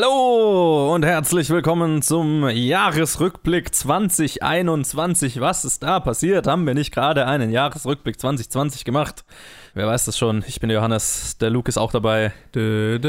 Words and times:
Hallo 0.00 0.94
und 0.94 1.04
herzlich 1.04 1.50
willkommen 1.50 2.00
zum 2.00 2.48
Jahresrückblick 2.48 3.74
2021. 3.74 5.40
Was 5.40 5.66
ist 5.66 5.82
da 5.82 6.00
passiert? 6.00 6.46
Haben 6.46 6.66
wir 6.66 6.72
nicht 6.72 6.94
gerade 6.94 7.26
einen 7.26 7.50
Jahresrückblick 7.50 8.18
2020 8.18 8.86
gemacht? 8.86 9.26
Wer 9.74 9.86
weiß 9.86 10.06
das 10.06 10.16
schon? 10.16 10.42
Ich 10.46 10.58
bin 10.58 10.70
der 10.70 10.78
Johannes, 10.78 11.36
der 11.36 11.50
Luke 11.50 11.68
ist 11.68 11.76
auch 11.76 11.92
dabei. 11.92 12.32
Und 12.54 13.02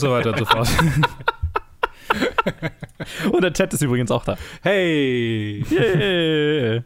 so 0.00 0.10
weiter 0.10 0.30
und 0.30 0.38
so 0.38 0.44
fort. 0.46 0.68
Und 3.30 3.42
der 3.42 3.52
Ted 3.52 3.72
ist 3.72 3.82
übrigens 3.82 4.10
auch 4.10 4.24
da. 4.24 4.36
Hey! 4.62 5.64
Yeah. 5.70 6.82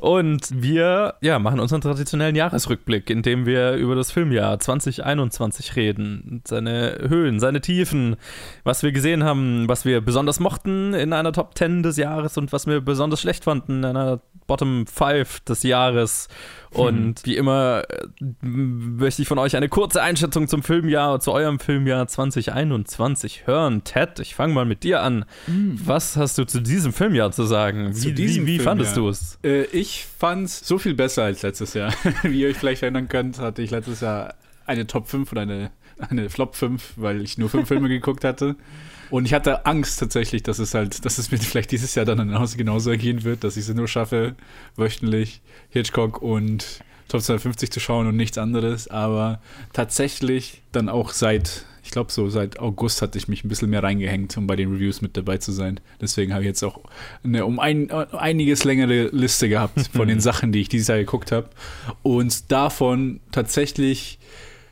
Und 0.00 0.48
wir 0.62 1.14
ja, 1.20 1.38
machen 1.38 1.60
unseren 1.60 1.80
traditionellen 1.80 2.36
Jahresrückblick, 2.36 3.10
in 3.10 3.22
dem 3.22 3.46
wir 3.46 3.74
über 3.74 3.94
das 3.94 4.12
Filmjahr 4.12 4.58
2021 4.58 5.76
reden. 5.76 6.42
Seine 6.46 6.98
Höhen, 7.08 7.40
seine 7.40 7.60
Tiefen, 7.60 8.16
was 8.64 8.82
wir 8.82 8.92
gesehen 8.92 9.24
haben, 9.24 9.68
was 9.68 9.84
wir 9.84 10.00
besonders 10.00 10.40
mochten 10.40 10.94
in 10.94 11.12
einer 11.12 11.32
Top 11.32 11.56
10 11.56 11.82
des 11.82 11.96
Jahres 11.96 12.36
und 12.36 12.52
was 12.52 12.66
wir 12.66 12.80
besonders 12.80 13.20
schlecht 13.20 13.44
fanden 13.44 13.78
in 13.78 13.84
einer 13.84 14.20
Bottom 14.46 14.86
5 14.86 15.40
des 15.40 15.62
Jahres. 15.62 16.28
Und 16.72 16.96
Hm. 16.96 17.14
wie 17.24 17.36
immer 17.36 17.82
äh, 17.88 18.26
möchte 18.42 19.22
ich 19.22 19.28
von 19.28 19.38
euch 19.38 19.56
eine 19.56 19.68
kurze 19.68 20.02
Einschätzung 20.02 20.46
zum 20.46 20.62
Filmjahr, 20.62 21.18
zu 21.20 21.32
eurem 21.32 21.58
Filmjahr 21.58 22.06
2021 22.06 23.46
hören. 23.46 23.82
Ted, 23.84 24.20
ich 24.20 24.34
fange 24.34 24.54
mal 24.54 24.64
mit 24.64 24.82
dir 24.84 25.02
an. 25.02 25.24
Was 25.48 26.16
hast 26.16 26.38
du 26.38 26.44
zu 26.44 26.60
diesem 26.60 26.92
Filmjahr 26.92 27.32
zu 27.32 27.44
sagen? 27.44 27.88
Wie, 27.90 27.98
Zu 28.00 28.12
diesem 28.12 28.46
wie, 28.46 28.58
wie 28.60 28.62
fandest 28.62 28.96
du 28.96 29.08
es? 29.08 29.38
Äh, 29.42 29.64
ich 29.72 30.06
fand's 30.18 30.66
so 30.66 30.78
viel 30.78 30.94
besser 30.94 31.24
als 31.24 31.42
letztes 31.42 31.74
Jahr. 31.74 31.92
Wie 32.22 32.40
ihr 32.42 32.48
euch 32.48 32.56
vielleicht 32.56 32.82
erinnern 32.82 33.08
könnt, 33.08 33.38
hatte 33.38 33.62
ich 33.62 33.70
letztes 33.70 34.00
Jahr 34.00 34.34
eine 34.66 34.86
Top 34.86 35.08
5 35.08 35.32
und 35.32 35.38
eine, 35.38 35.70
eine 35.98 36.30
Flop 36.30 36.54
5, 36.54 36.92
weil 36.96 37.20
ich 37.22 37.36
nur 37.38 37.48
fünf 37.48 37.66
Filme 37.68 37.88
geguckt 37.90 38.22
hatte. 38.24 38.54
Und 39.10 39.26
ich 39.26 39.34
hatte 39.34 39.66
Angst 39.66 39.98
tatsächlich, 39.98 40.42
dass 40.42 40.58
es 40.58 40.74
halt, 40.74 41.04
dass 41.04 41.18
es 41.18 41.30
mir 41.30 41.38
vielleicht 41.38 41.72
dieses 41.72 41.94
Jahr 41.94 42.06
dann 42.06 42.18
genauso, 42.18 42.56
genauso 42.56 42.90
ergehen 42.90 43.24
wird, 43.24 43.44
dass 43.44 43.56
ich 43.56 43.68
es 43.68 43.74
nur 43.74 43.88
schaffe, 43.88 44.36
wöchentlich 44.76 45.40
Hitchcock 45.70 46.22
und 46.22 46.82
Top 47.08 47.22
250 47.22 47.72
zu 47.72 47.80
schauen 47.80 48.06
und 48.06 48.16
nichts 48.16 48.38
anderes. 48.38 48.88
Aber 48.88 49.40
tatsächlich 49.72 50.62
dann 50.70 50.88
auch 50.88 51.10
seit, 51.10 51.66
ich 51.82 51.90
glaube 51.90 52.12
so 52.12 52.28
seit 52.28 52.60
August 52.60 53.02
hatte 53.02 53.18
ich 53.18 53.26
mich 53.26 53.42
ein 53.42 53.48
bisschen 53.48 53.70
mehr 53.70 53.82
reingehängt, 53.82 54.36
um 54.36 54.46
bei 54.46 54.54
den 54.54 54.72
Reviews 54.72 55.02
mit 55.02 55.16
dabei 55.16 55.38
zu 55.38 55.50
sein. 55.50 55.80
Deswegen 56.00 56.32
habe 56.32 56.44
ich 56.44 56.48
jetzt 56.48 56.62
auch 56.62 56.78
eine 57.24 57.44
um 57.46 57.58
ein, 57.58 57.90
einiges 57.90 58.62
längere 58.62 59.08
Liste 59.08 59.48
gehabt 59.48 59.90
von 59.92 60.06
den 60.08 60.20
Sachen, 60.20 60.52
die 60.52 60.60
ich 60.60 60.68
dieses 60.68 60.86
Jahr 60.86 60.98
geguckt 60.98 61.32
habe. 61.32 61.50
Und 62.02 62.52
davon 62.52 63.18
tatsächlich 63.32 64.20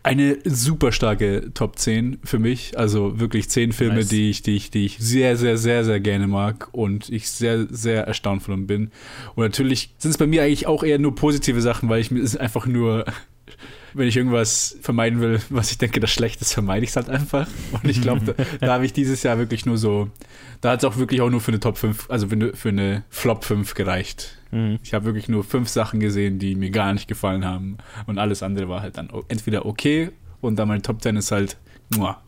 eine 0.02 0.38
super 0.44 0.92
starke 0.92 1.52
Top 1.54 1.78
10 1.78 2.20
für 2.24 2.38
mich. 2.38 2.78
Also 2.78 3.18
wirklich 3.18 3.48
10 3.50 3.72
Filme, 3.72 3.96
Nice. 3.96 4.08
die, 4.08 4.30
ich, 4.30 4.42
die, 4.42 4.56
ich, 4.56 4.70
die 4.70 4.86
ich 4.86 4.98
sehr, 4.98 5.36
sehr, 5.36 5.56
sehr, 5.58 5.84
sehr 5.84 6.00
gerne 6.00 6.26
mag 6.26 6.68
und 6.72 7.08
ich 7.08 7.30
sehr, 7.30 7.66
sehr 7.70 8.06
erstaunt 8.06 8.42
von 8.42 8.66
bin. 8.66 8.90
Und 9.34 9.44
natürlich 9.44 9.94
sind 9.98 10.12
es 10.12 10.18
bei 10.18 10.26
mir 10.26 10.42
eigentlich 10.42 10.66
auch 10.66 10.82
eher 10.82 10.98
nur 10.98 11.14
positive 11.14 11.60
Sachen, 11.60 11.88
weil 11.88 12.00
ich 12.00 12.10
mir 12.10 12.22
es 12.22 12.36
einfach 12.36 12.66
nur, 12.66 13.04
wenn 13.94 14.08
ich 14.08 14.16
irgendwas 14.16 14.78
vermeiden 14.80 15.20
will, 15.20 15.40
was 15.50 15.70
ich 15.70 15.78
denke, 15.78 16.00
das 16.00 16.10
schlecht 16.10 16.40
ist, 16.40 16.52
vermeide 16.52 16.84
ich 16.84 16.90
es 16.90 16.96
halt 16.96 17.10
einfach. 17.10 17.46
Und 17.72 17.88
ich 17.88 18.00
glaube, 18.00 18.24
da, 18.24 18.44
da 18.60 18.74
habe 18.74 18.86
ich 18.86 18.92
dieses 18.92 19.22
Jahr 19.22 19.38
wirklich 19.38 19.66
nur 19.66 19.78
so, 19.78 20.10
da 20.60 20.72
hat 20.72 20.80
es 20.80 20.84
auch 20.84 20.96
wirklich 20.96 21.20
auch 21.20 21.30
nur 21.30 21.40
für 21.40 21.50
eine 21.50 21.60
Top 21.60 21.76
5, 21.76 22.10
also 22.10 22.28
für 22.28 22.34
eine, 22.34 22.54
für 22.54 22.70
eine 22.70 23.04
Flop 23.10 23.44
5 23.44 23.74
gereicht. 23.74 24.37
Mhm. 24.50 24.78
Ich 24.82 24.94
habe 24.94 25.04
wirklich 25.06 25.28
nur 25.28 25.44
fünf 25.44 25.68
Sachen 25.68 26.00
gesehen, 26.00 26.38
die 26.38 26.54
mir 26.54 26.70
gar 26.70 26.92
nicht 26.92 27.08
gefallen 27.08 27.44
haben. 27.44 27.78
Und 28.06 28.18
alles 28.18 28.42
andere 28.42 28.68
war 28.68 28.80
halt 28.82 28.96
dann 28.98 29.10
entweder 29.28 29.66
okay 29.66 30.10
und 30.40 30.56
dann 30.58 30.68
mein 30.68 30.82
Top 30.82 31.02
10 31.02 31.16
ist 31.16 31.30
halt, 31.32 31.56
muah. 31.94 32.20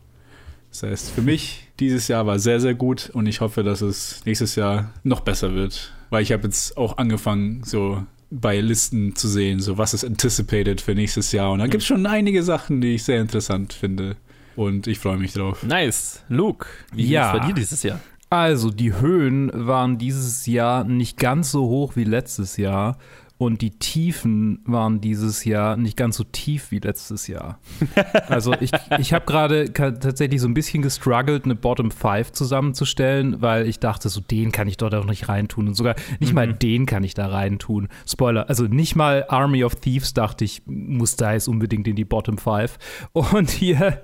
Das 0.69 0.83
heißt, 0.83 1.11
für 1.11 1.21
mich 1.21 1.67
dieses 1.79 2.07
Jahr 2.07 2.25
war 2.25 2.39
sehr, 2.39 2.59
sehr 2.61 2.73
gut 2.75 3.09
und 3.13 3.25
ich 3.25 3.41
hoffe, 3.41 3.63
dass 3.63 3.81
es 3.81 4.21
nächstes 4.25 4.55
Jahr 4.55 4.91
noch 5.03 5.19
besser 5.21 5.53
wird. 5.53 5.91
Weil 6.09 6.23
ich 6.23 6.31
habe 6.31 6.43
jetzt 6.43 6.77
auch 6.77 6.97
angefangen, 6.97 7.63
so 7.65 8.03
bei 8.29 8.59
Listen 8.61 9.15
zu 9.15 9.27
sehen, 9.27 9.59
so 9.59 9.77
was 9.77 9.93
ist 9.93 10.05
anticipated 10.05 10.79
für 10.79 10.95
nächstes 10.95 11.31
Jahr. 11.33 11.51
Und 11.51 11.59
da 11.59 11.67
gibt 11.67 11.81
es 11.81 11.87
schon 11.87 12.05
einige 12.05 12.43
Sachen, 12.43 12.79
die 12.79 12.95
ich 12.95 13.03
sehr 13.03 13.19
interessant 13.19 13.73
finde. 13.73 14.15
Und 14.55 14.87
ich 14.87 14.99
freue 14.99 15.17
mich 15.17 15.33
drauf. 15.33 15.63
Nice. 15.63 16.23
Luke, 16.29 16.67
wie 16.93 17.05
Ja. 17.07 17.33
ist 17.33 17.39
bei 17.39 17.47
dir 17.47 17.53
dieses 17.53 17.83
Jahr? 17.83 17.99
Also, 18.33 18.71
die 18.71 18.93
Höhen 18.93 19.51
waren 19.53 19.97
dieses 19.97 20.45
Jahr 20.45 20.85
nicht 20.85 21.17
ganz 21.17 21.51
so 21.51 21.67
hoch 21.67 21.97
wie 21.97 22.05
letztes 22.05 22.55
Jahr. 22.55 22.97
Und 23.41 23.63
die 23.63 23.71
Tiefen 23.71 24.59
waren 24.65 25.01
dieses 25.01 25.45
Jahr 25.45 25.75
nicht 25.75 25.97
ganz 25.97 26.15
so 26.15 26.23
tief 26.23 26.69
wie 26.69 26.77
letztes 26.77 27.25
Jahr. 27.25 27.57
Also 28.27 28.53
ich, 28.59 28.71
ich 28.99 29.13
habe 29.13 29.25
gerade 29.25 29.73
tatsächlich 29.73 30.39
so 30.39 30.47
ein 30.47 30.53
bisschen 30.53 30.81
gestruggelt, 30.81 31.45
eine 31.45 31.55
Bottom 31.55 31.91
5 31.91 32.31
zusammenzustellen, 32.31 33.41
weil 33.41 33.67
ich 33.67 33.79
dachte, 33.79 34.09
so 34.09 34.21
den 34.21 34.51
kann 34.51 34.67
ich 34.67 34.77
dort 34.77 34.93
auch 34.95 35.05
nicht 35.05 35.27
reintun. 35.27 35.67
Und 35.67 35.73
sogar 35.73 35.95
nicht 36.19 36.33
mal 36.33 36.53
den 36.53 36.85
kann 36.85 37.03
ich 37.03 37.13
da 37.13 37.27
reintun. 37.27 37.89
Spoiler, 38.07 38.47
also 38.47 38.65
nicht 38.65 38.95
mal 38.95 39.25
Army 39.27 39.63
of 39.63 39.75
Thieves 39.75 40.13
dachte 40.13 40.45
ich, 40.45 40.61
muss 40.65 41.15
da 41.15 41.33
jetzt 41.33 41.47
unbedingt 41.47 41.87
in 41.87 41.95
die 41.95 42.05
Bottom 42.05 42.37
5. 42.37 42.77
Und 43.13 43.49
hier 43.49 44.01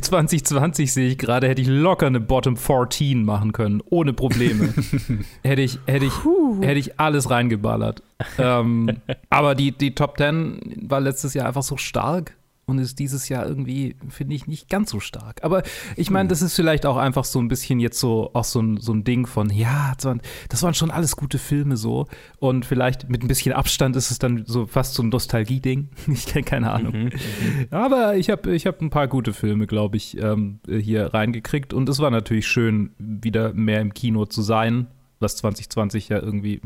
2020 0.00 0.92
sehe 0.92 1.08
ich 1.08 1.18
gerade, 1.18 1.48
hätte 1.48 1.62
ich 1.62 1.68
locker 1.68 2.06
eine 2.06 2.20
Bottom 2.20 2.56
14 2.56 3.24
machen 3.24 3.52
können, 3.52 3.82
ohne 3.90 4.12
Probleme. 4.12 4.72
hätte 5.42 5.62
ich, 5.62 5.78
hätte 5.86 6.06
ich, 6.06 6.12
hätte 6.60 6.78
ich 6.78 7.00
alles 7.00 7.28
reingeballert. 7.28 8.02
Ähm, 8.38 8.98
aber 9.30 9.54
die, 9.54 9.72
die 9.72 9.94
Top 9.94 10.18
10 10.18 10.88
war 10.88 11.00
letztes 11.00 11.34
Jahr 11.34 11.46
einfach 11.46 11.62
so 11.62 11.76
stark 11.76 12.36
und 12.64 12.78
ist 12.78 12.98
dieses 12.98 13.28
Jahr 13.28 13.46
irgendwie, 13.46 13.96
finde 14.08 14.34
ich, 14.34 14.46
nicht 14.46 14.68
ganz 14.68 14.90
so 14.90 15.00
stark. 15.00 15.42
Aber 15.42 15.62
ich 15.96 16.10
meine, 16.10 16.28
das 16.28 16.42
ist 16.42 16.54
vielleicht 16.54 16.86
auch 16.86 16.96
einfach 16.96 17.24
so 17.24 17.40
ein 17.40 17.48
bisschen 17.48 17.80
jetzt 17.80 17.98
so 17.98 18.30
auch 18.34 18.44
so 18.44 18.60
ein, 18.60 18.78
so 18.78 18.92
ein 18.92 19.02
Ding 19.04 19.26
von, 19.26 19.50
ja, 19.50 19.92
das 19.96 20.04
waren, 20.04 20.20
das 20.48 20.62
waren 20.62 20.74
schon 20.74 20.90
alles 20.90 21.16
gute 21.16 21.38
Filme 21.38 21.76
so. 21.76 22.06
Und 22.38 22.64
vielleicht 22.64 23.08
mit 23.08 23.22
ein 23.22 23.28
bisschen 23.28 23.52
Abstand 23.52 23.96
ist 23.96 24.10
es 24.10 24.18
dann 24.18 24.44
so 24.46 24.66
fast 24.66 24.94
so 24.94 25.02
ein 25.02 25.08
Nostalgie-Ding. 25.08 25.88
Ich 26.12 26.26
kenne 26.26 26.44
keine 26.44 26.70
Ahnung. 26.70 27.10
Aber 27.70 28.16
ich 28.16 28.30
habe 28.30 28.54
ich 28.54 28.66
hab 28.66 28.80
ein 28.80 28.90
paar 28.90 29.08
gute 29.08 29.32
Filme, 29.32 29.66
glaube 29.66 29.96
ich, 29.96 30.16
ähm, 30.18 30.60
hier 30.68 31.12
reingekriegt. 31.12 31.72
Und 31.72 31.88
es 31.88 31.98
war 31.98 32.10
natürlich 32.10 32.46
schön, 32.46 32.90
wieder 32.98 33.52
mehr 33.54 33.80
im 33.80 33.92
Kino 33.94 34.26
zu 34.26 34.42
sein, 34.42 34.86
was 35.20 35.36
2020 35.36 36.10
ja 36.10 36.18
irgendwie 36.18 36.60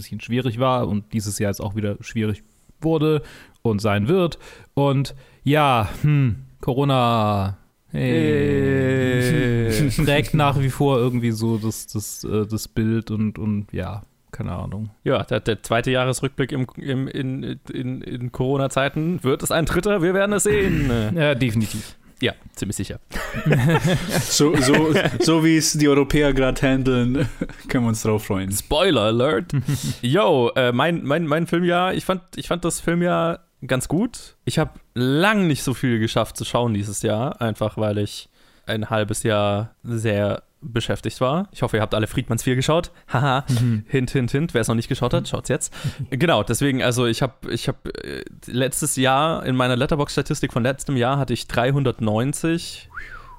bisschen 0.00 0.20
schwierig 0.20 0.58
war 0.58 0.88
und 0.88 1.12
dieses 1.12 1.38
Jahr 1.38 1.50
jetzt 1.50 1.60
auch 1.60 1.74
wieder 1.74 1.96
schwierig 2.00 2.42
wurde 2.80 3.22
und 3.62 3.80
sein 3.80 4.08
wird. 4.08 4.38
Und 4.74 5.14
ja, 5.44 5.88
hm, 6.02 6.36
Corona. 6.60 7.56
Hey. 7.92 9.70
Prägt 10.04 10.34
nach 10.34 10.60
wie 10.60 10.70
vor 10.70 10.98
irgendwie 10.98 11.32
so 11.32 11.58
das, 11.58 11.88
das, 11.88 12.22
äh, 12.22 12.46
das 12.46 12.68
Bild 12.68 13.10
und, 13.10 13.36
und 13.36 13.72
ja, 13.72 14.02
keine 14.30 14.52
Ahnung. 14.52 14.90
Ja, 15.02 15.24
der, 15.24 15.40
der 15.40 15.62
zweite 15.62 15.90
Jahresrückblick 15.90 16.52
im, 16.52 16.66
im, 16.76 17.08
in, 17.08 17.58
in, 17.72 18.00
in 18.00 18.30
Corona-Zeiten. 18.30 19.24
Wird 19.24 19.42
es 19.42 19.50
ein 19.50 19.66
dritter? 19.66 20.02
Wir 20.02 20.14
werden 20.14 20.32
es 20.32 20.44
sehen. 20.44 20.90
Ja, 21.16 21.34
definitiv. 21.34 21.96
Ja, 22.20 22.34
ziemlich 22.54 22.76
sicher. 22.76 23.00
So, 24.20 24.54
so, 24.56 24.94
so 25.20 25.44
wie 25.44 25.56
es 25.56 25.72
die 25.72 25.88
Europäer 25.88 26.32
gerade 26.32 26.60
handeln, 26.62 27.28
können 27.68 27.84
wir 27.84 27.88
uns 27.88 28.02
drauf 28.02 28.24
freuen. 28.24 28.52
Spoiler 28.52 29.02
Alert. 29.02 29.52
Yo, 30.02 30.50
äh, 30.54 30.72
mein, 30.72 31.02
mein, 31.04 31.26
mein 31.26 31.46
Filmjahr, 31.46 31.94
ich 31.94 32.04
fand, 32.04 32.22
ich 32.36 32.48
fand 32.48 32.64
das 32.64 32.80
Filmjahr 32.80 33.40
ganz 33.66 33.88
gut. 33.88 34.36
Ich 34.44 34.58
habe 34.58 34.72
lang 34.94 35.46
nicht 35.46 35.62
so 35.62 35.74
viel 35.74 35.98
geschafft 35.98 36.36
zu 36.36 36.44
schauen 36.44 36.74
dieses 36.74 37.02
Jahr, 37.02 37.40
einfach 37.40 37.76
weil 37.76 37.98
ich 37.98 38.28
ein 38.66 38.90
halbes 38.90 39.22
Jahr 39.22 39.74
sehr 39.82 40.42
beschäftigt 40.60 41.20
war. 41.20 41.48
Ich 41.52 41.62
hoffe, 41.62 41.76
ihr 41.76 41.82
habt 41.82 41.94
alle 41.94 42.06
Friedmanns 42.06 42.42
4 42.42 42.56
geschaut. 42.56 42.90
Haha. 43.08 43.44
hint, 43.86 44.10
hint, 44.10 44.30
hint. 44.30 44.54
Wer 44.54 44.60
es 44.60 44.68
noch 44.68 44.74
nicht 44.74 44.88
geschaut 44.88 45.14
hat, 45.14 45.28
schaut's 45.28 45.48
jetzt. 45.48 45.72
genau, 46.10 46.42
deswegen, 46.42 46.82
also 46.82 47.06
ich 47.06 47.22
habe 47.22 47.50
ich 47.50 47.68
hab, 47.68 47.86
äh, 47.86 48.24
letztes 48.46 48.96
Jahr 48.96 49.44
in 49.44 49.56
meiner 49.56 49.76
Letterbox-Statistik 49.76 50.52
von 50.52 50.62
letztem 50.62 50.96
Jahr 50.96 51.18
hatte 51.18 51.32
ich 51.32 51.46
390 51.48 52.88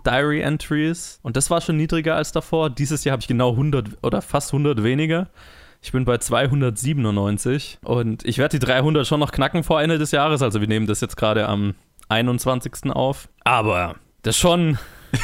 Diary 0.05 0.41
Entries 0.41 1.19
und 1.21 1.37
das 1.37 1.49
war 1.49 1.61
schon 1.61 1.77
niedriger 1.77 2.15
als 2.15 2.31
davor. 2.31 2.69
Dieses 2.69 3.03
Jahr 3.03 3.13
habe 3.13 3.21
ich 3.21 3.27
genau 3.27 3.51
100 3.51 4.03
oder 4.03 4.21
fast 4.21 4.51
100 4.51 4.83
weniger. 4.83 5.29
Ich 5.83 5.91
bin 5.91 6.05
bei 6.05 6.17
297 6.17 7.79
und 7.83 8.23
ich 8.23 8.37
werde 8.37 8.59
die 8.59 8.65
300 8.65 9.05
schon 9.05 9.19
noch 9.19 9.31
knacken 9.31 9.63
vor 9.63 9.81
Ende 9.81 9.97
des 9.97 10.11
Jahres. 10.11 10.41
Also 10.41 10.61
wir 10.61 10.67
nehmen 10.67 10.85
das 10.85 11.01
jetzt 11.01 11.17
gerade 11.17 11.47
am 11.47 11.73
21. 12.09 12.91
auf. 12.91 13.29
Aber 13.43 13.95
das 14.21 14.37
schon, 14.37 14.77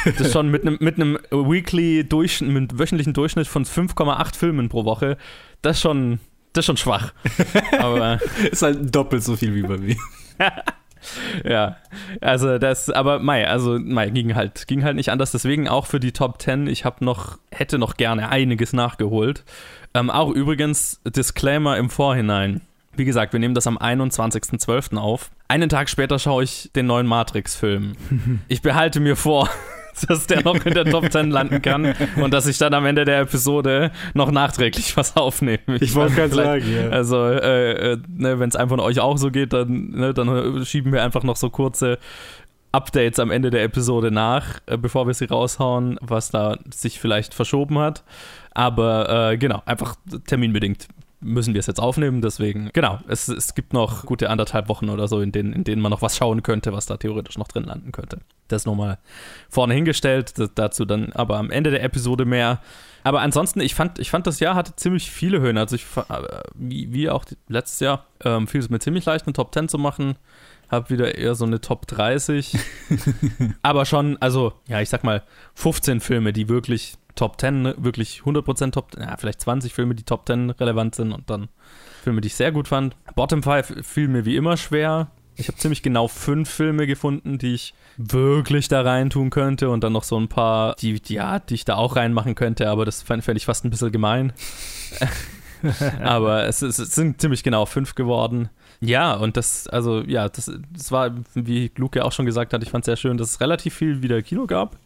das 0.04 0.20
ist 0.20 0.32
schon 0.32 0.50
mit 0.50 0.62
einem 0.62 0.78
mit 0.80 0.96
einem 0.96 1.18
Weekly 1.30 2.04
Durchschnitt, 2.04 2.50
mit 2.50 2.78
wöchentlichen 2.78 3.12
Durchschnitt 3.12 3.46
von 3.46 3.64
5,8 3.64 4.36
Filmen 4.36 4.68
pro 4.68 4.84
Woche. 4.84 5.16
Das 5.62 5.76
ist 5.76 5.82
schon, 5.82 6.20
das 6.52 6.62
ist 6.62 6.66
schon 6.66 6.76
schwach. 6.76 7.12
Aber 7.78 8.20
Ist 8.50 8.62
halt 8.62 8.94
doppelt 8.94 9.22
so 9.22 9.36
viel 9.36 9.54
wie 9.54 9.62
bei 9.62 9.78
mir. 9.78 9.96
ja, 11.44 11.76
also 12.20 12.58
das, 12.58 12.90
aber 12.90 13.18
Mai, 13.18 13.48
also 13.48 13.78
Mai 13.78 14.10
ging 14.10 14.34
halt, 14.34 14.66
ging 14.66 14.84
halt 14.84 14.96
nicht 14.96 15.10
anders. 15.10 15.32
Deswegen 15.32 15.68
auch 15.68 15.86
für 15.86 16.00
die 16.00 16.12
Top 16.12 16.40
10, 16.40 16.66
ich 16.66 16.84
habe 16.84 17.04
noch, 17.04 17.38
hätte 17.50 17.78
noch 17.78 17.96
gerne 17.96 18.28
einiges 18.28 18.72
nachgeholt. 18.72 19.44
Ähm, 19.94 20.10
auch 20.10 20.30
übrigens 20.30 21.00
Disclaimer 21.04 21.76
im 21.76 21.90
Vorhinein. 21.90 22.60
Wie 22.94 23.04
gesagt, 23.04 23.32
wir 23.32 23.40
nehmen 23.40 23.54
das 23.54 23.66
am 23.66 23.78
21.12. 23.78 24.96
auf. 24.96 25.30
Einen 25.46 25.68
Tag 25.68 25.88
später 25.88 26.18
schaue 26.18 26.42
ich 26.42 26.70
den 26.74 26.86
neuen 26.86 27.06
Matrix-Film. 27.06 27.92
Ich 28.48 28.62
behalte 28.62 29.00
mir 29.00 29.16
vor, 29.16 29.48
dass 30.08 30.26
der 30.26 30.42
noch 30.42 30.64
in 30.64 30.74
der 30.74 30.84
Top 30.84 31.10
10 31.10 31.30
landen 31.30 31.62
kann 31.62 31.94
und 32.16 32.32
dass 32.32 32.46
ich 32.46 32.58
dann 32.58 32.74
am 32.74 32.86
Ende 32.86 33.04
der 33.04 33.20
Episode 33.20 33.90
noch 34.14 34.30
nachträglich 34.30 34.96
was 34.96 35.16
aufnehme. 35.16 35.58
Ich 35.80 35.94
wollte 35.94 36.16
weiß, 36.16 36.30
gerade 36.30 36.34
sagen, 36.34 36.64
ja. 36.72 36.88
Also, 36.90 37.24
äh, 37.24 37.92
äh, 37.92 37.98
ne, 38.08 38.38
wenn 38.38 38.48
es 38.48 38.56
einem 38.56 38.68
von 38.68 38.80
euch 38.80 39.00
auch 39.00 39.18
so 39.18 39.30
geht, 39.30 39.52
dann, 39.52 39.90
ne, 39.90 40.14
dann 40.14 40.64
schieben 40.64 40.92
wir 40.92 41.02
einfach 41.02 41.22
noch 41.22 41.36
so 41.36 41.50
kurze 41.50 41.98
Updates 42.72 43.18
am 43.18 43.30
Ende 43.30 43.50
der 43.50 43.64
Episode 43.64 44.10
nach, 44.10 44.60
äh, 44.66 44.76
bevor 44.76 45.06
wir 45.06 45.14
sie 45.14 45.24
raushauen, 45.24 45.98
was 46.00 46.30
da 46.30 46.58
sich 46.72 47.00
vielleicht 47.00 47.34
verschoben 47.34 47.78
hat. 47.78 48.04
Aber 48.52 49.30
äh, 49.30 49.38
genau, 49.38 49.62
einfach 49.66 49.96
terminbedingt 50.26 50.88
müssen 51.20 51.54
wir 51.54 51.60
es 51.60 51.66
jetzt 51.66 51.80
aufnehmen. 51.80 52.20
Deswegen, 52.20 52.70
genau, 52.72 53.00
es, 53.08 53.28
es 53.28 53.54
gibt 53.54 53.72
noch 53.72 54.06
gute 54.06 54.30
anderthalb 54.30 54.68
Wochen 54.68 54.88
oder 54.88 55.08
so, 55.08 55.20
in 55.20 55.32
denen, 55.32 55.52
in 55.52 55.64
denen 55.64 55.82
man 55.82 55.90
noch 55.90 56.02
was 56.02 56.16
schauen 56.16 56.42
könnte, 56.42 56.72
was 56.72 56.86
da 56.86 56.96
theoretisch 56.96 57.38
noch 57.38 57.48
drin 57.48 57.64
landen 57.64 57.92
könnte. 57.92 58.18
Das 58.48 58.66
nochmal 58.66 58.98
vorne 59.48 59.74
hingestellt, 59.74 60.34
dazu 60.54 60.84
dann 60.84 61.12
aber 61.12 61.38
am 61.38 61.50
Ende 61.50 61.70
der 61.70 61.82
Episode 61.82 62.24
mehr. 62.24 62.60
Aber 63.04 63.20
ansonsten, 63.20 63.60
ich 63.60 63.74
fand, 63.74 63.98
ich 63.98 64.10
fand, 64.10 64.26
das 64.26 64.40
Jahr 64.40 64.54
hatte 64.54 64.76
ziemlich 64.76 65.10
viele 65.10 65.40
Höhen. 65.40 65.58
Also 65.58 65.76
ich 65.76 65.86
äh, 65.96 66.42
wie, 66.54 66.92
wie 66.92 67.10
auch 67.10 67.24
letztes 67.48 67.80
Jahr, 67.80 68.06
ähm, 68.24 68.46
fiel 68.46 68.60
es 68.60 68.70
mir 68.70 68.78
ziemlich 68.78 69.04
leicht, 69.04 69.26
eine 69.26 69.32
Top 69.32 69.52
10 69.54 69.68
zu 69.68 69.78
machen. 69.78 70.16
Hab 70.70 70.90
wieder 70.90 71.16
eher 71.16 71.34
so 71.34 71.46
eine 71.46 71.60
Top 71.60 71.86
30. 71.86 72.58
aber 73.62 73.86
schon, 73.86 74.18
also, 74.18 74.52
ja, 74.66 74.82
ich 74.82 74.90
sag 74.90 75.04
mal, 75.04 75.22
15 75.54 76.00
Filme, 76.00 76.34
die 76.34 76.48
wirklich 76.50 76.97
Top 77.18 77.40
10, 77.40 77.62
ne, 77.62 77.74
wirklich 77.78 78.22
100% 78.24 78.70
Top, 78.70 78.92
ja, 78.96 79.16
vielleicht 79.16 79.40
20 79.40 79.74
Filme, 79.74 79.96
die 79.96 80.04
Top 80.04 80.26
10 80.26 80.50
relevant 80.50 80.94
sind 80.94 81.10
und 81.10 81.28
dann 81.28 81.48
Filme, 82.04 82.20
die 82.20 82.28
ich 82.28 82.36
sehr 82.36 82.52
gut 82.52 82.68
fand. 82.68 82.94
Bottom 83.16 83.42
5 83.42 83.84
fiel 83.84 84.06
mir 84.06 84.24
wie 84.24 84.36
immer 84.36 84.56
schwer. 84.56 85.08
Ich 85.34 85.48
habe 85.48 85.58
ziemlich 85.58 85.82
genau 85.82 86.06
fünf 86.06 86.48
Filme 86.48 86.86
gefunden, 86.86 87.38
die 87.38 87.54
ich 87.54 87.74
wirklich 87.96 88.68
da 88.68 88.82
reintun 88.82 89.30
könnte 89.30 89.70
und 89.70 89.82
dann 89.82 89.92
noch 89.92 90.04
so 90.04 90.18
ein 90.18 90.28
paar, 90.28 90.76
die, 90.76 91.00
die, 91.00 91.14
ja, 91.14 91.40
die 91.40 91.54
ich 91.54 91.64
da 91.64 91.74
auch 91.74 91.96
reinmachen 91.96 92.36
könnte, 92.36 92.70
aber 92.70 92.84
das 92.84 93.02
fände 93.02 93.24
fänd 93.24 93.36
ich 93.36 93.46
fast 93.46 93.64
ein 93.64 93.70
bisschen 93.70 93.90
gemein. 93.90 94.32
aber 96.02 96.44
es, 96.44 96.62
es 96.62 96.76
sind 96.76 97.20
ziemlich 97.20 97.42
genau 97.42 97.66
fünf 97.66 97.96
geworden. 97.96 98.48
Ja, 98.80 99.14
und 99.14 99.36
das, 99.36 99.66
also 99.66 100.02
ja, 100.02 100.28
das, 100.28 100.52
das 100.72 100.92
war, 100.92 101.12
wie 101.34 101.72
Luke 101.76 102.04
auch 102.04 102.12
schon 102.12 102.26
gesagt 102.26 102.52
hat, 102.52 102.62
ich 102.62 102.70
fand 102.70 102.82
es 102.82 102.86
sehr 102.86 102.96
schön, 102.96 103.16
dass 103.16 103.30
es 103.30 103.40
relativ 103.40 103.74
viel 103.74 104.02
wieder 104.02 104.22
Kino 104.22 104.46
gab. 104.46 104.76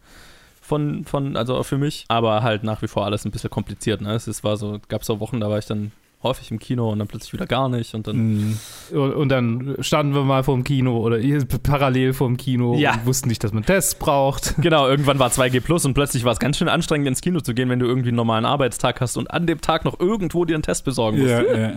Von, 0.73 1.05
von, 1.05 1.37
also 1.37 1.61
für 1.61 1.77
mich, 1.77 2.05
aber 2.07 2.41
halt 2.41 2.63
nach 2.63 2.81
wie 2.81 2.87
vor 2.87 3.05
alles 3.05 3.25
ein 3.25 3.31
bisschen 3.31 3.51
kompliziert. 3.51 4.01
Ne? 4.01 4.15
Es, 4.15 4.25
es 4.25 4.43
war 4.43 4.57
so, 4.57 4.79
gab 4.87 5.03
so 5.03 5.19
Wochen, 5.19 5.39
da 5.39 5.47
war 5.47 5.59
ich 5.59 5.67
dann 5.67 5.91
häufig 6.23 6.49
im 6.51 6.59
Kino 6.59 6.89
und 6.91 6.99
dann 6.99 7.07
plötzlich 7.07 7.33
wieder 7.33 7.45
gar 7.45 7.69
nicht 7.69 7.93
und 7.93 8.07
dann 8.07 8.13
Mhm. 8.23 8.57
Und, 8.93 9.29
dann 9.29 9.75
standen 9.79 10.13
wir 10.15 10.23
mal 10.23 10.43
vorm 10.43 10.63
Kino 10.63 10.97
oder 10.97 11.19
parallel 11.63 12.13
vorm 12.13 12.37
Kino 12.37 12.75
Ja. 12.77 12.93
und 12.93 13.05
wussten 13.05 13.27
nicht, 13.29 13.43
dass 13.43 13.51
man 13.53 13.65
Tests 13.65 13.95
braucht. 13.95 14.55
Genau, 14.63 14.87
irgendwann 14.87 15.19
war 15.19 15.29
2G 15.29 15.59
Plus 15.61 15.85
und 15.85 15.93
plötzlich 15.93 16.23
war 16.23 16.31
es 16.31 16.39
ganz 16.39 16.57
schön 16.57 16.69
anstrengend, 16.69 17.07
ins 17.07 17.21
Kino 17.21 17.41
zu 17.41 17.53
gehen, 17.53 17.69
wenn 17.69 17.79
du 17.79 17.85
irgendwie 17.85 18.09
einen 18.09 18.15
normalen 18.17 18.45
Arbeitstag 18.45 19.01
hast 19.01 19.17
und 19.17 19.29
an 19.31 19.45
dem 19.47 19.61
Tag 19.61 19.83
noch 19.85 19.99
irgendwo 19.99 20.45
dir 20.45 20.53
einen 20.55 20.63
Test 20.63 20.85
besorgen 20.85 21.19
musst. 21.19 21.29
Ja, 21.31 21.41
ja. 21.43 21.71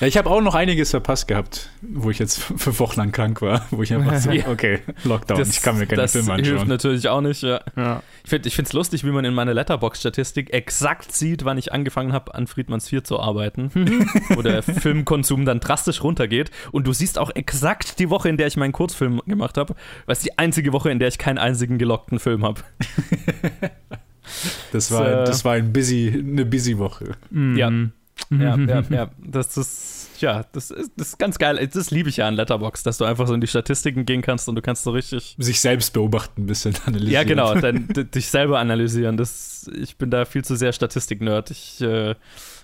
ja, 0.00 0.06
ich 0.06 0.16
habe 0.16 0.30
auch 0.30 0.40
noch 0.40 0.54
einiges 0.54 0.90
verpasst 0.90 1.26
gehabt, 1.28 1.68
wo 1.82 2.10
ich 2.10 2.18
jetzt 2.18 2.38
fünf 2.56 2.78
Wochen 2.80 2.98
lang 3.00 3.12
krank 3.12 3.42
war, 3.42 3.66
wo 3.70 3.82
ich 3.82 3.92
einfach 3.92 4.16
so, 4.18 4.30
Ja. 4.38 4.46
okay, 4.48 4.80
Lockdown, 5.04 5.42
ich 5.42 5.60
kann 5.62 5.78
mir 5.78 5.86
keine 5.86 6.02
das 6.02 6.12
Filme 6.12 6.34
hilft 6.36 6.50
anschauen. 6.52 6.68
natürlich 6.68 7.08
auch 7.08 7.20
nicht. 7.20 7.42
Ja. 7.42 7.60
Ja. 7.76 8.02
Ich 8.24 8.54
finde 8.54 8.68
es 8.68 8.72
lustig, 8.72 9.04
wie 9.04 9.10
man 9.10 9.24
in 9.24 9.32
meiner 9.34 9.54
Letterbox-Statistik 9.54 10.52
exakt 10.52 11.12
sieht, 11.12 11.44
wann 11.44 11.56
ich 11.58 11.72
angefangen 11.72 12.12
habe, 12.12 12.34
an 12.34 12.46
Friedmanns 12.46 12.88
4 12.88 13.02
zu 13.04 13.18
arbeiten, 13.18 13.70
wo 14.30 14.42
der 14.42 14.62
Filmkonsum 14.62 15.44
dann 15.44 15.60
drastisch 15.60 16.02
runtergeht. 16.02 16.50
Und 16.72 16.86
du 16.86 16.92
siehst 16.92 17.18
auch 17.18 17.30
exakt 17.34 17.98
die 17.98 18.10
Woche, 18.10 18.28
in 18.28 18.36
der 18.36 18.46
ich 18.46 18.56
meinen 18.56 18.72
Kurzfilm 18.72 19.20
gemacht 19.26 19.56
habe, 19.58 19.74
es 20.06 20.20
die 20.20 20.36
einzige 20.38 20.72
Woche, 20.72 20.90
in 20.90 20.98
der 20.98 21.08
ich 21.08 21.18
keinen 21.18 21.38
einzigen 21.38 21.78
gelockten 21.78 22.18
Film 22.18 22.44
habe. 22.44 22.62
Das 24.72 24.90
war, 24.90 25.22
äh, 25.22 25.24
das 25.24 25.44
war 25.44 25.54
ein 25.54 25.72
busy, 25.72 26.12
eine 26.14 26.44
busy 26.44 26.76
Woche. 26.78 27.12
Ja. 27.30 27.70
Mhm. 27.70 27.92
Ja, 28.30 28.56
ja, 28.56 28.82
ja. 28.90 29.10
Das 29.24 29.56
ist, 29.56 30.10
ja, 30.20 30.44
das 30.52 30.70
ist, 30.70 30.90
das 30.96 31.08
ist 31.10 31.18
ganz 31.18 31.38
geil. 31.38 31.66
Das 31.72 31.90
liebe 31.90 32.08
ich 32.08 32.16
ja 32.18 32.26
an 32.28 32.34
Letterbox, 32.34 32.82
dass 32.82 32.98
du 32.98 33.04
einfach 33.04 33.26
so 33.28 33.34
in 33.34 33.40
die 33.40 33.46
Statistiken 33.46 34.04
gehen 34.04 34.20
kannst 34.20 34.48
und 34.48 34.56
du 34.56 34.60
kannst 34.62 34.82
so 34.82 34.90
richtig. 34.90 35.36
Sich 35.38 35.60
selbst 35.60 35.92
beobachten, 35.92 36.42
ein 36.42 36.46
bisschen 36.46 36.74
analysieren. 36.86 37.12
Ja, 37.14 37.22
genau, 37.24 37.54
dann 37.54 37.86
d- 37.88 38.04
dich 38.04 38.28
selber 38.28 38.58
analysieren. 38.58 39.16
Das, 39.16 39.57
ich 39.66 39.96
bin 39.96 40.10
da 40.10 40.24
viel 40.24 40.44
zu 40.44 40.56
sehr 40.56 40.72
Statistik-Nerd. 40.72 41.50
Ich 41.50 41.80
äh, 41.80 42.14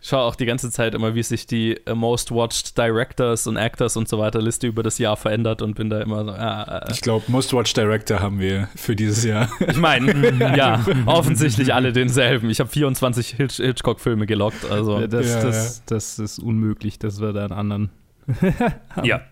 schaue 0.03 0.23
auch 0.23 0.37
die 0.37 0.47
ganze 0.47 0.71
Zeit 0.71 0.95
immer, 0.95 1.15
wie 1.15 1.23
sich 1.23 1.47
die 1.47 1.77
äh, 1.87 1.95
Most 1.95 2.31
Watched 2.31 2.77
Directors 2.79 3.47
und 3.47 3.57
Actors 3.57 3.97
und 3.97 4.09
so 4.09 4.19
weiter 4.19 4.41
Liste 4.41 4.67
über 4.67 4.83
das 4.83 4.99
Jahr 4.99 5.17
verändert 5.17 5.63
und 5.63 5.75
bin 5.75 5.91
da 5.91 6.01
immer 6.01 6.25
so, 6.25 6.31
ah, 6.31 6.83
äh, 6.87 6.93
Ich 6.93 7.01
glaube, 7.01 7.25
Most 7.29 7.53
Watch 7.53 7.73
Director 7.73 8.21
haben 8.21 8.39
wir 8.39 8.69
für 8.77 8.95
dieses 8.95 9.25
Jahr. 9.25 9.49
ich 9.67 9.77
meine, 9.77 10.13
ja, 10.57 10.85
offensichtlich 11.07 11.75
alle 11.75 11.93
denselben. 11.93 12.51
Ich 12.51 12.61
habe 12.61 12.71
24 12.71 13.29
Hitch 13.31 13.57
Hitchcock-Filme 13.57 14.27
gelockt, 14.27 14.71
also. 14.71 15.07
Das, 15.07 15.27
Ja, 15.27 15.43
das, 15.43 15.85
das 15.87 16.19
ist 16.19 16.39
unmöglich, 16.39 16.99
dass 16.99 17.21
wir 17.21 17.33
da 17.33 17.45
einen 17.45 17.53
anderen. 17.53 17.91
Ja, 19.03 19.23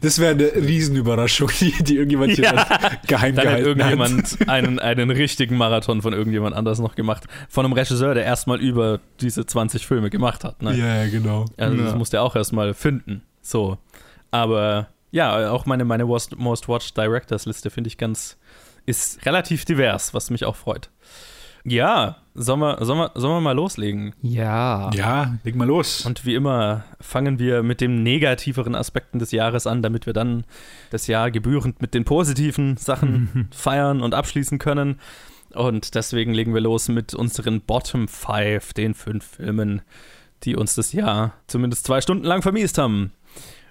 Das 0.00 0.18
wäre 0.18 0.32
eine 0.32 0.44
Riesenüberraschung, 0.54 1.50
die, 1.60 1.72
die 1.82 1.96
irgendjemand 1.96 2.32
hier 2.32 2.44
Ja. 2.44 2.66
geheim 3.06 3.34
Dann 3.34 3.46
hat 3.46 3.58
gehalten 3.58 3.66
irgendjemand 3.66 4.38
einen, 4.48 4.78
einen 4.78 5.10
richtigen 5.10 5.56
Marathon 5.56 6.02
von 6.02 6.12
irgendjemand 6.12 6.54
anders 6.56 6.78
noch 6.78 6.94
gemacht. 6.94 7.24
Von 7.48 7.64
einem 7.64 7.74
Regisseur, 7.74 8.14
der 8.14 8.24
erstmal 8.24 8.60
über 8.60 9.00
diese 9.20 9.46
20 9.46 9.86
Filme 9.86 10.10
gemacht 10.10 10.44
hat. 10.44 10.62
Ne? 10.62 10.74
Ja, 10.76 11.06
genau. 11.08 11.44
Also 11.56 11.76
das 11.76 11.92
Ja. 11.92 11.96
musste 11.98 12.16
er 12.18 12.22
auch 12.22 12.36
erstmal 12.36 12.74
finden. 12.74 13.22
So. 13.42 13.78
Aber 14.30 14.88
ja, 15.10 15.50
auch 15.50 15.64
meine, 15.66 15.84
meine 15.84 16.04
Most, 16.04 16.36
Most 16.36 16.68
Watched 16.68 16.96
Directors 16.96 17.46
Liste 17.46 17.70
finde 17.70 17.88
ich 17.88 17.96
ganz, 17.98 18.36
ist 18.84 19.24
relativ 19.26 19.64
divers, 19.64 20.12
was 20.12 20.30
mich 20.30 20.44
auch 20.44 20.56
freut. 20.56 20.90
Ja, 21.64 22.16
sollen 22.34 22.60
wir, 22.60 22.84
sollen 22.84 22.98
wir, 23.00 23.10
sollen 23.14 23.34
wir 23.34 23.40
mal 23.40 23.52
loslegen? 23.52 24.14
Ja. 24.22 24.90
Ja, 24.94 25.36
leg 25.44 25.56
mal 25.56 25.66
los. 25.66 26.06
Und 26.06 26.24
wie 26.24 26.34
immer 26.34 26.84
fangen 27.00 27.38
wir 27.38 27.62
mit 27.62 27.80
den 27.80 28.02
negativeren 28.02 28.74
Aspekten 28.74 29.18
des 29.18 29.32
Jahres 29.32 29.66
an, 29.66 29.82
damit 29.82 30.06
wir 30.06 30.12
dann 30.12 30.44
das 30.90 31.06
Jahr 31.08 31.30
gebührend 31.30 31.82
mit 31.82 31.94
den 31.94 32.04
positiven 32.04 32.76
Sachen 32.76 33.48
feiern 33.50 34.00
und 34.02 34.14
abschließen 34.14 34.58
können. 34.58 35.00
Und 35.54 35.94
deswegen 35.94 36.32
legen 36.32 36.54
wir 36.54 36.60
los 36.60 36.88
mit 36.88 37.14
unseren 37.14 37.60
Bottom 37.62 38.06
Five, 38.06 38.72
den 38.72 38.94
fünf 38.94 39.24
Filmen, 39.36 39.82
die 40.44 40.54
uns 40.56 40.74
das 40.74 40.92
Jahr 40.92 41.32
zumindest 41.46 41.86
zwei 41.86 42.00
Stunden 42.00 42.24
lang 42.24 42.42
vermiest 42.42 42.78
haben. 42.78 43.12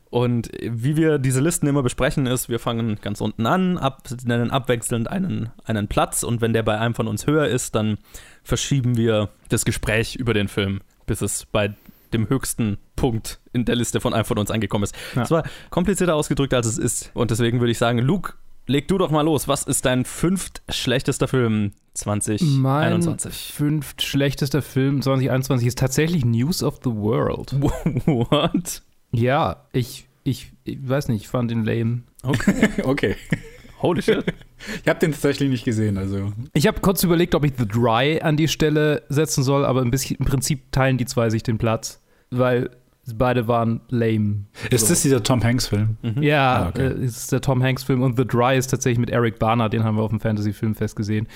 Und 0.10 0.50
wie 0.62 0.96
wir 0.96 1.18
diese 1.18 1.42
Listen 1.42 1.68
immer 1.68 1.84
besprechen, 1.84 2.28
ist, 2.28 2.48
wir 2.48 2.60
fangen 2.60 3.00
ganz 3.02 3.20
unten 3.20 3.46
an, 3.46 3.78
ab, 3.78 4.04
nennen 4.24 4.52
abwechselnd 4.52 5.10
einen, 5.10 5.50
einen 5.66 5.88
Platz 5.88 6.24
und 6.24 6.40
wenn 6.42 6.54
der 6.54 6.64
bei 6.64 6.80
einem 6.80 6.96
von 6.96 7.08
uns 7.08 7.28
höher 7.28 7.48
ist, 7.48 7.76
dann 7.76 7.98
verschieben 8.44 8.96
wir 8.96 9.30
das 9.50 9.66
Gespräch 9.66 10.16
über 10.16 10.34
den 10.34 10.48
Film, 10.48 10.82
bis 11.06 11.22
es 11.22 11.46
bei 11.46 11.74
dem 12.14 12.30
höchsten 12.30 12.78
Punkt 12.96 13.40
in 13.52 13.66
der 13.66 13.76
Liste 13.76 14.00
von 14.00 14.14
einem 14.14 14.24
von 14.24 14.38
uns 14.38 14.50
angekommen 14.50 14.86
ist. 14.86 14.96
Ja. 15.16 15.24
Es 15.24 15.32
war 15.32 15.44
komplizierter 15.70 16.16
ausgedrückt, 16.16 16.54
als 16.54 16.68
es 16.68 16.78
ist. 16.78 17.12
Und 17.14 17.32
deswegen 17.32 17.60
würde 17.60 17.72
ich 17.72 17.78
sagen, 17.78 18.00
Luke, 18.00 18.34
leg 18.66 18.88
du 18.88 18.98
doch 18.98 19.12
mal 19.12 19.24
los. 19.24 19.48
Was 19.50 19.64
ist 19.64 19.86
dein 19.86 20.06
fünft 20.06 20.62
schlechtester 20.70 21.28
Film 21.28 21.74
Mein 22.06 22.22
2021? 22.22 23.54
fünft 23.54 24.02
schlechtester 24.04 24.62
Film 24.62 25.02
2021 25.02 25.68
ist 25.68 25.80
tatsächlich 25.80 26.24
News 26.24 26.64
of 26.64 26.80
the 26.84 26.92
World. 26.92 27.54
What? 27.62 28.84
Ja, 29.12 29.68
ich, 29.74 30.08
ich, 30.24 30.52
ich 30.64 30.78
weiß 30.82 31.08
nicht, 31.10 31.24
ich 31.24 31.28
fand 31.28 31.52
ihn 31.52 31.64
lame. 31.64 32.04
Okay. 32.84 33.16
Holy 33.82 34.02
shit. 34.02 34.26
Ich 34.82 34.90
habe 34.90 35.00
den 35.00 35.12
tatsächlich 35.12 35.52
nicht 35.52 35.66
gesehen, 35.66 36.00
also. 36.00 36.34
Ich 36.54 36.66
habe 36.66 36.80
kurz 36.82 37.04
überlegt, 37.04 37.36
ob 37.36 37.46
ich 37.46 37.54
The 37.60 37.68
Dry 37.68 38.20
an 38.20 38.36
die 38.36 38.48
Stelle 38.48 39.04
setzen 39.08 39.44
soll, 39.44 39.64
aber 39.64 39.84
im, 39.84 39.92
bisschen, 39.92 40.18
im 40.18 40.26
Prinzip 40.26 40.72
teilen 40.72 40.98
die 40.98 41.06
zwei 41.06 41.30
sich 41.30 41.44
den 41.44 41.60
Platz, 41.60 42.02
weil 42.32 42.72
beide 43.16 43.48
waren 43.48 43.82
lame. 43.90 44.46
Ist 44.70 44.90
das 44.90 45.02
dieser 45.02 45.24
Tom 45.24 45.44
Hanks-Film? 45.44 45.98
Mhm. 46.02 46.22
Ja, 46.24 46.64
Ah, 46.64 46.68
okay. 46.70 46.88
äh, 46.88 47.06
ist 47.06 47.32
der 47.32 47.42
Tom 47.42 47.62
Hanks-Film 47.64 48.02
und 48.02 48.18
The 48.18 48.26
Dry 48.26 48.58
ist 48.58 48.68
tatsächlich 48.68 49.00
mit 49.00 49.10
Eric 49.10 49.40
Barner, 49.40 49.70
den 49.70 49.84
haben 49.84 49.96
wir 49.98 50.04
auf 50.04 50.10
dem 50.12 50.20
Fantasy-Filmfest 50.20 50.96
gesehen. 50.96 51.28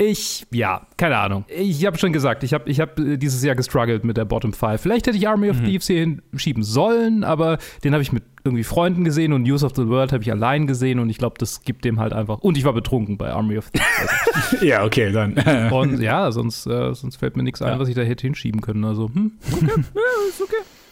Ich, 0.00 0.46
ja, 0.52 0.86
keine 0.96 1.16
Ahnung. 1.18 1.44
Ich 1.48 1.84
habe 1.84 1.98
schon 1.98 2.12
gesagt, 2.12 2.44
ich 2.44 2.54
habe 2.54 2.70
ich 2.70 2.78
hab 2.80 2.98
äh, 3.00 3.16
dieses 3.16 3.42
Jahr 3.42 3.56
gestruggelt 3.56 4.04
mit 4.04 4.16
der 4.16 4.24
Bottom 4.24 4.52
Five. 4.52 4.80
Vielleicht 4.80 5.06
hätte 5.08 5.16
ich 5.18 5.26
Army 5.28 5.50
of 5.50 5.58
Mhm. 5.60 5.64
Thieves 5.64 5.86
hier 5.88 5.98
hinschieben 6.00 6.62
sollen, 6.62 7.24
aber 7.24 7.58
den 7.82 7.92
habe 7.94 8.02
ich 8.02 8.12
mit 8.12 8.22
irgendwie 8.44 8.62
Freunden 8.62 9.02
gesehen 9.02 9.32
und 9.32 9.42
News 9.42 9.64
of 9.64 9.72
the 9.74 9.88
World 9.88 10.12
habe 10.12 10.22
ich 10.22 10.30
allein 10.30 10.68
gesehen 10.68 11.00
und 11.00 11.10
ich 11.10 11.18
glaube, 11.18 11.34
das 11.38 11.62
gibt 11.62 11.84
dem 11.84 11.98
halt 11.98 12.12
einfach. 12.12 12.38
Und 12.38 12.56
ich 12.56 12.64
war 12.64 12.72
betrunken 12.72 13.18
bei 13.18 13.30
Army 13.32 13.58
of 13.58 13.70
Thieves. 13.70 14.62
ja, 14.62 14.84
okay, 14.84 15.10
dann. 15.10 15.34
Und 15.72 16.00
ja, 16.00 16.30
sonst, 16.30 16.66
äh, 16.68 16.94
sonst 16.94 17.16
fällt 17.16 17.36
mir 17.36 17.42
nichts 17.42 17.60
ein, 17.60 17.72
Ja. 17.72 17.78
was 17.80 17.88
ich 17.88 17.96
da 17.96 18.02
hätte 18.02 18.22
hinschieben 18.26 18.60
können. 18.60 18.84
Also, 18.84 19.10
hm. 19.12 19.32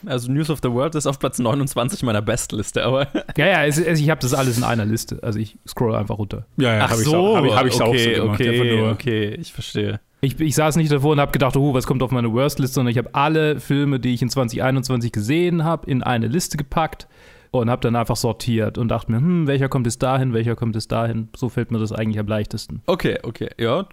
Also 0.05 0.31
News 0.31 0.50
of 0.50 0.61
the 0.62 0.71
World 0.71 0.95
ist 0.95 1.07
auf 1.07 1.19
Platz 1.19 1.38
29 1.38 2.03
meiner 2.03 2.23
Bestliste, 2.23 2.85
aber 2.85 3.09
Ja, 3.37 3.47
ja, 3.47 3.65
es, 3.65 3.79
es, 3.79 4.00
ich 4.00 4.11
habe 4.11 4.21
das 4.21 4.35
alles 4.35 4.59
in 4.59 4.65
einer 4.65 4.85
Liste. 4.85 5.19
Also 5.23 5.38
ich 5.38 5.59
scroll 5.67 5.95
einfach 5.95 6.19
runter. 6.19 6.47
ja, 6.57 6.75
ja, 6.75 6.85
Ach 6.85 6.91
hab 6.91 6.97
so, 6.99 7.17
auch, 7.17 7.37
hab 7.37 7.45
ich, 7.45 7.57
hab 7.57 7.67
ich's 7.67 7.81
okay, 7.81 7.85
auch 7.85 8.17
so 8.17 8.23
gemacht. 8.23 8.41
okay, 8.41 8.76
nur, 8.76 8.91
okay, 8.91 9.29
ich 9.35 9.53
verstehe. 9.53 10.00
Ich, 10.21 10.41
ich 10.41 10.55
saß 10.55 10.76
nicht 10.76 10.91
davor 10.91 11.12
und 11.12 11.21
habe 11.21 11.33
gedacht, 11.33 11.57
oh, 11.57 11.75
was 11.75 11.87
kommt 11.87 12.03
auf 12.03 12.11
meine 12.11 12.33
Worst-Liste, 12.33 12.75
sondern 12.75 12.91
ich 12.91 12.99
habe 12.99 13.11
alle 13.15 13.61
Filme, 13.61 14.00
die 14.00 14.15
ich 14.15 14.23
in 14.23 14.29
2021 14.31 15.12
gesehen 15.12 15.65
habe, 15.65 15.88
in 15.91 16.03
eine 16.03 16.26
Liste 16.26 16.57
gepackt 16.57 17.07
und 17.50 17.71
habe 17.71 17.81
dann 17.81 17.97
einfach 17.97 18.17
sortiert 18.17 18.79
und 18.79 18.88
dachte 18.88 19.11
mir, 19.12 19.19
hm, 19.19 19.47
welcher 19.47 19.69
kommt 19.69 19.87
es 19.87 19.99
dahin, 19.99 20.33
welcher 20.33 20.57
kommt 20.57 20.76
es 20.76 20.88
dahin. 20.88 21.29
So 21.37 21.49
fällt 21.49 21.71
mir 21.71 21.79
das 21.79 21.93
eigentlich 21.93 22.19
am 22.19 22.26
leichtesten. 22.26 22.83
Okay, 22.87 23.19
okay. 23.23 23.50
Ja, 23.59 23.87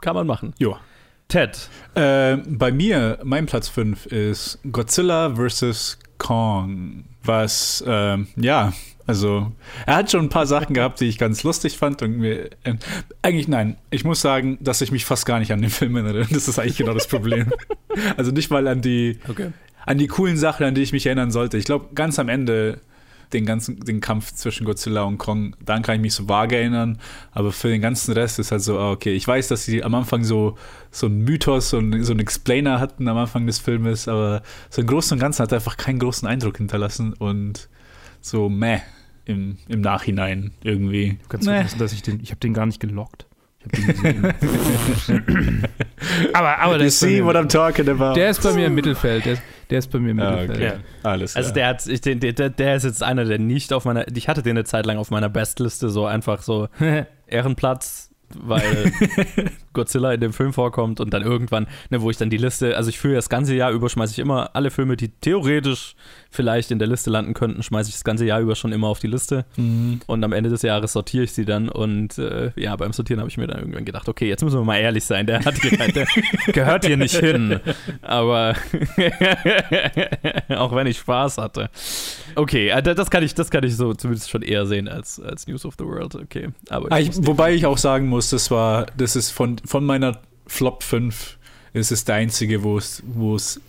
kann 0.00 0.14
man 0.14 0.26
machen. 0.26 0.54
Ja. 0.58 0.78
Ted. 1.30 1.68
Äh, 1.94 2.38
bei 2.46 2.72
mir, 2.72 3.18
mein 3.22 3.46
Platz 3.46 3.68
5 3.68 4.06
ist 4.06 4.58
Godzilla 4.70 5.34
vs. 5.34 5.98
Kong. 6.18 7.04
Was, 7.22 7.84
ähm, 7.86 8.26
ja, 8.36 8.72
also, 9.06 9.52
er 9.86 9.96
hat 9.96 10.10
schon 10.10 10.26
ein 10.26 10.28
paar 10.28 10.46
Sachen 10.46 10.74
gehabt, 10.74 11.00
die 11.00 11.06
ich 11.06 11.18
ganz 11.18 11.42
lustig 11.42 11.76
fand. 11.78 12.02
Und 12.02 12.18
mir, 12.18 12.50
äh, 12.64 12.74
eigentlich 13.22 13.48
nein. 13.48 13.76
Ich 13.90 14.04
muss 14.04 14.20
sagen, 14.20 14.58
dass 14.60 14.80
ich 14.80 14.92
mich 14.92 15.04
fast 15.04 15.26
gar 15.26 15.38
nicht 15.38 15.52
an 15.52 15.60
den 15.60 15.70
Film 15.70 15.96
erinnere. 15.96 16.26
Das 16.30 16.48
ist 16.48 16.58
eigentlich 16.58 16.78
genau 16.78 16.94
das 16.94 17.06
Problem. 17.08 17.52
also 18.16 18.30
nicht 18.30 18.50
mal 18.50 18.66
an 18.68 18.82
die, 18.82 19.18
Okay. 19.28 19.50
an 19.86 19.98
die 19.98 20.06
coolen 20.06 20.36
Sachen, 20.36 20.64
an 20.64 20.74
die 20.74 20.82
ich 20.82 20.92
mich 20.92 21.06
erinnern 21.06 21.30
sollte. 21.30 21.58
Ich 21.58 21.64
glaube, 21.64 21.88
ganz 21.94 22.18
am 22.18 22.28
Ende 22.28 22.80
den 23.32 23.46
ganzen 23.46 23.80
den 23.80 24.00
Kampf 24.00 24.32
zwischen 24.32 24.64
Godzilla 24.64 25.02
und 25.02 25.18
Kong, 25.18 25.54
daran 25.64 25.82
kann 25.82 25.96
ich 25.96 26.00
mich 26.00 26.14
so 26.14 26.28
vage 26.28 26.56
erinnern. 26.56 26.98
Aber 27.32 27.52
für 27.52 27.68
den 27.68 27.80
ganzen 27.80 28.12
Rest 28.12 28.38
ist 28.38 28.50
halt 28.52 28.62
so, 28.62 28.78
ah, 28.78 28.90
okay, 28.90 29.12
ich 29.12 29.26
weiß, 29.26 29.48
dass 29.48 29.64
sie 29.64 29.82
am 29.84 29.94
Anfang 29.94 30.24
so, 30.24 30.56
so 30.90 31.06
einen 31.06 31.24
Mythos, 31.24 31.70
so 31.70 31.78
einen, 31.78 32.02
so 32.04 32.12
einen 32.12 32.20
Explainer 32.20 32.80
hatten 32.80 33.08
am 33.08 33.16
Anfang 33.16 33.46
des 33.46 33.58
Filmes, 33.58 34.08
aber 34.08 34.42
so 34.68 34.80
im 34.80 34.86
Großen 34.86 35.14
und 35.14 35.20
Ganzen 35.20 35.42
hat 35.42 35.52
er 35.52 35.56
einfach 35.56 35.76
keinen 35.76 35.98
großen 35.98 36.26
Eindruck 36.26 36.58
hinterlassen 36.58 37.12
und 37.14 37.68
so 38.20 38.48
meh 38.48 38.80
im, 39.24 39.58
im 39.68 39.80
Nachhinein 39.80 40.52
irgendwie. 40.62 41.18
Kannst 41.28 41.46
Nee. 41.46 41.54
vergessen, 41.54 41.78
dass 41.78 41.92
ich 41.92 42.02
den, 42.02 42.20
ich 42.20 42.30
habe 42.30 42.40
den 42.40 42.54
gar 42.54 42.66
nicht 42.66 42.80
gelockt. 42.80 43.26
Ich 43.72 43.86
habe 43.88 43.92
den 44.02 44.22
gesehen. 44.94 45.62
aber, 46.32 46.58
aber 46.58 46.72
der 46.78 46.80
You 46.82 46.86
ist, 46.88 47.00
bei 47.00 47.06
see 47.08 47.20
mir, 47.20 47.26
what 47.26 47.36
I'm 47.36 47.48
talking 47.48 47.88
about. 47.88 48.14
der 48.14 48.30
ist 48.30 48.42
bei 48.42 48.52
mir 48.52 48.66
im 48.66 48.74
Mittelfeld. 48.74 49.24
Der 49.26 49.32
ist, 49.34 49.42
der 49.68 49.78
ist 49.80 49.90
bei 49.92 49.98
mir 49.98 50.10
im 50.12 50.20
Ah, 50.20 50.30
Mittelfeld. 50.42 50.72
okay. 50.72 50.80
Alles 51.02 51.32
klar. 51.32 51.42
Also 51.44 51.54
der 51.54 51.66
hat, 51.68 51.86
ich, 51.86 52.00
den, 52.00 52.20
der, 52.20 52.32
der 52.32 52.76
ist 52.76 52.84
jetzt 52.84 53.02
einer, 53.02 53.24
der 53.24 53.38
nicht 53.38 53.72
auf 53.72 53.84
meiner, 53.84 54.06
ich 54.16 54.28
hatte 54.28 54.42
den 54.42 54.56
eine 54.56 54.64
Zeit 54.64 54.86
lang 54.86 54.96
auf 54.98 55.10
meiner 55.10 55.28
Bestliste, 55.28 55.90
so 55.90 56.06
einfach 56.06 56.42
so 56.42 56.68
Ehrenplatz, 57.26 58.09
weil 58.38 58.92
Godzilla 59.72 60.12
in 60.12 60.20
dem 60.20 60.32
Film 60.32 60.52
vorkommt 60.52 61.00
und 61.00 61.12
dann 61.14 61.22
irgendwann, 61.22 61.66
ne, 61.90 62.00
wo 62.02 62.10
ich 62.10 62.16
dann 62.16 62.30
die 62.30 62.36
Liste, 62.36 62.76
also 62.76 62.90
ich 62.90 62.98
führe 62.98 63.14
das 63.14 63.28
ganze 63.28 63.54
Jahr 63.54 63.70
über, 63.72 63.88
schmeiße 63.88 64.12
ich 64.12 64.18
immer 64.18 64.50
alle 64.54 64.70
Filme, 64.70 64.96
die 64.96 65.08
theoretisch 65.08 65.94
vielleicht 66.30 66.70
in 66.70 66.78
der 66.78 66.88
Liste 66.88 67.10
landen 67.10 67.34
könnten, 67.34 67.62
schmeiße 67.62 67.88
ich 67.88 67.94
das 67.96 68.04
ganze 68.04 68.24
Jahr 68.24 68.40
über 68.40 68.54
schon 68.56 68.72
immer 68.72 68.88
auf 68.88 68.98
die 69.00 69.06
Liste 69.08 69.44
Mhm. 69.56 70.00
und 70.06 70.22
am 70.24 70.32
Ende 70.32 70.50
des 70.50 70.62
Jahres 70.62 70.92
sortiere 70.92 71.24
ich 71.24 71.32
sie 71.32 71.44
dann 71.44 71.68
und 71.68 72.18
äh, 72.18 72.50
ja, 72.56 72.74
beim 72.76 72.92
Sortieren 72.92 73.20
habe 73.20 73.30
ich 73.30 73.36
mir 73.36 73.46
dann 73.46 73.58
irgendwann 73.58 73.84
gedacht, 73.84 74.08
okay, 74.08 74.28
jetzt 74.28 74.42
müssen 74.44 74.58
wir 74.58 74.64
mal 74.64 74.76
ehrlich 74.78 75.04
sein, 75.04 75.26
der, 75.26 75.44
hat 75.44 75.54
hier, 75.60 75.76
der 75.76 76.06
gehört 76.52 76.84
hier 76.86 76.96
nicht 76.96 77.16
hin, 77.16 77.60
aber 78.02 78.54
auch 80.56 80.74
wenn 80.74 80.86
ich 80.86 80.98
Spaß 80.98 81.38
hatte. 81.38 81.70
Okay, 82.34 82.68
äh, 82.68 82.82
das 82.82 83.10
kann 83.10 83.22
ich, 83.22 83.34
das 83.34 83.50
kann 83.50 83.64
ich 83.64 83.76
so 83.76 83.94
zumindest 83.94 84.30
schon 84.30 84.42
eher 84.42 84.66
sehen 84.66 84.88
als, 84.88 85.20
als 85.20 85.46
News 85.46 85.64
of 85.64 85.74
the 85.78 85.84
World, 85.84 86.14
okay. 86.14 86.48
Aber 86.68 86.88
Ah, 86.90 86.98
ich 87.00 87.08
ich, 87.10 87.16
muss 87.16 87.26
wobei 87.26 87.54
ich 87.54 87.66
auch 87.66 87.78
sagen 87.78 88.06
muss, 88.08 88.19
das 88.28 88.50
war, 88.50 88.86
das 88.96 89.16
ist 89.16 89.30
von, 89.30 89.56
von 89.64 89.84
meiner 89.86 90.20
Flop 90.46 90.82
5 90.82 91.38
ist 91.72 91.90
es 91.92 92.04
der 92.04 92.16
einzige, 92.16 92.62
wo 92.62 92.76
es, 92.76 93.02
wo 93.06 93.34
es, 93.36 93.60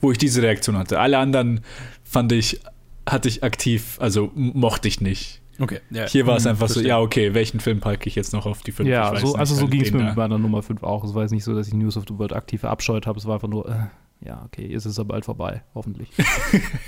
wo 0.00 0.12
ich 0.12 0.18
diese 0.18 0.42
Reaktion 0.42 0.76
hatte. 0.76 0.98
Alle 1.00 1.16
anderen 1.18 1.60
fand 2.02 2.32
ich, 2.32 2.60
hatte 3.08 3.28
ich 3.28 3.42
aktiv, 3.42 3.96
also 4.00 4.30
mochte 4.34 4.88
ich 4.88 5.00
nicht. 5.00 5.40
okay, 5.60 5.80
ja. 5.90 6.06
Hier 6.08 6.26
war 6.26 6.36
es 6.36 6.44
Hm, 6.44 6.50
einfach 6.50 6.66
so, 6.68 6.74
verstehe. 6.74 6.88
ja, 6.90 6.98
okay, 7.00 7.32
welchen 7.34 7.60
Film 7.60 7.80
packe 7.80 8.08
ich 8.08 8.16
jetzt 8.16 8.32
noch 8.32 8.44
auf 8.46 8.62
die 8.62 8.72
5? 8.72 8.88
Ja, 8.88 9.14
so, 9.16 9.34
also 9.36 9.54
so 9.54 9.66
ging 9.68 9.80
es 9.82 9.92
mir 9.92 10.02
mit 10.02 10.16
meiner 10.16 10.38
Nummer 10.38 10.62
5 10.62 10.82
auch. 10.82 11.04
Es 11.04 11.14
war 11.14 11.22
jetzt 11.22 11.30
nicht 11.30 11.44
so, 11.44 11.54
dass 11.54 11.68
ich 11.68 11.74
News 11.74 11.96
of 11.96 12.04
the 12.08 12.18
World 12.18 12.32
aktiv 12.32 12.60
verabscheut 12.60 13.06
habe. 13.06 13.18
Es 13.18 13.26
war 13.26 13.34
einfach 13.34 13.48
nur, 13.48 13.68
äh, 13.68 14.26
ja, 14.26 14.42
okay, 14.44 14.66
ist 14.66 14.84
es 14.84 14.98
aber 14.98 15.08
bald 15.14 15.24
vorbei, 15.24 15.62
hoffentlich. 15.74 16.10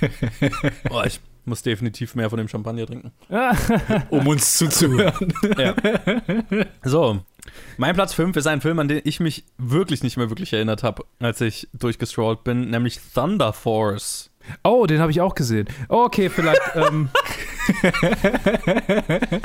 Oh, 0.90 1.02
ich 1.06 1.20
muss 1.46 1.62
definitiv 1.62 2.14
mehr 2.14 2.28
von 2.30 2.38
dem 2.38 2.48
Champagner 2.48 2.86
trinken. 2.86 3.12
Um 4.10 4.26
uns 4.26 4.54
zuzuhören. 4.54 5.32
Ja. 5.58 5.74
So, 6.82 7.20
mein 7.76 7.94
Platz 7.94 8.14
5 8.14 8.36
ist 8.36 8.46
ein 8.46 8.60
Film, 8.60 8.78
an 8.78 8.88
den 8.88 9.00
ich 9.04 9.20
mich 9.20 9.44
wirklich 9.58 10.02
nicht 10.02 10.16
mehr 10.16 10.28
wirklich 10.28 10.52
erinnert 10.52 10.82
habe, 10.82 11.04
als 11.20 11.40
ich 11.40 11.68
durchgestrollt 11.72 12.44
bin, 12.44 12.70
nämlich 12.70 12.98
Thunder 13.14 13.52
Force. 13.52 14.30
oh, 14.64 14.86
den 14.86 15.00
habe 15.00 15.10
ich 15.10 15.20
auch 15.20 15.34
gesehen. 15.34 15.68
Okay, 15.88 16.28
vielleicht. 16.28 16.60
ähm, 16.74 17.08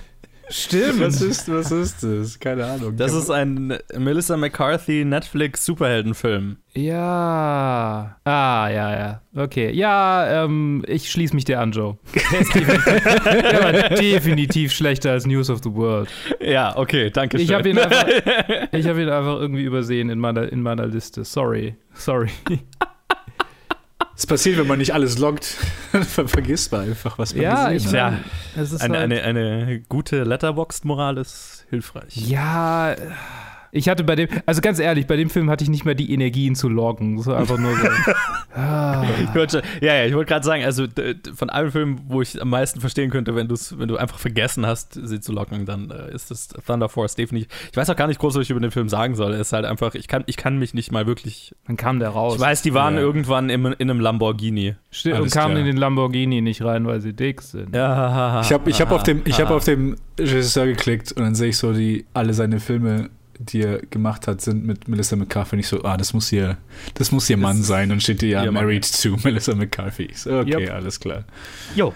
Stimmt. 0.51 0.99
Was 0.99 1.21
ist, 1.21 1.49
was 1.51 1.71
ist 1.71 2.03
das? 2.03 2.39
Keine 2.39 2.65
Ahnung. 2.65 2.95
Das 2.97 3.13
ist 3.13 3.29
ein 3.31 3.77
Melissa 3.97 4.35
McCarthy 4.37 5.05
Netflix 5.05 5.65
Superheldenfilm. 5.65 6.57
Ja. 6.73 8.17
Ah, 8.23 8.69
ja, 8.69 8.91
ja. 8.97 9.21
Okay. 9.35 9.71
Ja, 9.71 10.43
ähm, 10.45 10.83
ich 10.87 11.09
schließe 11.09 11.33
mich 11.35 11.45
dir 11.45 11.59
an, 11.59 11.71
Joe. 11.71 11.97
Der 12.31 12.39
ist 12.41 12.53
definitiv, 12.53 13.03
der 13.23 13.63
war 13.63 13.73
definitiv 13.95 14.71
schlechter 14.73 15.11
als 15.11 15.25
News 15.25 15.49
of 15.49 15.61
the 15.63 15.73
World. 15.73 16.09
Ja, 16.41 16.75
okay, 16.77 17.09
danke 17.09 17.37
schön. 17.37 17.45
Ich 17.45 17.53
habe 17.53 17.69
ihn, 17.69 17.79
einfach- 17.79 18.07
ich 18.71 18.87
hab 18.87 18.97
ihn 18.97 19.09
einfach 19.09 19.39
irgendwie 19.39 19.63
übersehen 19.63 20.09
in 20.09 20.19
meiner, 20.19 20.51
in 20.51 20.61
meiner 20.61 20.85
Liste. 20.87 21.23
Sorry. 21.23 21.75
Sorry. 21.93 22.29
Es 24.21 24.27
passiert, 24.27 24.59
wenn 24.59 24.67
man 24.67 24.77
nicht 24.77 24.93
alles 24.93 25.17
loggt, 25.17 25.45
ver- 25.91 26.27
vergisst 26.27 26.71
man 26.71 26.81
einfach, 26.81 27.17
was 27.17 27.33
man 27.33 27.41
Ja, 27.43 27.71
ich 27.71 27.81
gesehen 27.81 28.01
hat. 28.03 28.13
Ja. 28.55 28.61
Es 28.61 28.71
ist 28.71 28.79
eine, 28.81 28.99
halt, 28.99 29.11
eine, 29.13 29.23
eine 29.23 29.79
gute 29.89 30.21
Letterboxd-Moral 30.23 31.17
ist 31.17 31.65
hilfreich. 31.71 32.15
Ja, 32.15 32.95
ich 33.71 33.89
hatte 33.89 34.03
bei 34.03 34.15
dem, 34.15 34.27
also 34.45 34.61
ganz 34.61 34.79
ehrlich, 34.79 35.07
bei 35.07 35.15
dem 35.15 35.29
Film 35.29 35.49
hatte 35.49 35.63
ich 35.63 35.69
nicht 35.69 35.85
mehr 35.85 35.95
die 35.95 36.13
Energien 36.13 36.55
zu 36.55 36.69
loggen. 36.69 37.21
So 37.21 37.33
einfach 37.33 37.57
nur 37.57 37.75
so. 37.75 37.87
ah. 38.55 39.03
Ich 39.23 39.33
wollte, 39.35 39.61
ja, 39.81 39.95
ja, 39.95 40.05
ich 40.05 40.13
wollte 40.13 40.29
gerade 40.29 40.45
sagen, 40.45 40.63
also 40.63 40.85
von 41.35 41.49
allen 41.49 41.71
Filmen, 41.71 42.01
wo 42.07 42.21
ich 42.21 42.41
am 42.41 42.49
meisten 42.49 42.81
verstehen 42.81 43.09
könnte, 43.09 43.35
wenn, 43.35 43.49
wenn 43.49 43.87
du 43.87 43.97
einfach 43.97 44.19
vergessen 44.19 44.65
hast, 44.65 44.93
sie 45.01 45.19
zu 45.19 45.31
locken, 45.31 45.65
dann 45.65 45.89
äh, 45.91 46.13
ist 46.13 46.31
das 46.31 46.49
Thunder 46.49 46.89
Force 46.89 47.15
definitiv. 47.15 47.49
Ich 47.71 47.77
weiß 47.77 47.89
auch 47.89 47.95
gar 47.95 48.07
nicht 48.07 48.19
groß, 48.19 48.35
was 48.35 48.41
ich 48.43 48.49
über 48.49 48.59
den 48.59 48.71
Film 48.71 48.89
sagen 48.89 49.15
soll. 49.15 49.33
Es 49.33 49.47
ist 49.47 49.53
halt 49.53 49.65
einfach, 49.65 49.95
ich 49.95 50.07
kann, 50.07 50.23
ich 50.25 50.37
kann 50.37 50.57
mich 50.57 50.73
nicht 50.73 50.91
mal 50.91 51.07
wirklich. 51.07 51.53
Dann 51.67 51.77
kam 51.77 51.99
der 51.99 52.09
raus. 52.09 52.35
Ich 52.35 52.41
weiß, 52.41 52.61
die 52.61 52.73
waren 52.73 52.95
Ja. 52.95 53.01
irgendwann 53.01 53.49
im, 53.49 53.65
in 53.67 53.89
einem 53.89 53.99
Lamborghini. 53.99 54.75
Sti- 54.91 55.13
und 55.13 55.31
kamen 55.31 55.53
klar. 55.53 55.59
in 55.59 55.65
den 55.65 55.77
Lamborghini 55.77 56.41
nicht 56.41 56.63
rein, 56.63 56.85
weil 56.85 56.99
sie 57.01 57.13
dick 57.13 57.41
sind. 57.41 57.75
Ja, 57.75 58.41
Ich 58.41 58.51
habe 58.51 58.69
ich 58.69 58.81
hab 58.81 58.91
auf, 58.91 59.03
dem, 59.03 59.21
ich 59.25 59.39
hab 59.39 59.49
auf 59.49 59.63
dem 59.63 59.95
Regisseur 60.19 60.65
geklickt 60.67 61.11
und 61.13 61.23
dann 61.23 61.35
sehe 61.35 61.49
ich 61.49 61.57
so, 61.57 61.73
die 61.73 62.05
alle 62.13 62.33
seine 62.33 62.59
Filme, 62.59 63.09
die 63.41 63.61
er 63.63 63.79
gemacht 63.87 64.27
hat, 64.27 64.41
sind 64.41 64.65
mit 64.65 64.87
Melissa 64.87 65.15
McCarthy. 65.15 65.55
Und 65.55 65.59
ich 65.59 65.67
so, 65.67 65.83
ah, 65.83 65.97
das 65.97 66.13
muss 66.13 66.29
hier, 66.29 66.57
das 66.93 67.11
muss 67.11 67.29
ihr 67.29 67.37
Mann 67.37 67.59
ist 67.59 67.67
sein. 67.67 67.91
Und 67.91 68.01
steht 68.01 68.21
ja 68.23 68.43
ihr 68.43 68.51
Mann, 68.51 68.63
married 68.63 68.89
to 69.01 69.17
Melissa 69.23 69.55
McCarthy. 69.55 70.09
So, 70.13 70.39
okay, 70.39 70.61
Yep. 70.63 70.71
alles 70.71 70.99
klar. 70.99 71.25
Jo, 71.75 71.93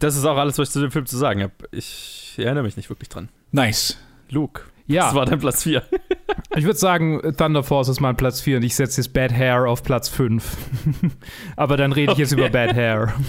das 0.00 0.16
ist 0.16 0.24
auch 0.24 0.36
alles, 0.36 0.58
was 0.58 0.68
ich 0.68 0.72
zu 0.72 0.80
dem 0.80 0.90
Film 0.90 1.06
zu 1.06 1.16
sagen 1.16 1.42
habe. 1.42 1.52
Ich 1.70 2.34
erinnere 2.38 2.64
mich 2.64 2.76
nicht 2.76 2.88
wirklich 2.90 3.08
dran. 3.08 3.28
Nice. 3.52 3.96
Luke, 4.30 4.62
Ja, 4.86 5.04
das 5.06 5.14
war 5.14 5.24
dein 5.26 5.38
Platz 5.38 5.62
4. 5.62 5.82
ich 6.58 6.64
würde 6.64 6.78
sagen, 6.78 7.20
Thunder 7.36 7.62
Force 7.62 7.88
ist 7.88 8.00
mein 8.00 8.16
Platz 8.16 8.40
4 8.40 8.58
und 8.58 8.62
ich 8.62 8.74
setze 8.74 9.00
jetzt 9.00 9.12
Bad 9.12 9.32
Hair 9.32 9.68
auf 9.68 9.82
Platz 9.82 10.08
5. 10.08 10.56
Aber 11.56 11.76
dann 11.76 11.92
rede 11.92 12.12
ich 12.12 12.18
jetzt 12.18 12.32
Okay. 12.32 12.40
über 12.40 12.50
Bad 12.50 12.74
Hair. 12.74 13.12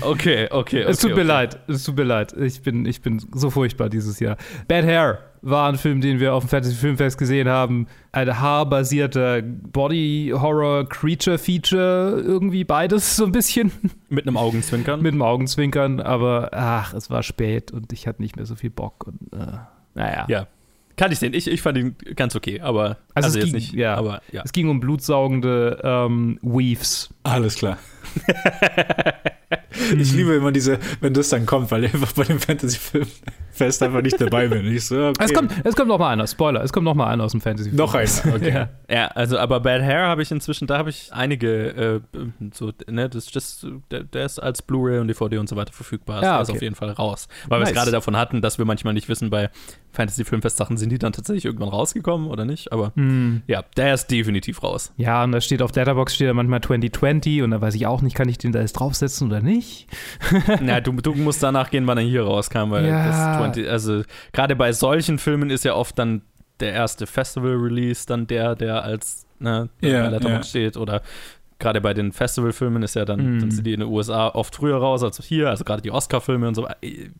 okay, 0.00 0.48
okay. 0.50 0.80
es 0.82 1.00
tut 1.00 1.12
okay. 1.12 1.20
mir 1.20 1.26
leid, 1.26 1.58
es 1.68 1.84
tut 1.84 1.96
mir 1.96 2.04
leid. 2.04 2.32
Ich 2.34 2.62
bin, 2.62 2.86
ich 2.86 3.02
bin 3.02 3.22
so 3.34 3.50
furchtbar 3.50 3.88
dieses 3.88 4.20
Jahr. 4.20 4.36
Bad 4.68 4.84
Hair 4.84 5.18
war 5.42 5.68
ein 5.68 5.76
Film, 5.76 6.00
den 6.00 6.20
wir 6.20 6.34
auf 6.34 6.44
dem 6.44 6.48
Fantasy 6.48 6.74
Filmfest 6.74 7.18
gesehen 7.18 7.48
haben. 7.48 7.86
Ein 8.12 8.40
haarbasierter 8.40 9.42
Body-Horror-Creature-Feature, 9.42 12.22
irgendwie 12.24 12.64
beides 12.64 13.16
so 13.16 13.24
ein 13.26 13.32
bisschen. 13.32 13.72
Mit 14.08 14.26
einem 14.26 14.36
Augenzwinkern. 14.36 15.02
mit 15.02 15.12
dem 15.12 15.22
Augenzwinkern, 15.22 16.00
aber 16.00 16.50
ach, 16.52 16.94
es 16.94 17.10
war 17.10 17.22
spät 17.22 17.72
und 17.72 17.92
ich 17.92 18.06
hatte 18.06 18.22
nicht 18.22 18.36
mehr 18.36 18.46
so 18.46 18.54
viel 18.54 18.70
Bock 18.70 19.06
und 19.06 19.18
äh, 19.32 19.58
naja. 19.94 20.26
Ja. 20.28 20.46
Kann 20.96 21.10
ich 21.10 21.18
sehen. 21.18 21.34
Ich, 21.34 21.48
ich 21.48 21.60
fand 21.62 21.76
ihn 21.78 21.96
ganz 22.14 22.36
okay, 22.36 22.60
aber 22.60 22.98
Also 23.14 23.26
also, 23.26 23.28
es 23.30 23.34
jetzt 23.36 23.44
ging- 23.46 23.54
nicht. 23.54 23.72
ja. 23.74 23.94
Aber 23.96 24.20
ja. 24.32 24.42
Es 24.44 24.52
ging 24.52 24.68
um 24.68 24.78
blutsaugende 24.80 25.80
ähm, 25.82 26.38
Weaves. 26.42 27.10
Alles 27.24 27.56
klar. 27.56 27.78
Ich 29.98 30.12
liebe 30.12 30.34
immer 30.34 30.52
diese, 30.52 30.78
wenn 31.00 31.14
das 31.14 31.28
dann 31.30 31.46
kommt, 31.46 31.70
weil 31.70 31.84
ich 31.84 31.94
einfach 31.94 32.12
bei 32.12 32.24
dem 32.24 32.38
Fantasy-Film-Fest 32.38 33.82
einfach 33.82 34.02
nicht 34.02 34.20
dabei 34.20 34.48
bin. 34.48 34.66
Ich 34.66 34.86
so, 34.86 35.08
okay. 35.08 35.24
Es 35.24 35.32
kommt, 35.32 35.52
es 35.64 35.74
kommt 35.74 35.88
noch 35.88 35.98
mal 35.98 36.10
einer, 36.10 36.26
Spoiler, 36.26 36.62
es 36.62 36.72
kommt 36.72 36.84
noch 36.84 36.94
mal 36.94 37.08
einer 37.08 37.24
aus 37.24 37.32
dem 37.32 37.40
Fantasy. 37.40 37.70
Noch 37.72 37.94
einer, 37.94 38.08
okay. 38.34 38.50
Ja. 38.54 38.68
Ja, 38.88 39.06
also 39.08 39.38
aber 39.38 39.60
Bad 39.60 39.82
Hair 39.82 40.06
habe 40.06 40.22
ich 40.22 40.30
inzwischen, 40.30 40.66
da 40.66 40.78
habe 40.78 40.90
ich 40.90 41.10
einige, 41.12 42.02
äh, 42.14 42.18
so, 42.52 42.72
ne, 42.88 43.08
das, 43.08 43.26
das, 43.26 43.66
der, 43.90 44.04
der 44.04 44.24
ist 44.24 44.38
als 44.38 44.62
Blu-ray 44.62 45.00
und 45.00 45.08
DVD 45.08 45.38
und 45.38 45.48
so 45.48 45.56
weiter 45.56 45.72
verfügbar. 45.72 46.22
Ja, 46.22 46.34
der 46.34 46.42
ist 46.42 46.50
okay. 46.50 46.58
auf 46.58 46.62
jeden 46.62 46.74
Fall 46.74 46.90
raus. 46.90 47.28
Weil 47.48 47.58
wir 47.58 47.64
Nice. 47.64 47.70
es 47.70 47.74
gerade 47.74 47.90
davon 47.90 48.16
hatten, 48.16 48.42
dass 48.42 48.58
wir 48.58 48.64
manchmal 48.64 48.94
nicht 48.94 49.08
wissen, 49.08 49.30
bei 49.30 49.50
Fantasy-Filmfest-Sachen 49.92 50.76
sind 50.76 50.90
die 50.90 50.98
dann 50.98 51.12
tatsächlich 51.12 51.44
irgendwann 51.44 51.68
rausgekommen 51.68 52.28
oder 52.28 52.44
nicht. 52.44 52.72
Aber 52.72 52.92
Hm. 52.94 53.42
ja, 53.46 53.62
der 53.76 53.94
ist 53.94 54.08
definitiv 54.10 54.62
raus. 54.62 54.92
Ja, 54.96 55.24
und 55.24 55.32
da 55.32 55.40
steht 55.40 55.62
auf 55.62 55.74
Letterbox 55.74 56.14
steht 56.14 56.28
da 56.28 56.34
manchmal 56.34 56.60
2020 56.60 57.42
und 57.42 57.50
da 57.50 57.60
weiß 57.60 57.74
ich 57.74 57.86
auch 57.86 57.93
nicht, 58.02 58.14
kann 58.16 58.28
ich 58.28 58.38
den 58.38 58.52
da 58.52 58.60
jetzt 58.60 58.74
draufsetzen 58.74 59.28
oder 59.28 59.40
nicht? 59.40 59.86
Na, 60.60 60.80
du, 60.80 60.92
du 60.92 61.14
musst 61.14 61.42
danach 61.42 61.70
gehen, 61.70 61.86
wann 61.86 61.98
er 61.98 62.04
hier 62.04 62.22
rauskam, 62.24 62.70
weil 62.70 62.86
Ja. 62.86 63.06
das 63.06 63.38
20, 63.38 63.68
also 63.68 64.02
gerade 64.32 64.56
bei 64.56 64.72
solchen 64.72 65.18
Filmen 65.18 65.50
ist 65.50 65.64
ja 65.64 65.74
oft 65.74 65.98
dann 65.98 66.22
der 66.60 66.72
erste 66.72 67.06
Festival-Release 67.06 68.06
dann 68.06 68.26
der, 68.26 68.54
der 68.54 68.84
als 68.84 69.26
ne, 69.38 69.68
Ja, 69.80 70.08
Letterboxd 70.08 70.34
ja. 70.36 70.42
steht 70.42 70.76
oder 70.76 71.02
gerade 71.58 71.80
bei 71.80 71.94
den 71.94 72.12
Festivalfilmen 72.12 72.82
ist 72.82 72.94
ja 72.94 73.04
dann, 73.04 73.36
Mhm. 73.36 73.40
dann 73.40 73.50
sind 73.50 73.66
die 73.66 73.72
in 73.74 73.80
den 73.80 73.88
USA 73.88 74.28
oft 74.28 74.54
früher 74.56 74.76
raus 74.76 75.02
als 75.02 75.22
hier, 75.24 75.48
also 75.50 75.64
gerade 75.64 75.82
die 75.82 75.90
Oscar-Filme 75.90 76.46
und 76.48 76.54
so. 76.54 76.66
Ihr, 76.80 77.10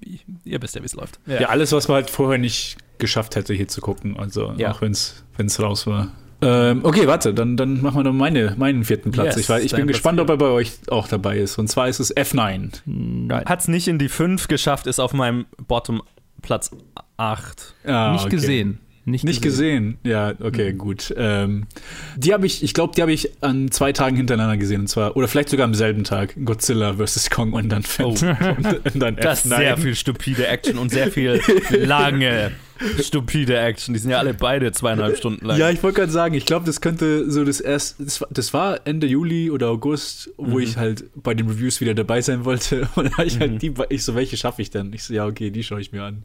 ihr 0.44 0.60
wisst 0.62 0.74
ja, 0.74 0.82
wie 0.82 0.86
es 0.86 0.94
läuft. 0.94 1.18
Ja. 1.26 1.48
alles, 1.48 1.72
was 1.72 1.88
man 1.88 1.96
halt 1.96 2.10
vorher 2.10 2.38
nicht 2.38 2.76
geschafft 2.98 3.36
hätte, 3.36 3.54
hier 3.54 3.68
zu 3.68 3.80
gucken. 3.80 4.16
Also 4.18 4.52
Ja. 4.56 4.72
auch 4.72 4.80
wenn 4.82 4.92
es 4.92 5.24
raus 5.60 5.86
war. 5.86 6.08
Ähm, 6.44 6.80
okay, 6.84 7.06
warte, 7.06 7.32
dann, 7.32 7.56
dann 7.56 7.80
machen 7.80 7.96
wir 7.98 8.04
noch 8.04 8.12
meine, 8.12 8.54
meinen 8.58 8.84
vierten 8.84 9.10
Platz. 9.12 9.36
Yes, 9.36 9.48
ich, 9.48 9.64
ich 9.66 9.70
bin 9.72 9.86
Platz 9.86 9.94
gespannt, 9.96 10.18
vier. 10.18 10.24
ob 10.24 10.30
er 10.30 10.36
bei 10.36 10.48
euch 10.48 10.72
auch 10.88 11.08
dabei 11.08 11.38
ist. 11.38 11.58
Und 11.58 11.68
zwar 11.68 11.88
ist 11.88 12.00
es 12.00 12.14
F9. 12.14 12.70
Nein. 12.84 13.44
Hat 13.46 13.60
es 13.60 13.68
nicht 13.68 13.88
in 13.88 13.98
die 13.98 14.08
5 14.08 14.48
geschafft, 14.48 14.86
ist 14.86 15.00
auf 15.00 15.14
meinem 15.14 15.46
Bottom 15.66 16.02
Platz 16.42 16.70
8. 17.16 17.74
Ah, 17.86 18.12
nicht 18.12 18.26
okay. 18.26 18.30
gesehen. 18.36 18.78
Nicht, 19.06 19.22
Nicht 19.24 19.42
gesehen. 19.42 19.98
Ja, 20.02 20.32
okay, 20.40 20.72
Mhm. 20.72 20.78
gut. 20.78 21.14
Ähm, 21.18 21.66
die 22.16 22.32
habe 22.32 22.46
ich, 22.46 22.62
ich 22.62 22.72
glaube, 22.72 22.94
die 22.96 23.02
habe 23.02 23.12
ich 23.12 23.30
an 23.42 23.70
zwei 23.70 23.92
Tagen 23.92 24.16
hintereinander 24.16 24.56
gesehen. 24.56 24.80
Und 24.82 24.86
zwar, 24.86 25.14
oder 25.14 25.28
vielleicht 25.28 25.50
sogar 25.50 25.64
am 25.64 25.74
selben 25.74 26.04
Tag. 26.04 26.34
Godzilla 26.42 26.94
vs. 26.94 27.28
Kong 27.28 27.52
und 27.52 27.68
dann, 27.68 27.82
Oh. 28.00 28.04
und, 28.08 28.22
und 28.22 28.98
dann 29.00 29.16
Das 29.16 29.44
ist 29.44 29.52
F9. 29.52 29.56
sehr 29.58 29.76
viel 29.76 29.94
stupide 29.94 30.46
Action 30.46 30.78
und 30.78 30.90
sehr 30.90 31.10
viel 31.10 31.38
lange 31.70 32.52
stupide 33.00 33.58
Action. 33.58 33.94
Die 33.94 34.00
sind 34.00 34.10
ja 34.10 34.18
alle 34.18 34.34
beide 34.34 34.72
zweieinhalb 34.72 35.16
Stunden 35.16 35.46
lang. 35.46 35.58
Ja, 35.58 35.70
ich 35.70 35.82
wollte 35.82 36.00
gerade 36.00 36.12
sagen, 36.12 36.34
ich 36.34 36.46
glaube, 36.46 36.66
das 36.66 36.80
könnte 36.80 37.30
so 37.30 37.44
das 37.44 37.60
erst, 37.60 37.96
das 38.30 38.52
war, 38.52 38.80
Ende 38.86 39.06
Juli 39.06 39.50
oder 39.50 39.68
August, 39.68 40.30
wo 40.36 40.56
Mhm. 40.56 40.60
ich 40.62 40.76
halt 40.76 41.04
bei 41.14 41.34
den 41.34 41.48
Reviews 41.48 41.80
wieder 41.80 41.94
dabei 41.94 42.20
sein 42.20 42.44
wollte. 42.44 42.88
Und 42.96 43.10
da 43.16 43.22
ich 43.22 43.36
Mhm. 43.36 43.40
halt 43.40 43.62
die, 43.62 43.74
ich 43.90 44.04
so, 44.04 44.14
welche 44.14 44.36
schaffe 44.36 44.62
ich 44.62 44.70
denn? 44.70 44.92
Ich 44.92 45.04
so, 45.04 45.14
ja, 45.14 45.26
okay, 45.26 45.50
die 45.50 45.62
schaue 45.62 45.80
ich 45.80 45.92
mir 45.92 46.02
an. 46.02 46.22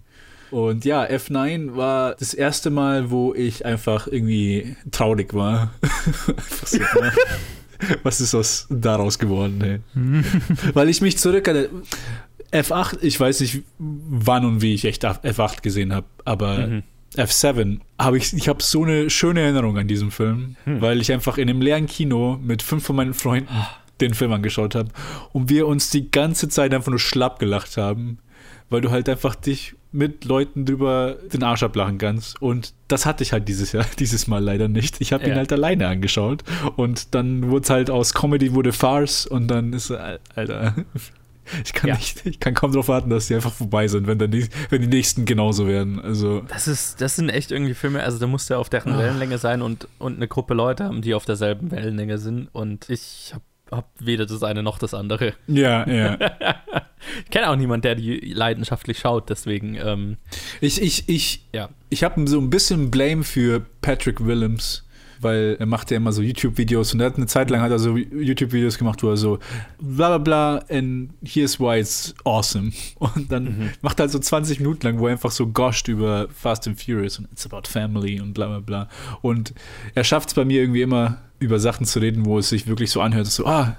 Und 0.52 0.84
ja, 0.84 1.04
F9 1.06 1.76
war 1.76 2.16
das 2.16 2.34
erste 2.34 2.72
Mal, 2.72 3.12
wo 3.12 3.36
ich 3.36 3.66
einfach 3.66 4.08
irgendwie 4.08 4.76
traurig 4.90 5.34
war. 5.36 5.72
So? 6.66 6.80
Was 8.04 8.20
ist 8.20 8.36
aus 8.36 8.66
daraus 8.70 9.20
geworden, 9.20 9.62
ey? 9.62 9.80
Weil 10.74 10.90
ich 10.90 11.02
mich 11.02 11.18
zurück 11.18 11.48
F8, 12.52 12.98
ich 13.02 13.20
weiß 13.20 13.42
nicht, 13.42 13.62
wann 13.78 14.46
und 14.46 14.62
wie 14.62 14.74
ich 14.74 14.86
echt 14.86 15.06
F8 15.06 15.62
gesehen 15.62 15.94
habe, 15.94 16.08
aber 16.26 16.68
Mhm. 16.68 16.84
F7 17.16 17.80
habe 18.00 18.18
ich, 18.18 18.34
ich 18.34 18.48
habe 18.48 18.62
so 18.62 18.84
eine 18.84 19.10
schöne 19.10 19.42
Erinnerung 19.42 19.78
an 19.80 19.88
diesen 19.88 20.12
Film, 20.12 20.56
Hm. 20.66 20.80
weil 20.82 21.02
ich 21.02 21.12
einfach 21.12 21.38
in 21.40 21.50
einem 21.50 21.62
leeren 21.62 21.88
Kino 21.88 22.40
mit 22.42 22.62
fünf 22.62 22.86
von 22.86 22.96
meinen 22.96 23.14
Freunden 23.16 23.50
den 24.00 24.14
Film 24.14 24.32
angeschaut 24.32 24.76
habe 24.76 24.90
und 25.34 25.50
wir 25.50 25.68
uns 25.68 25.90
die 25.90 26.10
ganze 26.12 26.48
Zeit 26.50 26.74
einfach 26.74 26.92
nur 26.92 27.00
schlapp 27.00 27.40
gelacht 27.40 27.78
haben, 27.78 28.20
weil 28.70 28.82
du 28.82 28.92
halt 28.92 29.10
einfach 29.10 29.34
dich 29.36 29.76
mit 29.92 30.24
Leuten 30.26 30.66
drüber 30.66 31.16
den 31.34 31.42
Arsch 31.42 31.64
ablachen 31.64 31.98
kannst 31.98 32.40
und 32.44 32.74
das 32.88 33.08
hatte 33.08 33.24
ich 33.24 33.34
halt 33.34 33.48
dieses 33.48 33.72
Jahr, 33.72 33.86
dieses 34.00 34.28
Mal 34.28 34.44
leider 34.44 34.68
nicht. 34.68 35.02
Ich 35.02 35.12
habe 35.12 35.24
ihn 35.24 35.32
Ja. 35.32 35.36
halt 35.38 35.52
alleine 35.52 35.88
angeschaut 35.88 36.44
und 36.76 37.16
dann 37.16 37.50
wurde 37.50 37.64
es 37.64 37.70
halt 37.72 37.90
aus 37.90 38.14
Comedy 38.14 38.54
wurde 38.54 38.72
Farce 38.72 39.26
und 39.26 39.48
dann 39.48 39.74
ist 39.74 39.90
Alter 40.36 40.76
ich 41.64 41.74
kann 41.74 41.90
Ja. 41.90 41.96
nicht, 41.96 42.26
ich 42.26 42.40
kann 42.40 42.54
kaum 42.54 42.72
darauf 42.72 42.88
warten, 42.88 43.10
dass 43.10 43.28
die 43.28 43.36
einfach 43.36 43.54
vorbei 43.54 43.88
sind, 43.88 44.08
wenn, 44.08 44.20
die, 44.32 44.48
wenn 44.70 44.82
die 44.82 44.88
nächsten 44.88 45.26
genauso 45.26 45.68
werden. 45.68 46.00
Also 46.00 46.42
Das, 46.48 46.68
ist, 46.68 47.02
das 47.02 47.16
sind 47.16 47.30
echt 47.30 47.52
irgendwie 47.52 47.74
Filme, 47.74 48.04
also 48.04 48.20
da 48.20 48.28
musst 48.28 48.50
du 48.50 48.54
ja 48.56 48.60
auf 48.60 48.70
deren 48.70 48.94
Ah. 48.94 49.00
Wellenlänge 49.00 49.38
sein 49.38 49.62
und, 49.62 49.88
und 50.00 50.16
eine 50.18 50.28
Gruppe 50.28 50.54
Leute 50.54 50.84
haben, 50.86 51.02
die 51.02 51.14
auf 51.14 51.26
derselben 51.26 51.72
Wellenlänge 51.72 52.18
sind. 52.18 52.50
Und 52.52 52.90
ich 52.90 53.32
habe 53.34 53.44
hab 53.72 53.90
weder 54.00 54.26
das 54.26 54.42
eine 54.44 54.64
noch 54.64 54.80
das 54.80 54.94
andere. 54.94 55.34
ja, 55.48 55.88
ja. 55.90 56.18
Ich 57.24 57.30
kenne 57.32 57.50
auch 57.50 57.56
niemanden, 57.56 57.84
der 57.84 57.96
die 57.96 58.20
leidenschaftlich 58.34 59.00
schaut, 59.00 59.30
deswegen, 59.30 59.76
ähm, 59.76 60.18
Ich, 60.60 60.82
ich, 60.82 61.08
ich, 61.08 61.46
ja. 61.54 61.70
ich 61.90 62.04
habe 62.04 62.28
so 62.28 62.40
ein 62.40 62.50
bisschen 62.50 62.92
Blame 62.92 63.24
für 63.24 63.62
Patrick 63.82 64.26
Willems, 64.26 64.86
weil 65.22 65.56
er 65.60 65.66
macht 65.66 65.92
ja 65.92 65.98
immer 65.98 66.12
so 66.12 66.22
YouTube-Videos 66.22 66.94
und 66.94 67.00
er 67.00 67.08
hat 67.08 67.18
eine 67.18 67.28
Zeit 67.28 67.50
lang 67.50 67.62
hat 67.62 67.72
er 67.72 67.80
so 67.80 67.96
YouTube-Videos 67.98 68.78
gemacht, 68.78 69.02
wo 69.04 69.10
er 69.10 69.18
so 69.18 69.40
bla 69.80 70.18
bla 70.18 70.18
bla 70.18 70.64
and 70.70 71.10
here's 71.24 71.60
why 71.60 71.80
it's 71.80 72.14
awesome. 72.26 72.72
Und 73.00 73.32
dann 73.32 73.44
Mhm. 73.46 73.70
macht 73.82 74.00
er 74.00 74.04
halt 74.04 74.12
so 74.12 74.20
20 74.20 74.60
Minuten 74.60 74.86
lang, 74.86 75.00
wo 75.00 75.08
er 75.08 75.14
einfach 75.14 75.32
so 75.32 75.48
goscht 75.48 75.88
über 75.88 76.28
Fast 76.34 76.68
and 76.68 76.80
Furious 76.82 77.18
und 77.20 77.28
it's 77.32 77.46
about 77.46 77.68
family 77.70 78.20
und 78.22 78.34
bla 78.34 78.48
bla 78.48 78.60
bla. 78.60 78.90
Und 79.22 79.54
er 79.96 80.04
schafft 80.04 80.30
es 80.30 80.34
bei 80.36 80.46
mir 80.46 80.62
irgendwie 80.62 80.82
immer, 80.82 81.18
über 81.40 81.60
Sachen 81.60 81.86
zu 81.86 82.00
reden, 82.00 82.26
wo 82.26 82.38
es 82.40 82.50
sich 82.50 82.68
wirklich 82.68 82.92
so 82.92 83.02
anhört, 83.02 83.28
so, 83.28 83.46
ah, 83.46 83.78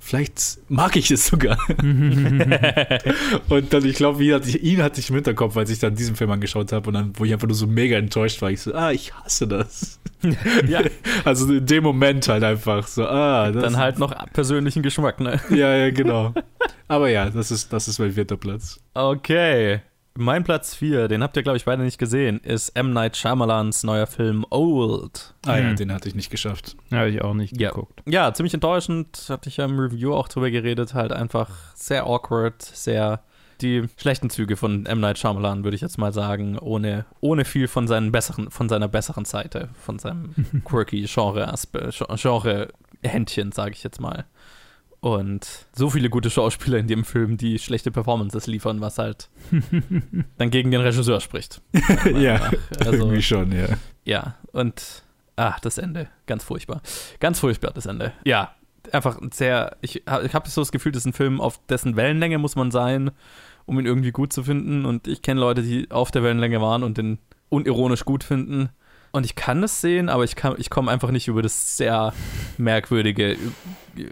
vielleicht 0.00 0.58
mag 0.68 0.96
ich 0.96 1.10
es 1.10 1.26
sogar. 1.26 1.58
Und 3.48 3.72
dann, 3.72 3.84
ich 3.84 3.94
glaube, 3.96 4.24
ihn, 4.24 4.34
hatte 4.34 4.48
ich- 4.48 4.62
ihn 4.62 4.82
hatte 4.82 5.00
ich 5.00 5.08
im 5.10 5.14
Hinterkopf, 5.16 5.56
als 5.56 5.70
ich 5.70 5.78
dann 5.78 5.94
diesen 5.94 6.16
Film 6.16 6.30
angeschaut 6.30 6.72
habe 6.72 6.88
und 6.88 6.94
dann, 6.94 7.12
wo 7.14 7.24
ich 7.24 7.32
einfach 7.32 7.46
nur 7.46 7.54
so 7.56 7.66
mega 7.66 7.96
enttäuscht 7.96 8.40
war. 8.42 8.50
Ich 8.50 8.60
so, 8.62 8.74
ah, 8.74 8.90
ich 8.90 9.14
hasse 9.14 9.46
das. 9.46 10.00
ja, 10.68 10.80
Also 11.24 11.52
in 11.52 11.66
dem 11.66 11.84
Moment 11.84 12.26
halt 12.28 12.42
einfach 12.44 12.86
so, 12.86 13.06
ah, 13.06 13.50
das. 13.52 13.62
dann 13.62 13.76
halt 13.76 13.98
noch 13.98 14.14
persönlichen 14.32 14.82
Geschmack, 14.82 15.20
ne? 15.20 15.40
Ja, 15.50 15.74
ja, 15.76 15.90
genau. 15.90 16.34
Aber 16.88 17.08
ja, 17.08 17.30
das 17.30 17.50
ist, 17.50 17.72
das 17.72 17.86
ist 17.88 17.98
mein 17.98 18.12
vierter 18.12 18.36
Platz. 18.36 18.80
Okay. 18.94 19.80
Mein 20.20 20.44
Platz 20.44 20.74
4, 20.74 21.08
den 21.08 21.22
habt 21.22 21.34
ihr, 21.36 21.42
glaube 21.42 21.56
ich, 21.56 21.64
beide 21.64 21.82
nicht 21.82 21.98
gesehen, 21.98 22.40
ist 22.40 22.70
M. 22.76 22.92
Night 22.92 23.16
Shyamalans 23.16 23.84
neuer 23.84 24.06
Film 24.06 24.44
Old. 24.50 25.34
Ah 25.46 25.56
ja, 25.56 25.70
Hm. 25.70 25.76
den 25.76 25.92
hatte 25.92 26.08
ich 26.08 26.14
nicht 26.14 26.30
geschafft. 26.30 26.76
Habe 26.92 27.08
ich 27.08 27.22
auch 27.22 27.32
nicht 27.32 27.58
Ja. 27.58 27.70
geguckt. 27.70 28.02
Ja, 28.06 28.32
ziemlich 28.34 28.52
enttäuschend. 28.52 29.26
Hatte 29.30 29.48
ich 29.48 29.56
ja 29.56 29.64
im 29.64 29.78
Review 29.78 30.12
auch 30.14 30.28
drüber 30.28 30.50
geredet. 30.50 30.92
Halt 30.92 31.12
einfach 31.12 31.48
sehr 31.74 32.04
awkward, 32.04 32.60
sehr 32.62 33.22
die 33.62 33.86
schlechten 33.96 34.30
Züge 34.30 34.56
von 34.56 34.86
M. 34.86 35.00
Night 35.00 35.18
Shyamalan, 35.18 35.64
würde 35.64 35.74
ich 35.74 35.80
jetzt 35.82 35.98
mal 35.98 36.12
sagen, 36.12 36.58
ohne, 36.58 37.04
ohne 37.20 37.44
viel 37.44 37.66
von, 37.68 37.86
seinen 37.88 38.12
besseren, 38.12 38.50
von 38.50 38.68
seiner 38.68 38.88
besseren 38.88 39.24
Seite, 39.24 39.68
von 39.80 39.98
seinem 39.98 40.34
quirky 40.64 41.06
Genre, 41.08 41.52
Genre 42.16 42.68
Händchen, 43.02 43.52
sage 43.52 43.72
ich 43.72 43.82
jetzt 43.82 44.00
mal. 44.00 44.24
Und 45.00 45.66
so 45.72 45.88
viele 45.88 46.10
gute 46.10 46.28
Schauspieler 46.28 46.76
in 46.78 46.86
dem 46.86 47.04
Film, 47.04 47.38
die 47.38 47.58
schlechte 47.58 47.90
Performances 47.90 48.46
liefern, 48.46 48.82
was 48.82 48.98
halt 48.98 49.30
dann 50.38 50.50
gegen 50.50 50.70
den 50.70 50.82
Regisseur 50.82 51.20
spricht. 51.20 51.62
ja, 52.18 52.50
Also, 52.78 52.92
irgendwie 52.92 53.22
schon, 53.22 53.50
ja. 53.52 53.68
ja, 54.04 54.34
und 54.52 55.02
ach, 55.36 55.58
das 55.60 55.78
Ende. 55.78 56.08
Ganz 56.26 56.44
furchtbar. 56.44 56.82
Ganz 57.18 57.40
furchtbar, 57.40 57.70
das 57.74 57.86
Ende. 57.86 58.12
Ja, 58.26 58.54
einfach 58.92 59.18
sehr. 59.32 59.76
Ich, 59.80 59.96
ich 60.06 60.34
habe 60.34 60.50
so 60.50 60.60
das 60.60 60.70
Gefühl, 60.70 60.92
das 60.92 61.02
ist 61.02 61.06
ein 61.06 61.12
Film, 61.14 61.40
auf 61.40 61.58
dessen 61.68 61.96
Wellenlänge 61.96 62.36
muss 62.36 62.54
man 62.56 62.70
sein, 62.70 63.10
um 63.64 63.78
ihn 63.80 63.86
irgendwie 63.86 64.12
gut 64.12 64.34
zu 64.34 64.42
finden. 64.44 64.84
Und 64.84 65.08
ich 65.08 65.22
kenne 65.22 65.40
Leute, 65.40 65.62
die 65.62 65.90
auf 65.90 66.10
der 66.10 66.22
Wellenlänge 66.22 66.60
waren 66.60 66.82
und 66.82 66.98
den 66.98 67.18
unironisch 67.48 68.04
gut 68.04 68.22
finden. 68.22 68.68
Und 69.12 69.24
ich 69.24 69.34
kann 69.34 69.62
das 69.62 69.80
sehen, 69.80 70.08
aber 70.10 70.24
ich, 70.24 70.36
kann- 70.36 70.56
ich 70.58 70.68
komme 70.68 70.90
einfach 70.90 71.10
nicht 71.10 71.26
über 71.26 71.40
das 71.42 71.76
sehr 71.78 72.12
merkwürdige 72.58 73.36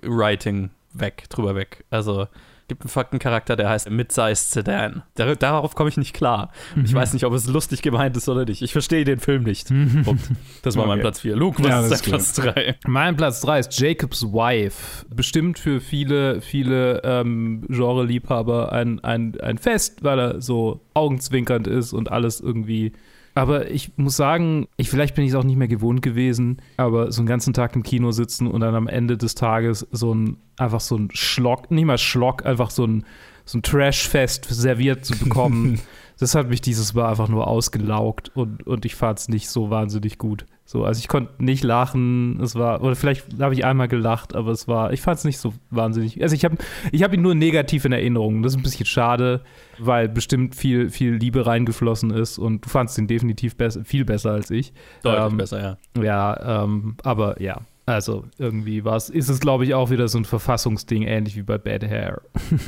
Writing 0.02 0.70
weg, 1.00 1.24
drüber 1.30 1.54
weg. 1.54 1.84
Also 1.90 2.26
gibt 2.68 2.82
einen 2.82 2.90
fucking 2.90 3.18
Charakter, 3.18 3.56
der 3.56 3.70
heißt 3.70 3.88
Mid-Sized 3.88 4.50
Sedan. 4.50 5.02
Dar 5.14 5.34
darauf 5.36 5.74
komme 5.74 5.88
ich 5.88 5.96
nicht 5.96 6.14
klar. 6.14 6.52
Und 6.76 6.84
Ich 6.84 6.92
weiß 6.92 7.14
nicht, 7.14 7.24
ob 7.24 7.32
es 7.32 7.46
lustig 7.48 7.80
gemeint 7.80 8.14
ist 8.16 8.28
oder 8.28 8.44
nicht. 8.44 8.60
Ich 8.60 8.72
verstehe 8.72 9.04
den 9.04 9.18
Film 9.20 9.42
nicht. 9.44 9.68
Punkt. 10.04 10.22
Das 10.62 10.76
war 10.76 10.84
mein 10.86 10.98
Okay. 10.98 11.00
Platz 11.00 11.20
4. 11.20 11.34
Luke, 11.34 11.62
was 11.62 11.68
Ja, 11.70 11.80
ist 11.80 11.90
dein 11.92 12.10
Platz 12.10 12.32
3? 12.34 12.76
Mein 12.86 13.16
Platz 13.16 13.40
3 13.40 13.60
ist 13.60 13.80
Jacob's 13.80 14.22
Wife. 14.22 15.06
Bestimmt 15.08 15.58
für 15.58 15.80
viele, 15.80 16.42
viele 16.42 17.00
ähm, 17.04 17.64
Genre-Liebhaber 17.68 18.70
ein, 18.70 19.02
ein, 19.02 19.40
ein 19.40 19.56
Fest, 19.56 20.04
weil 20.04 20.18
er 20.18 20.42
so 20.42 20.82
augenzwinkernd 20.92 21.66
ist 21.66 21.94
und 21.94 22.12
alles 22.12 22.40
irgendwie. 22.40 22.92
Aber 23.38 23.70
ich 23.70 23.92
muss 23.96 24.16
sagen, 24.16 24.66
ich, 24.76 24.90
vielleicht 24.90 25.14
bin 25.14 25.24
ich 25.24 25.30
es 25.30 25.36
auch 25.36 25.44
nicht 25.44 25.56
mehr 25.56 25.68
gewohnt 25.68 26.02
gewesen, 26.02 26.60
aber 26.76 27.12
so 27.12 27.20
einen 27.20 27.28
ganzen 27.28 27.52
Tag 27.52 27.76
im 27.76 27.84
Kino 27.84 28.10
sitzen 28.10 28.48
und 28.48 28.60
dann 28.62 28.74
am 28.74 28.88
Ende 28.88 29.16
des 29.16 29.36
Tages 29.36 29.86
so 29.92 30.12
ein, 30.12 30.38
einfach 30.56 30.80
so 30.80 30.96
ein 30.96 31.08
Schlock, 31.12 31.70
nicht 31.70 31.84
mal 31.84 31.98
Schlock, 31.98 32.44
einfach 32.44 32.70
so 32.70 32.84
ein, 32.84 33.04
so 33.44 33.58
ein 33.58 33.62
Trash-Fest 33.62 34.48
serviert 34.50 35.04
zu 35.04 35.16
bekommen. 35.16 35.80
Das 36.18 36.34
hat 36.34 36.48
mich 36.48 36.60
dieses 36.60 36.94
Mal 36.94 37.08
einfach 37.08 37.28
nur 37.28 37.46
ausgelaugt 37.46 38.32
und, 38.34 38.66
und 38.66 38.84
ich 38.84 38.94
fand 38.94 39.18
es 39.18 39.28
nicht 39.28 39.48
so 39.48 39.70
wahnsinnig 39.70 40.18
gut. 40.18 40.46
So, 40.64 40.84
also 40.84 40.98
ich 40.98 41.08
konnte 41.08 41.42
nicht 41.42 41.64
lachen, 41.64 42.40
es 42.42 42.54
war, 42.54 42.82
oder 42.82 42.94
vielleicht 42.94 43.40
habe 43.40 43.54
ich 43.54 43.64
einmal 43.64 43.88
gelacht, 43.88 44.34
aber 44.34 44.50
es 44.50 44.68
war, 44.68 44.92
ich 44.92 45.00
fand 45.00 45.18
es 45.18 45.24
nicht 45.24 45.38
so 45.38 45.54
wahnsinnig. 45.70 46.20
Also 46.22 46.34
ich 46.34 46.44
habe 46.44 46.58
ich 46.92 47.02
hab 47.02 47.14
ihn 47.14 47.22
nur 47.22 47.34
negativ 47.34 47.86
in 47.86 47.92
Erinnerung. 47.92 48.42
Das 48.42 48.52
ist 48.52 48.58
ein 48.58 48.62
bisschen 48.62 48.84
schade, 48.84 49.40
weil 49.78 50.08
bestimmt 50.10 50.54
viel, 50.54 50.90
viel 50.90 51.14
Liebe 51.14 51.46
reingeflossen 51.46 52.10
ist 52.10 52.38
und 52.38 52.66
du 52.66 52.68
fandst 52.68 52.98
ihn 52.98 53.06
definitiv 53.06 53.56
besser, 53.56 53.84
viel 53.84 54.04
besser 54.04 54.32
als 54.32 54.50
ich. 54.50 54.74
Deutlich 55.02 55.32
Ähm, 55.32 55.36
besser, 55.38 55.78
ja. 55.96 56.02
Ja, 56.02 56.64
ähm, 56.64 56.96
aber 57.02 57.40
ja. 57.40 57.62
Also 57.88 58.24
irgendwie 58.36 58.84
war's, 58.84 59.08
ist 59.08 59.28
es, 59.28 59.40
glaube 59.40 59.64
ich, 59.64 59.74
auch 59.74 59.90
wieder 59.90 60.08
so 60.08 60.18
ein 60.18 60.24
Verfassungsding, 60.24 61.02
ähnlich 61.04 61.36
wie 61.36 61.42
bei 61.42 61.56
Bad 61.56 61.84
Hair. 61.84 62.20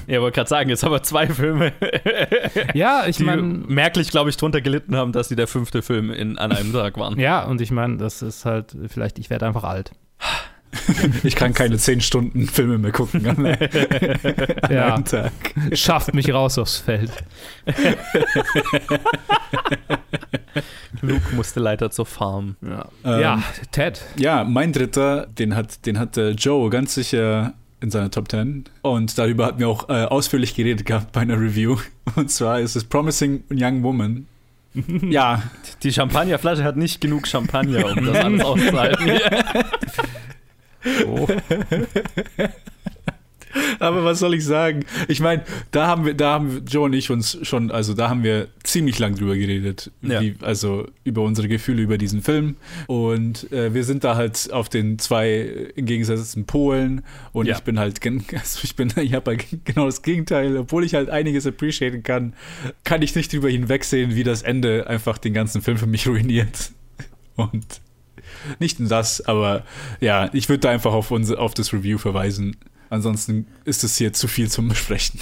Ja, 0.06 0.20
wollte 0.20 0.36
gerade 0.36 0.48
sagen, 0.48 0.70
jetzt 0.70 0.82
haben 0.82 0.92
wir 0.92 1.02
zwei 1.02 1.26
Filme, 1.26 1.72
Ja, 2.74 3.04
ich 3.06 3.20
meine, 3.20 3.42
merklich, 3.42 4.10
glaube 4.10 4.30
ich, 4.30 4.36
drunter 4.36 4.60
gelitten 4.60 4.96
haben, 4.96 5.12
dass 5.12 5.28
sie 5.28 5.36
der 5.36 5.46
fünfte 5.46 5.82
Film 5.82 6.10
in, 6.10 6.38
an 6.38 6.52
einem 6.52 6.72
Tag 6.72 6.96
waren. 6.98 7.18
ja, 7.18 7.44
und 7.44 7.60
ich 7.60 7.70
meine, 7.70 7.98
das 7.98 8.22
ist 8.22 8.44
halt, 8.44 8.76
vielleicht, 8.88 9.18
ich 9.18 9.30
werde 9.30 9.46
einfach 9.46 9.64
alt. 9.64 9.92
Ich 11.24 11.34
kann 11.34 11.52
keine 11.52 11.76
10 11.78 12.00
Stunden 12.00 12.46
Filme 12.46 12.78
mehr 12.78 12.92
gucken 12.92 13.26
an, 13.26 13.44
an 13.44 13.56
Ja. 14.70 14.94
einem 14.94 15.04
Tag. 15.04 15.32
Schafft 15.72 16.14
mich 16.14 16.32
raus 16.32 16.58
aufs 16.58 16.78
Feld. 16.78 17.10
Luke 21.02 21.34
musste 21.34 21.60
leider 21.60 21.90
zur 21.90 22.06
Farm. 22.06 22.56
Ja, 22.62 22.88
Ähm, 23.04 23.20
ja 23.20 23.42
Ted. 23.72 24.02
Ja, 24.16 24.44
mein 24.44 24.72
dritter, 24.72 25.26
den 25.26 25.54
hat, 25.56 25.86
den 25.86 25.98
hat 25.98 26.16
äh, 26.16 26.30
Joe 26.30 26.70
ganz 26.70 26.94
sicher 26.94 27.54
in 27.80 27.90
seiner 27.90 28.10
Top 28.10 28.30
10. 28.30 28.64
Und 28.82 29.16
darüber 29.18 29.46
hatten 29.46 29.58
wir 29.58 29.68
auch 29.68 29.88
äh, 29.88 30.04
ausführlich 30.04 30.54
geredet 30.54 30.86
gehabt 30.86 31.12
bei 31.12 31.20
einer 31.22 31.40
Review. 31.40 31.78
Und 32.16 32.30
zwar 32.30 32.60
ist 32.60 32.76
es 32.76 32.84
Promising 32.84 33.44
Young 33.50 33.82
Woman. 33.82 34.26
ja, 35.08 35.42
Die 35.82 35.92
Champagnerflasche 35.92 36.62
hat 36.62 36.76
nicht 36.76 37.00
genug 37.00 37.26
Champagner, 37.26 37.86
um 37.86 38.04
das 38.04 38.16
alles 38.18 38.44
auszuhalten. 38.44 39.18
Oh. 41.06 41.26
aber 43.80 44.04
was 44.04 44.20
soll 44.20 44.34
ich 44.34 44.44
sagen? 44.44 44.84
Ich 45.08 45.20
meine, 45.20 45.42
da 45.72 45.86
haben 45.88 46.04
wir, 46.04 46.14
da 46.14 46.34
haben 46.34 46.64
Joe 46.68 46.84
und 46.84 46.92
ich 46.92 47.10
uns 47.10 47.38
schon, 47.42 47.70
also 47.70 47.94
da 47.94 48.08
haben 48.08 48.22
wir 48.22 48.48
ziemlich 48.62 48.98
lang 48.98 49.16
drüber 49.16 49.36
geredet. 49.36 49.90
Ja. 50.02 50.20
Wie, 50.20 50.36
also 50.40 50.86
über 51.02 51.22
unsere 51.22 51.48
Gefühle 51.48 51.82
über 51.82 51.98
diesen 51.98 52.22
Film. 52.22 52.56
Und 52.86 53.50
äh, 53.52 53.74
wir 53.74 53.82
sind 53.84 54.04
da 54.04 54.14
halt 54.14 54.52
auf 54.52 54.68
den 54.68 54.98
zwei 54.98 55.70
entgegengesetzten 55.74 56.44
Polen. 56.44 57.02
Und 57.32 57.46
Ja. 57.46 57.56
ich 57.56 57.62
bin 57.62 57.78
halt, 57.78 57.98
also 58.32 58.60
ich 58.62 58.76
bin, 58.76 58.92
ich 58.96 59.14
habe 59.14 59.32
halt 59.32 59.46
genau 59.64 59.86
das 59.86 60.02
Gegenteil. 60.02 60.56
Obwohl 60.56 60.84
ich 60.84 60.94
halt 60.94 61.10
einiges 61.10 61.46
appreciaten 61.46 62.02
kann, 62.02 62.34
kann 62.84 63.02
ich 63.02 63.14
nicht 63.16 63.32
drüber 63.32 63.48
hinwegsehen, 63.48 64.14
wie 64.14 64.22
das 64.24 64.42
Ende 64.42 64.86
einfach 64.86 65.18
den 65.18 65.34
ganzen 65.34 65.60
Film 65.62 65.76
für 65.76 65.86
mich 65.86 66.06
ruiniert. 66.06 66.70
Und 67.36 67.80
nicht 68.58 68.80
nur 68.80 68.88
das, 68.88 69.20
aber 69.22 69.62
ja, 70.00 70.30
ich 70.32 70.48
würde 70.48 70.60
da 70.60 70.70
einfach 70.70 70.92
auf, 70.92 71.10
unser, 71.10 71.38
auf 71.38 71.54
das 71.54 71.72
Review 71.72 71.98
verweisen. 71.98 72.56
Ansonsten 72.88 73.46
ist 73.64 73.84
es 73.84 73.96
hier 73.98 74.12
zu 74.12 74.26
viel 74.26 74.50
zum 74.50 74.68
Besprechen. 74.68 75.20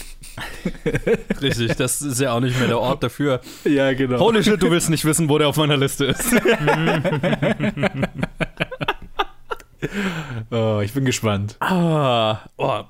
Richtig, 1.42 1.76
das 1.76 2.00
ist 2.00 2.18
ja 2.18 2.32
auch 2.32 2.40
nicht 2.40 2.58
mehr 2.58 2.68
der 2.68 2.78
Ort 2.80 3.02
dafür. 3.02 3.42
Ja, 3.64 3.92
genau. 3.92 4.18
Holy 4.20 4.42
shit, 4.42 4.62
du 4.62 4.70
willst 4.70 4.88
nicht 4.88 5.04
wissen, 5.04 5.28
wo 5.28 5.36
der 5.36 5.48
auf 5.48 5.56
meiner 5.56 5.76
Liste 5.76 6.06
ist. 6.06 6.32
Oh, 10.50 10.80
ich 10.82 10.92
bin 10.92 11.04
gespannt. 11.04 11.56
Ah, 11.60 12.40
oh, 12.56 12.80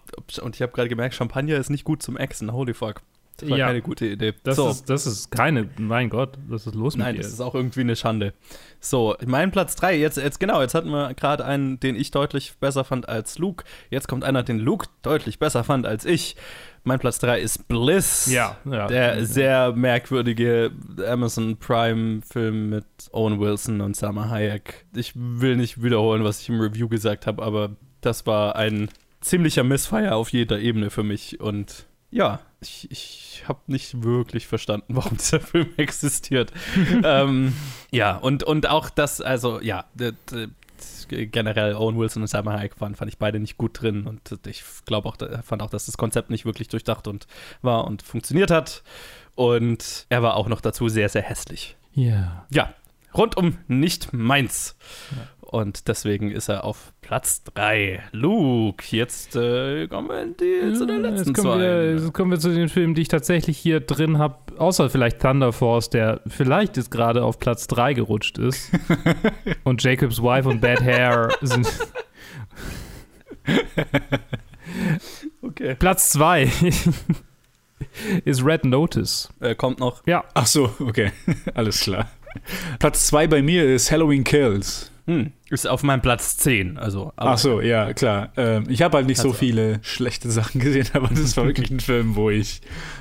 und 0.41 0.55
ich 0.57 0.63
habe 0.63 0.73
gerade 0.73 0.89
gemerkt, 0.89 1.15
Champagner 1.15 1.57
ist 1.59 1.69
nicht 1.69 1.85
gut 1.85 2.03
zum 2.03 2.17
Exen. 2.17 2.53
Holy 2.53 2.73
fuck. 2.73 3.03
Das 3.37 3.51
war 3.51 3.59
Ja. 3.59 3.67
keine 3.67 3.83
gute 3.83 4.07
Idee. 4.07 4.35
Das, 4.43 4.57
so. 4.57 4.71
ist, 4.71 4.89
das 4.89 5.07
ist 5.07 5.31
keine, 5.31 5.69
mein 5.77 6.09
Gott, 6.09 6.39
was 6.49 6.67
ist 6.67 6.75
los 6.75 6.97
Nein, 6.97 7.13
mit 7.15 7.19
das 7.25 7.29
dir? 7.31 7.35
ist 7.35 7.41
auch 7.41 7.55
irgendwie 7.55 7.81
eine 7.81 7.95
Schande. 7.95 8.33
So, 8.81 9.17
mein 9.27 9.51
Platz 9.51 9.75
3, 9.77 9.97
jetzt, 9.97 10.19
jetzt 10.19 10.39
genau, 10.39 10.61
jetzt 10.61 10.75
hatten 10.75 10.91
wir 10.91 11.13
gerade 11.15 11.45
einen, 11.45 11.81
den 11.81 11.97
ich 11.97 12.11
deutlich 12.11 12.57
besser 12.59 12.85
fand 12.85 13.09
als 13.09 13.39
Luke. 13.39 13.65
Jetzt 13.91 14.09
kommt 14.09 14.25
einer, 14.25 14.43
den 14.43 14.59
Luke 14.59 14.87
deutlich 15.03 15.39
besser 15.39 15.65
fand 15.65 15.87
als 15.87 16.05
ich. 16.05 16.37
Mein 16.85 17.01
Platz 17.01 17.19
3 17.19 17.41
ist 17.41 17.69
Bliss. 17.69 18.27
Ja, 18.27 18.57
ja. 18.65 18.87
Der 18.87 19.25
sehr 19.25 19.73
merkwürdige 19.73 20.71
Amazon 21.07 21.57
Prime-Film 21.57 22.71
mit 22.71 22.87
Owen 23.13 23.41
Wilson 23.41 23.81
und 23.81 23.97
Salma 23.97 24.29
Hayek. 24.29 24.87
Ich 24.95 25.13
will 25.15 25.57
nicht 25.57 25.83
wiederholen, 25.83 26.25
was 26.25 26.41
ich 26.41 26.49
im 26.49 26.61
Review 26.61 26.89
gesagt 26.89 27.27
habe, 27.27 27.43
aber 27.43 27.77
das 28.01 28.27
war 28.27 28.57
ein 28.57 28.89
ziemlicher 29.21 29.65
Missfire 29.65 30.15
auf 30.15 30.31
jeder 30.31 30.61
Ebene 30.61 30.91
für 30.91 31.03
mich. 31.03 31.41
Und 31.41 31.87
ja, 32.11 32.41
ich, 32.61 32.91
ich 32.91 33.45
habe 33.47 33.61
nicht 33.67 34.03
wirklich 34.03 34.47
verstanden, 34.47 34.87
warum 34.97 35.17
dieser 35.17 35.41
Film 35.41 35.69
existiert. 35.77 36.53
ähm, 37.05 37.55
ja, 37.91 38.17
und, 38.17 38.43
und 38.43 38.69
auch 38.69 38.91
das, 38.91 39.21
also 39.21 39.61
ja, 39.61 39.85
generell 41.09 41.75
Owen 41.75 41.99
Wilson 41.99 42.23
und 42.23 42.29
Salma 42.29 42.53
Hayek 42.53 42.81
waren, 42.81 42.95
fand 42.95 43.11
ich 43.11 43.19
beide 43.19 43.41
nicht 43.41 43.59
gut 43.59 43.81
drin 43.81 44.07
und 44.07 44.47
ich 44.47 44.63
glaube 44.85 45.09
auch, 45.09 45.17
fand 45.43 45.63
auch, 45.63 45.71
dass 45.71 45.87
das 45.87 45.97
Konzept 45.97 46.31
nicht 46.31 46.45
wirklich 46.45 46.69
durchdacht 46.69 47.09
und 47.09 47.27
war 47.63 47.87
und 47.87 48.03
funktioniert 48.03 48.51
hat. 48.51 48.83
Und 49.35 50.07
er 50.09 50.23
war 50.23 50.35
auch 50.35 50.49
noch 50.49 50.61
dazu 50.61 50.89
sehr, 50.89 51.09
sehr 51.09 51.23
hässlich. 51.23 51.77
ja. 51.93 52.47
Ja, 52.51 52.75
rundum 53.15 53.59
nicht 53.69 54.13
meins. 54.13 54.77
Und 55.51 55.89
deswegen 55.89 56.31
ist 56.31 56.49
er 56.49 56.65
auf 56.65 56.93
Platz 57.01 57.43
3. 57.45 58.03
Luke, 58.13 58.85
jetzt 58.91 59.35
äh, 59.35 59.89
kommen 59.89 60.09
wir 60.09 60.23
in 60.23 60.37
die, 60.37 60.75
zu 60.75 60.87
der 60.87 60.99
letzten 60.99 61.29
jetzt, 61.29 61.35
kommen 61.35 61.61
wir, 61.61 61.93
jetzt 61.95 62.13
kommen 62.13 62.31
wir 62.31 62.39
zu 62.39 62.55
den 62.55 62.69
Filmen, 62.69 62.95
die 62.95 63.03
ich 63.03 63.09
tatsächlich 63.09 63.57
hier 63.57 63.81
drin 63.81 64.19
habe, 64.19 64.37
außer 64.59 64.91
vielleicht 64.91 65.21
Thunder 65.21 65.53
Force, 65.53 65.89
der 65.89 66.21
vielleicht 66.27 66.77
jetzt 66.77 66.91
gerade 66.91 67.25
auf 67.25 67.39
Platz 67.39 67.67
3 67.67 67.95
gerutscht 67.95 68.37
ist. 68.37 68.71
und 69.65 69.83
Jacob's 69.83 70.23
Wife 70.23 70.49
und 70.49 70.61
Bad 70.61 70.83
Hair 70.83 71.31
sind 71.41 71.67
Okay. 75.43 75.77
Platz 75.77 76.11
2 76.11 76.43
ist 78.25 78.45
Red 78.45 78.65
Notice. 78.65 79.29
Äh, 79.41 79.55
kommt 79.55 79.81
noch. 79.81 80.07
Ja, 80.07 80.25
Ach 80.35 80.47
so, 80.47 80.73
okay. 80.79 81.13
Alles 81.55 81.81
klar. 81.81 82.11
Platz 82.79 83.07
2 83.09 83.27
bei 83.27 83.43
mir 83.43 83.65
ist 83.65 83.91
Halloween 83.91 84.25
Kills. 84.25 84.93
Hm, 85.09 85.33
ist 85.49 85.67
auf 85.67 85.83
meinem 85.83 86.03
Platz 86.03 86.37
10. 86.37 86.77
Also, 86.77 87.13
Ach 87.17 87.39
so, 87.39 87.61
ja, 87.63 87.93
klar. 87.95 88.31
Ähm, 88.37 88.65
ich 88.69 88.83
habe 88.83 88.99
halt 88.99 89.07
nicht 89.07 89.17
so 89.19 89.29
Also- 89.29 89.39
viele 89.39 89.79
schlechte 89.83 90.31
Sachen 90.31 90.61
gesehen, 90.61 90.87
aber 90.93 91.09
das 91.09 91.37
war 91.37 91.47
wirklich 91.47 91.71
ein 91.71 91.81
Film, 91.81 92.15
wo 92.15 92.29
ich, 92.31 92.61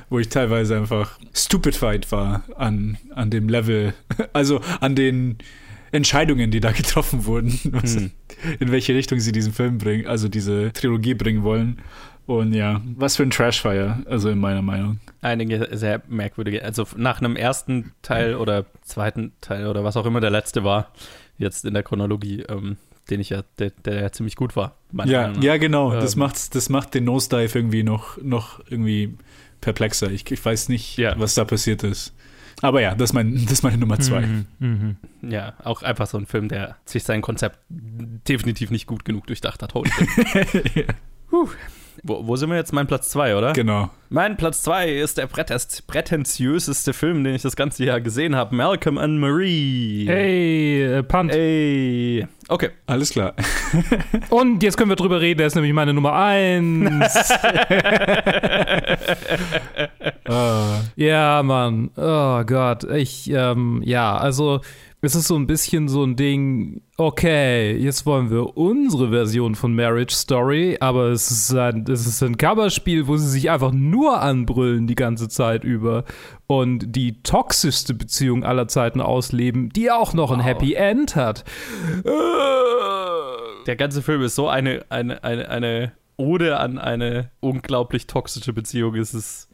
wo 0.10 0.18
ich 0.18 0.30
teilweise 0.30 0.78
einfach 0.78 1.20
stupefied 1.34 2.10
war 2.14 2.44
an, 2.56 2.98
an 3.14 3.30
dem 3.30 3.50
Level, 3.50 3.94
also 4.34 4.62
an 4.80 4.96
den 4.96 5.38
Entscheidungen, 5.92 6.50
die 6.52 6.60
da 6.62 6.72
getroffen 6.74 7.26
wurden, 7.26 7.60
was, 7.66 7.96
Hm. 7.96 8.12
in 8.60 8.72
welche 8.72 8.96
Richtung 8.96 9.20
sie 9.20 9.32
diesen 9.34 9.52
Film 9.54 9.78
bringen, 9.78 10.08
also 10.08 10.30
diese 10.30 10.72
Trilogie 10.74 11.14
bringen 11.14 11.44
wollen. 11.44 11.80
Und 12.26 12.52
ja, 12.54 12.82
was 12.98 13.16
für 13.16 13.24
ein 13.24 13.30
Trashfire, 13.30 14.04
also 14.06 14.30
in 14.30 14.40
meiner 14.40 14.62
Meinung. 14.62 15.00
einige 15.22 15.70
sehr 15.78 16.02
merkwürdige. 16.10 16.62
Also 16.64 16.86
nach 16.98 17.20
einem 17.22 17.38
ersten 17.38 17.94
Teil 18.02 18.36
oder 18.36 18.66
zweiten 18.82 19.32
Teil 19.40 19.68
oder 19.68 19.86
was 19.86 19.96
auch 19.96 20.06
immer 20.06 20.20
der 20.20 20.30
letzte 20.30 20.66
war, 20.66 20.92
jetzt 21.38 21.66
in 21.66 21.74
der 21.74 21.84
Chronologie, 21.84 22.42
ähm, 22.50 22.78
den 23.10 23.20
ich 23.22 23.30
ja, 23.30 23.44
der, 23.60 23.72
der 23.86 24.02
ja 24.02 24.12
ziemlich 24.12 24.36
gut 24.36 24.56
war. 24.56 24.76
Ja, 25.06 25.32
ja, 25.40 25.58
genau. 25.58 25.92
Das, 25.94 26.14
Ähm. 26.16 26.20
macht, 26.20 26.56
das 26.56 26.70
macht 26.70 26.94
den 26.94 27.06
Nosedive 27.06 27.58
irgendwie 27.60 27.84
noch, 27.84 28.18
noch 28.22 28.60
irgendwie 28.70 29.16
perplexer. 29.62 30.12
Ich, 30.12 30.30
ich 30.30 30.44
weiß 30.44 30.70
nicht, 30.70 30.98
Ja. 30.98 31.18
was 31.18 31.36
da 31.36 31.46
passiert 31.46 31.84
ist. 31.84 32.14
Aber 32.62 32.82
ja, 32.82 32.96
das 32.96 33.12
ist, 33.12 33.14
mein, 33.14 33.36
das 33.44 33.52
ist 33.54 33.64
meine 33.64 33.78
Nummer 33.78 34.00
zwei. 34.00 34.22
Mhm, 34.26 34.46
mhm. 34.60 34.96
Ja, 35.30 35.54
auch 35.64 35.84
einfach 35.84 36.08
so 36.08 36.18
ein 36.18 36.26
Film, 36.26 36.50
der 36.50 36.76
sich 36.86 37.04
sein 37.04 37.22
Konzept 37.22 37.60
definitiv 37.70 38.72
nicht 38.72 38.88
gut 38.88 39.06
genug 39.06 39.28
durchdacht 39.28 39.62
hat. 39.62 39.74
Holy. 39.76 39.92
Puh. 41.30 41.50
Wo, 42.04 42.26
wo 42.28 42.36
sind 42.36 42.50
wir 42.50 42.56
jetzt? 42.58 42.74
Mein 42.74 42.88
Platz 42.88 43.10
2, 43.10 43.36
oder? 43.36 43.54
Genau. 43.54 43.90
Mein 44.10 44.38
Platz 44.38 44.64
2 44.64 44.90
ist 44.90 45.18
der 45.18 45.28
prätest- 45.28 45.86
prätentiöseste 45.88 46.94
Film, 46.94 47.24
den 47.26 47.36
ich 47.36 47.42
das 47.42 47.56
ganze 47.58 47.84
Jahr 47.84 48.00
gesehen 48.00 48.36
habe. 48.36 48.56
Malcolm 48.56 48.98
and 48.98 49.20
Marie. 49.20 50.06
Hey, 50.08 50.84
äh, 51.00 51.04
Punt. 51.04 51.34
Ey. 51.34 52.26
Okay. 52.48 52.70
Alles 52.86 53.10
klar. 53.10 53.34
Und 54.30 54.64
jetzt 54.64 54.78
können 54.78 54.90
wir 54.90 54.96
drüber 54.96 55.20
reden, 55.20 55.40
der 55.40 55.48
ist 55.48 55.56
nämlich 55.56 55.74
meine 55.74 55.94
Nummer 55.94 56.14
1. 56.14 56.90
Ah, 60.26 60.80
Ja, 60.96 61.44
Mann. 61.44 61.90
Oh 61.98 62.44
Gott. 62.46 62.84
Ich, 62.86 63.30
ähm, 63.30 63.82
ja, 63.86 64.16
also 64.18 64.62
es 65.02 65.14
ist 65.14 65.28
so 65.28 65.36
ein 65.36 65.46
bisschen 65.46 65.88
so 65.88 66.04
ein 66.04 66.16
Ding, 66.16 66.82
okay, 66.98 67.78
jetzt 67.78 68.08
wollen 68.08 68.32
wir 68.32 68.58
unsere 68.58 69.10
Version 69.10 69.54
von 69.54 69.76
Marriage 69.76 70.16
Story, 70.16 70.78
aber 70.80 71.10
es 71.10 71.30
ist 71.30 71.54
ein, 71.54 71.86
es 71.88 72.08
ist 72.08 72.24
ein 72.24 72.38
Coverspiel, 72.38 73.06
wo 73.08 73.16
sie 73.16 73.30
sich 73.30 73.52
einfach 73.52 73.72
nur 73.72 74.22
anbrüllen 74.22 74.88
die 74.88 74.96
ganze 74.96 75.30
Zeit 75.30 75.64
über 75.64 76.04
und 76.48 76.96
die 76.96 77.22
toxischste 77.22 77.94
Beziehung 77.94 78.44
aller 78.44 78.68
Zeiten 78.68 79.00
ausleben, 79.00 79.70
die 79.70 79.92
auch 79.92 80.14
noch 80.14 80.32
ein 80.32 80.40
Wow. 80.40 80.46
Happy 80.46 80.74
End 80.74 81.16
hat. 81.16 81.44
Der 83.68 83.76
ganze 83.76 84.02
Film 84.02 84.24
ist 84.24 84.34
so 84.34 84.48
eine, 84.50 84.84
eine, 84.90 85.24
eine, 85.24 85.50
eine 85.50 85.92
Ode 86.18 86.58
an 86.58 86.80
eine 86.80 87.32
unglaublich 87.40 88.08
toxische 88.08 88.52
Beziehung. 88.52 88.96
Es 88.96 89.14
ist 89.14 89.50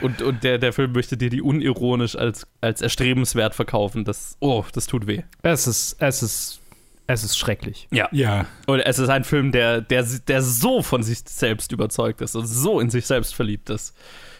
und, 0.00 0.22
und 0.22 0.44
der, 0.44 0.58
der 0.58 0.72
Film 0.72 0.92
möchte 0.92 1.16
dir 1.16 1.28
die 1.28 1.42
unironisch 1.42 2.16
als, 2.16 2.46
als 2.60 2.80
erstrebenswert 2.80 3.54
verkaufen. 3.54 4.04
Das, 4.04 4.36
oh, 4.40 4.64
das 4.72 4.86
tut 4.86 5.06
weh. 5.06 5.22
Es 5.42 5.66
ist, 5.66 5.96
es 5.98 6.22
ist, 6.22 6.60
es 7.06 7.24
ist 7.24 7.36
schrecklich. 7.36 7.88
Ja. 7.90 8.08
ja, 8.12 8.46
Und 8.66 8.80
es 8.80 8.98
ist 8.98 9.08
ein 9.08 9.24
Film, 9.24 9.52
der, 9.52 9.80
der, 9.80 10.04
der 10.04 10.42
so 10.42 10.82
von 10.82 11.02
sich 11.02 11.18
selbst 11.26 11.72
überzeugt 11.72 12.20
ist 12.20 12.36
und 12.36 12.46
so 12.46 12.80
in 12.80 12.90
sich 12.90 13.06
selbst 13.06 13.34
verliebt 13.34 13.68
ist. 13.70 13.94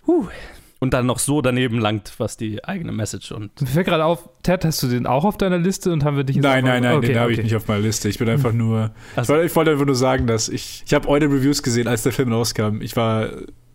Huh. 0.06 0.28
Und 0.84 0.90
dann 0.92 1.06
noch 1.06 1.18
so 1.18 1.40
daneben 1.40 1.78
langt, 1.78 2.12
was 2.18 2.36
die 2.36 2.62
eigene 2.62 2.92
Message 2.92 3.32
und. 3.32 3.58
Mir 3.58 3.66
fällt 3.66 3.86
gerade 3.86 4.04
auf, 4.04 4.28
Ted, 4.42 4.66
hast 4.66 4.82
du 4.82 4.86
den 4.86 5.06
auch 5.06 5.24
auf 5.24 5.38
deiner 5.38 5.56
Liste 5.56 5.90
und 5.90 6.04
haben 6.04 6.18
wir 6.18 6.24
dich 6.24 6.36
nein, 6.36 6.62
nein, 6.62 6.82
nein, 6.82 6.98
okay, 6.98 7.06
den 7.06 7.18
habe 7.18 7.32
ich 7.32 7.38
okay. 7.38 7.44
nicht 7.44 7.56
auf 7.56 7.66
meiner 7.68 7.80
Liste. 7.80 8.10
Ich 8.10 8.18
bin 8.18 8.28
einfach 8.28 8.52
nur. 8.52 8.90
Ich 9.12 9.18
Also- 9.18 9.32
wollte, 9.32 9.46
ich 9.46 9.56
wollte 9.56 9.70
einfach 9.70 9.86
nur 9.86 9.94
sagen, 9.94 10.26
dass 10.26 10.50
ich. 10.50 10.82
Ich 10.86 10.92
habe 10.92 11.08
eure 11.08 11.24
Reviews 11.24 11.62
gesehen, 11.62 11.88
als 11.88 12.02
der 12.02 12.12
Film 12.12 12.30
rauskam. 12.30 12.82
Ich 12.82 12.96
war 12.96 13.30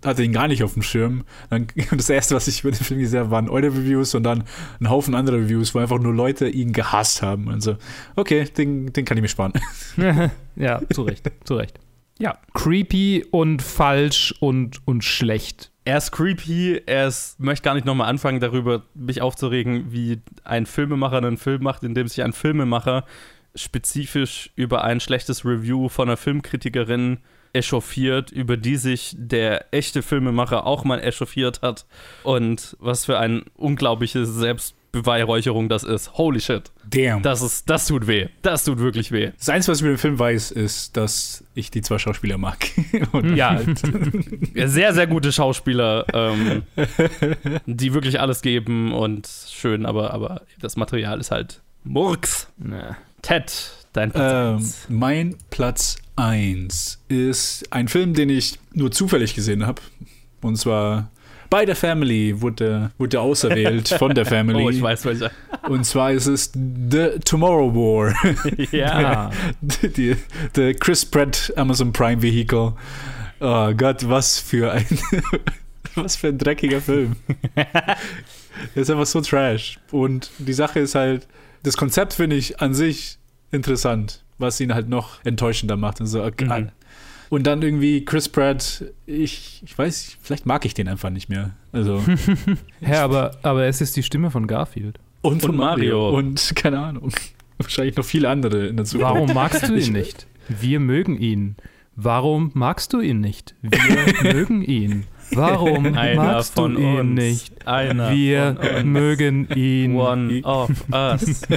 hatte 0.05 0.23
ihn 0.23 0.31
gar 0.31 0.47
nicht 0.47 0.63
auf 0.63 0.73
dem 0.73 0.83
Schirm. 0.83 1.23
Dann, 1.49 1.67
und 1.91 1.91
das 1.99 2.11
erste, 2.11 2.35
was 2.35 2.47
ich 2.47 2.61
über 2.61 2.69
den 2.69 2.83
Film 2.83 2.99
gesehen 2.99 3.21
habe, 3.21 3.31
waren 3.31 3.49
eure 3.49 3.67
Reviews 3.67 4.13
und 4.13 4.21
dann 4.21 4.43
ein 4.79 4.89
Haufen 4.89 5.15
anderer 5.15 5.37
Reviews, 5.37 5.73
wo 5.73 5.79
einfach 5.79 5.99
nur 5.99 6.13
Leute 6.13 6.47
ihn 6.47 6.73
gehasst 6.73 7.23
haben. 7.23 7.47
Und 7.47 7.61
so, 7.61 7.75
okay, 8.15 8.45
den, 8.45 8.93
den 8.93 9.03
kann 9.03 9.17
ich 9.17 9.23
mir 9.23 9.29
sparen. 9.29 9.53
ja, 10.55 10.79
zu 10.93 11.01
Recht, 11.01 11.31
zu 11.43 11.55
Recht. 11.55 11.79
Ja, 12.19 12.37
creepy 12.53 13.25
und 13.31 13.61
falsch 13.61 14.35
und, 14.39 14.85
und 14.85 15.03
schlecht. 15.03 15.71
Er 15.89 15.97
ist 15.97 16.11
creepy, 16.11 16.83
er 16.85 17.07
ist, 17.07 17.39
möchte 17.39 17.63
gar 17.63 17.73
nicht 17.73 17.87
nochmal 17.87 18.09
anfangen, 18.09 18.39
darüber 18.39 18.83
mich 18.93 19.23
aufzuregen, 19.23 19.91
wie 19.91 20.21
ein 20.43 20.67
Filmemacher 20.67 21.17
einen 21.17 21.37
Film 21.37 21.63
macht, 21.63 21.81
indem 21.81 22.07
sich 22.07 22.21
ein 22.21 22.31
Filmemacher 22.31 23.05
spezifisch 23.55 24.51
über 24.55 24.83
ein 24.83 24.99
schlechtes 24.99 25.45
Review 25.45 25.89
von 25.89 26.07
einer 26.07 26.15
Filmkritikerin 26.15 27.17
echauffiert, 27.53 28.29
über 28.29 28.55
die 28.55 28.75
sich 28.75 29.15
der 29.17 29.73
echte 29.73 30.03
Filmemacher 30.03 30.67
auch 30.67 30.83
mal 30.83 30.99
echauffiert 30.99 31.63
hat. 31.63 31.87
Und 32.21 32.77
was 32.79 33.05
für 33.05 33.17
ein 33.17 33.45
unglaubliches 33.55 34.29
Selbstbeweihräucherung 34.91 35.69
das 35.69 35.83
ist. 35.83 36.17
Holy 36.17 36.39
shit. 36.39 36.71
Damn. 36.89 37.21
Das, 37.21 37.41
ist, 37.41 37.69
das 37.69 37.87
tut 37.87 38.07
weh. 38.07 38.27
Das 38.41 38.63
tut 38.63 38.79
wirklich 38.79 39.11
weh. 39.11 39.31
Das 39.37 39.49
Einzige, 39.49 39.71
was 39.71 39.77
ich 39.79 39.83
mit 39.83 39.91
dem 39.91 39.97
Film 39.99 40.17
weiß, 40.19 40.51
ist, 40.51 40.97
dass 40.97 41.43
ich 41.53 41.69
die 41.71 41.81
zwei 41.81 41.99
Schauspieler 41.99 42.37
mag. 42.37 42.57
Ja, 43.35 43.59
sehr, 44.67 44.93
sehr 44.93 45.07
gute 45.07 45.31
Schauspieler, 45.31 46.05
ähm, 46.13 46.63
die 47.65 47.93
wirklich 47.93 48.19
alles 48.19 48.41
geben 48.41 48.91
und 48.93 49.29
schön, 49.49 49.85
aber, 49.85 50.13
aber 50.13 50.41
das 50.59 50.75
Material 50.75 51.19
ist 51.19 51.31
halt 51.31 51.61
Murks. 51.83 52.47
Ted, 53.21 53.71
dein 53.93 54.11
Platz 54.11 54.33
Ähm, 54.33 54.55
eins. 54.57 54.85
mein 54.89 55.35
Platz 55.49 55.97
1 56.15 56.99
ist 57.07 57.71
ein 57.71 57.87
Film, 57.87 58.13
den 58.13 58.29
ich 58.29 58.59
nur 58.73 58.91
zufällig 58.91 59.35
gesehen 59.35 59.65
habe. 59.67 59.81
Und 60.41 60.57
zwar 60.57 61.11
bei 61.49 61.65
der 61.65 61.75
Family 61.75 62.41
wurde, 62.41 62.91
wurde 62.97 63.17
er 63.17 63.21
auserwählt 63.21 63.89
von 63.89 64.13
der 64.13 64.25
Family. 64.25 64.63
Oh, 64.63 64.69
ich 64.69 64.81
weiß, 64.81 65.05
welcher. 65.05 65.31
Und 65.67 65.83
zwar 65.85 66.11
ist 66.11 66.27
es 66.27 66.51
The 66.53 67.19
Tomorrow 67.23 67.73
War. 67.73 68.13
Ja. 68.71 69.31
die, 69.61 70.15
the 70.55 70.73
Chris 70.73 71.05
Pratt 71.05 71.51
Amazon 71.55 71.91
Prime 71.91 72.21
Vehicle. 72.21 72.73
Oh 73.39 73.73
Gott, 73.73 74.07
was 74.07 74.39
für 74.39 74.71
ein 74.71 74.85
was 75.95 76.15
für 76.15 76.27
ein 76.27 76.37
dreckiger 76.37 76.81
Film. 76.81 77.15
Der 77.55 78.81
ist 78.81 78.89
einfach 78.89 79.05
so 79.05 79.21
trash. 79.21 79.79
Und 79.91 80.29
die 80.37 80.53
Sache 80.53 80.79
ist 80.79 80.95
halt, 80.95 81.27
das 81.63 81.77
Konzept 81.77 82.13
finde 82.13 82.35
ich 82.35 82.61
an 82.61 82.73
sich 82.73 83.17
interessant, 83.51 84.23
was 84.37 84.59
ihn 84.59 84.73
halt 84.73 84.89
noch 84.89 85.23
enttäuschender 85.25 85.77
macht. 85.77 85.99
Und, 86.01 86.07
so, 86.07 86.23
okay. 86.23 86.45
Mhm. 86.45 86.69
Und 87.29 87.45
dann 87.47 87.61
irgendwie 87.61 88.03
Chris 88.05 88.27
Pratt, 88.29 88.83
ich, 89.05 89.61
ich 89.65 89.77
weiß, 89.77 90.17
vielleicht 90.21 90.45
mag 90.45 90.65
ich 90.65 90.73
den 90.73 90.87
einfach 90.87 91.09
nicht 91.09 91.29
mehr. 91.29 91.51
Also, 91.71 92.03
Hä, 92.81 92.95
aber, 92.95 93.37
aber 93.43 93.65
es 93.65 93.81
ist 93.81 93.95
die 93.95 94.03
Stimme 94.03 94.31
von 94.31 94.47
Garfield. 94.47 94.99
und, 95.21 95.41
von 95.41 95.51
Und 95.51 95.57
Mario. 95.57 95.99
Mario. 96.11 96.17
Und 96.17 96.53
keine 96.55 96.79
Ahnung. 96.79 97.11
Wahrscheinlich 97.57 97.95
noch 97.97 98.05
viele 98.05 98.29
andere 98.29 98.67
in 98.67 98.77
der 98.77 98.85
Zukunft. 98.85 99.13
Warum 99.13 99.33
magst 99.33 99.67
du 99.67 99.73
ihn 99.75 99.93
nicht? 99.93 100.27
Wir 100.47 100.79
mögen 100.79 101.17
ihn. 101.19 101.55
Warum 101.95 102.51
magst 102.53 102.93
du 102.93 103.01
ihn 103.01 103.19
nicht? 103.19 103.53
Wir 103.61 104.13
mögen 104.33 104.61
ihn. 104.63 105.05
Warum 105.31 105.85
Einer 105.97 106.15
magst 106.23 106.57
du 106.57 106.61
von 106.63 106.77
ihn 106.77 106.99
uns. 106.99 107.15
nicht? 107.15 107.67
Einer 107.67 108.11
Wir 108.11 108.55
von 108.59 108.75
uns. 108.75 108.83
mögen 108.85 109.47
ihn. 109.55 109.95
One 109.95 110.41
of 110.43 110.69
us. 110.91 111.41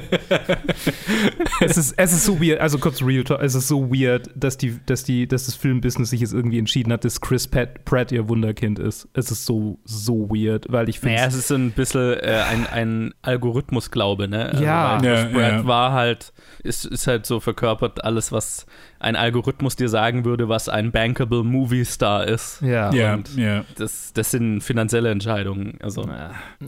Es 1.60 1.76
ist, 1.76 1.94
es 1.96 2.12
ist 2.12 2.24
so 2.24 2.40
weird, 2.40 2.60
also 2.60 2.78
kurz 2.78 3.02
Real 3.02 3.22
Talk, 3.22 3.40
es 3.40 3.54
ist 3.54 3.68
so 3.68 3.88
weird, 3.90 4.28
dass, 4.34 4.56
die, 4.56 4.80
dass, 4.86 5.04
die, 5.04 5.28
dass 5.28 5.46
das 5.46 5.54
Filmbusiness 5.54 6.10
sich 6.10 6.20
jetzt 6.20 6.32
irgendwie 6.34 6.58
entschieden 6.58 6.92
hat, 6.92 7.04
dass 7.04 7.20
Chris 7.20 7.46
Pratt, 7.46 7.84
Pratt 7.84 8.10
ihr 8.10 8.28
Wunderkind 8.28 8.78
ist. 8.80 9.08
Es 9.14 9.30
ist 9.30 9.44
so, 9.46 9.78
so 9.84 10.28
weird, 10.30 10.66
weil 10.70 10.88
ich 10.88 10.98
finde. 10.98 11.14
Naja, 11.16 11.28
es 11.28 11.34
ist 11.34 11.52
ein 11.52 11.70
bisschen 11.70 12.14
äh, 12.18 12.42
ein, 12.50 12.66
ein 12.66 13.14
Algorithmusglaube, 13.22 14.26
ne? 14.28 14.46
Also, 14.46 14.64
Ja. 14.64 14.98
weil 15.00 15.04
Ja, 15.04 15.22
Chris 15.22 15.32
Pratt 15.32 15.52
ja. 15.52 15.66
war 15.66 15.92
halt, 15.92 16.32
ist, 16.64 16.84
ist 16.84 17.06
halt 17.06 17.26
so 17.26 17.38
verkörpert 17.38 18.02
alles, 18.04 18.32
was 18.32 18.66
ein 19.02 19.16
Algorithmus 19.16 19.76
dir 19.76 19.88
sagen 19.88 20.24
würde, 20.24 20.48
was 20.48 20.68
ein 20.68 20.92
bankable 20.92 21.42
Movie 21.44 21.84
Star 21.84 22.26
ist. 22.26 22.60
ja. 22.62 22.92
Ja, 22.92 23.14
Und- 23.14 23.36
ja. 23.36 23.64
Das, 23.76 24.12
das 24.12 24.30
sind 24.30 24.60
finanzielle 24.62 25.10
Entscheidungen. 25.10 25.78
Also, 25.82 26.08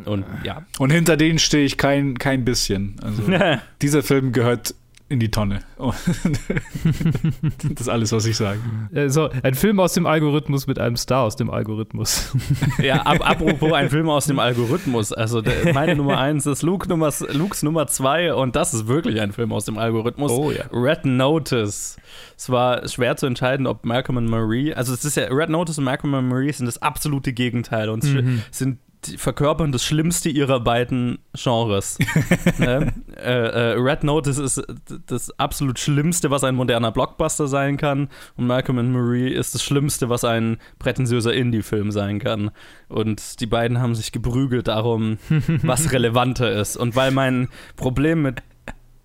und 0.05 0.25
ja. 0.45 0.63
Und 0.79 0.91
hinter 0.91 1.17
denen 1.17 1.39
stehe 1.39 1.65
ich 1.65 1.77
kein, 1.79 2.19
kein 2.19 2.45
bisschen. 2.45 2.97
Also, 3.03 3.23
dieser 3.83 4.03
Film 4.03 4.33
gehört 4.33 4.75
in 5.15 5.21
die 5.21 5.31
Tonne. 5.31 5.61
Und 5.77 5.95
das 7.73 7.81
ist 7.83 7.89
alles, 7.89 8.13
was 8.13 8.27
ich 8.27 8.37
sage. 8.37 8.59
Äh, 8.93 9.09
So, 9.09 9.31
ein 9.43 9.55
Film 9.55 9.81
aus 9.81 9.95
dem 9.95 10.07
Algorithmus 10.07 10.67
mit 10.67 10.79
einem 10.79 10.97
Star 10.97 11.23
aus 11.23 11.37
dem 11.37 11.51
Algorithmus. 11.51 12.33
Ja, 12.83 13.03
ab, 13.03 13.19
apropos 13.29 13.73
ein 13.73 13.89
Film 13.91 14.09
aus 14.11 14.27
dem 14.27 14.39
Algorithmus. 14.39 15.13
Also 15.13 15.41
der, 15.41 15.73
meine 15.73 15.95
Nummer 15.97 16.19
eins 16.19 16.45
ist 16.47 16.63
Luke 16.63 16.89
Nummer, 16.89 17.13
Lukes 17.33 17.63
Nummer 17.63 17.87
zwei 17.87 18.35
und 18.35 18.57
das 18.57 18.75
ist 18.75 18.87
wirklich 18.89 19.21
ein 19.21 19.33
Film 19.33 19.53
aus 19.53 19.65
dem 19.65 19.79
Algorithmus. 19.79 20.31
Oh 20.33 20.51
ja. 20.51 20.65
Red 20.73 21.05
Notice. 21.07 21.97
Es 22.37 22.51
war 22.51 22.87
schwer 22.89 23.17
zu 23.17 23.27
entscheiden, 23.27 23.67
ob 23.67 23.85
Malcolm 23.87 24.19
und 24.19 24.27
Marie, 24.27 24.75
also 24.75 24.93
es 24.93 25.05
ist 25.05 25.17
ja, 25.17 25.25
Red 25.31 25.49
Notice 25.51 25.79
und 25.79 25.85
Malcolm 25.85 26.15
und 26.15 26.29
Marie 26.29 26.53
sind 26.53 26.67
das 26.67 26.83
absolute 26.83 27.33
Gegenteil 27.33 27.89
und 27.89 28.05
Mhm. 28.05 28.43
sind 28.51 28.79
verkörpern 29.07 29.73
das 29.73 29.85
Schlimmste 29.85 30.29
ihrer 30.29 30.61
beiden 30.61 31.19
Genres. 31.35 31.99
ne? 32.59 32.93
äh, 33.17 33.31
äh, 33.31 33.73
Red 33.79 34.05
Notice 34.05 34.39
ist 34.39 34.63
das 35.07 35.39
absolut 35.39 35.79
Schlimmste, 35.79 36.31
was 36.31 36.45
ein 36.45 36.55
moderner 36.55 36.93
Blockbuster 36.93 37.49
sein 37.49 37.77
kann. 37.77 38.09
Und 38.37 38.47
Malcolm 38.47 38.79
and 38.79 38.93
Marie 38.93 39.29
ist 39.29 39.55
das 39.55 39.63
Schlimmste, 39.63 40.09
was 40.09 40.25
ein 40.25 40.59
prätentiöser 40.79 41.33
Indie-Film 41.33 41.91
sein 41.91 42.19
kann. 42.19 42.51
Und 42.89 43.41
die 43.41 43.47
beiden 43.47 43.81
haben 43.81 43.95
sich 43.95 44.13
geprügelt 44.13 44.69
darum, 44.69 45.19
was 45.63 45.93
relevanter 45.93 46.53
ist. 46.53 46.77
Und 46.77 46.97
weil 46.97 47.11
mein 47.11 47.49
Problem 47.77 48.23
mit 48.23 48.43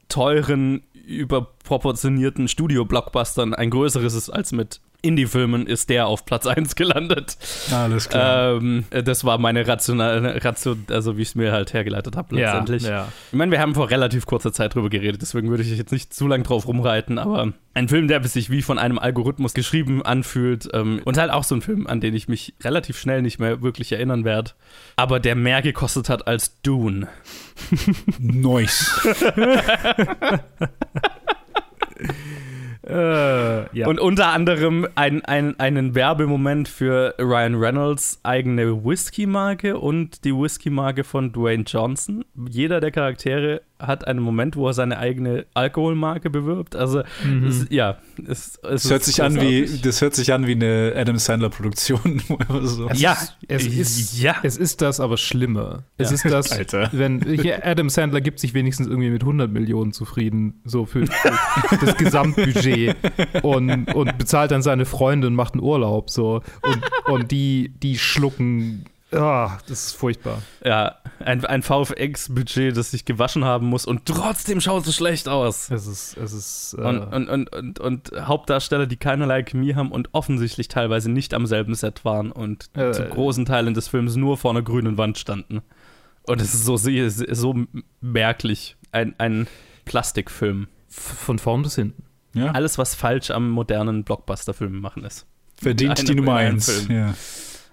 teuren, 0.10 0.82
überproportionierten 1.70 2.48
Studio-Blockbustern 2.48 3.54
ein 3.54 3.70
größeres 3.70 4.16
ist 4.16 4.30
als 4.30 4.52
mit 4.52 4.82
Indie-Filmen, 5.02 5.66
ist 5.66 5.90
der 5.90 6.08
auf 6.08 6.26
Platz 6.26 6.46
1 6.46 6.76
gelandet. 6.76 7.38
Alles 7.72 8.10
Ähm, 8.12 8.84
das 8.90 9.24
war 9.24 9.38
meine 9.38 9.66
rationale, 9.66 10.44
Ration, 10.44 10.86
also 10.90 11.16
wie 11.16 11.22
ich 11.22 11.30
es 11.30 11.36
mir 11.36 11.54
halt 11.54 11.74
hergeleitet 11.74 12.18
habe 12.18 12.36
letztendlich. 12.36 12.84
Ja, 12.84 12.90
ja. 12.90 13.08
Ich 13.32 13.38
meine, 13.38 13.52
wir 13.52 13.62
haben 13.62 13.76
vor 13.76 13.90
relativ 13.90 14.26
kurzer 14.26 14.52
Zeit 14.52 14.76
drüber 14.76 14.90
geredet, 14.90 15.22
deswegen 15.22 15.50
würde 15.50 15.64
ich 15.64 15.70
jetzt 15.78 15.94
nicht 15.94 16.14
zu 16.14 16.28
lang 16.28 16.44
drauf 16.44 16.68
rumreiten, 16.68 17.18
aber 17.18 17.54
ein 17.76 17.88
Film, 17.88 18.10
der 18.10 18.22
sich 18.28 18.50
wie 18.50 18.62
von 18.62 18.78
einem 18.78 19.00
Algorithmus 19.00 19.54
geschrieben 19.54 20.02
anfühlt 20.02 20.68
ähm, 20.74 21.02
und 21.06 21.18
halt 21.18 21.32
auch 21.32 21.46
so 21.46 21.56
ein 21.56 21.62
Film, 21.62 21.88
an 21.88 22.02
den 22.02 22.14
ich 22.14 22.28
mich 22.28 22.56
relativ 22.62 23.00
schnell 23.00 23.22
nicht 23.22 23.40
mehr 23.40 23.62
wirklich 23.62 23.94
erinnern 23.94 24.26
werde, 24.26 24.52
aber 24.98 25.22
der 25.22 25.36
mehr 25.36 25.62
gekostet 25.62 26.10
hat 26.10 26.28
als 26.28 26.62
Dune. 26.62 27.08
Nice. 28.20 29.08
Äh, 32.88 33.78
ja. 33.78 33.88
Und 33.88 34.00
unter 34.00 34.28
anderem 34.28 34.88
ein, 34.96 35.24
ein, 35.26 35.60
einen 35.60 35.96
Werbemoment 35.96 36.68
für 36.68 37.14
Ryan 37.20 37.56
Reynolds 37.56 38.20
eigene 38.24 38.84
Whisky-Marke 38.84 39.78
und 39.78 40.24
die 40.24 40.34
Whisky-Marke 40.34 41.04
von 41.04 41.32
Dwayne 41.32 41.66
Johnson. 41.68 42.24
Jeder 42.50 42.80
der 42.80 42.92
Charaktere 42.92 43.62
hat 43.80 44.06
einen 44.08 44.20
Moment, 44.20 44.56
wo 44.58 44.68
er 44.68 44.74
seine 44.74 44.98
eigene 44.98 45.46
Alkoholmarke 45.54 46.30
bewirbt. 46.30 46.76
Also, 46.76 47.02
es, 47.48 47.66
ja, 47.70 47.98
es, 48.28 48.58
es 48.58 48.84
Das 48.84 48.90
hört, 48.92 49.02
ist 49.02 49.06
sich 49.08 49.24
an 49.24 49.40
wie, 49.40 49.80
das 49.82 50.02
hört 50.02 50.16
sich 50.16 50.34
an 50.34 50.46
wie 50.48 50.52
eine 50.52 50.94
Adam 50.96 51.18
Sandler-Produktion. 51.18 52.22
oder 52.50 52.66
so. 52.68 52.90
Es 52.90 53.00
Ja, 53.00 53.14
ist, 53.14 53.34
es 53.48 53.66
ist, 53.68 54.22
ja. 54.22 54.36
es 54.44 54.58
ist 54.58 54.82
das, 54.82 55.00
aber 55.00 55.16
schlimmer. 55.18 55.84
Es 55.98 56.10
Ja. 56.10 56.16
ist 56.16 56.26
das, 56.26 56.52
Alter. 56.58 56.90
wenn 56.92 57.22
hier 57.22 57.66
Adam 57.66 57.90
Sandler 57.90 58.22
gibt 58.22 58.40
sich 58.40 58.54
wenigstens 58.54 58.88
irgendwie 58.88 59.10
mit 59.10 59.22
100 59.22 59.50
Millionen 59.52 59.94
zufrieden, 59.94 60.60
so 60.66 60.86
für, 60.86 61.06
für 61.08 61.86
das 61.86 61.96
Gesamtbudget 61.98 62.96
und, 63.44 63.94
und 63.94 64.18
bezahlt 64.18 64.52
dann 64.52 64.62
seine 64.62 64.86
Freunde 64.86 65.28
und 65.28 65.36
macht 65.36 65.54
einen 65.54 65.64
Urlaub, 65.64 66.10
so. 66.10 66.42
Und, 66.62 66.82
und 67.14 67.32
die, 67.32 67.72
die 67.82 67.98
schlucken, 67.98 68.84
ah, 69.12 69.58
das 69.68 69.88
ist 69.88 69.94
furchtbar. 69.94 70.42
ja, 70.64 70.96
ein, 71.20 71.44
ein 71.46 71.62
VFX-Budget, 71.64 72.76
das 72.78 72.92
sich 72.92 73.06
gewaschen 73.06 73.44
haben 73.46 73.68
muss 73.68 73.86
und 73.86 74.06
trotzdem 74.06 74.62
schaut 74.62 74.86
es 74.88 74.96
schlecht 74.96 75.28
aus. 75.28 75.70
Es 75.72 75.88
ist, 75.88 76.18
es 76.18 76.34
ist, 76.34 76.76
äh, 76.78 76.82
Und, 76.82 77.00
und, 77.02 77.30
und, 77.30 77.50
und, 77.56 77.80
und 77.80 78.12
Hauptdarsteller, 78.20 78.86
die 78.88 78.98
keinerlei 78.98 79.44
Chemie 79.44 79.76
haben 79.76 79.92
und 79.92 80.10
offensichtlich 80.14 80.68
teilweise 80.68 81.10
nicht 81.12 81.34
am 81.34 81.46
selben 81.46 81.76
Set 81.76 82.06
waren 82.06 82.32
und 82.32 82.70
Äh. 82.76 82.92
zu 82.92 83.04
großen 83.06 83.46
Teilen 83.46 83.74
des 83.74 83.88
Films 83.88 84.16
nur 84.16 84.38
vor 84.38 84.52
einer 84.52 84.62
grünen 84.62 84.98
Wand 84.98 85.18
standen. 85.18 85.62
Und 86.24 86.42
es 86.42 86.54
ist 86.54 86.66
so, 86.66 86.78
sehr- 86.78 87.10
so 87.10 87.56
merklich. 88.02 88.76
Ein, 88.92 89.16
ein 89.18 89.48
Plastikfilm. 89.86 90.68
von 90.90 91.38
vorn 91.40 91.62
bis 91.64 91.76
hinten. 91.76 92.04
Ja, 92.34 92.52
Alles, 92.52 92.78
was 92.78 92.96
falsch 92.96 93.32
am 93.32 93.50
modernen 93.50 94.04
Blockbuster-Film 94.04 94.80
machen 94.80 95.04
ist. 95.04 95.26
verdient 95.62 96.08
die 96.08 96.16
Nummer 96.16 96.36
eins. 96.36 96.72
Film. 96.72 96.92
Ja. 96.98 97.14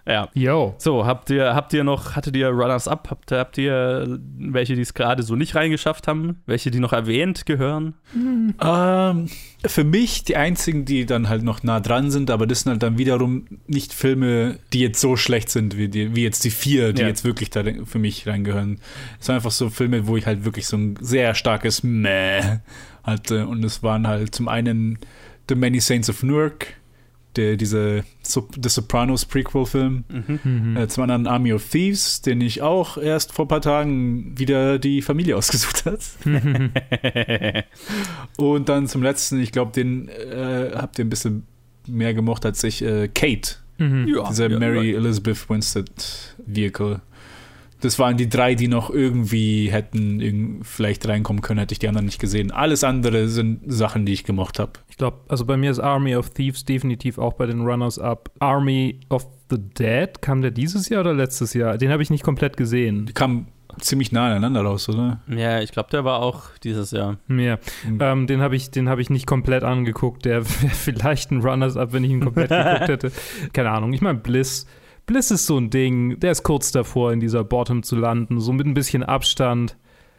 Ja. 0.08 0.28
Yo. 0.34 0.74
So, 0.78 1.04
habt 1.04 1.30
ihr, 1.30 1.54
habt 1.54 1.72
ihr 1.72 1.82
noch, 1.82 2.14
hattet 2.14 2.36
ihr 2.36 2.48
Runners 2.48 2.86
Up? 2.86 3.08
Habt, 3.10 3.32
habt 3.32 3.58
ihr 3.58 4.18
welche, 4.38 4.76
die 4.76 4.82
es 4.82 4.94
gerade 4.94 5.24
so 5.24 5.34
nicht 5.34 5.56
reingeschafft 5.56 6.06
haben? 6.06 6.42
Welche, 6.46 6.70
die 6.70 6.78
noch 6.78 6.92
erwähnt 6.92 7.46
gehören? 7.46 7.94
Ähm, 8.58 9.28
für 9.66 9.84
mich 9.84 10.24
die 10.24 10.36
einzigen, 10.36 10.84
die 10.84 11.04
dann 11.04 11.28
halt 11.28 11.42
noch 11.42 11.62
nah 11.62 11.80
dran 11.80 12.10
sind, 12.10 12.30
aber 12.30 12.46
das 12.46 12.60
sind 12.60 12.70
halt 12.70 12.82
dann 12.82 12.96
wiederum 12.98 13.46
nicht 13.66 13.92
Filme, 13.92 14.58
die 14.72 14.80
jetzt 14.80 15.00
so 15.00 15.16
schlecht 15.16 15.50
sind, 15.50 15.76
wie, 15.76 15.88
die, 15.88 16.14
wie 16.14 16.22
jetzt 16.22 16.44
die 16.44 16.50
vier, 16.50 16.92
die 16.92 17.02
Ja. 17.02 17.08
jetzt 17.08 17.24
wirklich 17.24 17.50
da 17.50 17.62
für 17.84 17.98
mich 17.98 18.26
reingehören. 18.26 18.78
Es 19.20 19.28
waren 19.28 19.36
einfach 19.36 19.50
so 19.50 19.68
Filme, 19.68 20.06
wo 20.06 20.16
ich 20.16 20.26
halt 20.26 20.44
wirklich 20.44 20.66
so 20.66 20.76
ein 20.76 20.96
sehr 21.00 21.34
starkes 21.34 21.82
Meh 21.82 22.40
hatte. 23.02 23.46
Und 23.46 23.64
es 23.64 23.82
waren 23.82 24.06
halt 24.06 24.34
zum 24.34 24.48
einen 24.48 24.98
The 25.48 25.54
Many 25.56 25.80
Saints 25.80 26.08
of 26.08 26.22
Newark, 26.22 26.68
der, 27.36 27.56
diese 27.56 28.04
The 28.22 28.68
Sopranos 28.68 29.24
Prequel-Film. 29.24 30.04
Mhm. 30.08 30.76
Äh, 30.76 30.88
zum 30.88 31.02
anderen 31.04 31.26
Army 31.26 31.52
of 31.52 31.68
Thieves, 31.68 32.22
den 32.22 32.40
ich 32.40 32.62
auch 32.62 32.96
erst 32.98 33.32
vor 33.32 33.44
ein 33.44 33.48
paar 33.48 33.60
Tagen 33.60 34.38
wieder 34.38 34.78
die 34.78 35.02
Familie 35.02 35.36
ausgesucht 35.36 35.84
hat. 35.86 36.00
Und 38.36 38.68
dann 38.68 38.86
zum 38.88 39.02
letzten, 39.02 39.40
ich 39.40 39.52
glaube, 39.52 39.72
den 39.72 40.08
äh, 40.08 40.72
habt 40.74 40.98
ihr 40.98 41.04
ein 41.04 41.10
bisschen 41.10 41.44
mehr 41.86 42.14
gemocht 42.14 42.44
als 42.44 42.62
ich, 42.64 42.82
äh, 42.82 43.08
Kate, 43.08 43.56
Mhm. 43.78 44.08
ja, 44.08 44.28
dieser 44.28 44.50
ja, 44.50 44.58
Mary 44.58 44.92
ja. 44.92 44.98
Elizabeth 44.98 45.48
Winstead 45.50 46.34
Vehicle. 46.46 47.00
Das 47.86 47.98
waren 48.00 48.16
die 48.16 48.28
drei, 48.28 48.54
die 48.56 48.66
noch 48.68 48.90
irgendwie 48.90 49.70
hätten 49.70 50.60
vielleicht 50.62 51.06
reinkommen 51.06 51.40
können, 51.40 51.60
hätte 51.60 51.72
ich 51.72 51.78
die 51.78 51.86
anderen 51.88 52.06
nicht 52.06 52.18
gesehen. 52.20 52.50
Alles 52.50 52.82
andere 52.82 53.28
sind 53.28 53.60
Sachen, 53.66 54.04
die 54.06 54.12
ich 54.12 54.24
gemocht 54.24 54.58
habe. 54.58 54.72
Ich 54.88 54.96
glaube, 54.96 55.18
also 55.28 55.44
bei 55.44 55.56
mir 55.56 55.70
ist 55.70 55.78
Army 55.78 56.16
of 56.16 56.30
Thieves 56.30 56.64
definitiv 56.64 57.18
auch 57.18 57.34
bei 57.34 57.46
den 57.46 57.60
Runners-Up. 57.60 58.30
Army 58.40 58.98
of 59.08 59.26
the 59.50 59.56
Dead, 59.58 60.20
kam 60.20 60.42
der 60.42 60.50
dieses 60.50 60.88
Jahr 60.88 61.02
oder 61.02 61.14
letztes 61.14 61.54
Jahr? 61.54 61.78
Den 61.78 61.90
habe 61.92 62.02
ich 62.02 62.10
nicht 62.10 62.24
komplett 62.24 62.56
gesehen. 62.56 63.06
Die 63.06 63.12
kamen 63.12 63.46
ziemlich 63.80 64.10
nah 64.10 64.26
aneinander 64.26 64.62
raus, 64.62 64.88
oder? 64.88 65.20
Ja, 65.28 65.60
ich 65.60 65.70
glaube, 65.70 65.90
der 65.90 66.04
war 66.04 66.20
auch 66.20 66.44
dieses 66.64 66.90
Jahr. 66.90 67.18
Ja, 67.28 67.58
Mhm. 67.86 67.98
ähm, 68.00 68.26
den 68.26 68.40
habe 68.40 68.56
ich, 68.56 68.70
den 68.72 68.88
habe 68.88 69.00
ich 69.02 69.10
nicht 69.10 69.26
komplett 69.26 69.62
angeguckt. 69.62 70.24
Der 70.24 70.44
wäre 70.62 70.72
vielleicht 70.74 71.30
ein 71.30 71.40
Runners-Up, 71.40 71.92
wenn 71.92 72.02
ich 72.02 72.10
ihn 72.10 72.20
komplett 72.24 72.48
geguckt 72.48 72.88
hätte. 72.88 73.12
Keine 73.52 73.70
Ahnung. 73.70 73.92
Ich 73.92 74.00
meine, 74.00 74.18
Bliss. 74.18 74.66
Bliss 75.06 75.30
ist 75.30 75.46
so 75.46 75.56
ein 75.58 75.70
Ding, 75.70 76.18
der 76.20 76.32
ist 76.32 76.42
kurz 76.42 76.72
davor, 76.72 77.12
in 77.12 77.20
dieser 77.20 77.44
Bottom 77.44 77.82
zu 77.82 77.96
landen, 77.96 78.40
so 78.40 78.52
mit 78.52 78.66
ein 78.66 78.74
bisschen 78.74 79.02
Abstand. 79.04 79.76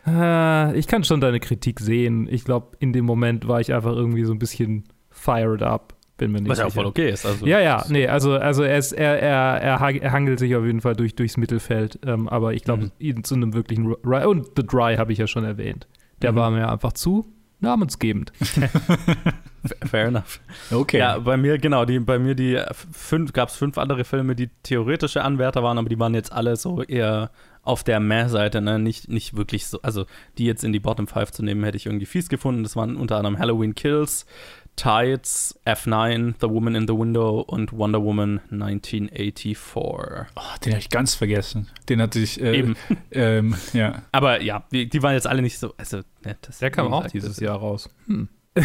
Äh, 0.07 0.77
ich 0.79 0.87
kann 0.87 1.03
schon 1.03 1.19
deine 1.21 1.39
Kritik 1.41 1.79
sehen. 1.81 2.27
Ich 2.31 2.45
glaube, 2.45 2.77
in 2.79 2.93
dem 2.93 3.05
Moment 3.05 3.47
war 3.47 3.59
ich 3.59 3.73
einfach 3.73 3.91
irgendwie 3.93 4.23
so 4.23 4.31
ein 4.33 4.39
bisschen 4.39 4.85
fired 5.09 5.61
up. 5.61 5.93
Bin 6.17 6.31
mir 6.31 6.39
nicht 6.41 6.49
Was 6.49 6.59
ja 6.59 6.65
auch 6.65 6.71
voll 6.71 6.85
okay 6.85 7.09
ist. 7.11 7.25
Also, 7.25 7.45
Ja, 7.45 7.59
ja, 7.59 7.85
nee, 7.89 8.07
also, 8.07 8.33
also 8.33 8.63
er, 8.63 8.77
ist, 8.77 8.91
er, 8.93 9.21
er, 9.21 9.61
er, 9.61 9.79
ha- 9.79 10.11
hangelt 10.11 10.39
sich 10.39 10.55
auf 10.55 10.65
jeden 10.65 10.81
Fall 10.81 10.95
durch, 10.95 11.13
durchs 11.15 11.37
Mittelfeld, 11.37 11.99
ähm, 12.07 12.27
aber 12.27 12.53
ich 12.53 12.63
glaube, 12.63 12.91
ihn 12.97 13.23
zu 13.23 13.35
einem 13.35 13.53
wirklichen 13.53 13.93
Ry 14.03 14.25
und 14.25 14.47
The 14.55 14.65
Dry 14.65 14.95
habe 14.95 15.11
ich 15.11 15.19
ja 15.19 15.27
schon 15.27 15.43
erwähnt. 15.43 15.87
Der 16.23 16.31
Mhm. 16.31 16.35
war 16.37 16.49
mir 16.51 16.71
einfach 16.71 16.93
zu 16.93 17.27
namensgebend. 17.59 18.31
Fair 19.85 20.07
enough. 20.07 20.39
Okay. 20.71 20.99
Ja, 20.99 21.19
bei 21.19 21.37
mir, 21.37 21.57
genau, 21.57 21.85
die, 21.85 21.99
bei 21.99 22.19
mir 22.19 22.35
die 22.35 22.61
fünf, 22.91 23.33
gab 23.33 23.49
es 23.49 23.55
fünf 23.55 23.77
andere 23.77 24.03
Filme, 24.03 24.35
die 24.35 24.49
theoretische 24.63 25.23
Anwärter 25.23 25.63
waren, 25.63 25.77
aber 25.77 25.89
die 25.89 25.99
waren 25.99 26.13
jetzt 26.13 26.31
alle 26.31 26.55
so 26.55 26.81
eher 26.83 27.31
auf 27.63 27.83
der 27.83 27.99
Meh-Seite, 27.99 28.61
ne? 28.61 28.79
Nicht, 28.79 29.09
nicht 29.09 29.35
wirklich 29.35 29.67
so, 29.67 29.81
also 29.81 30.05
die 30.37 30.45
jetzt 30.45 30.63
in 30.63 30.71
die 30.71 30.79
Bottom 30.79 31.07
Five 31.07 31.31
zu 31.31 31.43
nehmen, 31.43 31.63
hätte 31.65 31.75
ich 31.75 31.85
irgendwie 31.85 32.05
fies 32.05 32.29
gefunden. 32.29 32.63
Das 32.63 32.77
waren 32.77 32.95
unter 32.95 33.17
anderem 33.17 33.37
Halloween 33.37 33.75
Kills, 33.75 34.25
Tides, 34.77 35.59
F9, 35.65 36.35
The 36.39 36.49
Woman 36.49 36.75
in 36.75 36.87
the 36.87 36.93
Window 36.93 37.41
und 37.41 37.73
Wonder 37.73 38.01
Woman 38.01 38.39
1984. 38.51 39.57
Oh, 40.35 40.41
den 40.63 40.73
habe 40.73 40.79
ich 40.79 40.89
ganz 40.89 41.15
vergessen. 41.15 41.67
Den 41.89 42.01
hatte 42.01 42.19
ich. 42.19 42.39
Äh, 42.39 42.57
Eben. 42.57 42.75
Ähm, 43.11 43.55
ja. 43.73 44.03
Aber 44.11 44.41
ja, 44.41 44.63
die, 44.71 44.87
die 44.87 45.01
waren 45.01 45.13
jetzt 45.13 45.27
alle 45.27 45.41
nicht 45.41 45.57
so, 45.57 45.73
also, 45.77 45.97
ne, 46.23 46.37
das, 46.41 46.59
Der 46.59 46.69
kam 46.69 46.93
auch 46.93 47.07
dieses 47.07 47.39
Jahr 47.39 47.57
raus. 47.57 47.89
Hm. 48.05 48.27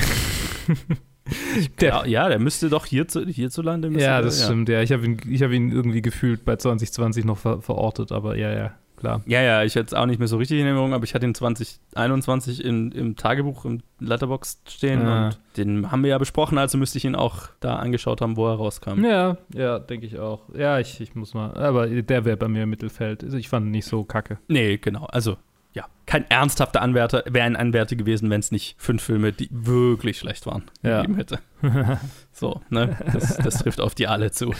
Ja, 1.80 2.04
ja, 2.04 2.28
der 2.28 2.38
müsste 2.38 2.68
doch 2.68 2.84
hierzu, 2.84 3.24
hierzulande. 3.26 3.88
Ja, 3.90 4.16
der- 4.16 4.22
das 4.22 4.44
stimmt, 4.44 4.68
ja. 4.68 4.82
Ich 4.82 4.92
habe 4.92 5.04
ihn, 5.04 5.18
ich 5.28 5.42
hab 5.42 5.50
ihn 5.50 5.70
irgendwie 5.70 6.02
gefühlt 6.02 6.44
bei 6.44 6.56
2020 6.56 7.24
noch 7.24 7.38
ver 7.38 7.62
verortet, 7.62 8.10
aber 8.12 8.36
ja, 8.36 8.52
ja, 8.52 8.72
klar. 8.96 9.22
Ja, 9.26 9.40
ja, 9.40 9.62
ich 9.62 9.74
hätte 9.76 9.86
es 9.86 9.94
auch 9.94 10.06
nicht 10.06 10.18
mehr 10.18 10.26
so 10.28 10.36
richtig 10.36 10.58
in 10.58 10.66
Erinnerung, 10.66 10.92
aber 10.94 11.04
ich 11.04 11.14
hatte 11.14 11.24
ihn 11.24 11.34
2021 11.34 12.64
in, 12.64 12.90
im 12.92 13.16
Tagebuch, 13.16 13.64
im 13.64 13.82
Letterbox 14.00 14.62
stehen 14.68 15.02
Ah. 15.06 15.26
und 15.26 15.38
den 15.56 15.90
haben 15.92 16.02
wir 16.02 16.10
ja 16.10 16.18
besprochen, 16.18 16.58
also 16.58 16.76
müsste 16.76 16.98
ich 16.98 17.04
ihn 17.04 17.14
auch 17.14 17.48
da 17.60 17.76
angeschaut 17.76 18.20
haben, 18.20 18.36
wo 18.36 18.48
er 18.48 18.54
rauskam. 18.56 19.04
Ja, 19.04 19.36
ja, 19.54 19.78
denke 19.78 20.06
ich 20.06 20.18
auch. 20.18 20.42
Ja, 20.54 20.80
ich, 20.80 21.00
ich 21.00 21.14
muss 21.14 21.34
mal, 21.34 21.54
aber 21.54 21.86
der 21.86 22.24
wäre 22.24 22.36
bei 22.36 22.48
mir 22.48 22.64
im 22.64 22.70
Mittelfeld. 22.70 23.22
Also 23.22 23.36
Ich 23.36 23.48
fand 23.48 23.66
ihn 23.66 23.70
nicht 23.70 23.86
so 23.86 24.04
kacke. 24.04 24.38
Nee, 24.48 24.76
genau, 24.78 25.04
also 25.06 25.36
ja, 25.74 25.86
kein 26.06 26.28
ernsthafter 26.30 26.82
Anwärter, 26.82 27.24
wäre 27.28 27.46
ein 27.46 27.56
Anwärter 27.56 27.96
gewesen, 27.96 28.28
wenn 28.30 28.40
es 28.40 28.50
nicht 28.52 28.74
fünf 28.78 29.02
Filme, 29.02 29.32
die 29.32 29.48
wirklich 29.50 30.18
schlecht 30.18 30.46
waren, 30.46 30.64
Ja. 30.82 31.00
gegeben 31.02 31.16
hätte. 31.16 31.38
So, 32.34 32.60
ne, 32.70 32.96
das, 33.12 33.36
das 33.36 33.58
trifft 33.58 33.80
auf 33.80 33.94
die 33.94 34.06
alle 34.08 34.30
zu. 34.32 34.52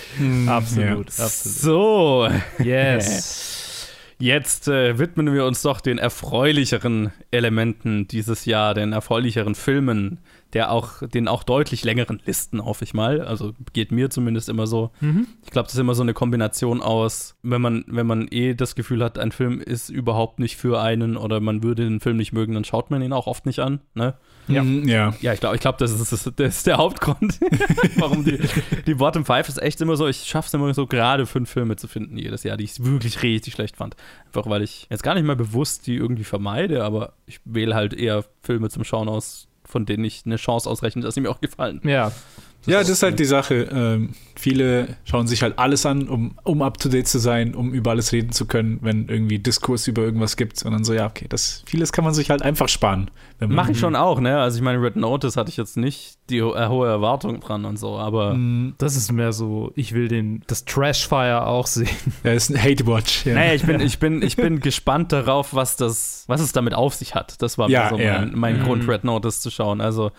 Absolut, 0.47 1.09
absolut. 1.19 1.29
So, 1.57 2.29
Yes. 2.63 3.89
Jetzt 4.19 4.69
äh, 4.69 4.99
widmen 5.01 5.35
wir 5.35 5.45
uns 5.47 5.63
doch 5.63 5.81
den 5.81 5.99
erfreulicheren 5.99 7.13
Elementen 7.33 8.07
dieses 8.07 8.45
Jahr, 8.45 8.73
den 8.73 8.93
erfreulicheren 8.93 9.57
Filmen, 9.57 10.19
der 10.53 10.71
auch, 10.71 11.03
den 11.07 11.29
auch 11.29 11.45
deutlich 11.45 11.83
längeren 11.83 12.21
Listen, 12.27 12.63
hoffe 12.65 12.85
ich 12.85 12.93
mal. 12.93 13.23
Also 13.23 13.55
geht 13.73 13.91
mir 13.91 14.11
zumindest 14.11 14.49
immer 14.51 14.67
so. 14.67 14.91
Mhm. 15.01 15.27
Ich 15.45 15.51
glaube, 15.51 15.67
das 15.67 15.75
ist 15.75 15.81
immer 15.81 15.95
so 15.95 16.03
eine 16.03 16.13
Kombination 16.13 16.83
aus, 16.83 17.37
wenn 17.43 17.63
man, 17.63 17.85
wenn 17.87 18.07
man 18.07 18.29
eh 18.31 18.55
das 18.55 18.75
Gefühl 18.75 19.03
hat, 19.03 19.19
ein 19.19 19.33
Film 19.33 19.61
ist 19.61 19.89
überhaupt 19.89 20.39
nicht 20.39 20.57
für 20.57 20.81
einen 20.81 21.17
oder 21.17 21.41
man 21.41 21.63
würde 21.63 21.85
den 21.85 22.01
Film 22.01 22.19
nicht 22.19 22.33
mögen, 22.33 22.53
dann 22.53 22.65
schaut 22.65 22.91
man 22.91 23.01
ihn 23.01 23.15
auch 23.15 23.27
oft 23.27 23.47
nicht 23.47 23.61
an. 23.61 23.81
Ne? 23.95 24.15
Ja. 24.49 24.63
ja. 24.63 25.15
Ja, 25.21 25.33
ich 25.33 25.41
glaube, 25.41 25.55
ich 25.57 25.63
glaub, 25.63 25.79
das, 25.79 25.93
ist, 25.93 26.13
das, 26.13 26.27
ist, 26.27 26.67
der 26.67 26.77
Hauptgrund, 26.77 27.41
warum 27.97 28.25
die, 28.25 28.39
die 28.87 28.95
Bottom 28.95 29.25
Five 29.25 29.49
ist 29.49 29.63
echt 29.63 29.81
immer 29.81 29.97
so, 29.97 30.07
ich 30.07 30.25
schaffe 30.25 30.49
es 30.49 30.55
immer 30.55 30.75
so 30.75 30.87
gerade 30.87 31.25
fünf 31.25 31.51
Filme 31.51 31.77
zu 31.77 31.89
finden 31.89 32.19
jedes 32.19 32.43
Jahr, 32.43 32.59
die 32.59 32.65
ich 32.65 32.85
wirklich 32.85 33.23
richtig 33.23 33.55
schlecht 33.55 33.77
fand. 33.77 33.97
Einfach 34.27 34.49
weil 34.51 34.63
ich 34.63 34.87
jetzt 34.91 35.03
gar 35.03 35.15
nicht 35.15 35.25
mehr 35.25 35.37
bewusst 35.37 35.87
die 35.87 35.95
irgendwie 35.95 36.25
vermeide, 36.25 36.85
aber 36.85 37.15
ich 37.27 37.41
wähle 37.45 37.75
halt 37.75 37.95
eher 37.95 38.25
Filme 38.43 38.69
zum 38.69 38.85
Schauen 38.85 39.09
aus, 39.09 39.49
von 39.73 39.87
denen 39.87 40.05
ich 40.05 40.23
eine 40.27 40.37
Chance 40.37 40.71
ausrechne, 40.71 41.03
dass 41.03 41.15
sie 41.15 41.21
mir 41.21 41.31
auch 41.31 41.41
gefallen. 41.41 41.81
Ja. 41.83 42.13
Ja, 42.67 42.79
das 42.79 42.89
ist 42.89 43.03
halt 43.03 43.19
die 43.19 43.25
Sache. 43.25 43.69
Ähm, 43.73 44.11
viele 44.37 44.97
schauen 45.05 45.27
sich 45.27 45.43
halt 45.43 45.59
alles 45.59 45.85
an, 45.85 46.09
um, 46.09 46.37
um 46.45 46.63
up 46.63 46.79
to 46.79 46.89
date 46.89 47.09
zu 47.09 47.19
sein, 47.19 47.55
um 47.55 47.73
über 47.75 47.91
alles 47.91 48.13
reden 48.13 48.33
zu 48.33 48.47
können, 48.47 48.79
wenn 48.83 49.09
irgendwie 49.09 49.39
Diskurs 49.39 49.87
über 49.89 50.03
irgendwas 50.03 50.37
gibt. 50.37 50.63
Und 50.65 50.73
dann 50.73 50.85
so, 50.85 50.93
ja, 50.95 51.07
okay, 51.07 51.27
das 51.29 51.63
vieles 51.67 51.93
kann 51.93 52.05
man 52.05 52.15
sich 52.15 52.31
halt 52.31 52.43
einfach 52.43 52.69
sparen. 52.69 53.11
Wenn 53.39 53.49
man, 53.49 53.57
Mache 53.57 53.73
ich 53.73 53.79
schon 53.81 53.97
auch, 53.97 54.21
ne? 54.21 54.39
Also 54.39 54.57
ich 54.59 54.63
meine, 54.63 54.81
Red 54.81 54.97
Notice 54.97 55.37
hatte 55.37 55.51
ich 55.51 55.57
jetzt 55.57 55.77
nicht 55.77 56.19
die 56.31 56.41
ho 56.43 56.55
äh, 56.55 56.69
hohe 56.69 56.89
Erwartung 56.89 57.41
dran 57.41 57.65
und 57.65 57.79
so, 57.79 57.99
aber 57.99 58.35
Mm, 58.35 58.75
Das 58.79 58.97
ist 58.97 59.11
mehr 59.13 59.33
so, 59.33 59.73
ich 59.75 59.93
will 59.93 60.09
den, 60.09 60.43
das 60.47 60.65
Trashfire 60.65 61.47
auch 61.47 61.67
sehen. 61.67 61.89
Ja, 62.25 62.33
ist 62.33 62.51
ein 62.51 62.63
Hate-Watch. 62.63 63.27
Ja. 63.27 63.35
Naja, 63.35 63.55
ich 63.55 63.65
bin, 63.65 63.81
ich 63.81 63.99
bin, 63.99 64.23
ich 64.23 64.37
bin 64.37 64.61
gespannt 64.61 65.11
darauf, 65.13 65.53
was 65.55 65.77
das, 65.77 66.25
was 66.29 66.41
es 66.41 66.53
damit 66.53 66.75
auf 66.75 66.95
sich 66.95 67.15
hat. 67.15 67.43
Das 67.43 67.59
war 67.59 67.69
Ja, 67.69 67.85
mir 67.85 67.89
so 67.91 67.99
mein, 67.99 68.33
mein 68.35 68.59
Mhm. 68.61 68.63
Grund, 68.63 68.89
Red 68.89 69.05
Notice 69.05 69.41
zu 69.41 69.51
schauen. 69.51 69.81
Also, 69.81 70.13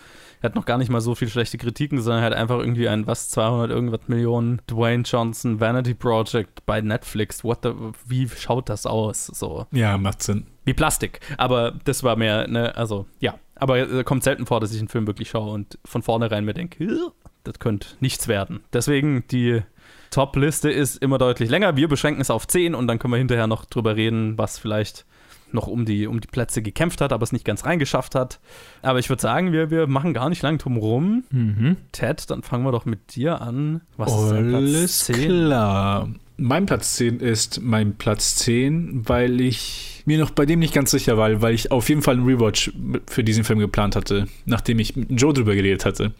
er 0.44 0.48
hat 0.48 0.56
noch 0.56 0.66
gar 0.66 0.76
nicht 0.76 0.90
mal 0.90 1.00
so 1.00 1.14
viel 1.14 1.28
schlechte 1.28 1.56
Kritiken, 1.56 2.02
sondern 2.02 2.22
er 2.22 2.26
hat 2.26 2.34
einfach 2.34 2.58
irgendwie 2.58 2.86
ein, 2.86 3.06
was, 3.06 3.30
200 3.30 3.70
irgendwas 3.70 4.00
Millionen 4.08 4.60
Dwayne 4.70 5.02
Johnson 5.02 5.58
Vanity 5.58 5.94
Project 5.94 6.66
bei 6.66 6.82
Netflix. 6.82 7.42
What 7.44 7.60
the, 7.62 7.72
wie 8.06 8.28
schaut 8.28 8.68
das 8.68 8.84
aus? 8.84 9.24
So, 9.26 9.66
ja, 9.72 9.96
macht 9.96 10.22
Sinn. 10.22 10.46
wie 10.66 10.74
Plastik. 10.74 11.20
Aber 11.38 11.72
das 11.84 12.02
war 12.02 12.16
mehr, 12.16 12.46
ne, 12.46 12.76
also, 12.76 13.06
ja. 13.20 13.36
Aber 13.54 13.78
äh, 13.78 14.04
kommt 14.04 14.22
selten 14.22 14.44
vor, 14.44 14.60
dass 14.60 14.74
ich 14.74 14.80
einen 14.80 14.88
Film 14.88 15.06
wirklich 15.06 15.30
schaue 15.30 15.50
und 15.50 15.78
von 15.86 16.02
vornherein 16.02 16.44
mir 16.44 16.52
denke, 16.52 16.84
"Ugh, 16.84 17.12
das 17.44 17.58
könnte 17.58 17.88
nichts 18.00 18.28
werden. 18.28 18.64
Deswegen 18.70 19.24
die 19.30 19.62
Top-Liste 20.10 20.70
ist 20.70 20.96
immer 20.96 21.16
deutlich 21.16 21.48
länger. 21.48 21.74
Wir 21.76 21.88
beschränken 21.88 22.20
es 22.20 22.30
auf 22.30 22.46
10 22.46 22.74
und 22.74 22.86
dann 22.86 22.98
können 22.98 23.14
wir 23.14 23.18
hinterher 23.18 23.46
noch 23.46 23.64
drüber 23.64 23.96
reden, 23.96 24.36
was 24.36 24.58
vielleicht 24.58 25.06
noch 25.52 25.66
um 25.66 25.84
die, 25.84 26.06
um 26.06 26.20
die 26.20 26.28
Plätze 26.28 26.62
gekämpft 26.62 27.00
hat, 27.00 27.12
aber 27.12 27.22
es 27.22 27.32
nicht 27.32 27.44
ganz 27.44 27.64
reingeschafft 27.64 28.14
hat. 28.14 28.40
Aber 28.82 28.98
ich 28.98 29.08
würde 29.08 29.22
sagen, 29.22 29.52
wir, 29.52 29.70
wir 29.70 29.86
machen 29.86 30.12
gar 30.14 30.28
nicht 30.28 30.42
lang 30.42 30.58
drum 30.58 30.76
rum. 30.76 31.24
Mhm. 31.30 31.76
Ted, 31.92 32.28
dann 32.30 32.42
fangen 32.42 32.64
wir 32.64 32.72
doch 32.72 32.84
mit 32.86 33.14
dir 33.14 33.40
an. 33.40 33.80
Was 33.96 34.12
ist 34.12 34.30
dein 34.30 34.48
Platz 34.48 34.54
Alles 34.62 34.98
10? 35.04 35.28
klar. 35.28 36.08
Mein 36.36 36.66
Platz 36.66 36.96
10 36.96 37.20
ist 37.20 37.60
mein 37.62 37.94
Platz 37.94 38.34
10, 38.34 39.08
weil 39.08 39.40
ich 39.40 40.02
mir 40.04 40.18
noch 40.18 40.30
bei 40.30 40.44
dem 40.46 40.58
nicht 40.58 40.74
ganz 40.74 40.90
sicher 40.90 41.16
war, 41.16 41.40
weil 41.42 41.54
ich 41.54 41.70
auf 41.70 41.88
jeden 41.88 42.02
Fall 42.02 42.14
einen 42.16 42.26
Rewatch 42.26 42.72
für 43.06 43.22
diesen 43.22 43.44
Film 43.44 43.60
geplant 43.60 43.94
hatte, 43.94 44.26
nachdem 44.44 44.80
ich 44.80 44.96
mit 44.96 45.12
Joe 45.12 45.32
drüber 45.32 45.54
geredet 45.54 45.84
hatte. 45.84 46.12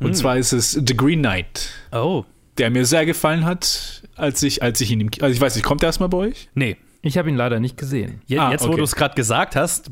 Und 0.00 0.06
Hm. 0.06 0.14
zwar 0.14 0.38
ist 0.38 0.52
es 0.54 0.72
The 0.72 0.96
Green 0.96 1.18
Knight, 1.18 1.70
Oh, 1.92 2.24
der 2.56 2.70
mir 2.70 2.86
sehr 2.86 3.04
gefallen 3.04 3.44
hat, 3.44 4.02
als 4.16 4.42
ich, 4.42 4.62
als 4.62 4.80
ich 4.80 4.90
ihn 4.90 5.10
Also 5.20 5.34
ich 5.34 5.40
weiß 5.40 5.54
nicht, 5.54 5.64
kommt 5.66 5.82
der 5.82 5.88
erstmal 5.90 6.08
bei 6.08 6.16
euch? 6.18 6.48
nee. 6.54 6.78
Ich 7.02 7.16
habe 7.16 7.28
ihn 7.28 7.36
leider 7.36 7.60
nicht 7.60 7.76
gesehen. 7.76 8.20
Je, 8.26 8.38
Ah, 8.38 8.50
jetzt, 8.50 8.64
wo 8.64 8.68
okay. 8.68 8.78
du 8.78 8.82
es 8.84 8.94
gerade 8.96 9.14
gesagt 9.14 9.54
hast, 9.56 9.90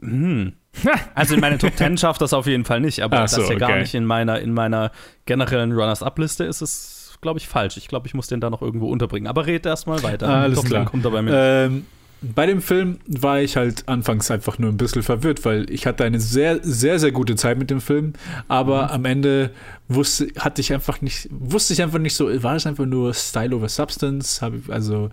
hm. 0.00 0.52
also 1.14 1.34
in 1.34 1.40
meine 1.40 1.58
Top 1.58 1.76
10 1.76 1.96
schafft 1.98 2.20
das 2.20 2.32
auf 2.32 2.46
jeden 2.46 2.64
Fall 2.64 2.80
nicht, 2.80 3.00
aber 3.02 3.18
Ach 3.18 3.22
das 3.22 3.32
so, 3.32 3.42
ist 3.42 3.50
ja 3.50 3.56
gar 3.56 3.70
okay. 3.70 3.80
nicht 3.80 3.94
in 3.94 4.04
meiner, 4.04 4.40
in 4.40 4.52
meiner 4.52 4.90
generellen 5.26 5.72
Runners-Up-Liste 5.72 6.44
ist 6.44 6.60
es 6.62 6.96
glaube 7.22 7.38
ich, 7.38 7.48
falsch. 7.48 7.76
Ich 7.76 7.86
glaube, 7.86 8.06
ich 8.06 8.14
muss 8.14 8.28
den 8.28 8.40
da 8.40 8.48
noch 8.48 8.62
irgendwo 8.62 8.88
unterbringen. 8.88 9.26
Aber 9.26 9.44
red 9.46 9.66
erstmal 9.66 10.02
weiter. 10.02 10.26
Ah, 10.26 10.42
alles 10.44 10.56
Top 10.56 10.64
klar. 10.64 10.84
10 10.84 10.90
kommt 10.90 11.04
dabei 11.04 11.20
mit. 11.20 11.34
Ähm, 11.36 11.84
bei 12.22 12.46
dem 12.46 12.62
Film 12.62 12.98
war 13.06 13.40
ich 13.42 13.56
halt 13.58 13.86
anfangs 13.90 14.30
einfach 14.30 14.58
nur 14.58 14.70
ein 14.70 14.78
bisschen 14.78 15.02
verwirrt, 15.02 15.44
weil 15.44 15.68
ich 15.70 15.86
hatte 15.86 16.04
eine 16.04 16.18
sehr, 16.18 16.60
sehr, 16.62 16.98
sehr 16.98 17.12
gute 17.12 17.36
Zeit 17.36 17.58
mit 17.58 17.68
dem 17.68 17.82
Film, 17.82 18.14
aber 18.48 18.84
Mhm. 18.84 18.88
am 18.90 19.04
Ende 19.04 19.50
wusste, 19.88 20.28
hatte 20.38 20.62
ich 20.62 20.72
einfach 20.72 21.02
nicht, 21.02 21.28
wusste 21.30 21.74
ich 21.74 21.82
einfach 21.82 21.98
nicht 21.98 22.14
so, 22.16 22.30
war 22.42 22.56
es 22.56 22.66
einfach 22.66 22.86
nur 22.86 23.12
Style 23.12 23.54
over 23.54 23.68
Substance, 23.68 24.40
habe 24.40 24.56
ich, 24.56 24.72
also 24.72 25.10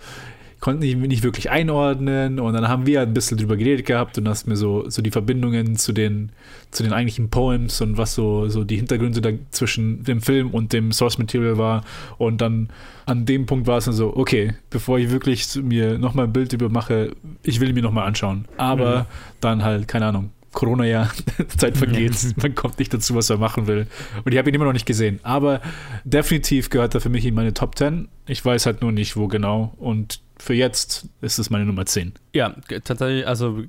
konnte 0.59 0.85
ich 0.87 0.95
nicht 0.95 1.23
wirklich 1.23 1.49
einordnen 1.51 2.39
und 2.39 2.53
dann 2.53 2.67
haben 2.67 2.85
wir 2.87 3.01
ein 3.01 3.13
bisschen 3.13 3.37
drüber 3.37 3.57
geredet 3.57 3.85
gehabt 3.85 4.17
und 4.17 4.27
hast 4.27 4.47
mir 4.47 4.55
so, 4.55 4.89
so 4.89 5.01
die 5.01 5.11
Verbindungen 5.11 5.75
zu 5.75 5.93
den, 5.93 6.31
zu 6.71 6.83
den 6.83 6.93
eigentlichen 6.93 7.29
Poems 7.29 7.79
und 7.81 7.97
was 7.97 8.15
so, 8.15 8.49
so 8.49 8.63
die 8.63 8.75
Hintergründe 8.77 9.21
da 9.21 9.29
zwischen 9.51 10.03
dem 10.03 10.21
Film 10.21 10.49
und 10.51 10.73
dem 10.73 10.91
Source 10.91 11.17
Material 11.19 11.57
war 11.57 11.83
und 12.17 12.41
dann 12.41 12.69
an 13.05 13.25
dem 13.25 13.45
Punkt 13.45 13.67
war 13.67 13.77
es 13.77 13.85
dann 13.85 13.93
so, 13.93 14.17
okay, 14.17 14.53
bevor 14.69 14.97
ich 14.99 15.11
wirklich 15.11 15.55
mir 15.55 15.97
nochmal 15.99 16.25
ein 16.25 16.33
Bild 16.33 16.51
über 16.53 16.69
mache, 16.69 17.11
ich 17.43 17.59
will 17.59 17.69
ihn 17.69 17.75
mir 17.75 17.83
nochmal 17.83 18.07
anschauen. 18.07 18.45
Aber 18.57 19.01
Mhm. 19.01 19.05
dann 19.41 19.63
halt, 19.63 19.87
keine 19.87 20.07
Ahnung, 20.07 20.31
Corona-Jahr, 20.53 21.11
Zeit 21.57 21.77
vergeht, 21.77 22.13
man 22.41 22.55
kommt 22.55 22.79
nicht 22.79 22.91
dazu, 22.93 23.13
was 23.15 23.29
er 23.29 23.37
machen 23.37 23.67
will. 23.67 23.85
Und 24.25 24.31
ich 24.31 24.37
habe 24.39 24.49
ihn 24.49 24.55
immer 24.55 24.65
noch 24.65 24.73
nicht 24.73 24.87
gesehen. 24.87 25.19
Aber 25.21 25.61
definitiv 26.03 26.69
gehört 26.69 26.95
er 26.95 27.01
für 27.01 27.09
mich 27.09 27.25
in 27.25 27.35
meine 27.35 27.53
Top 27.53 27.77
10. 27.77 28.07
Ich 28.27 28.43
weiß 28.43 28.65
halt 28.65 28.81
nur 28.81 28.91
nicht, 28.91 29.15
wo 29.15 29.27
genau. 29.27 29.73
Und 29.77 30.19
für 30.39 30.53
jetzt 30.53 31.07
ist 31.21 31.39
es 31.39 31.49
meine 31.49 31.65
Nummer 31.65 31.85
10. 31.85 32.13
Ja, 32.33 32.55
tatsächlich, 32.83 33.27
also 33.27 33.63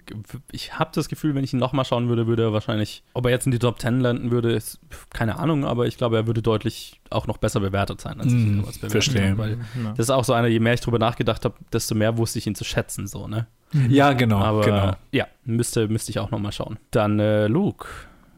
ich 0.52 0.78
habe 0.78 0.90
das 0.94 1.08
Gefühl, 1.08 1.34
wenn 1.34 1.42
ich 1.44 1.52
ihn 1.52 1.58
nochmal 1.58 1.84
schauen 1.84 2.08
würde, 2.08 2.26
würde 2.26 2.42
er 2.44 2.52
wahrscheinlich, 2.52 3.02
ob 3.14 3.24
er 3.24 3.30
jetzt 3.30 3.46
in 3.46 3.52
die 3.52 3.58
Top 3.58 3.80
10 3.80 4.00
landen 4.00 4.30
würde, 4.30 4.52
ist 4.52 4.78
keine 5.10 5.38
Ahnung, 5.38 5.64
aber 5.64 5.86
ich 5.86 5.96
glaube, 5.96 6.16
er 6.16 6.26
würde 6.26 6.42
deutlich 6.42 7.00
auch 7.10 7.26
noch 7.26 7.38
besser 7.38 7.60
bewertet 7.60 8.00
sein, 8.00 8.20
als 8.20 8.28
ich 8.28 8.34
ihn 8.34 8.56
Mm, 8.56 8.58
damals 8.60 8.78
bewertet 8.78 8.90
verstehe. 9.04 9.28
habe. 9.30 9.38
Weil 9.38 9.50
Ja. 9.52 9.90
das 9.96 9.98
ist 10.06 10.10
auch 10.10 10.24
so 10.24 10.34
einer, 10.34 10.48
je 10.48 10.60
mehr 10.60 10.74
ich 10.74 10.80
drüber 10.80 10.98
nachgedacht 10.98 11.44
habe, 11.44 11.54
desto 11.72 11.94
mehr 11.94 12.18
wusste 12.18 12.38
ich 12.38 12.46
ihn 12.46 12.54
zu 12.54 12.64
schätzen, 12.64 13.06
so, 13.06 13.26
ne? 13.28 13.46
Ja, 13.88 14.12
genau, 14.12 14.38
aber 14.38 14.60
genau. 14.64 14.92
ja, 15.12 15.26
müsste, 15.44 15.88
müsste 15.88 16.10
ich 16.10 16.18
auch 16.18 16.30
nochmal 16.30 16.52
schauen. 16.52 16.78
Dann 16.90 17.18
äh, 17.18 17.46
Luke, 17.48 17.86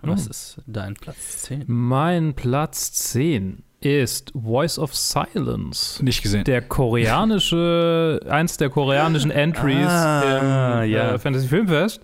was 0.02 0.26
Oh. 0.26 0.30
ist 0.30 0.58
dein 0.66 0.94
Platz 0.94 1.42
10? 1.42 1.64
Mein 1.66 2.34
Platz 2.34 2.92
10 2.92 3.62
ist 3.80 4.32
Voice 4.34 4.78
of 4.78 4.94
Silence. 4.94 6.04
Nicht 6.04 6.22
gesehen. 6.22 6.44
Der 6.44 6.62
koreanische, 6.62 8.20
eins 8.28 8.56
der 8.56 8.70
koreanischen 8.70 9.30
Entries 9.30 9.86
Ah, 9.86 10.82
im 10.84 10.90
ja. 10.90 11.14
äh, 11.14 11.18
Fantasy 11.18 11.48
Filmfest, 11.48 12.00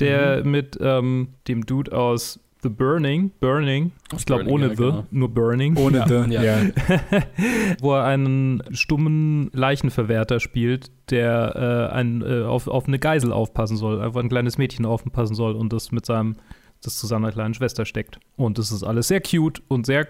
der 0.00 0.44
mit 0.44 0.76
ähm, 0.80 1.28
dem 1.46 1.64
Dude 1.66 1.96
aus 1.96 2.40
The 2.64 2.70
Burning, 2.70 3.30
Burning, 3.40 3.92
Aus 4.10 4.20
ich 4.20 4.26
glaube 4.26 4.46
ohne 4.46 4.68
ja, 4.68 4.70
The, 4.70 4.76
genau. 4.76 5.06
nur 5.10 5.28
Burning, 5.28 5.76
Ohne 5.76 5.98
Ja, 5.98 6.08
The, 6.08 6.32
ja. 6.32 6.42
ja. 6.42 6.60
wo 7.80 7.92
er 7.92 8.04
einen 8.04 8.62
stummen 8.70 9.50
Leichenverwerter 9.52 10.40
spielt, 10.40 10.90
der 11.10 11.90
äh, 11.92 11.94
ein, 11.94 12.22
äh, 12.22 12.42
auf, 12.44 12.66
auf 12.66 12.88
eine 12.88 12.98
Geisel 12.98 13.32
aufpassen 13.32 13.76
soll, 13.76 14.00
einfach 14.00 14.20
ein 14.20 14.30
kleines 14.30 14.56
Mädchen 14.56 14.86
aufpassen 14.86 15.34
soll 15.34 15.54
und 15.54 15.74
das 15.74 15.92
mit 15.92 16.06
seinem 16.06 16.36
das 16.84 16.96
zu 16.96 17.06
seiner 17.06 17.32
kleinen 17.32 17.54
Schwester 17.54 17.84
steckt. 17.84 18.18
Und 18.36 18.58
das 18.58 18.70
ist 18.72 18.82
alles 18.84 19.08
sehr 19.08 19.20
cute 19.20 19.62
und 19.68 19.86
sehr 19.86 20.06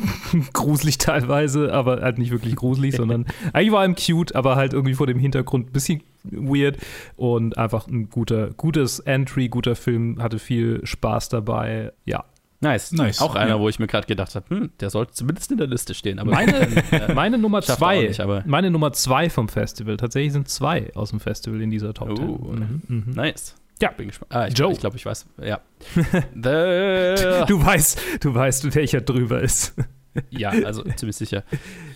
gruselig 0.52 0.98
teilweise, 0.98 1.72
aber 1.72 2.00
halt 2.00 2.18
nicht 2.18 2.30
wirklich 2.30 2.56
gruselig, 2.56 2.96
sondern 2.96 3.26
eigentlich 3.52 3.72
war 3.72 3.84
ihm 3.84 3.94
cute, 3.96 4.34
aber 4.34 4.56
halt 4.56 4.72
irgendwie 4.72 4.94
vor 4.94 5.06
dem 5.06 5.18
Hintergrund 5.18 5.68
ein 5.68 5.72
bisschen 5.72 6.02
weird 6.24 6.78
und 7.16 7.58
einfach 7.58 7.86
ein 7.88 8.08
guter, 8.08 8.50
gutes 8.50 9.00
Entry, 9.00 9.48
guter 9.48 9.74
Film, 9.76 10.22
hatte 10.22 10.38
viel 10.38 10.80
Spaß 10.84 11.28
dabei. 11.28 11.92
Ja. 12.04 12.24
Nice. 12.60 12.92
Nice, 12.92 13.20
Auch 13.20 13.34
einer, 13.34 13.50
ja. 13.56 13.58
wo 13.60 13.68
ich 13.68 13.80
mir 13.80 13.88
gerade 13.88 14.06
gedacht 14.06 14.36
habe, 14.36 14.48
hm, 14.48 14.70
der 14.78 14.88
sollte 14.90 15.14
zumindest 15.14 15.50
in 15.50 15.58
der 15.58 15.66
Liste 15.66 15.94
stehen. 15.94 16.20
Aber 16.20 16.30
Meine, 16.30 16.60
äh, 16.92 17.12
meine 17.12 17.36
Nummer 17.36 17.58
er 17.58 17.62
zwei, 17.76 18.02
nicht, 18.02 18.20
aber- 18.20 18.44
meine 18.46 18.70
Nummer 18.70 18.92
zwei 18.92 19.28
vom 19.30 19.48
Festival. 19.48 19.96
Tatsächlich 19.96 20.32
sind 20.32 20.48
zwei 20.48 20.92
aus 20.94 21.10
dem 21.10 21.18
Festival 21.18 21.60
in 21.60 21.70
dieser 21.72 21.92
Top 21.92 22.14
Ten. 22.14 22.28
Oh. 22.28 22.52
Mhm, 22.52 22.82
mhm. 22.86 23.12
nice. 23.14 23.56
Ja. 23.82 23.90
Bin 23.90 24.08
gespannt. 24.08 24.32
Ah, 24.34 24.46
ich 24.46 24.56
Joe. 24.56 24.72
glaube, 24.74 24.74
ich, 24.74 24.80
glaub, 24.80 24.94
ich 24.94 25.06
weiß. 25.06 25.26
Ja. 25.42 25.60
The, 26.34 27.44
Du 27.48 27.64
weißt, 27.64 28.00
du 28.20 28.34
weißt, 28.34 28.74
welcher 28.74 29.00
drüber 29.00 29.40
ist. 29.42 29.74
ja, 30.30 30.50
also 30.50 30.82
ziemlich 30.96 31.16
sicher. 31.16 31.42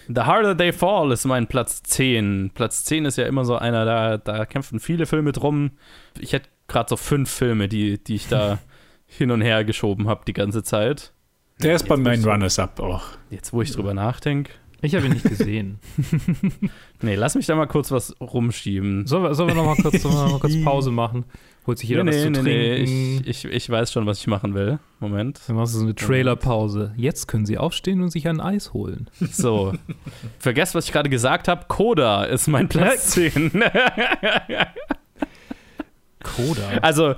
The 0.09 0.22
Harder 0.22 0.57
They 0.57 0.72
Fall 0.72 1.12
ist 1.12 1.24
mein 1.26 1.47
Platz 1.47 1.82
10. 1.84 2.51
Platz 2.55 2.84
10 2.84 3.05
ist 3.05 3.18
ja 3.18 3.26
immer 3.26 3.45
so 3.45 3.57
einer, 3.57 3.84
da, 3.84 4.16
da 4.18 4.47
kämpfen 4.47 4.80
viele 4.80 5.07
Filme 5.07 5.32
drum. 5.32 5.72
Ich 6.18 6.32
hätte 6.32 6.49
gerade 6.68 6.89
so 6.89 6.97
fünf 6.97 7.30
Filme, 7.30 7.68
die, 7.68 8.03
die 8.03 8.16
ich 8.16 8.28
da 8.28 8.59
hin 9.07 9.30
und 9.30 9.41
her 9.41 9.64
geschoben 9.64 10.09
habe 10.09 10.24
die 10.26 10.32
ganze 10.32 10.62
Zeit. 10.62 11.12
Der 11.62 11.74
ist 11.74 11.89
bei 11.89 11.97
meinen 11.97 12.24
Runners-Up 12.24 12.80
auch. 12.80 13.05
Jetzt, 13.30 13.53
wo 13.53 13.62
ich 13.62 13.70
drüber 13.70 13.95
nachdenke. 13.95 14.51
Ich 14.82 14.95
habe 14.95 15.07
ihn 15.07 15.12
nicht 15.12 15.24
gesehen. 15.24 15.78
Nee, 17.01 17.14
lass 17.14 17.34
mich 17.34 17.47
da 17.47 17.55
mal 17.55 17.66
kurz 17.66 17.91
was 17.91 18.14
rumschieben. 18.20 19.07
Sollen 19.07 19.22
wir, 19.22 19.34
sollen 19.34 19.49
wir 19.49 19.55
noch 19.55 19.64
mal 19.64 19.76
kurz, 19.76 20.03
sollen 20.03 20.14
wir 20.14 20.24
noch 20.24 20.32
mal 20.32 20.39
kurz 20.41 20.62
Pause 20.62 20.91
machen? 20.91 21.24
Holt 21.67 21.79
sich 21.79 21.89
jeder 21.89 22.05
nee, 22.05 22.12
was 22.12 22.23
zu 22.23 22.31
nee, 22.31 22.43
nee, 22.43 22.85
trinken? 22.85 23.29
ich, 23.29 23.45
ich, 23.45 23.53
ich 23.53 23.71
weiß 23.71 23.93
schon, 23.93 24.07
was 24.07 24.19
ich 24.21 24.29
machen 24.29 24.55
will. 24.55 24.79
Moment. 25.01 25.41
Dann 25.49 25.57
machst 25.57 25.75
du 25.75 25.79
so 25.79 25.85
eine 25.85 25.97
Trailerpause. 25.97 26.93
Jetzt 26.97 27.27
können 27.27 27.45
sie 27.45 27.59
aufstehen 27.59 28.03
und 28.03 28.11
sich 28.11 28.29
ein 28.29 28.41
Eis 28.41 28.73
holen. 28.73 29.11
So. 29.33 29.75
Vergesst, 30.39 30.77
was 30.77 30.87
ich 30.87 30.93
gerade 30.93 31.11
gesagt 31.11 31.49
habe. 31.49 31.64
Coda 31.67 32.25
ist 32.25 32.47
mein 32.47 32.69
Platz 32.69 33.11
10. 33.11 33.51
Coda. 36.23 36.69
also, 36.83 37.14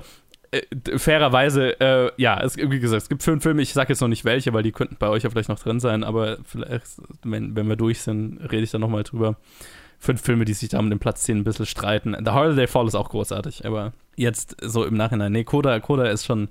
äh, 0.51 0.61
fairerweise, 0.97 1.79
äh, 1.79 2.11
ja, 2.17 2.41
es, 2.41 2.57
wie 2.57 2.79
gesagt, 2.79 3.03
es 3.03 3.09
gibt 3.09 3.21
fünf 3.21 3.43
Filme, 3.43 3.61
ich 3.61 3.73
sage 3.73 3.93
jetzt 3.93 4.01
noch 4.01 4.07
nicht 4.07 4.25
welche, 4.25 4.51
weil 4.53 4.63
die 4.63 4.71
könnten 4.71 4.97
bei 4.97 5.09
euch 5.09 5.23
ja 5.23 5.29
vielleicht 5.29 5.49
noch 5.49 5.59
drin 5.59 5.79
sein, 5.79 6.03
aber 6.03 6.39
vielleicht, 6.43 6.85
wenn, 7.23 7.55
wenn 7.55 7.67
wir 7.67 7.75
durch 7.75 8.01
sind, 8.01 8.39
rede 8.51 8.63
ich 8.63 8.71
dann 8.71 8.81
nochmal 8.81 9.03
drüber. 9.03 9.37
Fünf 9.99 10.21
Filme, 10.21 10.45
die 10.45 10.53
sich 10.53 10.69
da 10.69 10.79
um 10.79 10.89
den 10.89 10.99
Platz 10.99 11.23
10 11.23 11.39
ein 11.39 11.43
bisschen 11.43 11.65
streiten. 11.65 12.15
The 12.23 12.31
Holiday 12.31 12.67
Fall 12.67 12.87
ist 12.87 12.95
auch 12.95 13.09
großartig, 13.09 13.65
aber 13.65 13.91
jetzt 14.15 14.55
so 14.61 14.85
im 14.85 14.95
Nachhinein, 14.95 15.31
nee, 15.33 15.43
Coda, 15.43 15.79
Coda 15.79 16.05
ist 16.05 16.25
schon 16.25 16.49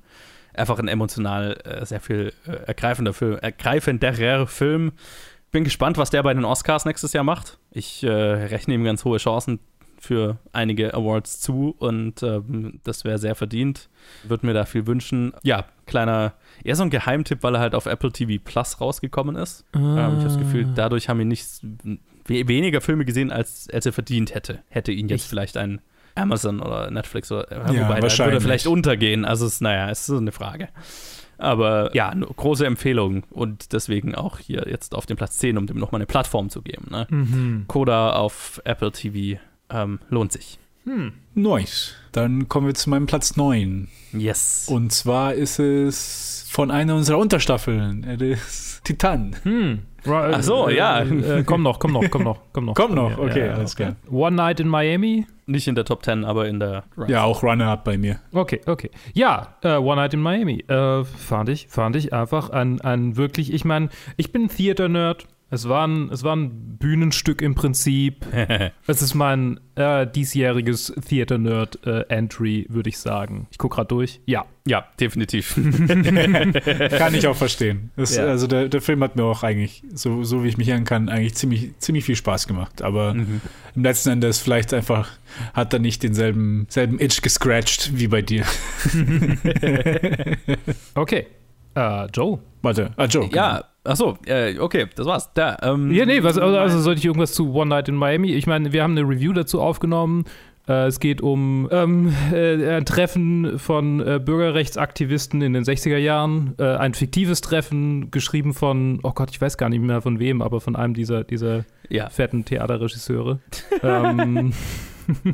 einfach 0.55 0.78
ein 0.78 0.88
emotional 0.88 1.59
äh, 1.64 1.84
sehr 1.86 2.01
viel 2.01 2.32
äh, 2.46 2.51
ergreifender 2.66 3.12
Film, 3.14 3.38
ergreifenderer 3.38 4.46
Film. 4.46 4.92
Bin 5.51 5.64
gespannt, 5.64 5.96
was 5.96 6.11
der 6.11 6.22
bei 6.22 6.34
den 6.34 6.44
Oscars 6.44 6.84
nächstes 6.84 7.12
Jahr 7.14 7.24
macht. 7.24 7.59
Ich 7.70 8.03
äh, 8.05 8.11
rechne 8.11 8.74
ihm 8.74 8.84
ganz 8.84 9.05
hohe 9.05 9.16
Chancen 9.18 9.61
für 10.01 10.36
einige 10.53 10.94
Awards 10.94 11.40
zu 11.40 11.74
und 11.78 12.22
ähm, 12.22 12.80
das 12.84 13.05
wäre 13.05 13.18
sehr 13.18 13.34
verdient. 13.34 13.88
Würde 14.24 14.46
mir 14.46 14.53
da 14.53 14.64
viel 14.64 14.86
wünschen. 14.86 15.32
Ja, 15.42 15.64
kleiner, 15.86 16.34
eher 16.62 16.76
so 16.76 16.82
ein 16.84 16.90
Geheimtipp, 16.90 17.42
weil 17.42 17.55
er 17.57 17.61
halt 17.61 17.74
auf 17.74 17.86
Apple 17.86 18.12
TV 18.12 18.40
Plus 18.44 18.80
rausgekommen 18.80 19.36
ist. 19.36 19.64
Ähm, 19.74 19.80
ich 19.94 19.99
habe 19.99 20.22
das 20.22 20.38
Gefühl, 20.38 20.66
Ah. 20.68 20.72
dadurch 20.76 21.09
haben 21.09 21.20
ihn 21.20 21.28
nicht 21.28 21.46
weniger 22.29 22.81
Filme 22.81 23.05
gesehen, 23.05 23.31
als, 23.31 23.68
als 23.72 23.87
er 23.87 23.93
verdient 23.93 24.35
hätte. 24.35 24.61
Hätte 24.68 24.93
ihn 24.93 25.09
jetzt 25.09 25.22
Echt? 25.22 25.31
vielleicht 25.31 25.57
ein 25.57 25.81
Amazon 26.14 26.61
oder 26.61 26.91
Netflix 26.91 27.31
oder 27.33 27.47
Ja, 27.51 27.59
wobei 27.68 27.89
würde 27.89 28.03
wahrscheinlich. 28.03 28.35
er 28.37 28.41
vielleicht 28.41 28.66
untergehen. 28.66 29.24
Also 29.24 29.47
es, 29.47 29.61
naja, 29.61 29.91
es 29.91 30.01
ist 30.01 30.07
so 30.07 30.16
eine 30.16 30.33
Frage. 30.33 30.68
Aber 31.39 31.95
ja, 31.95 32.09
eine 32.09 32.26
große 32.26 32.66
Empfehlung 32.66 33.22
und 33.31 33.72
deswegen 33.72 34.14
auch 34.16 34.39
hier 34.39 34.66
jetzt 34.68 34.95
auf 34.95 35.07
den 35.07 35.16
Platz 35.16 35.39
10, 35.39 35.57
um 35.57 35.66
dem 35.66 35.79
nochmal 35.79 36.01
eine 36.01 36.07
Plattform 36.07 36.51
zu 36.51 36.62
geben. 36.62 36.87
Ne? 36.91 37.07
Mhm. 37.11 37.64
Coda 37.68 38.14
auf 38.14 38.61
Apple 38.64 38.91
TV 38.91 39.41
ähm, 39.70 40.01
lohnt 40.11 40.33
sich. 40.33 40.59
Hm. 40.85 41.12
Nice. 41.35 41.95
Dann 42.12 42.49
kommen 42.49 42.66
wir 42.66 42.74
zu 42.74 42.91
meinem 42.91 43.07
Platz 43.07 43.37
9. 43.37 43.89
Yes. 44.14 44.66
Und 44.68 44.91
zwar 44.93 45.35
ist 45.35 45.59
es 45.61 46.47
von 46.51 46.70
einer 46.70 46.95
unserer 46.97 47.18
Unterstaffeln. 47.18 48.05
Es 48.05 48.41
ist 48.76 48.85
Titan. 48.85 49.37
Hm. 49.43 49.81
Ach 50.07 50.42
so, 50.42 50.68
ja. 50.68 51.01
Äh, 51.01 51.42
komm 51.44 51.62
noch, 51.62 51.78
komm 51.78 51.92
noch, 51.92 52.05
komm 52.11 52.24
noch, 52.24 52.40
komm 52.53 52.66
noch. 52.66 52.74
Kommt 52.74 52.94
noch, 52.94 53.18
okay, 53.18 53.46
ja, 53.46 53.55
alles 53.55 53.74
klar. 53.76 53.96
One 54.11 54.36
Night 54.36 54.61
in 54.61 54.68
Miami. 54.68 55.26
Nicht 55.46 55.66
in 55.66 55.74
der 55.74 55.84
Top 55.84 56.05
10, 56.05 56.24
aber 56.24 56.46
in 56.46 56.61
der 56.61 56.84
Ja, 57.07 57.24
auch 57.24 57.42
Runner-Up 57.42 57.82
bei 57.84 57.96
mir. 57.96 58.20
Okay, 58.32 58.61
okay. 58.66 58.90
Ja, 59.14 59.55
äh, 59.62 59.76
One 59.76 59.96
Night 59.96 60.14
in 60.14 60.20
Miami. 60.20 60.64
Äh, 60.68 61.05
fand 61.05 61.49
ich, 61.49 61.68
fand 61.68 61.96
ich 61.96 62.12
einfach 62.12 62.51
ein, 62.51 62.80
ein 62.82 63.16
wirklich, 63.16 63.53
ich 63.53 63.64
meine, 63.64 63.88
ich 64.16 64.30
bin 64.30 64.49
Theater-Nerd. 64.49 65.26
Es 65.51 65.66
war, 65.66 65.86
ein, 65.86 66.11
es 66.11 66.24
war 66.24 66.36
ein 66.36 66.76
Bühnenstück 66.78 67.40
im 67.40 67.55
Prinzip. 67.55 68.26
Es 68.86 69.01
ist 69.03 69.14
mein 69.14 69.61
äh, 69.76 70.07
diesjähriges 70.07 70.92
Theater-Nerd-Entry, 71.09 72.66
würde 72.68 72.88
ich 72.88 72.99
sagen. 72.99 73.46
Ich 73.51 73.59
gucke 73.59 73.76
gerade 73.76 73.88
durch. 73.88 74.20
Ja. 74.26 74.44
Ja, 74.66 74.86
definitiv. 75.01 75.55
Kann 76.99 77.14
ich 77.14 77.26
auch 77.26 77.36
verstehen. 77.36 77.90
Das, 77.96 78.16
Ja. 78.16 78.26
Also 78.26 78.46
der, 78.46 78.68
der 78.68 78.80
Film 78.82 79.03
hat 79.03 79.16
mir 79.16 79.24
auch 79.24 79.42
eigentlich, 79.42 79.82
so, 79.94 80.22
so 80.24 80.44
wie 80.44 80.49
ich 80.49 80.59
mich 80.59 80.68
erinnern 80.68 80.84
kann, 80.84 81.09
eigentlich 81.09 81.34
ziemlich, 81.34 81.70
ziemlich 81.78 82.05
viel 82.05 82.16
Spaß 82.16 82.46
gemacht. 82.46 82.82
Aber 82.82 83.14
Mhm. 83.14 83.40
im 83.74 83.82
letzten 83.82 84.11
Endes 84.11 84.38
vielleicht 84.40 84.74
einfach 84.74 85.09
hat 85.55 85.72
er 85.72 85.78
nicht 85.78 86.03
denselben 86.03 86.66
selben 86.68 86.99
Itch 87.01 87.22
gescratcht 87.22 87.92
wie 87.99 88.09
bei 88.09 88.20
dir. 88.22 88.44
Okay. 90.94 91.26
Äh, 91.74 92.07
Joe. 92.12 92.38
Warte, 92.62 92.90
ah, 92.96 93.05
Joe. 93.07 93.28
Ja, 93.32 93.64
achso, 93.85 94.18
äh, 94.26 94.59
okay, 94.59 94.87
das 94.95 95.07
war's. 95.07 95.31
Da, 95.35 95.57
ähm, 95.62 95.91
Ja, 95.93 96.05
nee, 96.07 96.22
was, 96.22 96.39
also, 96.39 96.59
also 96.59 96.81
sollte 96.81 96.99
ich 96.99 97.05
irgendwas 97.05 97.33
zu 97.33 97.53
One 97.55 97.70
Night 97.70 97.89
in 97.89 97.95
Miami? 97.97 98.33
Ich 98.33 98.47
meine, 98.47 98.72
wir 98.72 98.83
haben 98.83 98.97
eine 98.97 99.09
Review 99.09 99.33
dazu 99.33 99.61
aufgenommen. 99.61 100.24
Äh, 100.68 100.87
es 100.89 101.01
geht 101.01 101.22
um 101.22 101.66
ähm, 101.72 102.12
äh, 102.31 102.76
ein 102.76 102.85
Treffen 102.85 103.59
von 103.59 104.01
äh, 104.07 104.20
Bürgerrechtsaktivisten 104.22 105.41
in 105.41 105.55
den 105.55 105.64
60er 105.64 105.97
Jahren. 105.97 106.55
Äh, 106.59 106.64
ein 106.76 106.93
fiktives 106.93 107.41
Treffen, 107.41 108.11
geschrieben 108.11 108.53
von, 108.53 109.01
oh 109.03 109.12
Gott, 109.12 109.31
ich 109.31 109.41
weiß 109.41 109.57
gar 109.57 109.70
nicht 109.70 109.81
mehr 109.81 110.03
von 110.03 110.18
wem, 110.18 110.43
aber 110.43 110.61
von 110.61 110.76
einem 110.76 110.93
dieser, 110.93 111.24
dieser 111.24 111.64
Ja. 111.89 112.11
fetten 112.11 112.45
Theaterregisseure. 112.45 113.39
ähm, 113.83 114.53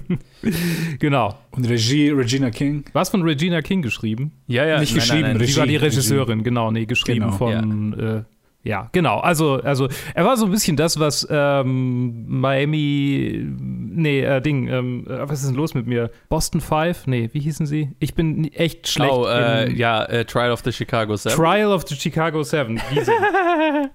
genau. 1.00 1.36
Und 1.50 1.68
Regie 1.68 2.10
Regina 2.10 2.50
King. 2.50 2.84
Was 2.92 3.08
von 3.10 3.22
Regina 3.22 3.60
King 3.62 3.82
geschrieben? 3.82 4.32
Ja, 4.46 4.64
ja. 4.66 4.78
Nicht 4.78 4.94
geschrieben, 4.94 5.38
Sie 5.44 5.56
war 5.56 5.66
die 5.66 5.76
Regie, 5.76 5.96
Regisseurin, 5.96 6.42
genau, 6.44 6.70
nee, 6.70 6.86
geschrieben 6.86 7.26
Genau, 7.26 7.32
von. 7.36 7.94
Ja. 7.98 8.16
Äh, 8.18 8.22
ja, 8.64 8.88
genau. 8.92 9.18
Also, 9.18 9.60
also 9.62 9.88
er 10.14 10.24
war 10.24 10.36
so 10.38 10.46
ein 10.46 10.50
bisschen 10.50 10.76
das, 10.76 10.98
was 10.98 11.26
ähm, 11.30 12.24
Miami, 12.26 13.46
nee, 13.58 14.22
äh, 14.22 14.40
Ding, 14.40 14.68
ähm, 14.68 15.04
äh, 15.06 15.28
was 15.28 15.42
ist 15.42 15.48
denn 15.48 15.56
los 15.56 15.74
mit 15.74 15.86
mir? 15.86 16.10
Boston 16.30 16.60
Five? 16.62 17.06
Nee, 17.06 17.28
wie 17.32 17.40
hießen 17.40 17.66
sie? 17.66 17.90
Ich 17.98 18.14
bin 18.14 18.50
echt 18.54 18.88
schlecht. 18.88 19.12
Oh, 19.12 19.26
äh, 19.26 19.70
ja, 19.72 20.04
äh, 20.04 20.24
Trial 20.24 20.50
of 20.50 20.62
the 20.64 20.72
Chicago 20.72 21.14
Seven. 21.14 21.36
Trial 21.36 21.72
of 21.72 21.86
the 21.86 21.94
Chicago 21.94 22.42
Seven. 22.42 22.80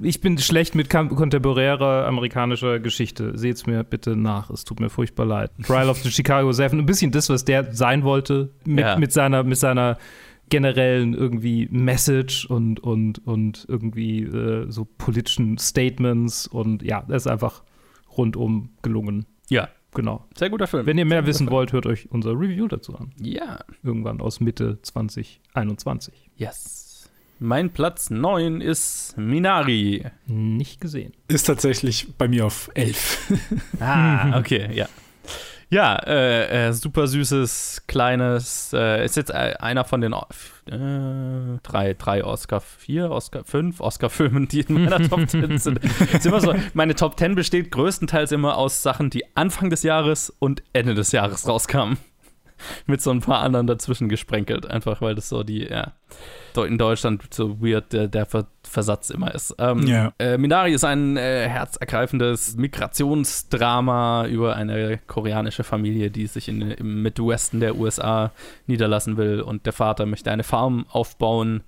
Ich 0.01 0.21
bin 0.21 0.37
schlecht 0.37 0.75
mit 0.75 0.89
kontemporärer 0.89 2.05
amerikanischer 2.07 2.79
Geschichte. 2.79 3.37
Seht's 3.37 3.65
mir 3.65 3.83
bitte 3.83 4.15
nach. 4.15 4.49
Es 4.49 4.63
tut 4.63 4.79
mir 4.79 4.89
furchtbar 4.89 5.25
leid. 5.25 5.51
Trial 5.65 5.89
of 5.89 5.97
the 5.99 6.11
Chicago 6.11 6.51
Seven. 6.51 6.79
Ein 6.79 6.85
bisschen 6.85 7.11
das, 7.11 7.29
was 7.29 7.43
der 7.43 7.73
sein 7.73 8.03
wollte 8.03 8.49
mit, 8.65 8.85
Ja. 8.85 8.97
mit 8.97 9.11
seiner, 9.11 9.43
mit 9.43 9.57
seiner 9.57 9.97
generellen 10.49 11.13
irgendwie 11.13 11.67
Message 11.71 12.45
und, 12.45 12.79
und, 12.79 13.25
und 13.27 13.65
irgendwie 13.67 14.23
äh, 14.23 14.65
so 14.69 14.85
politischen 14.85 15.57
Statements 15.57 16.47
und 16.47 16.83
ja, 16.83 17.03
das 17.07 17.23
ist 17.23 17.27
einfach 17.27 17.63
rundum 18.17 18.69
gelungen. 18.81 19.25
ja, 19.49 19.69
Genau. 19.95 20.27
sehr 20.37 20.51
guter 20.51 20.67
Film. 20.67 20.85
Wenn 20.85 20.99
ihr 20.99 21.05
mehr 21.05 21.25
wissen 21.25 21.49
wollt, 21.49 21.73
hört 21.73 21.87
euch 21.87 22.11
unser 22.11 22.31
Review 22.33 22.67
dazu 22.67 22.95
an. 22.95 23.11
ja, 23.19 23.59
Irgendwann 23.81 24.21
aus 24.21 24.39
Mitte 24.39 24.79
2021. 24.83 26.29
yes. 26.37 27.09
Mein 27.41 27.69
Platz 27.71 28.09
9 28.09 28.59
ist 28.59 29.15
Minari. 29.17 30.03
Nicht 30.27 30.81
gesehen. 30.81 31.13
Ist 31.29 31.45
tatsächlich 31.45 32.13
bei 32.17 32.27
mir 32.27 32.45
auf 32.45 32.69
11. 32.73 33.31
Ah, 33.79 34.37
okay, 34.39 34.67
ja. 34.73 34.89
Ja, 35.71 35.95
äh, 35.97 36.69
äh, 36.69 36.73
super 36.73 37.05
süßes, 37.05 37.83
kleines, 37.85 38.73
äh, 38.73 39.05
ist 39.05 39.15
jetzt 39.17 39.29
äh, 39.29 39.53
einer 39.59 39.85
von 39.85 40.01
den 40.01 40.13
äh, 40.13 41.59
drei, 41.61 41.93
drei 41.93 42.23
Oscar, 42.23 42.59
vier, 42.59 43.11
Oscar, 43.11 43.43
fünf 43.43 43.79
Oscar-Filmen, 43.79 44.47
die 44.47 44.61
in 44.61 44.83
meiner 44.83 45.07
Top 45.07 45.29
10 45.29 45.59
sind. 45.59 45.79
ist 45.83 46.25
immer 46.25 46.41
so, 46.41 46.55
meine 46.73 46.95
Top 46.95 47.19
10 47.19 47.35
besteht 47.35 47.69
größtenteils 47.69 48.31
immer 48.31 48.57
aus 48.57 48.81
Sachen, 48.81 49.11
die 49.11 49.23
Anfang 49.35 49.69
des 49.69 49.83
Jahres 49.83 50.33
und 50.39 50.63
Ende 50.73 50.95
des 50.95 51.11
Jahres 51.11 51.47
rauskamen. 51.47 51.97
Mit 52.85 53.01
so 53.01 53.11
ein 53.11 53.21
paar 53.21 53.39
anderen 53.39 53.67
dazwischen 53.67 54.09
gesprenkelt, 54.09 54.65
einfach 54.69 55.01
weil 55.01 55.15
das 55.15 55.29
so 55.29 55.43
die, 55.43 55.63
ja, 55.63 55.93
in 56.55 56.77
Deutschland 56.77 57.23
so 57.33 57.61
weird 57.61 57.93
der, 57.93 58.07
der 58.09 58.25
Ver 58.25 58.47
Versatz 58.63 59.09
immer 59.09 59.33
ist. 59.33 59.55
Ähm, 59.57 59.87
Ja. 59.87 60.13
äh, 60.19 60.37
Minari 60.37 60.73
ist 60.73 60.83
ein 60.83 61.17
äh, 61.17 61.47
herzergreifendes 61.47 62.57
Migrationsdrama 62.57 64.25
über 64.27 64.55
eine 64.55 64.99
koreanische 65.07 65.63
Familie, 65.63 66.11
die 66.11 66.27
sich 66.27 66.49
in, 66.49 66.61
im 66.61 67.01
Midwesten 67.01 67.59
der 67.59 67.75
USA 67.77 68.31
niederlassen 68.67 69.17
will 69.17 69.41
und 69.41 69.65
der 69.65 69.73
Vater 69.73 70.05
möchte 70.05 70.31
eine 70.31 70.43
Farm 70.43 70.85
aufbauen. 70.89 71.63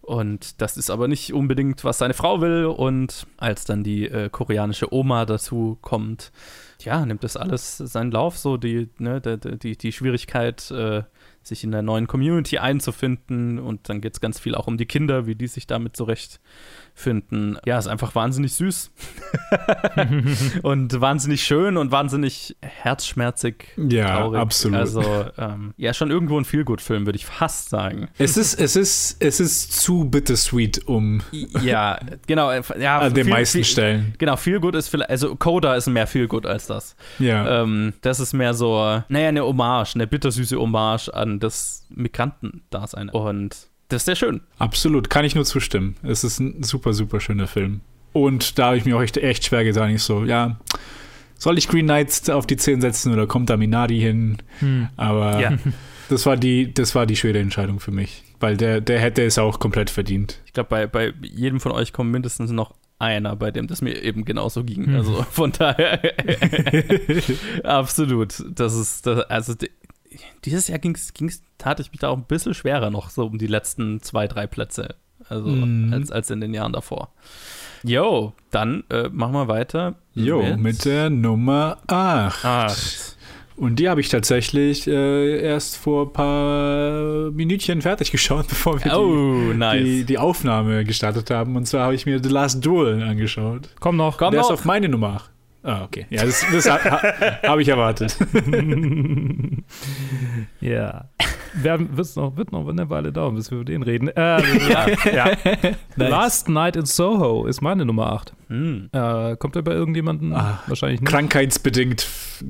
Und 0.00 0.60
das 0.62 0.76
ist 0.76 0.88
aber 0.88 1.08
nicht 1.08 1.32
unbedingt, 1.32 1.82
was 1.84 1.98
seine 1.98 2.14
Frau 2.14 2.40
will. 2.40 2.66
Und 2.66 3.26
als 3.38 3.64
dann 3.64 3.82
die 3.82 4.06
äh, 4.06 4.28
koreanische 4.30 4.94
Oma 4.94 5.24
dazu 5.26 5.78
kommt, 5.82 6.30
ja, 6.80 7.04
nimmt 7.06 7.24
das 7.24 7.36
alles 7.36 7.78
seinen 7.78 8.10
Lauf, 8.10 8.36
so 8.36 8.56
die, 8.56 8.88
ne, 8.98 9.20
die, 9.20 9.58
die, 9.58 9.76
die 9.76 9.92
Schwierigkeit, 9.92 10.70
äh, 10.70 11.02
sich 11.42 11.64
in 11.64 11.70
der 11.70 11.82
neuen 11.82 12.06
Community 12.06 12.58
einzufinden. 12.58 13.58
Und 13.58 13.88
dann 13.88 14.00
geht 14.00 14.14
es 14.14 14.20
ganz 14.20 14.38
viel 14.38 14.54
auch 14.54 14.66
um 14.66 14.76
die 14.76 14.86
Kinder, 14.86 15.26
wie 15.26 15.34
die 15.34 15.46
sich 15.46 15.66
damit 15.66 15.96
zurechtfinden. 16.96 17.58
Ja, 17.64 17.78
ist 17.78 17.86
einfach 17.86 18.14
wahnsinnig 18.14 18.54
süß. 18.54 18.90
und 20.62 21.00
wahnsinnig 21.00 21.42
schön 21.44 21.76
und 21.76 21.90
wahnsinnig 21.92 22.56
herzschmerzig. 22.60 23.68
Ja, 23.76 24.18
traurig. 24.20 24.40
absolut. 24.40 24.78
Also, 24.78 25.02
ähm, 25.38 25.74
ja, 25.76 25.94
schon 25.94 26.10
irgendwo 26.10 26.38
ein 26.38 26.44
Feelgood-Film, 26.44 27.06
würde 27.06 27.16
ich 27.16 27.26
fast 27.26 27.70
sagen. 27.70 28.08
Es 28.18 28.36
ist, 28.36 28.58
es 28.58 28.76
ist, 28.76 29.16
es 29.20 29.40
ist 29.40 29.72
zu 29.80 30.04
bittersweet, 30.06 30.86
um 30.86 31.22
Ja, 31.62 31.98
genau. 32.26 32.50
äh, 32.50 32.62
Ja, 32.80 32.98
an 33.00 33.14
den 33.14 33.24
viel- 33.24 33.32
meisten 33.32 33.58
viel, 33.58 33.64
Stellen. 33.64 34.14
Genau, 34.18 34.36
Feelgood 34.36 34.74
ist 34.74 34.88
vielleicht, 34.88 35.10
also 35.10 35.36
Coda 35.36 35.74
ist 35.76 35.86
mehr 35.88 36.06
Feelgood 36.06 36.46
als 36.46 36.66
das. 36.66 36.96
Ja. 37.18 37.62
Ähm, 37.62 37.92
das 38.00 38.20
ist 38.20 38.32
mehr 38.32 38.54
so, 38.54 39.02
naja, 39.08 39.28
eine 39.28 39.44
Hommage, 39.44 39.94
eine 39.94 40.06
bittersüße 40.06 40.56
Hommage 40.58 41.08
an 41.12 41.38
das 41.40 41.86
Migrantendasein. 41.90 43.08
Und 43.10 43.68
das 43.88 44.02
ist 44.02 44.06
sehr 44.06 44.16
schön. 44.16 44.40
Absolut, 44.58 45.10
kann 45.10 45.24
ich 45.24 45.34
nur 45.34 45.44
zustimmen. 45.44 45.96
Es 46.02 46.24
ist 46.24 46.40
ein 46.40 46.62
super, 46.62 46.92
super 46.92 47.20
schöner 47.20 47.46
Film. 47.46 47.80
Und 48.12 48.58
da 48.58 48.66
habe 48.66 48.78
ich 48.78 48.84
mir 48.84 48.96
auch 48.96 49.02
echt, 49.02 49.16
echt 49.18 49.44
schwer 49.44 49.64
getan. 49.64 49.90
Ich 49.90 50.02
so, 50.02 50.24
ja, 50.24 50.58
soll 51.38 51.58
ich 51.58 51.68
Green 51.68 51.86
Knights 51.86 52.28
auf 52.30 52.46
die 52.46 52.56
10 52.56 52.80
setzen 52.80 53.12
oder 53.12 53.26
kommt 53.26 53.50
da 53.50 53.56
Minari 53.56 53.98
hin? 54.00 54.38
Hm. 54.60 54.88
Aber 54.96 55.40
Ja. 55.40 55.58
das 56.08 56.26
war 56.26 56.36
die, 56.36 56.72
das 56.72 56.94
war 56.94 57.06
die 57.06 57.16
schwere 57.16 57.38
Entscheidung 57.38 57.80
für 57.80 57.90
mich. 57.90 58.22
Weil 58.40 58.56
der, 58.56 58.80
der 58.80 59.00
hätte 59.00 59.22
es 59.24 59.38
auch 59.38 59.60
komplett 59.60 59.90
verdient. 59.90 60.40
Ich 60.46 60.52
glaube, 60.52 60.68
bei, 60.68 60.86
bei 60.86 61.12
jedem 61.22 61.60
von 61.60 61.72
euch 61.72 61.92
kommt 61.92 62.10
mindestens 62.10 62.50
noch 62.50 62.74
einer, 62.98 63.36
bei 63.36 63.50
dem 63.50 63.66
das 63.66 63.82
mir 63.82 64.02
eben 64.02 64.24
genauso 64.24 64.64
ging. 64.64 64.90
Mhm. 64.90 64.96
Also 64.96 65.22
von 65.30 65.52
daher 65.52 66.00
absolut. 67.64 68.42
Das 68.48 68.74
ist, 68.74 69.06
das, 69.06 69.20
also 69.24 69.54
dieses 70.44 70.68
Jahr 70.68 70.80
tat 71.58 71.80
ich 71.80 71.90
mich 71.90 72.00
da 72.00 72.08
auch 72.08 72.16
ein 72.16 72.24
bisschen 72.24 72.54
schwerer 72.54 72.90
noch, 72.90 73.10
so 73.10 73.26
um 73.26 73.38
die 73.38 73.46
letzten 73.46 74.00
zwei, 74.02 74.26
drei 74.28 74.46
Plätze. 74.46 74.94
Also 75.28 75.48
Mhm. 75.48 75.92
als, 75.92 76.10
als 76.12 76.30
in 76.30 76.40
den 76.40 76.54
Jahren 76.54 76.72
davor. 76.72 77.08
Jo, 77.82 78.32
dann 78.50 78.84
äh, 78.90 79.08
machen 79.10 79.32
wir 79.32 79.48
weiter. 79.48 79.96
Jo, 80.14 80.56
mit 80.56 80.84
der 80.84 81.10
Nummer 81.10 81.78
8. 81.88 82.44
Acht. 82.44 83.16
Und 83.56 83.76
die 83.78 83.88
habe 83.88 84.02
ich 84.02 84.10
tatsächlich 84.10 84.86
äh, 84.86 85.40
erst 85.40 85.78
vor 85.78 86.06
ein 86.08 86.12
paar 86.12 87.30
Minütchen 87.30 87.80
fertig 87.80 88.10
geschaut, 88.12 88.46
bevor 88.48 88.84
wir 88.84 88.92
Oh, 88.98 89.50
die, 89.52 89.56
nice. 89.56 89.82
die, 89.82 90.04
die 90.04 90.18
Aufnahme 90.18 90.84
gestartet 90.84 91.30
haben. 91.30 91.56
Und 91.56 91.66
zwar 91.66 91.84
habe 91.84 91.94
ich 91.94 92.04
mir 92.06 92.22
The 92.22 92.28
Last 92.28 92.64
Duel 92.64 93.02
angeschaut. 93.02 93.68
Komm 93.80 93.96
noch. 93.96 94.18
Komm 94.18 94.32
der 94.32 94.42
noch. 94.42 94.50
ist 94.50 94.52
auf 94.52 94.64
meine 94.66 94.88
Nummer 94.90 95.14
8. 95.14 95.30
Ah, 95.66 95.82
okay. 95.82 96.06
Ja, 96.10 96.24
das, 96.24 96.44
das 96.52 96.70
ha, 96.70 96.78
ha, 96.84 97.42
habe 97.42 97.60
ich 97.62 97.68
erwartet. 97.68 98.16
Ja. 100.60 101.08
Wird's 101.54 102.16
noch, 102.16 102.36
wird 102.36 102.52
noch 102.52 102.68
eine 102.68 102.88
Weile 102.90 103.12
dauern, 103.12 103.34
bis 103.34 103.50
wir 103.50 103.58
über 103.58 103.64
den 103.64 103.82
reden. 103.82 104.08
Äh, 104.08 104.42
Ja. 104.70 104.86
ja. 105.12 105.24
Nice. 105.96 106.10
Last 106.10 106.48
Night 106.48 106.76
in 106.76 106.86
Soho 106.86 107.46
ist 107.46 107.62
meine 107.62 107.84
Nummer 107.84 108.12
8. 108.12 108.32
Hm. 108.48 108.90
Äh, 108.92 109.36
kommt 109.36 109.56
er 109.56 109.62
bei 109.62 109.72
irgendjemandem? 109.72 110.32
Ah, 110.34 110.60
Wahrscheinlich 110.66 111.00
nicht. 111.00 111.10
Krankheitsbedingt 111.10 112.06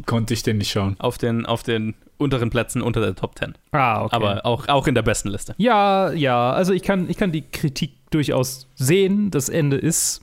konnte 0.06 0.34
ich 0.34 0.42
den 0.42 0.58
nicht 0.58 0.70
schauen. 0.70 0.96
Auf, 0.98 1.18
den, 1.18 1.46
auf 1.46 1.62
den 1.62 1.94
unteren 2.18 2.50
Plätzen 2.50 2.82
unter 2.82 3.00
der 3.00 3.14
Top 3.14 3.38
10. 3.38 3.54
Ah, 3.72 4.02
okay. 4.04 4.16
Aber 4.16 4.44
auch, 4.44 4.68
auch 4.68 4.86
in 4.86 4.94
der 4.94 5.02
besten 5.02 5.28
Liste. 5.28 5.54
Ja, 5.58 6.12
ja, 6.12 6.52
also 6.52 6.72
ich 6.72 6.82
kann, 6.82 7.08
ich 7.08 7.16
kann 7.16 7.32
die 7.32 7.42
Kritik 7.42 7.92
durchaus 8.10 8.68
sehen. 8.74 9.30
Das 9.30 9.48
Ende 9.48 9.76
ist 9.76 10.20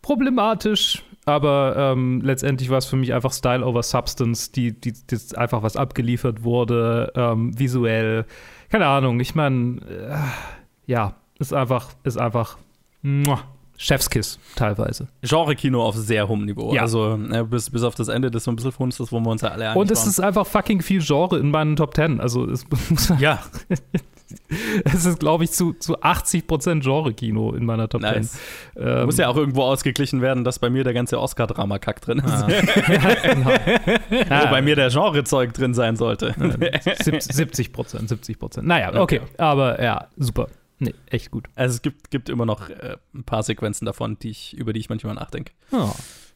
problematisch, 0.00 1.02
aber 1.24 1.74
ähm, 1.76 2.20
letztendlich 2.20 2.70
war 2.70 2.78
es 2.78 2.86
für 2.86 2.96
mich 2.96 3.14
einfach 3.14 3.32
Style 3.32 3.64
over 3.64 3.82
Substance, 3.82 4.50
die, 4.52 4.78
die, 4.78 4.92
die 4.92 5.36
einfach 5.36 5.62
was 5.62 5.76
abgeliefert 5.76 6.42
wurde, 6.42 7.12
ähm, 7.14 7.58
visuell. 7.58 8.26
Keine 8.70 8.86
Ahnung, 8.86 9.20
ich 9.20 9.34
meine, 9.34 9.80
äh, 9.82 10.16
ja, 10.86 11.14
ist 11.38 11.52
einfach, 11.52 11.90
ist 12.02 12.18
einfach 12.18 12.58
muah, 13.02 13.44
Chefskiss 13.82 14.38
teilweise. 14.54 15.08
Genre-Kino 15.22 15.82
auf 15.82 15.96
sehr 15.96 16.28
hohem 16.28 16.44
Niveau. 16.44 16.72
Ja. 16.72 16.82
Also 16.82 17.18
äh, 17.32 17.42
bis, 17.42 17.68
bis 17.70 17.82
auf 17.82 17.94
das 17.96 18.08
Ende, 18.08 18.30
das 18.30 18.44
so 18.44 18.52
ein 18.52 18.56
bisschen 18.56 18.70
Funst 18.72 19.00
ist, 19.00 19.10
wo 19.10 19.18
wir 19.18 19.28
uns 19.30 19.42
ja 19.42 19.48
alle 19.48 19.66
einig 19.70 19.76
Und 19.76 19.90
es 19.90 20.00
waren. 20.00 20.08
ist 20.08 20.20
einfach 20.20 20.46
fucking 20.46 20.82
viel 20.82 21.00
Genre 21.02 21.38
in 21.38 21.50
meinen 21.50 21.74
Top 21.74 21.94
Ten. 21.94 22.20
Also 22.20 22.48
es 22.48 22.64
muss 22.90 23.12
Ja, 23.18 23.40
Es 24.84 25.04
ist, 25.04 25.18
glaube 25.20 25.44
ich, 25.44 25.52
zu, 25.52 25.72
zu 25.74 25.98
80% 25.98 26.82
Genre-Kino 26.82 27.52
in 27.52 27.64
meiner 27.64 27.88
Top 27.88 28.02
nice. 28.02 28.38
10. 28.74 28.86
Ähm, 28.86 29.06
Muss 29.06 29.18
ja 29.18 29.28
auch 29.28 29.36
irgendwo 29.36 29.62
ausgeglichen 29.62 30.20
werden, 30.20 30.44
dass 30.44 30.58
bei 30.58 30.70
mir 30.70 30.84
der 30.84 30.94
ganze 30.94 31.20
Oscar-Drama-Kack 31.20 32.00
drin 32.00 32.18
ist. 32.18 32.30
Ah. 32.30 32.48
ja, 32.88 33.34
genau. 33.34 33.50
Wo 33.50 34.46
bei 34.50 34.62
mir 34.62 34.76
der 34.76 34.90
Genre-Zeug 34.90 35.52
drin 35.52 35.74
sein 35.74 35.96
sollte. 35.96 36.34
70 37.10 37.72
Prozent, 37.72 38.08
70 38.08 38.38
Prozent. 38.38 38.66
Naja, 38.66 39.00
okay. 39.00 39.20
Aber 39.38 39.82
ja, 39.82 40.06
super. 40.16 40.48
Nee, 40.82 40.94
echt 41.06 41.30
gut. 41.30 41.46
Also 41.54 41.76
es 41.76 41.82
gibt, 41.82 42.10
gibt 42.10 42.28
immer 42.28 42.44
noch 42.46 42.68
äh, 42.68 42.96
ein 43.14 43.24
paar 43.24 43.42
Sequenzen 43.42 43.86
davon, 43.86 44.18
die 44.18 44.30
ich, 44.30 44.54
über 44.56 44.72
die 44.72 44.80
ich 44.80 44.88
manchmal 44.88 45.14
nachdenke. 45.14 45.52
Oh. 45.70 45.92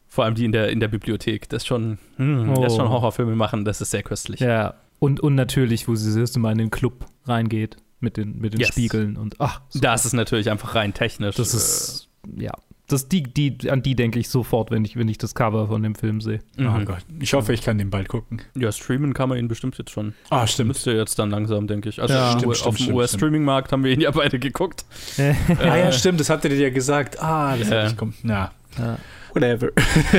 Vor 0.07 0.23
allem 0.23 0.35
die 0.35 0.45
in 0.45 0.51
der, 0.53 0.69
in 0.69 0.79
der 0.79 0.87
Bibliothek. 0.87 1.49
Das 1.49 1.63
ist 1.63 1.67
schon, 1.67 1.97
hm, 2.15 2.55
das 2.55 2.71
ist 2.73 2.77
schon 2.77 2.87
Oh. 2.87 2.91
Horrorfilme 2.91 3.35
machen, 3.35 3.65
das 3.65 3.81
ist 3.81 3.91
sehr 3.91 4.03
köstlich. 4.03 4.39
Ja. 4.39 4.75
Und, 4.99 5.19
und 5.19 5.35
natürlich, 5.35 5.87
wo 5.87 5.95
sie 5.95 6.07
das 6.07 6.15
erste 6.15 6.39
Mal 6.39 6.53
in 6.53 6.57
den 6.59 6.69
Club 6.71 7.05
reingeht 7.25 7.77
mit 7.99 8.15
den, 8.17 8.39
mit 8.39 8.53
den 8.53 8.61
Yes. 8.61 8.69
Spiegeln 8.69 9.17
und 9.17 9.35
ach, 9.39 9.61
so. 9.69 9.79
Das 9.79 10.05
ist 10.05 10.13
natürlich 10.13 10.49
einfach 10.49 10.75
rein 10.75 10.93
technisch. 10.93 11.35
das 11.35 11.53
äh, 11.53 11.57
ist, 11.57 12.09
ja, 12.37 12.53
Das 12.89 13.09
die, 13.09 13.21
die, 13.23 13.69
an 13.69 13.81
die 13.81 13.95
denke 13.95 14.17
ich 14.17 14.29
sofort, 14.29 14.71
wenn 14.71 14.85
ich, 14.85 14.95
wenn 14.95 15.09
ich 15.09 15.17
das 15.17 15.35
Cover 15.35 15.67
von 15.67 15.83
dem 15.83 15.93
Film 15.93 16.21
sehe. 16.21 16.39
Oh 16.57 16.61
Mhm. 16.61 16.85
Gott. 16.85 16.99
Ich 17.19 17.33
hoffe, 17.33 17.51
ich 17.51 17.61
kann 17.61 17.77
den 17.77 17.89
bald 17.89 18.07
gucken. 18.07 18.41
Ja, 18.55 18.71
streamen 18.71 19.13
kann 19.13 19.27
man 19.27 19.37
ihn 19.37 19.49
bestimmt 19.49 19.77
jetzt 19.77 19.91
schon. 19.91 20.13
Ah, 20.29 20.47
stimmt. 20.47 20.69
Müsste 20.69 20.91
jetzt 20.93 21.19
dann 21.19 21.29
langsam, 21.29 21.67
denke 21.67 21.89
ich. 21.89 22.01
Also 22.01 22.13
Ja. 22.13 22.23
auf 22.27 22.31
Stimmt, 22.39 22.43
dem 22.45 22.53
stimmt, 22.55 22.79
stimmt, 22.79 22.95
US-Streaming-Markt 22.97 23.73
haben 23.73 23.83
wir 23.83 23.91
ihn 23.91 23.99
ja 23.99 24.11
beide 24.11 24.39
geguckt. 24.39 24.85
Ah 25.17 25.75
ja, 25.75 25.91
stimmt, 25.91 26.21
das 26.21 26.29
hattet 26.29 26.53
ihr 26.53 26.59
ja 26.59 26.69
gesagt. 26.69 27.21
Ah, 27.21 27.57
das 27.57 27.67
Ja. 27.69 27.87
ich 27.87 27.97
kommen. 27.97 28.13
Ja, 28.23 28.51
Ja. 28.79 28.97
whatever. 29.33 29.67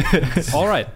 Alright. 0.53 0.89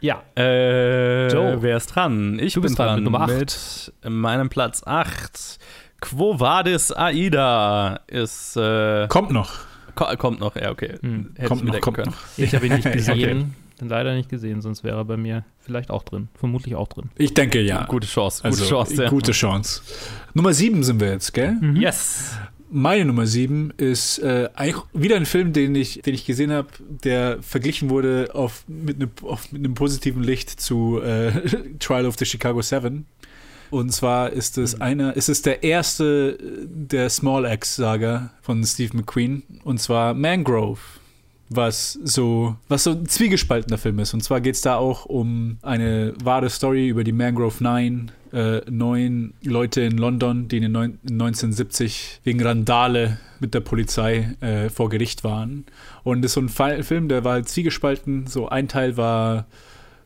Ja. 0.00 0.22
Äh, 0.36 1.28
Joe. 1.30 1.60
wer 1.60 1.76
ist 1.76 1.88
dran? 1.88 2.38
Ich 2.38 2.54
Du 2.54 2.60
bin 2.62 2.68
bist 2.68 2.78
dran 2.78 2.86
dran 2.86 2.94
mit 2.96 3.04
Nummer 3.04 3.20
acht. 3.22 3.30
mit 3.30 3.92
meinem 4.12 4.48
Platz 4.48 4.82
8. 4.86 5.58
Quo 6.00 6.38
Vadis 6.40 6.90
Aida 6.92 8.00
ist 8.06 8.56
äh, 8.56 9.08
Kommt 9.08 9.30
noch. 9.32 9.50
Ko 9.98 10.16
kommt 10.16 10.40
noch, 10.40 10.54
ja, 10.56 10.70
okay. 10.70 10.94
Hm. 11.00 11.34
Kommt 11.46 11.64
noch, 11.64 11.80
kommt 11.80 11.96
können. 11.96 12.10
noch. 12.10 12.18
Ich 12.36 12.54
habe 12.54 12.66
ihn 12.66 12.74
nicht 12.74 12.90
gesehen. 12.92 13.54
Okay. 13.78 13.88
Leider 13.88 14.14
nicht 14.14 14.28
gesehen, 14.28 14.60
sonst 14.60 14.82
wäre 14.82 14.96
er 14.96 15.04
bei 15.04 15.16
mir 15.16 15.44
vielleicht 15.60 15.90
auch 15.90 16.02
drin. 16.02 16.28
Vermutlich 16.34 16.74
auch 16.74 16.88
drin. 16.88 17.10
Ich 17.16 17.34
denke 17.34 17.60
ja. 17.60 17.84
Gute 17.84 18.08
Chance, 18.08 18.42
gute 18.42 18.48
Also, 18.48 18.64
Chance, 18.64 19.02
ja. 19.04 19.08
gute 19.10 19.32
Chance. 19.32 19.82
Nummer 20.34 20.52
sieben 20.52 20.82
sind 20.82 21.00
wir 21.00 21.10
jetzt, 21.10 21.32
gell? 21.32 21.56
Yes. 21.74 22.36
Meine 22.70 23.04
Nummer 23.04 23.26
sieben 23.26 23.72
ist 23.76 24.18
äh, 24.18 24.48
eigentlich 24.54 24.82
wieder 24.92 25.16
ein 25.16 25.26
Film, 25.26 25.52
den 25.52 25.74
ich, 25.74 26.02
den 26.02 26.12
ich 26.14 26.26
gesehen 26.26 26.50
habe, 26.52 26.68
der 27.04 27.40
verglichen 27.40 27.88
wurde 27.88 28.30
auf, 28.34 28.64
mit, 28.66 28.96
einem, 28.96 29.10
auf, 29.22 29.52
mit 29.52 29.64
einem 29.64 29.74
positiven 29.74 30.22
Licht 30.24 30.50
zu 30.60 31.00
äh, 31.00 31.30
Trial 31.78 32.04
of 32.06 32.16
the 32.18 32.24
Chicago 32.24 32.60
Seven. 32.62 33.06
Und 33.70 33.92
zwar 33.92 34.30
ist 34.30 34.58
es 34.58 34.80
einer, 34.80 35.16
ist 35.16 35.28
es 35.28 35.42
der 35.42 35.62
erste 35.62 36.38
äh, 36.40 36.66
der 36.66 37.10
Small 37.10 37.46
Axe-Saga 37.46 38.30
von 38.42 38.64
Steve 38.64 38.96
McQueen. 38.96 39.42
Und 39.64 39.80
zwar 39.80 40.14
Mangrove. 40.14 40.80
Was 41.50 41.94
so, 42.04 42.56
was 42.68 42.84
so 42.84 42.90
ein 42.90 43.06
zwiegespaltener 43.06 43.78
Film 43.78 43.98
ist. 44.00 44.12
Und 44.12 44.22
zwar 44.22 44.42
geht 44.42 44.56
es 44.56 44.60
da 44.60 44.76
auch 44.76 45.06
um 45.06 45.56
eine 45.62 46.12
wahre 46.22 46.50
Story 46.50 46.88
über 46.88 47.04
die 47.04 47.12
Mangrove 47.12 47.64
Nine, 47.64 48.08
äh, 48.34 48.60
neun 48.70 49.32
Leute 49.42 49.80
in 49.80 49.96
London, 49.96 50.48
die 50.48 50.58
in, 50.58 50.64
den 50.64 50.72
neun, 50.72 50.98
in 51.04 51.14
1970 51.14 52.20
wegen 52.24 52.42
Randale 52.42 53.18
mit 53.40 53.54
der 53.54 53.60
Polizei 53.60 54.36
äh, 54.40 54.68
vor 54.68 54.90
Gericht 54.90 55.24
waren. 55.24 55.64
Und 56.04 56.20
das 56.20 56.30
ist 56.30 56.34
so 56.34 56.42
ein 56.42 56.82
Film, 56.84 57.08
der 57.08 57.24
war 57.24 57.32
halt 57.32 57.48
zwiegespalten. 57.48 58.26
So 58.26 58.50
ein 58.50 58.68
Teil 58.68 58.98
war 58.98 59.46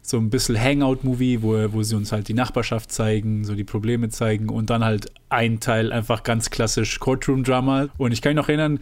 so 0.04 0.18
ein 0.18 0.30
bisschen 0.30 0.60
Hangout-Movie, 0.60 1.42
wo, 1.42 1.72
wo 1.72 1.82
sie 1.82 1.94
uns 1.96 2.10
halt 2.12 2.26
die 2.28 2.34
Nachbarschaft 2.34 2.90
zeigen, 2.90 3.44
so 3.44 3.54
die 3.54 3.62
Probleme 3.64 4.08
zeigen 4.08 4.48
und 4.48 4.68
dann 4.68 4.84
halt 4.84 5.12
ein 5.28 5.60
Teil 5.60 5.92
einfach 5.92 6.24
ganz 6.24 6.50
klassisch 6.50 6.98
Courtroom-Drama. 6.98 7.88
Und 7.98 8.12
ich 8.12 8.20
kann 8.20 8.30
mich 8.30 8.36
noch 8.42 8.48
erinnern, 8.48 8.80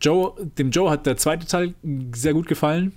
Joe, 0.00 0.32
dem 0.58 0.70
Joe 0.70 0.90
hat 0.90 1.04
der 1.06 1.16
zweite 1.18 1.46
Teil 1.46 1.74
sehr 2.14 2.32
gut 2.32 2.46
gefallen. 2.48 2.92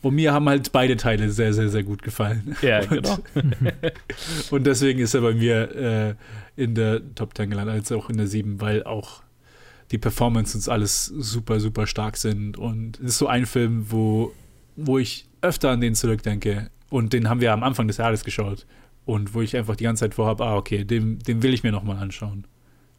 Und 0.00 0.14
mir 0.14 0.32
haben 0.32 0.48
halt 0.48 0.70
beide 0.72 0.96
Teile 0.96 1.28
sehr, 1.30 1.52
sehr, 1.52 1.68
sehr 1.68 1.82
gut 1.82 2.02
gefallen. 2.02 2.56
Ja, 2.62 2.78
Und- 2.80 2.88
genau. 2.88 3.18
und 4.50 4.64
deswegen 4.66 5.00
ist 5.00 5.14
er 5.14 5.20
bei 5.22 5.34
mir 5.34 6.16
äh, 6.56 6.62
in 6.62 6.74
der 6.74 7.02
Top 7.14 7.36
10 7.36 7.50
gelandet, 7.50 7.74
als 7.74 7.92
auch 7.92 8.08
in 8.08 8.16
der 8.16 8.26
7, 8.26 8.60
weil 8.60 8.84
auch 8.84 9.22
die 9.90 9.98
Performances 9.98 10.68
alles 10.68 11.06
super, 11.06 11.60
super 11.60 11.86
stark 11.86 12.16
sind. 12.16 12.56
Und 12.58 12.98
es 13.00 13.06
ist 13.10 13.18
so 13.18 13.26
ein 13.26 13.44
Film, 13.46 13.86
wo, 13.90 14.32
wo 14.76 14.98
ich 14.98 15.26
öfter 15.42 15.70
an 15.70 15.80
den 15.80 15.94
zurückdenke. 15.94 16.70
Und 16.90 17.12
den 17.12 17.28
haben 17.28 17.40
wir 17.40 17.52
am 17.52 17.62
Anfang 17.62 17.86
des 17.86 17.98
Jahres 17.98 18.24
geschaut. 18.24 18.66
Und 19.04 19.34
wo 19.34 19.40
ich 19.40 19.56
einfach 19.56 19.76
die 19.76 19.84
ganze 19.84 20.00
Zeit 20.04 20.14
vorhabe, 20.14 20.44
ah, 20.44 20.56
okay, 20.56 20.84
den, 20.84 21.18
den 21.20 21.42
will 21.42 21.54
ich 21.54 21.62
mir 21.62 21.72
nochmal 21.72 21.96
anschauen. 21.98 22.46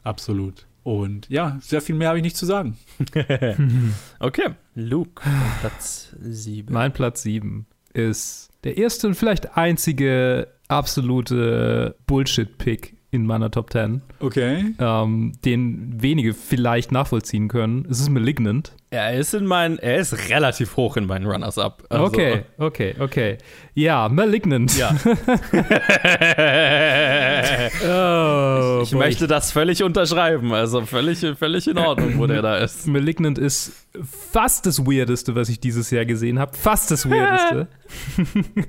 Absolut. 0.04 0.66
Und 0.84 1.30
ja, 1.30 1.58
sehr 1.62 1.82
viel 1.82 1.96
mehr 1.96 2.08
habe 2.10 2.18
ich 2.18 2.24
nicht 2.24 2.38
zu 2.38 2.46
sagen. 2.46 2.78
Okay, 4.20 4.50
Luke, 4.76 5.22
Platz 5.60 6.16
7. 6.22 6.74
Mein 6.74 6.94
Platz 6.94 7.22
7 7.24 7.66
ist 7.94 8.50
der 8.64 8.78
erste 8.78 9.08
und 9.08 9.16
vielleicht 9.16 9.58
einzige 9.58 10.48
absolute 10.68 11.96
Bullshit-Pick 12.08 12.96
in 13.12 13.26
meiner 13.26 13.50
Top 13.50 13.72
10, 13.72 14.02
Okay. 14.20 14.76
ähm, 14.78 15.34
den 15.44 16.02
wenige 16.02 16.34
vielleicht 16.34 16.92
nachvollziehen 16.92 17.48
können. 17.48 17.88
Es 17.90 18.00
ist 18.00 18.10
Malignant. 18.10 18.74
Er 18.92 19.14
ist 19.14 19.36
in 19.36 19.46
meinen, 19.46 19.78
er 19.78 19.98
ist 19.98 20.30
relativ 20.30 20.76
hoch 20.76 20.98
in 20.98 21.06
meinen 21.06 21.28
Runners-Up. 21.28 21.84
Also- 21.90 22.06
Okay, 22.06 22.44
okay, 22.58 22.96
okay. 23.00 23.38
Ja, 23.76 24.10
Malignant. 24.10 24.76
Ja. 24.78 24.96
Oh, 27.86 28.82
ich 28.84 28.92
boy. 28.92 29.00
möchte 29.00 29.28
das 29.28 29.52
völlig 29.52 29.84
unterschreiben. 29.84 30.54
Also 30.54 30.82
völlig, 30.86 31.20
völlig 31.38 31.68
in 31.68 31.78
Ordnung, 31.78 32.18
wo 32.18 32.28
der 32.28 32.42
da 32.42 32.58
ist. 32.58 32.88
Malignant 32.88 33.38
ist 33.38 33.88
fast 34.32 34.66
das 34.66 34.86
Weirdeste, 34.86 35.36
was 35.36 35.50
ich 35.50 35.60
dieses 35.60 35.90
Jahr 35.92 36.06
gesehen 36.06 36.40
habe. 36.40 36.56
Fast 36.58 36.92
das 36.92 37.10
Weirdeste. 37.10 37.68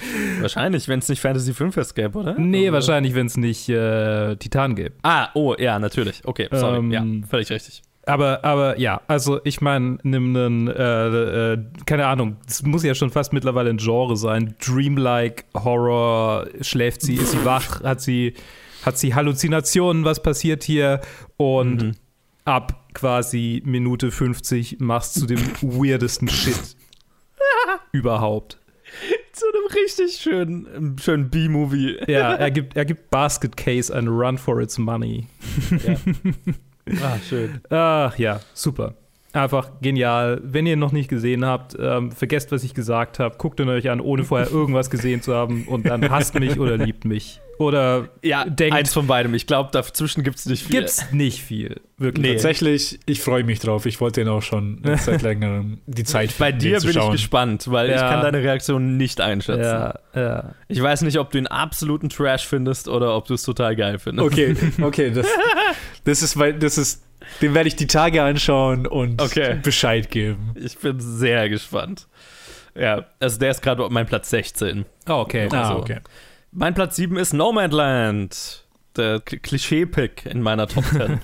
Wahrscheinlich, 0.40 0.88
wenn 0.88 0.98
es 0.98 1.08
nicht 1.08 1.20
Fantasy 1.20 1.54
Filmfest 1.54 1.94
gäbe, 1.94 2.18
oder? 2.18 2.34
nee, 2.38 2.66
Also- 2.68 2.72
wahrscheinlich, 2.74 3.14
wenn 3.14 3.26
es 3.26 3.36
nicht 3.36 3.68
äh, 3.68 4.36
Titan 4.36 4.74
gäbe. 4.74 4.94
Ah, 5.02 5.28
oh, 5.34 5.54
ja, 5.58 5.78
natürlich. 5.78 6.22
Okay, 6.24 6.48
sorry. 6.52 6.78
Ähm, 6.78 6.90
ja, 6.90 7.04
völlig 7.28 7.50
richtig. 7.50 7.82
Aber, 8.08 8.44
aber 8.44 8.78
ja, 8.78 9.00
also 9.08 9.40
ich 9.42 9.60
meine, 9.60 9.98
nimm 10.04 10.36
einen, 10.36 10.68
äh, 10.68 11.52
äh, 11.54 11.58
keine 11.86 12.06
Ahnung, 12.06 12.36
es 12.46 12.62
muss 12.62 12.84
ja 12.84 12.94
schon 12.94 13.10
fast 13.10 13.32
mittlerweile 13.32 13.68
ein 13.70 13.78
Genre 13.78 14.16
sein. 14.16 14.54
Dreamlike 14.64 15.42
Horror, 15.54 16.46
schläft 16.60 17.02
sie, 17.02 17.16
ist 17.16 17.32
sie 17.32 17.44
wach, 17.44 17.82
hat 17.82 18.00
sie, 18.00 18.34
hat 18.84 18.96
sie 18.96 19.12
Halluzinationen, 19.14 20.04
was 20.04 20.22
passiert 20.22 20.62
hier? 20.62 21.00
Und 21.36 21.82
Mhm. 21.82 21.92
ab 22.44 22.84
quasi 22.94 23.60
Minute 23.66 24.12
50 24.12 24.76
machst 24.78 25.20
du 25.20 25.26
den 25.26 25.40
weirdesten 25.60 26.28
Shit 26.28 26.76
überhaupt. 27.90 28.58
Zu 29.32 29.44
einem 29.46 29.66
richtig 29.84 30.16
schönen, 30.20 30.96
schönen 31.02 31.28
B-Movie. 31.28 31.96
Ja, 32.06 32.34
er 32.34 32.50
gibt, 32.52 32.76
er 32.76 32.84
gibt 32.84 33.10
Basket 33.10 33.56
Case 33.56 33.92
ein 33.92 34.06
Run 34.06 34.38
for 34.38 34.60
its 34.60 34.78
money. 34.78 35.26
Ah, 37.02 37.18
schön. 37.18 37.60
Ach 37.70 38.16
ja, 38.18 38.40
super. 38.54 38.94
Einfach 39.36 39.70
genial. 39.82 40.40
Wenn 40.42 40.66
ihr 40.66 40.76
noch 40.76 40.92
nicht 40.92 41.08
gesehen 41.08 41.44
habt, 41.44 41.76
ähm, 41.78 42.10
vergesst, 42.12 42.52
was 42.52 42.64
ich 42.64 42.74
gesagt 42.74 43.18
habe. 43.18 43.36
Guckt 43.38 43.60
ihn 43.60 43.68
euch 43.68 43.90
an, 43.90 44.00
ohne 44.00 44.24
vorher 44.24 44.50
irgendwas 44.50 44.90
gesehen 44.90 45.22
zu 45.22 45.34
haben. 45.34 45.64
Und 45.68 45.86
dann 45.86 46.08
hasst 46.10 46.34
mich 46.38 46.58
oder 46.58 46.76
liebt 46.76 47.04
mich. 47.04 47.40
Oder 47.58 48.08
Ja, 48.22 48.44
denkt, 48.44 48.74
eins 48.76 48.92
von 48.92 49.06
beidem. 49.06 49.32
Ich 49.32 49.46
glaube, 49.46 49.70
dazwischen 49.72 50.22
gibt 50.22 50.36
es 50.38 50.46
nicht 50.46 50.62
viel. 50.64 50.76
gibt's 50.76 51.10
nicht 51.12 51.40
viel. 51.42 51.80
Wirklich. 51.96 52.22
Nee. 52.26 52.32
Tatsächlich, 52.34 53.00
ich 53.06 53.20
freue 53.22 53.44
mich 53.44 53.60
drauf. 53.60 53.86
Ich 53.86 53.98
wollte 54.00 54.20
den 54.20 54.28
auch 54.28 54.42
schon 54.42 54.80
eine 54.84 54.96
Zeit 54.98 55.22
längerem 55.22 55.78
die 55.86 56.04
Zeit 56.04 56.34
Bei 56.38 56.48
finden, 56.48 56.60
dir 56.60 56.80
bin 56.80 56.90
ich 56.90 57.10
gespannt, 57.12 57.70
weil 57.70 57.88
ich 57.88 57.96
Ja. 57.96 58.10
kann 58.10 58.20
deine 58.22 58.42
Reaktion 58.42 58.98
nicht 58.98 59.22
einschätzen. 59.22 59.62
Ja, 59.62 59.94
ja. 60.14 60.54
Ich 60.68 60.82
weiß 60.82 61.00
nicht, 61.02 61.18
ob 61.18 61.30
du 61.30 61.38
ihn 61.38 61.46
absoluten 61.46 62.10
Trash 62.10 62.46
findest 62.46 62.88
oder 62.88 63.16
ob 63.16 63.26
du 63.26 63.32
es 63.34 63.42
total 63.42 63.74
geil 63.74 63.98
findest. 63.98 64.26
Okay, 64.30 64.54
okay, 64.82 65.10
das, 65.10 65.26
das 66.04 66.22
ist, 66.22 66.38
weil 66.38 66.52
das 66.58 66.76
ist, 66.76 67.05
den 67.42 67.54
werde 67.54 67.68
ich 67.68 67.76
die 67.76 67.86
Tage 67.86 68.22
anschauen 68.22 68.86
und 68.86 69.20
Okay. 69.20 69.58
Bescheid 69.62 70.10
geben. 70.10 70.52
Ich 70.56 70.78
bin 70.78 71.00
sehr 71.00 71.48
gespannt. 71.48 72.06
Ja, 72.74 73.06
also 73.20 73.38
der 73.38 73.50
ist 73.52 73.62
gerade 73.62 73.84
auf 73.84 73.90
meinem 73.90 74.06
Platz 74.06 74.30
16. 74.30 74.84
Oh, 75.08 75.12
okay. 75.14 75.48
Ah, 75.50 75.62
Also, 75.68 75.80
okay. 75.80 75.98
Mein 76.52 76.74
Platz 76.74 76.96
7 76.96 77.16
ist 77.16 77.32
Nomadland. 77.32 78.62
Der 78.96 79.20
Klischee-Pick 79.20 80.24
in 80.24 80.40
meiner 80.40 80.66
Top 80.66 80.84
10. 80.86 81.20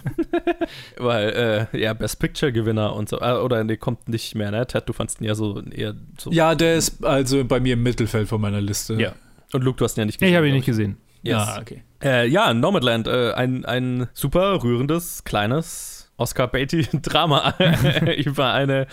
Weil, 0.98 1.68
äh, 1.72 1.78
ja, 1.80 1.94
Best 1.94 2.20
Picture-Gewinner 2.20 2.94
und 2.94 3.08
so. 3.08 3.18
Äh, 3.20 3.32
oder 3.38 3.64
nee, 3.64 3.78
kommt 3.78 4.08
nicht 4.10 4.34
mehr, 4.34 4.50
ne? 4.50 4.66
Ted, 4.66 4.86
du 4.88 4.92
fandst 4.92 5.20
ihn 5.20 5.24
ja 5.24 5.34
so 5.34 5.62
eher 5.62 5.94
so. 6.18 6.30
Ja, 6.30 6.54
der 6.54 6.74
ist 6.76 7.02
also 7.04 7.42
bei 7.44 7.60
mir 7.60 7.72
im 7.74 7.82
Mittelfeld 7.82 8.28
von 8.28 8.40
meiner 8.42 8.60
Liste. 8.60 8.94
Ja. 9.00 9.12
Und 9.54 9.64
Luke, 9.64 9.78
du 9.78 9.84
hast 9.84 9.96
ihn 9.96 10.02
ja 10.02 10.04
nicht 10.06 10.20
Ich 10.20 10.34
habe 10.34 10.48
ihn 10.48 10.54
nicht 10.54 10.66
gesehen. 10.66 10.98
Yes. 11.22 11.36
Ah, 11.38 11.58
okay. 11.60 11.82
Äh, 12.02 12.26
ja, 12.26 12.52
Nomadland, 12.52 13.06
äh, 13.06 13.32
ein, 13.32 13.64
ein 13.64 14.08
super 14.12 14.62
rührendes, 14.62 15.24
kleines 15.24 16.10
Oscar 16.16 16.48
Beatty-Drama 16.48 17.54
über 18.16 18.52
eine 18.52 18.86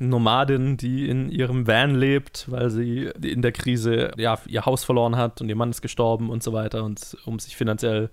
Nomadin, 0.00 0.76
die 0.76 1.08
in 1.08 1.28
ihrem 1.28 1.66
Van 1.66 1.94
lebt, 1.94 2.50
weil 2.50 2.70
sie 2.70 3.10
in 3.22 3.42
der 3.42 3.52
Krise 3.52 4.10
ja, 4.16 4.38
ihr 4.46 4.64
Haus 4.64 4.82
verloren 4.82 5.16
hat 5.16 5.40
und 5.40 5.48
ihr 5.48 5.56
Mann 5.56 5.70
ist 5.70 5.82
gestorben 5.82 6.30
und 6.30 6.42
so 6.42 6.52
weiter. 6.52 6.84
Und 6.84 7.16
um 7.26 7.38
sich 7.38 7.56
finanziell 7.56 8.10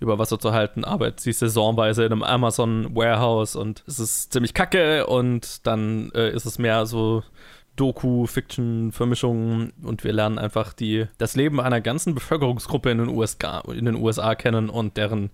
über 0.00 0.18
Wasser 0.18 0.38
zu 0.38 0.52
halten, 0.52 0.84
arbeitet 0.84 1.20
sie 1.20 1.32
saisonweise 1.32 2.04
in 2.04 2.12
einem 2.12 2.22
Amazon 2.22 2.94
Warehouse 2.96 3.54
und 3.54 3.84
es 3.86 3.98
ist 3.98 4.32
ziemlich 4.32 4.54
kacke 4.54 5.06
und 5.06 5.66
dann 5.66 6.10
äh, 6.14 6.30
ist 6.30 6.46
es 6.46 6.58
mehr 6.58 6.86
so 6.86 7.22
Doku-Fiction-Vermischung 7.76 9.72
und 9.82 10.04
wir 10.04 10.12
lernen 10.12 10.38
einfach 10.38 10.72
die, 10.72 11.06
das 11.18 11.36
Leben 11.36 11.60
einer 11.60 11.80
ganzen 11.80 12.14
Bevölkerungsgruppe 12.14 12.90
in 12.90 12.98
den, 12.98 13.08
USA, 13.08 13.60
in 13.60 13.84
den 13.84 13.96
USA 13.96 14.34
kennen 14.34 14.68
und 14.70 14.96
deren 14.96 15.30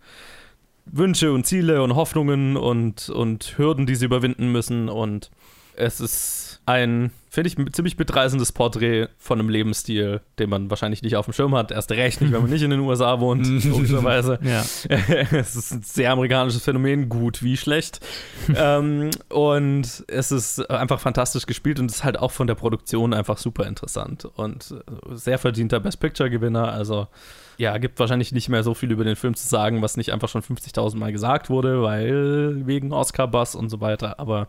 Wünsche 0.84 1.32
und 1.32 1.47
Ziele 1.47 1.82
und 1.82 1.95
Hoffnungen 1.95 2.57
und, 2.57 3.09
und 3.09 3.57
Hürden, 3.57 3.86
die 3.86 3.95
sie 3.95 4.07
überwinden 4.07 4.51
müssen. 4.51 4.88
Und 4.88 5.30
Es 5.76 6.01
ist 6.01 6.61
ein, 6.66 7.12
finde 7.33 7.49
ich, 7.49 7.57
ein 7.57 7.72
ziemlich 7.72 7.97
mitreißendes 7.97 8.53
Porträt 8.53 9.09
von 9.16 9.41
einem 9.41 9.49
Lebensstil, 9.49 10.20
den 10.39 10.51
man 10.51 10.68
wahrscheinlich 10.68 11.03
nicht 11.03 11.16
auf 11.16 11.24
dem 11.24 11.33
Schirm 11.33 11.55
hat. 11.55 11.70
Erst 11.70 11.91
recht 11.91 12.20
nicht, 12.20 12.30
wenn 12.30 12.43
man 12.43 12.51
nicht 12.51 12.61
in 12.61 12.68
den 12.68 12.80
USA 12.80 13.20
wohnt, 13.20 13.47
logischerweise. 13.64 14.39
Ja. 14.43 14.62
es 15.30 15.57
ist 15.57 15.72
ein 15.72 15.83
sehr 15.83 16.12
amerikanisches 16.12 16.62
Phänomen, 16.62 17.09
gut 17.09 17.43
wie 17.43 17.57
schlecht. 17.57 18.01
ähm, 18.55 19.09
und 19.30 20.05
es 20.09 20.30
ist 20.30 20.70
einfach 20.70 21.01
fantastisch 21.01 21.47
gespielt 21.47 21.80
und 21.80 21.91
ist 21.91 22.05
halt 22.05 22.18
auch 22.18 22.33
von 22.33 22.47
der 22.47 22.55
Produktion 22.55 23.14
einfach 23.14 23.39
super 23.39 23.66
interessant 23.66 24.26
und 24.37 24.70
äh, 24.70 25.16
sehr 25.16 25.39
verdienter 25.39 25.80
Best 25.80 26.01
Picture-Gewinner. 26.01 26.70
Also 26.70 27.09
ja, 27.57 27.78
gibt 27.78 27.99
wahrscheinlich 27.99 28.33
nicht 28.33 28.51
mehr 28.51 28.62
so 28.62 28.74
viel 28.74 28.91
über 28.91 29.05
den 29.05 29.16
Film 29.16 29.35
zu 29.37 29.49
sagen, 29.49 29.80
was 29.80 29.97
nicht 29.97 30.12
einfach 30.12 30.28
schon 30.28 30.43
50.000 30.43 30.99
Mal 30.99 31.12
gesagt 31.12 31.49
wurde, 31.49 31.83
weil 31.83 32.66
wegen 32.66 32.93
Oscar-Buzz 32.93 33.55
und 33.55 33.70
so 33.70 33.80
weiter. 33.80 34.20
Aber 34.20 34.49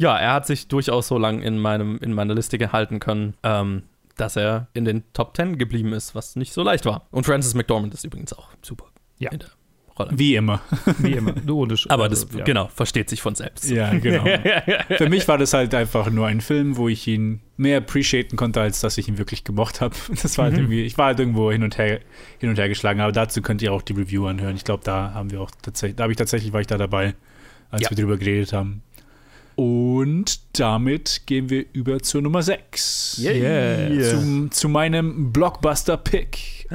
ja, 0.00 0.16
er 0.16 0.32
hat 0.32 0.46
sich 0.46 0.66
durchaus 0.68 1.08
so 1.08 1.18
lang 1.18 1.42
in, 1.42 1.58
meinem, 1.58 1.98
in 1.98 2.12
meiner 2.14 2.34
Liste 2.34 2.56
gehalten 2.58 3.00
können, 3.00 3.34
ähm, 3.42 3.82
dass 4.16 4.34
er 4.36 4.68
in 4.72 4.84
den 4.86 5.04
Top 5.12 5.36
10 5.36 5.58
geblieben 5.58 5.92
ist, 5.92 6.14
was 6.14 6.36
nicht 6.36 6.52
so 6.52 6.62
leicht 6.62 6.86
war. 6.86 7.06
Und 7.10 7.26
Francis 7.26 7.54
McDormand 7.54 7.92
ist 7.94 8.04
übrigens 8.04 8.32
auch 8.32 8.48
super 8.62 8.86
Ja. 9.18 9.30
in 9.30 9.38
der 9.40 9.48
Rolle. 9.98 10.10
Wie 10.14 10.34
immer. 10.36 10.60
Wie 10.98 11.12
immer. 11.12 11.32
Du 11.32 11.62
und 11.62 11.72
ich, 11.72 11.90
Aber 11.90 12.04
also, 12.04 12.24
das, 12.26 12.34
ja. 12.36 12.44
genau, 12.44 12.68
versteht 12.68 13.10
sich 13.10 13.20
von 13.20 13.34
selbst. 13.34 13.68
Ja, 13.70 13.92
genau. 13.92 14.24
Für 14.96 15.08
mich 15.10 15.28
war 15.28 15.36
das 15.36 15.52
halt 15.52 15.74
einfach 15.74 16.08
nur 16.10 16.26
ein 16.26 16.40
Film, 16.40 16.78
wo 16.78 16.88
ich 16.88 17.06
ihn 17.06 17.40
mehr 17.58 17.78
appreciaten 17.78 18.36
konnte, 18.36 18.60
als 18.62 18.80
dass 18.80 18.96
ich 18.96 19.08
ihn 19.08 19.18
wirklich 19.18 19.44
gemocht 19.44 19.80
habe. 19.82 19.94
Das 20.22 20.38
war 20.38 20.46
halt 20.46 20.56
irgendwie, 20.56 20.82
ich 20.82 20.96
war 20.96 21.06
halt 21.06 21.18
irgendwo 21.20 21.52
hin 21.52 21.62
und 21.62 21.76
her, 21.76 22.00
hin 22.38 22.48
und 22.48 22.58
her 22.58 22.68
geschlagen, 22.70 23.00
aber 23.00 23.12
dazu 23.12 23.42
könnt 23.42 23.60
ihr 23.60 23.72
auch 23.74 23.82
die 23.82 23.92
Review 23.92 24.26
anhören. 24.26 24.56
Ich 24.56 24.64
glaube, 24.64 24.82
da 24.84 25.12
haben 25.12 25.30
wir 25.30 25.40
auch 25.42 25.50
tatsächlich, 25.62 25.96
da 25.96 26.04
habe 26.04 26.12
ich 26.12 26.18
tatsächlich, 26.18 26.52
war 26.54 26.60
ich 26.62 26.66
da 26.66 26.78
dabei, 26.78 27.14
als 27.70 27.82
Ja. 27.82 27.90
wir 27.90 27.96
drüber 27.96 28.16
geredet 28.16 28.52
haben. 28.54 28.82
Und 29.56 30.58
damit 30.58 31.22
gehen 31.26 31.50
wir 31.50 31.64
über 31.72 32.00
zur 32.00 32.22
Nummer 32.22 32.42
6. 32.42 33.20
Yeah. 33.22 34.10
Zum, 34.18 34.50
zu 34.50 34.68
meinem 34.68 35.32
Blockbuster-Pick 35.32 36.68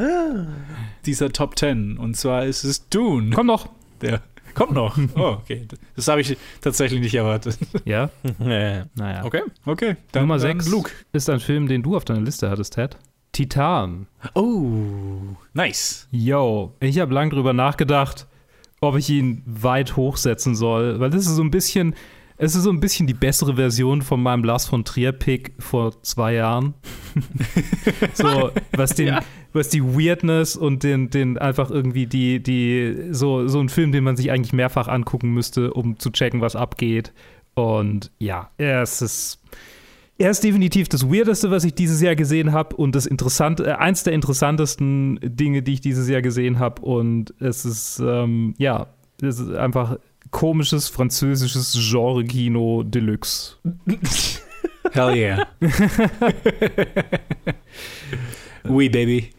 dieser 1.05 1.31
Top 1.31 1.57
10. 1.57 1.97
Und 1.97 2.15
zwar 2.15 2.45
ist 2.45 2.63
es 2.63 2.87
Dune. 2.89 3.31
Komm 3.33 3.47
doch. 3.47 3.69
Der 4.01 4.21
kommt 4.53 4.73
noch. 4.73 4.97
Oh, 5.15 5.37
okay. 5.41 5.67
Das 5.95 6.07
habe 6.07 6.21
ich 6.21 6.37
tatsächlich 6.61 6.99
nicht 7.01 7.15
erwartet. 7.15 7.57
Ja, 7.85 8.09
Äh, 8.39 8.83
naja. 8.95 9.23
okay. 9.25 9.41
Okay, 9.65 9.95
dann 10.11 10.23
Nummer 10.23 10.37
dann 10.37 10.59
6 10.59 10.69
Luke. 10.69 10.91
ist 11.13 11.29
ein 11.29 11.39
Film, 11.39 11.67
den 11.67 11.81
du 11.83 11.95
auf 11.95 12.05
deiner 12.05 12.21
Liste 12.21 12.49
hattest, 12.49 12.73
Ted. 12.73 12.97
Titan. 13.31 14.07
Oh, 14.33 15.35
nice. 15.53 16.07
Yo, 16.11 16.73
ich 16.79 16.99
habe 16.99 17.13
lang 17.13 17.29
drüber 17.31 17.51
nachgedacht, 17.53 18.27
ob 18.79 18.95
ich 18.95 19.09
ihn 19.09 19.41
weit 19.45 19.97
hochsetzen 19.97 20.55
soll, 20.55 20.99
weil 21.01 21.09
das 21.09 21.25
ist 21.25 21.35
so 21.35 21.41
ein 21.43 21.51
bisschen, 21.51 21.95
es 22.37 22.55
ist 22.55 22.63
so 22.63 22.69
ein 22.69 22.79
bisschen 22.79 23.07
die 23.07 23.13
bessere 23.13 23.55
Version 23.55 24.01
von 24.01 24.21
meinem 24.21 24.43
Lars 24.43 24.65
von 24.65 24.83
Trier 24.83 25.11
Pick 25.13 25.53
vor 25.59 26.01
zwei 26.03 26.33
Jahren. 26.33 26.73
so, 28.13 28.51
was 28.73 28.95
den, 28.95 29.07
Ja. 29.07 29.23
was 29.53 29.69
die 29.69 29.83
Weirdness 29.83 30.55
und 30.55 30.83
den, 30.83 31.09
den 31.09 31.37
einfach 31.37 31.71
irgendwie 31.71 32.07
die, 32.07 32.43
die, 32.43 33.07
so, 33.11 33.47
so 33.47 33.59
ein 33.59 33.69
Film, 33.69 33.91
den 33.91 34.03
man 34.03 34.17
sich 34.17 34.31
eigentlich 34.31 34.53
mehrfach 34.53 34.87
angucken 34.87 35.33
müsste, 35.33 35.73
um 35.73 35.97
zu 35.97 36.09
checken, 36.11 36.41
was 36.41 36.55
abgeht. 36.55 37.13
Und 37.53 38.11
ja, 38.19 38.49
es 38.57 39.01
ist. 39.01 39.41
Er 40.17 40.29
ist 40.29 40.45
definitiv 40.45 40.87
das 40.87 41.09
Weirdeste, 41.11 41.51
was 41.51 41.65
ich 41.65 41.73
dieses 41.75 42.01
Jahr 42.01 42.15
gesehen 42.15 42.53
habe 42.53 42.77
und 42.77 42.95
das 42.95 43.05
interessante, 43.05 43.65
äh, 43.65 43.71
eins 43.73 44.03
der 44.03 44.13
interessantesten 44.13 45.19
Dinge, 45.21 45.61
die 45.61 45.73
ich 45.73 45.81
dieses 45.81 46.07
Jahr 46.07 46.21
gesehen 46.21 46.57
habe. 46.57 46.81
Und 46.81 47.33
es 47.39 47.65
ist, 47.65 47.99
ähm, 47.99 48.53
ja, 48.57 48.87
es 49.21 49.39
ist 49.41 49.53
einfach 49.53 49.97
komisches 50.31 50.89
französisches 50.89 51.77
Genre-Kino 51.89 52.83
Deluxe. 52.83 53.57
Hell 54.91 55.15
yeah. 55.15 55.47
oui, 58.65 58.89
baby. 58.89 59.31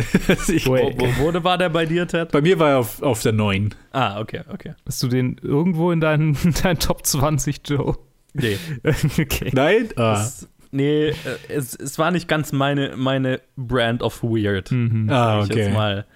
ich, 0.48 0.66
Wo, 0.66 0.74
wo, 0.74 1.32
wo 1.34 1.44
war 1.44 1.58
der 1.58 1.68
bei 1.68 1.86
dir, 1.86 2.06
Ted? 2.06 2.32
bei 2.32 2.40
mir 2.40 2.58
war 2.58 2.70
er 2.70 2.78
auf, 2.78 3.02
auf 3.02 3.22
der 3.22 3.32
9. 3.32 3.74
Ah, 3.92 4.20
okay, 4.20 4.42
okay. 4.52 4.74
Hast 4.86 5.02
du 5.02 5.08
den 5.08 5.36
irgendwo 5.42 5.90
in 5.92 6.00
deinen, 6.00 6.36
in 6.42 6.54
deinen 6.54 6.78
Top 6.78 7.04
20, 7.06 7.60
Joe? 7.66 7.96
Nee. 8.32 8.56
okay. 8.84 9.50
Nein? 9.52 9.88
Ah, 9.96 10.20
Es, 10.20 10.48
nee, 10.70 11.08
äh, 11.08 11.14
es, 11.48 11.74
es 11.74 11.98
war 11.98 12.10
nicht 12.10 12.28
ganz 12.28 12.52
meine, 12.52 12.96
meine 12.96 13.40
Brand 13.56 14.02
of 14.02 14.22
Weird. 14.22 14.70
Mhm. 14.70 15.10
ah 15.10 15.42
ich 15.42 15.48
jetzt 15.54 15.66
okay. 15.66 15.74
mal. 15.74 16.06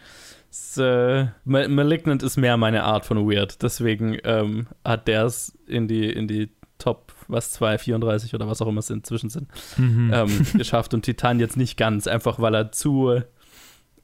Es, 0.57 0.76
äh, 0.78 1.26
Ma- 1.44 1.66
Malignant 1.66 2.22
ist 2.22 2.36
mehr 2.36 2.57
meine 2.57 2.84
Art 2.84 3.05
von 3.05 3.28
Weird. 3.28 3.61
Deswegen 3.62 4.18
ähm, 4.22 4.68
hat 4.84 5.09
der 5.09 5.24
es 5.24 5.59
in 5.66 5.88
die, 5.88 6.09
in 6.09 6.28
die 6.28 6.48
Top, 6.78 7.12
was, 7.26 7.50
234 7.52 8.34
oder 8.34 8.46
was 8.46 8.62
auch 8.62 8.68
immer 8.68 8.78
es 8.78 8.88
inzwischen 8.90 9.30
sind, 9.30 9.48
Mhm. 9.76 10.12
ähm, 10.14 10.46
geschafft. 10.57 10.94
Und 10.94 11.02
Titan 11.02 11.40
jetzt 11.40 11.57
nicht 11.57 11.76
ganz, 11.76 12.07
einfach 12.07 12.38
weil 12.40 12.55
er 12.55 12.70
zu, 12.70 13.20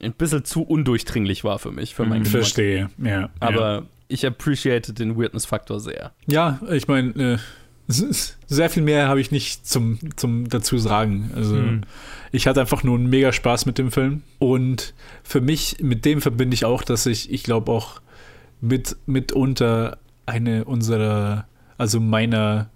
ein 0.02 0.12
bisschen 0.14 0.44
zu 0.44 0.62
undurchdringlich 0.62 1.44
war 1.44 1.60
für 1.60 1.70
mich, 1.70 1.94
für 1.94 2.04
meinen 2.04 2.20
Mhm. 2.20 2.24
Geschmack. 2.24 2.42
Verstehe, 2.42 2.90
ja. 2.98 3.28
Aber 3.38 3.84
ich 4.08 4.26
appreciate 4.26 4.92
den 4.92 5.16
Weirdness-Faktor 5.16 5.78
sehr. 5.78 6.12
Ja, 6.26 6.58
ja 6.66 6.72
ich 6.72 6.88
meine, 6.88 7.10
äh, 7.34 7.38
sehr 8.46 8.70
viel 8.70 8.82
mehr 8.82 9.08
habe 9.08 9.20
ich 9.20 9.30
nicht 9.30 9.66
zum, 9.68 9.98
zum 10.16 10.48
dazu 10.48 10.78
sagen. 10.78 11.30
Also, 11.36 11.54
Mhm. 11.54 11.80
Ich 12.32 12.46
hatte 12.46 12.60
einfach 12.60 12.82
nur 12.82 12.96
einen 12.96 13.08
mega 13.08 13.32
Spaß 13.32 13.66
mit 13.66 13.78
dem 13.78 13.90
Film. 13.90 14.22
Und 14.38 14.94
für 15.22 15.40
mich, 15.40 15.78
mit 15.80 16.04
dem 16.04 16.20
verbinde 16.20 16.54
ich 16.54 16.64
auch, 16.64 16.82
dass 16.82 17.06
ich, 17.06 17.32
ich 17.32 17.42
glaube 17.42 17.72
auch 17.72 18.00
mit, 18.60 18.96
mitunter 19.06 19.98
eine 20.26 20.64
unserer, 20.64 21.46
also 21.76 22.00
meiner 22.00 22.70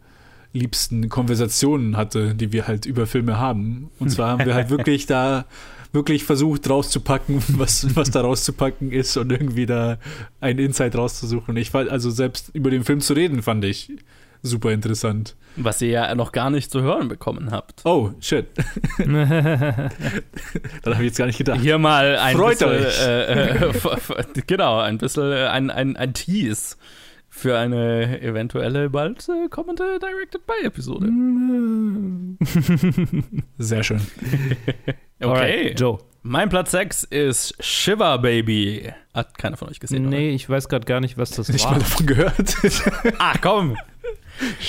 liebsten 0.52 1.08
Konversationen 1.08 1.96
hatte, 1.96 2.34
die 2.34 2.52
wir 2.52 2.66
halt 2.66 2.86
über 2.86 3.06
Filme 3.06 3.38
haben. 3.38 3.90
Und 3.98 4.10
zwar 4.10 4.30
haben 4.30 4.46
wir 4.46 4.54
halt 4.54 4.70
wirklich 4.70 5.06
da 5.06 5.46
wirklich 5.92 6.24
versucht 6.24 6.68
rauszupacken, 6.68 7.42
was, 7.56 7.94
was 7.96 8.10
da 8.10 8.20
rauszupacken 8.20 8.90
ist 8.90 9.16
und 9.16 9.30
irgendwie 9.30 9.66
da 9.66 9.98
einen 10.40 10.58
Insight 10.58 10.96
rauszusuchen. 10.96 11.56
Ich 11.56 11.70
fand, 11.70 11.88
also 11.88 12.10
selbst 12.10 12.50
über 12.52 12.70
den 12.70 12.84
Film 12.84 13.00
zu 13.00 13.14
reden, 13.14 13.42
fand 13.42 13.64
ich 13.64 13.92
super 14.44 14.70
interessant. 14.70 15.34
Was 15.56 15.80
ihr 15.82 15.88
ja 15.88 16.14
noch 16.14 16.32
gar 16.32 16.50
nicht 16.50 16.70
zu 16.70 16.82
hören 16.82 17.08
bekommen 17.08 17.50
habt. 17.50 17.80
Oh, 17.84 18.12
shit. 18.20 18.46
Daran 18.98 19.90
habe 20.84 20.94
ich 20.98 21.06
jetzt 21.06 21.18
gar 21.18 21.26
nicht 21.26 21.38
gedacht. 21.38 21.60
Hier 21.60 21.78
mal 21.78 22.16
ein 22.16 22.36
Freut 22.36 22.58
bisschen, 22.58 22.70
euch. 22.70 23.00
Äh, 23.00 23.68
äh, 23.68 24.42
genau, 24.46 24.80
ein 24.80 24.98
bisschen 24.98 25.32
äh, 25.32 25.46
ein, 25.46 25.70
ein, 25.70 25.96
ein 25.96 26.12
Tease 26.12 26.76
für 27.28 27.56
eine 27.58 28.20
eventuelle 28.20 28.90
bald 28.90 29.26
äh, 29.28 29.48
kommende 29.48 29.98
Directed 29.98 30.46
by 30.46 30.64
Episode. 30.64 31.08
Sehr 33.58 33.82
schön. 33.82 34.00
Okay. 35.20 35.30
Alright, 35.30 35.80
Joe. 35.80 35.98
Mein 36.22 36.48
Platz 36.48 36.72
6 36.72 37.04
ist 37.04 37.54
Shiver 37.60 38.18
Baby. 38.18 38.92
Hat 39.14 39.38
keiner 39.38 39.56
von 39.56 39.68
euch 39.68 39.78
gesehen. 39.78 40.08
Nee, 40.08 40.30
ich 40.30 40.50
weiß 40.50 40.68
gerade 40.68 40.84
gar 40.84 41.00
nicht, 41.00 41.16
was 41.16 41.30
das 41.30 41.48
Nicht 41.48 41.64
war. 41.64 41.72
mal 41.72 41.78
davon 41.78 42.06
gehört. 42.06 42.56
Oder? 42.62 43.12
Ah, 43.18 43.34
komm. 43.40 43.76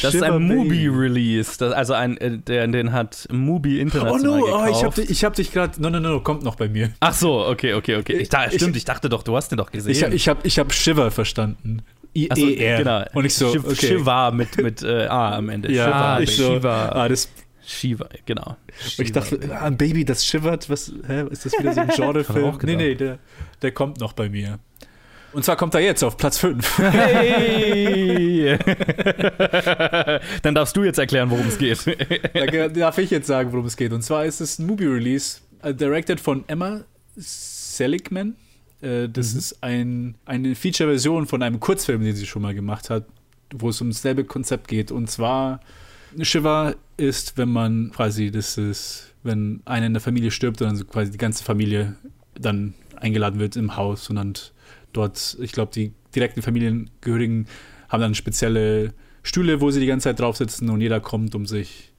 Das 0.02 0.14
ist 0.14 0.24
Shiver 0.24 0.34
ein 0.36 0.48
Baby. 0.48 0.88
Mubi-Release. 0.90 1.76
Also 1.76 1.94
ein, 1.94 2.18
äh, 2.18 2.38
der, 2.38 2.68
den 2.68 2.92
hat 2.92 3.28
Mubi 3.32 3.78
Oh 3.78 3.82
international 3.82 4.40
no, 4.40 4.46
oh, 4.46 4.64
gekauft. 4.66 4.70
ich 4.72 4.84
habe 4.84 4.96
dich, 5.02 5.10
ich 5.10 5.24
hab 5.24 5.34
dich 5.36 5.52
gerade. 5.52 5.82
No, 5.82 5.90
no, 5.90 6.00
no, 6.00 6.20
kommt 6.22 6.44
noch 6.44 6.56
bei 6.56 6.70
mir. 6.70 6.92
Ach 7.00 7.14
so, 7.14 7.46
okay, 7.46 7.74
okay, 7.74 7.96
okay. 7.98 8.18
Ich, 8.18 8.30
da, 8.30 8.50
stimmt, 8.52 8.76
ich 8.78 8.86
dachte 8.86 9.10
doch, 9.10 9.24
du 9.24 9.36
hast 9.36 9.50
den 9.50 9.58
doch 9.58 9.72
gesehen. 9.72 9.92
Ich, 9.92 10.02
ich 10.04 10.28
habe 10.30 10.40
ich 10.44 10.60
hab 10.60 10.72
Shiver 10.74 11.10
verstanden. 11.12 11.82
I-E-R. 12.16 12.78
genau. 12.78 13.04
Und 13.14 13.26
ich 13.26 13.36
so, 13.36 13.52
Shiv- 13.52 13.66
okay. 13.66 13.88
Shiva 13.88 14.32
mit, 14.32 14.56
mit 14.58 14.82
äh, 14.84 15.08
A 15.08 15.36
am 15.36 15.50
Ende. 15.50 15.72
Ja, 15.72 15.86
Shiva, 15.86 16.20
ich 16.22 16.36
so, 16.38 16.54
Shiva. 16.54 16.90
ah, 16.90 17.10
das, 17.10 17.30
Shiva, 17.66 18.08
genau. 18.26 18.56
ich 18.98 19.12
dachte, 19.12 19.40
ah, 19.52 19.66
ein 19.66 19.76
Baby, 19.76 20.06
das 20.06 20.24
shivert, 20.26 20.70
was, 20.70 20.94
hä, 21.08 21.26
ist 21.32 21.46
das 21.46 21.54
wieder 21.60 21.74
so 21.74 21.82
ein 21.82 21.88
Genrefilm? 21.96 22.58
Nee, 22.64 22.76
nee, 22.76 22.96
der, 22.96 23.18
der 23.62 23.72
kommt 23.72 24.00
noch 24.00 24.14
bei 24.14 24.30
mir. 24.30 24.60
Und 25.36 25.44
zwar 25.44 25.58
kommt 25.58 25.74
er 25.74 25.82
jetzt 25.82 26.02
auf 26.02 26.16
Platz 26.16 26.38
5. 26.38 26.78
Hey! 26.78 28.58
Dann 30.44 30.56
darfst 30.56 30.78
du 30.78 30.84
jetzt 30.84 30.98
erklären, 30.98 31.30
worum 31.30 31.46
es 31.46 31.58
geht. 31.58 31.86
Da 32.34 32.70
darf 32.70 32.98
ich 33.00 33.10
jetzt 33.10 33.28
sagen, 33.28 33.52
worum 33.52 33.66
es 33.66 33.76
geht. 33.76 33.92
Und 33.92 34.02
zwar 34.02 34.24
ist 34.24 34.40
es 34.40 34.60
ein 34.60 34.66
Movie-Release, 34.66 35.42
äh, 35.62 35.74
directed 35.74 36.22
von 36.22 36.46
Emma 36.48 36.86
Seligman. 37.18 38.38
Äh, 38.80 39.10
das 39.10 39.34
ist 39.34 39.62
ein, 39.62 40.16
eine 40.24 40.56
Feature-Version 40.56 41.28
von 41.28 41.44
einem 41.44 41.60
Kurzfilm, 41.60 42.02
den 42.02 42.16
sie 42.16 42.26
schon 42.26 42.42
mal 42.42 42.56
gemacht 42.56 42.90
hat, 42.90 43.04
wo 43.54 43.68
es 43.68 43.82
um 43.82 43.90
dasselbe 43.90 44.24
Konzept 44.24 44.70
geht. 44.70 44.90
Und 44.90 45.12
zwar, 45.12 45.60
Shiva 46.22 46.76
ist, 46.96 47.38
wenn 47.38 47.50
man 47.50 47.92
quasi, 47.94 48.32
das 48.32 48.58
ist, 48.58 49.14
wenn 49.24 49.62
einer 49.66 49.88
in 49.88 49.94
der 49.96 50.02
Familie 50.02 50.32
stirbt 50.32 50.62
und 50.62 50.68
dann 50.70 50.88
quasi 50.88 51.12
die 51.12 51.18
ganze 51.18 51.44
Familie 51.44 51.96
dann 52.40 52.74
eingeladen 52.96 53.38
wird 53.42 53.58
im 53.58 53.76
Haus 53.76 54.10
und 54.10 54.16
dann 54.16 54.34
dort, 54.98 55.38
ich 55.42 55.52
glaube, 55.52 55.72
die 55.74 55.92
direkten 56.16 56.42
Familiengehörigen 56.42 57.48
haben 57.90 58.02
dann 58.02 58.16
spezielle 58.16 58.94
Stühle, 59.24 59.62
wo 59.62 59.72
sie 59.72 59.80
die 59.80 59.88
ganze 59.88 60.06
Zeit 60.06 60.20
drauf 60.20 60.38
sitzen 60.38 60.70
und 60.70 60.82
jeder 60.82 61.00
kommt, 61.00 61.36
um 61.36 61.46
sich, 61.46 61.92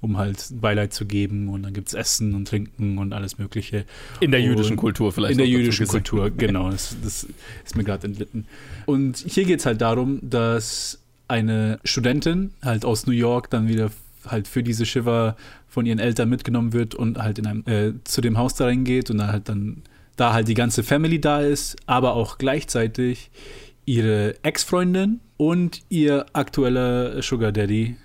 um 0.00 0.16
halt 0.18 0.48
Beileid 0.60 0.92
zu 0.92 1.06
geben 1.06 1.48
und 1.48 1.62
dann 1.62 1.72
gibt 1.72 1.88
es 1.88 1.94
Essen 1.94 2.34
und 2.34 2.48
Trinken 2.48 2.98
und 2.98 3.12
alles 3.12 3.38
Mögliche. 3.38 3.84
In 4.20 4.32
der 4.32 4.40
Und 4.40 4.46
jüdischen 4.46 4.76
Kultur 4.76 5.12
vielleicht. 5.12 5.32
In 5.32 5.38
der 5.38 5.46
jüdischen. 5.46 5.86
Kultur, 5.86 6.30
genau. 6.30 6.70
Das, 6.70 6.96
das 7.02 7.26
ist 7.64 7.76
mir 7.76 7.84
gerade 7.84 8.06
entlitten. 8.06 8.46
Und 8.86 9.18
hier 9.18 9.44
geht 9.44 9.60
es 9.60 9.66
halt 9.66 9.80
darum, 9.80 10.18
dass 10.22 10.98
eine 11.28 11.78
Studentin 11.84 12.52
halt 12.62 12.84
aus 12.84 13.06
New 13.06 13.12
York 13.12 13.48
dann 13.50 13.68
wieder 13.68 13.90
halt 14.26 14.48
für 14.48 14.62
diese 14.62 14.86
Shiver 14.86 15.36
von 15.68 15.86
ihren 15.86 15.98
Eltern 15.98 16.28
mitgenommen 16.28 16.72
wird 16.72 16.94
und 16.94 17.18
halt 17.18 17.38
in 17.38 17.46
einem, 17.46 17.64
äh, 17.66 17.92
zu 18.04 18.20
dem 18.20 18.38
Haus 18.38 18.54
da 18.54 18.66
reingeht 18.66 19.10
und 19.10 19.18
dann 19.18 19.32
halt 19.32 19.48
dann 19.48 19.82
da 20.16 20.32
halt 20.32 20.48
die 20.48 20.54
ganze 20.54 20.82
Family 20.82 21.20
da 21.20 21.40
ist, 21.40 21.76
aber 21.86 22.14
auch 22.14 22.38
gleichzeitig 22.38 23.30
ihre 23.84 24.36
Ex-Freundin 24.42 25.20
und 25.36 25.82
ihr 25.88 26.26
aktueller 26.32 27.22
Sugar 27.22 27.52
Daddy 27.52 27.96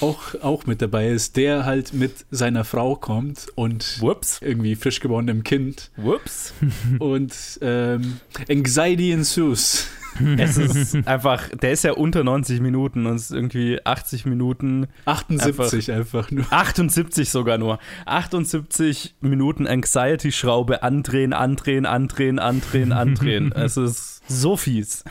auch, 0.00 0.34
auch 0.42 0.66
mit 0.66 0.82
dabei 0.82 1.08
ist, 1.08 1.36
der 1.36 1.64
halt 1.64 1.92
mit 1.92 2.26
seiner 2.30 2.64
Frau 2.64 2.96
kommt 2.96 3.46
und 3.54 4.00
Whoops. 4.00 4.40
irgendwie 4.42 4.76
frisch 4.76 5.00
geborenem 5.00 5.44
Kind 5.44 5.90
Whoops. 5.96 6.54
und 6.98 7.34
ähm, 7.62 8.20
Anxiety 8.48 9.12
ensues. 9.12 9.86
es 10.38 10.56
ist 10.56 10.94
einfach, 11.06 11.48
der 11.50 11.72
ist 11.72 11.84
ja 11.84 11.92
unter 11.92 12.24
90 12.24 12.60
Minuten 12.60 13.06
und 13.06 13.16
es 13.16 13.24
ist 13.24 13.30
irgendwie 13.32 13.84
80 13.84 14.26
Minuten. 14.26 14.86
78 15.04 15.92
einfach, 15.92 16.18
einfach 16.18 16.30
nur. 16.30 16.52
78 16.52 17.30
sogar 17.30 17.58
nur. 17.58 17.78
78 18.06 19.16
Minuten 19.20 19.66
Anxiety-Schraube 19.66 20.82
andrehen, 20.82 21.32
andrehen, 21.32 21.86
andrehen, 21.86 22.38
andrehen, 22.38 22.92
andrehen. 22.92 23.52
es 23.54 23.76
ist 23.76 24.22
so 24.28 24.56
fies. 24.56 25.04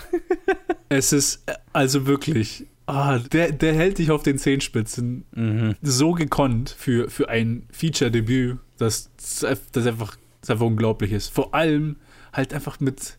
Es 0.89 1.13
ist 1.13 1.43
also 1.73 2.07
wirklich. 2.07 2.65
Ah, 2.85 3.19
der, 3.19 3.51
der 3.51 3.73
hält 3.73 3.97
dich 3.97 4.11
auf 4.11 4.23
den 4.23 4.37
Zehenspitzen. 4.37 5.25
Mhm. 5.35 5.75
So 5.81 6.13
gekonnt 6.13 6.69
für, 6.77 7.09
für 7.09 7.27
ein 7.27 7.67
Feature-Debüt, 7.71 8.59
dass 8.77 9.11
das 9.17 9.43
einfach, 9.43 10.15
das 10.39 10.49
einfach 10.51 10.65
unglaublich 10.65 11.11
ist. 11.11 11.27
Vor 11.27 11.53
allem 11.53 11.97
halt 12.31 12.53
einfach 12.53 12.79
mit, 12.79 13.17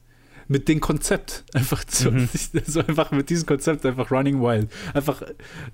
mit 0.48 0.66
dem 0.68 0.80
Konzept. 0.80 1.44
Einfach 1.54 1.84
so, 1.88 2.10
Mhm. 2.10 2.28
so 2.66 2.80
einfach 2.80 3.10
mit 3.12 3.30
diesem 3.30 3.46
Konzept 3.46 3.84
einfach 3.86 4.10
running 4.10 4.40
wild. 4.40 4.68
Einfach, 4.94 5.22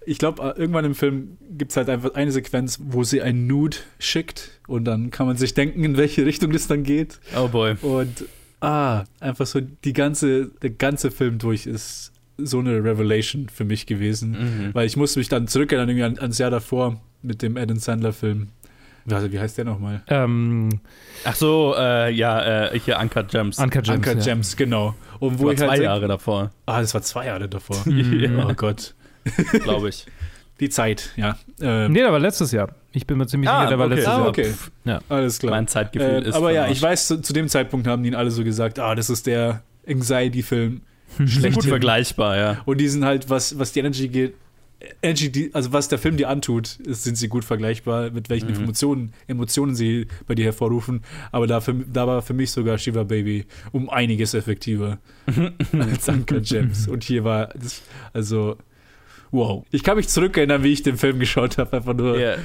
ich 0.04 0.18
glaube, 0.18 0.54
irgendwann 0.58 0.84
im 0.84 0.94
Film 0.94 1.38
gibt 1.50 1.70
es 1.70 1.76
halt 1.76 1.88
einfach 1.88 2.14
eine 2.14 2.32
Sequenz, 2.32 2.78
wo 2.82 3.04
sie 3.04 3.22
ein 3.22 3.46
Nude 3.46 3.76
schickt 3.98 4.60
und 4.66 4.84
dann 4.84 5.10
kann 5.10 5.26
man 5.26 5.36
sich 5.36 5.54
denken, 5.54 5.84
in 5.84 5.96
welche 5.96 6.26
Richtung 6.26 6.52
das 6.52 6.66
dann 6.66 6.82
geht. 6.82 7.20
Oh 7.36 7.48
boy. 7.48 7.76
Und 7.82 8.24
ah, 8.60 9.04
einfach 9.20 9.46
so 9.46 9.60
die 9.60 9.92
ganze, 9.92 10.48
der 10.62 10.70
ganze 10.70 11.10
Film 11.10 11.38
durch 11.38 11.66
ist 11.66 12.10
so 12.36 12.58
eine 12.58 12.82
Revelation 12.82 13.48
für 13.48 13.64
mich 13.64 13.86
gewesen. 13.86 14.32
Mhm. 14.32 14.74
Weil 14.74 14.86
ich 14.86 14.96
musste 14.96 15.20
mich 15.20 15.28
dann 15.28 15.46
zurückerinnern 15.46 15.88
irgendwie 15.88 16.04
an, 16.04 16.18
ans 16.18 16.38
Jahr 16.38 16.50
davor 16.50 17.00
mit 17.22 17.42
dem 17.42 17.56
Adam 17.56 17.78
Sandler-Film. 17.78 18.48
Also, 19.10 19.30
wie 19.32 19.38
heißt 19.38 19.58
der 19.58 19.64
nochmal? 19.66 20.02
Ähm, 20.08 20.80
Ach 21.24 21.34
so, 21.34 21.74
äh, 21.78 22.10
ja, 22.12 22.68
äh, 22.72 22.78
hier 22.78 22.98
Uncut 22.98 23.28
Gems. 23.28 23.58
Uncut 23.58 23.84
Gems. 23.84 23.88
Uncut 23.98 24.16
ja. 24.16 24.22
Gems, 24.34 24.56
genau. 24.56 24.94
Und 25.20 25.38
wo 25.38 25.44
Vor 25.44 25.52
ich 25.52 25.60
halt 25.60 25.68
zwei 25.70 25.74
denk- 25.76 25.84
Jahre 25.84 26.08
davor, 26.08 26.50
Ah, 26.66 26.80
das 26.80 26.94
war 26.94 27.02
zwei 27.02 27.26
Jahre 27.26 27.48
davor. 27.48 27.76
Ja. 27.86 28.46
Oh 28.48 28.54
Gott. 28.54 28.94
glaube 29.62 29.88
ich. 29.90 30.06
Die 30.60 30.68
Zeit, 30.68 31.10
ja. 31.16 31.36
Ähm, 31.60 31.92
Nee, 31.92 32.00
der 32.00 32.12
war 32.12 32.18
letztes 32.20 32.52
Jahr. 32.52 32.68
Ich 32.92 33.06
bin 33.06 33.18
mir 33.18 33.26
ziemlich 33.26 33.50
Ah, 33.50 33.60
sicher, 33.62 33.68
der 33.70 33.78
war 33.80 33.86
okay. 33.86 33.94
letztes 33.96 34.12
ah, 34.12 34.18
Jahr. 34.18 34.28
okay. 34.28 34.54
Ja. 34.84 35.00
Alles 35.08 35.38
klar. 35.40 35.50
Mein 35.50 35.66
Zeitgefühl 35.66 36.24
Äh, 36.24 36.28
ist. 36.28 36.34
aber 36.34 36.52
ja, 36.52 36.68
ich 36.68 36.80
weiß, 36.80 37.08
zu, 37.08 37.20
zu 37.20 37.32
dem 37.32 37.48
Zeitpunkt 37.48 37.86
haben 37.88 38.02
die 38.04 38.10
ihn 38.10 38.14
alle 38.14 38.30
so 38.30 38.44
gesagt, 38.44 38.78
ah, 38.78 38.94
das 38.94 39.10
ist 39.10 39.26
der 39.26 39.62
Anxiety-Film. 39.88 40.82
Gut 41.18 41.28
schlechthin. 41.28 41.62
vergleichbar, 41.68 42.36
ja. 42.36 42.56
Und 42.64 42.78
die 42.78 42.88
sind 42.88 43.04
halt, 43.04 43.28
was, 43.30 43.58
was 43.58 43.72
die 43.72 43.80
Energy 43.80 44.08
geht, 44.08 44.34
Die, 45.04 45.50
also 45.54 45.72
was 45.72 45.88
der 45.88 45.98
Film 45.98 46.16
dir 46.16 46.28
antut, 46.28 46.76
ist, 46.80 47.04
sind 47.04 47.16
sie 47.16 47.28
gut 47.28 47.44
vergleichbar, 47.44 48.10
mit 48.10 48.30
welchen 48.30 48.48
Mhm. 48.50 48.62
Emotionen, 48.64 49.12
Emotionen 49.26 49.74
sie 49.74 50.06
bei 50.26 50.34
dir 50.34 50.44
hervorrufen. 50.46 51.02
Aber 51.32 51.46
da, 51.46 51.60
für, 51.60 51.74
da 51.74 52.06
war 52.06 52.22
für 52.22 52.34
mich 52.34 52.50
sogar 52.50 52.78
Shiva 52.78 53.04
Baby 53.04 53.46
um 53.72 53.88
einiges 53.90 54.34
effektiver 54.34 54.98
als 55.78 56.08
Uncle 56.08 56.40
Gems. 56.40 56.88
Und 56.88 57.04
hier 57.04 57.24
war 57.24 57.48
das, 57.48 57.82
also, 58.12 58.56
wow. 59.30 59.64
Ich 59.70 59.82
kann 59.82 59.96
mich 59.96 60.08
zurückerinnern, 60.08 60.62
wie 60.62 60.72
ich 60.72 60.82
den 60.82 60.96
Film 60.96 61.18
geschaut 61.18 61.58
habe, 61.58 61.76
einfach 61.76 61.94
nur 61.94 62.18
Ja. 62.18 62.36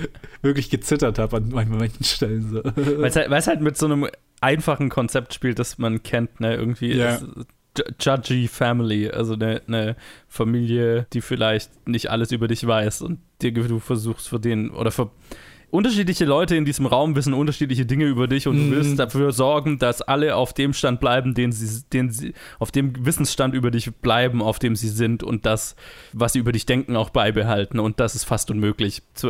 wirklich 0.42 0.70
gezittert 0.70 1.20
habe 1.20 1.38
an 1.38 1.50
manchen 1.50 2.04
Stellen. 2.04 2.50
So. 2.50 2.64
Weil 2.64 3.06
es 3.06 3.16
halt, 3.16 3.30
halt 3.48 3.62
mit 3.62 3.78
so 3.78 3.86
einem 3.86 4.08
einfachen 4.42 4.90
Konzept 4.90 5.34
spielt, 5.34 5.60
das 5.60 5.78
man 5.78 6.02
kennt, 6.04 6.40
ne? 6.40 6.56
Irgendwie 6.56 6.94
Ja. 6.94 7.16
ist 7.16 7.26
Judgy 8.00 8.48
Family, 8.48 9.10
also 9.10 9.34
eine, 9.34 9.62
eine 9.68 9.96
Familie, 10.28 11.08
die 11.14 11.22
vielleicht 11.22 11.88
nicht 11.88 12.10
alles 12.10 12.32
über 12.32 12.48
dich 12.48 12.66
weiß 12.66 13.02
und 13.04 13.20
dir, 13.42 13.52
du 13.54 13.80
versuchst 13.80 14.28
für 14.30 14.40
den 14.40 14.72
oder 14.72 14.92
für 14.92 15.12
unterschiedliche 15.72 16.26
Leute 16.26 16.56
in 16.56 16.66
diesem 16.66 16.88
Raum 16.88 17.16
wissen 17.16 17.34
unterschiedliche 17.34 17.86
Dinge 17.86 18.06
über 18.06 18.28
dich 18.28 18.48
und 18.48 18.56
Mhm. 18.58 18.70
du 18.72 18.76
willst 18.78 18.98
dafür 19.00 19.32
sorgen, 19.32 19.78
dass 19.78 20.02
alle 20.02 20.36
auf 20.36 20.52
dem 20.54 20.74
Stand 20.74 21.00
bleiben, 21.00 21.36
den 21.36 21.52
sie, 21.52 21.84
den 21.94 22.10
sie, 22.10 22.34
auf 22.58 22.72
dem 22.72 23.06
Wissensstand 23.06 23.54
über 23.54 23.70
dich 23.70 23.94
bleiben, 23.98 24.42
auf 24.42 24.58
dem 24.58 24.76
sie 24.76 24.90
sind 24.90 25.22
und 25.22 25.46
das, 25.46 25.76
was 26.12 26.34
sie 26.34 26.40
über 26.40 26.52
dich 26.54 26.66
denken, 26.66 26.96
auch 26.96 27.12
beibehalten 27.12 27.80
und 27.80 28.00
das 28.00 28.16
ist 28.16 28.24
fast 28.24 28.50
unmöglich 28.50 29.04
zu 29.14 29.30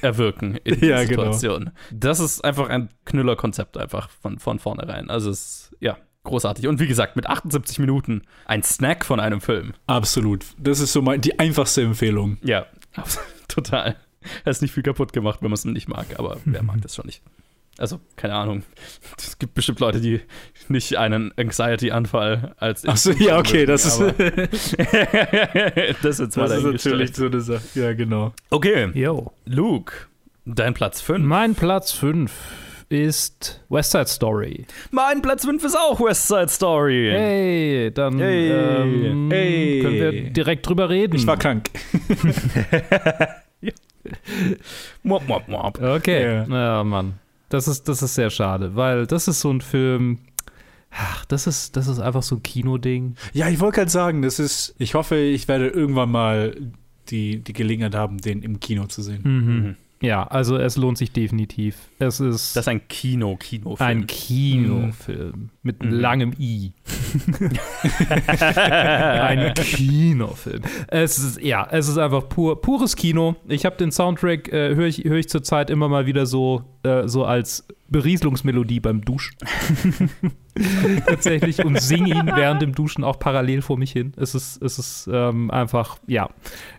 erwirken 0.00 0.58
in 0.64 0.74
dieser 0.80 0.86
Ja, 1.02 1.04
genau. 1.04 1.32
Situation. 1.32 1.70
Das 1.92 2.20
ist 2.20 2.42
einfach 2.42 2.68
ein 2.70 2.88
Knüllerkonzept 3.04 3.76
einfach 3.76 4.08
von, 4.08 4.38
von 4.38 4.58
vornherein. 4.58 5.10
Also 5.10 5.30
es 5.30 5.40
ist, 5.40 5.76
ja, 5.80 5.98
großartig. 6.26 6.66
Und 6.68 6.80
wie 6.80 6.86
gesagt, 6.86 7.16
mit 7.16 7.26
78 7.26 7.78
Minuten 7.78 8.22
ein 8.44 8.62
Snack 8.62 9.04
von 9.04 9.20
einem 9.20 9.40
Film. 9.40 9.72
Absolut. 9.86 10.44
Das 10.58 10.80
ist 10.80 10.92
so 10.92 11.02
mein, 11.02 11.20
die 11.20 11.38
einfachste 11.38 11.82
Empfehlung. 11.82 12.38
Ja, 12.42 12.66
total. 13.48 13.96
Er 14.44 14.50
ist 14.50 14.62
nicht 14.62 14.74
viel 14.74 14.82
kaputt 14.82 15.12
gemacht, 15.12 15.40
wenn 15.40 15.50
man 15.50 15.54
es 15.54 15.64
nicht 15.64 15.88
mag, 15.88 16.18
aber 16.18 16.38
wer 16.44 16.62
mag 16.62 16.80
das 16.82 16.94
schon 16.96 17.06
nicht? 17.06 17.22
Also, 17.78 18.00
keine 18.16 18.34
Ahnung. 18.34 18.62
Es 19.18 19.38
gibt 19.38 19.54
bestimmt 19.54 19.80
Leute, 19.80 20.00
die 20.00 20.20
nicht 20.68 20.96
einen 20.96 21.32
Anxiety-Anfall 21.36 22.54
als. 22.56 22.86
Ach 22.86 22.96
so, 22.96 23.12
ja, 23.12 23.38
okay, 23.38 23.66
das 23.66 23.84
ist, 23.84 24.00
das 24.00 24.14
ist 26.04 26.20
jetzt 26.20 26.36
mal 26.36 26.48
das 26.48 26.58
ist 26.58 26.64
natürlich 26.64 27.14
so 27.14 27.26
eine 27.26 27.40
Sache. 27.42 27.62
Ja, 27.74 27.92
genau. 27.92 28.32
Okay, 28.48 28.90
Yo. 28.94 29.32
Luke, 29.44 29.92
dein 30.46 30.72
Platz 30.72 31.02
5. 31.02 31.22
Mein 31.22 31.54
Platz 31.54 31.92
5 31.92 32.32
ist 32.88 33.64
West 33.68 33.92
Side 33.92 34.06
Story. 34.06 34.64
Mein 34.90 35.20
Platz 35.22 35.44
5 35.44 35.62
ist 35.64 35.76
auch 35.76 35.98
West 36.00 36.28
Side 36.28 36.48
Story. 36.48 37.08
Hey, 37.12 37.90
dann 37.92 38.18
Hey. 38.18 38.50
ähm, 38.50 39.28
Hey. 39.30 39.80
können 39.82 39.94
wir 40.00 40.30
direkt 40.30 40.68
drüber 40.68 40.88
reden. 40.88 41.16
Ich 41.16 41.26
war 41.26 41.36
krank. 41.36 41.70
Mop, 45.02 45.26
mop, 45.26 45.48
mop. 45.48 45.80
Okay. 45.82 46.24
Ja. 46.24 46.46
Ja, 46.46 46.84
Mann. 46.84 47.14
Das 47.48 47.68
ist, 47.68 47.88
das 47.88 48.02
ist 48.02 48.14
sehr 48.14 48.30
schade, 48.30 48.74
weil 48.74 49.06
das 49.06 49.28
ist 49.28 49.40
so 49.40 49.50
ein 49.52 49.60
Film. 49.60 50.18
Ach, 50.90 51.24
das 51.26 51.46
ist, 51.46 51.76
das 51.76 51.88
ist 51.88 51.98
einfach 52.00 52.22
so 52.22 52.36
ein 52.36 52.42
Kinoding. 52.42 53.16
Ja, 53.32 53.48
ich 53.48 53.60
wollte 53.60 53.76
gerade 53.76 53.90
sagen, 53.90 54.22
das 54.22 54.38
ist, 54.38 54.74
ich 54.78 54.94
hoffe, 54.94 55.16
ich 55.16 55.46
werde 55.48 55.68
irgendwann 55.68 56.10
mal 56.10 56.56
die, 57.10 57.40
die 57.40 57.52
Gelegenheit 57.52 57.94
haben, 57.94 58.18
den 58.18 58.42
im 58.42 58.60
Kino 58.60 58.86
zu 58.86 59.02
sehen. 59.02 59.20
Mhm. 59.22 59.76
Ja, 60.02 60.24
also 60.24 60.58
es 60.58 60.76
lohnt 60.76 60.98
sich 60.98 61.12
definitiv. 61.12 61.76
Es 61.98 62.20
ist 62.20 62.54
Das 62.54 62.64
ist 62.64 62.68
ein 62.68 62.86
Kino-Kinofilm. 62.86 63.88
ein 63.88 64.06
Kinofilm 64.06 65.48
mit 65.62 65.82
Mhm. 65.82 65.90
langem 65.90 66.32
I. 66.38 66.72
ein 68.10 69.54
Kinofilm. 69.54 70.62
Es 70.88 71.18
ist, 71.18 71.40
ja, 71.40 71.66
es 71.70 71.88
ist 71.88 71.98
einfach 71.98 72.28
pur, 72.28 72.60
pures 72.60 72.96
Kino. 72.96 73.36
Ich 73.48 73.64
habe 73.64 73.76
den 73.76 73.90
Soundtrack, 73.90 74.52
äh, 74.52 74.74
höre 74.74 74.86
ich, 74.86 75.04
hör 75.04 75.16
ich 75.16 75.28
zurzeit 75.28 75.70
immer 75.70 75.88
mal 75.88 76.06
wieder 76.06 76.26
so, 76.26 76.64
äh, 76.82 77.08
so 77.08 77.24
als 77.24 77.66
Berieselungsmelodie 77.88 78.80
beim 78.80 79.02
Duschen. 79.02 79.36
Tatsächlich 81.06 81.64
und 81.64 81.80
singe 81.80 82.14
ihn 82.14 82.30
während 82.34 82.62
dem 82.62 82.74
Duschen 82.74 83.04
auch 83.04 83.18
parallel 83.18 83.62
vor 83.62 83.76
mich 83.78 83.92
hin. 83.92 84.12
Es 84.16 84.34
ist, 84.34 84.62
es 84.62 84.78
ist 84.78 85.08
ähm, 85.12 85.50
einfach, 85.50 85.98
ja. 86.06 86.28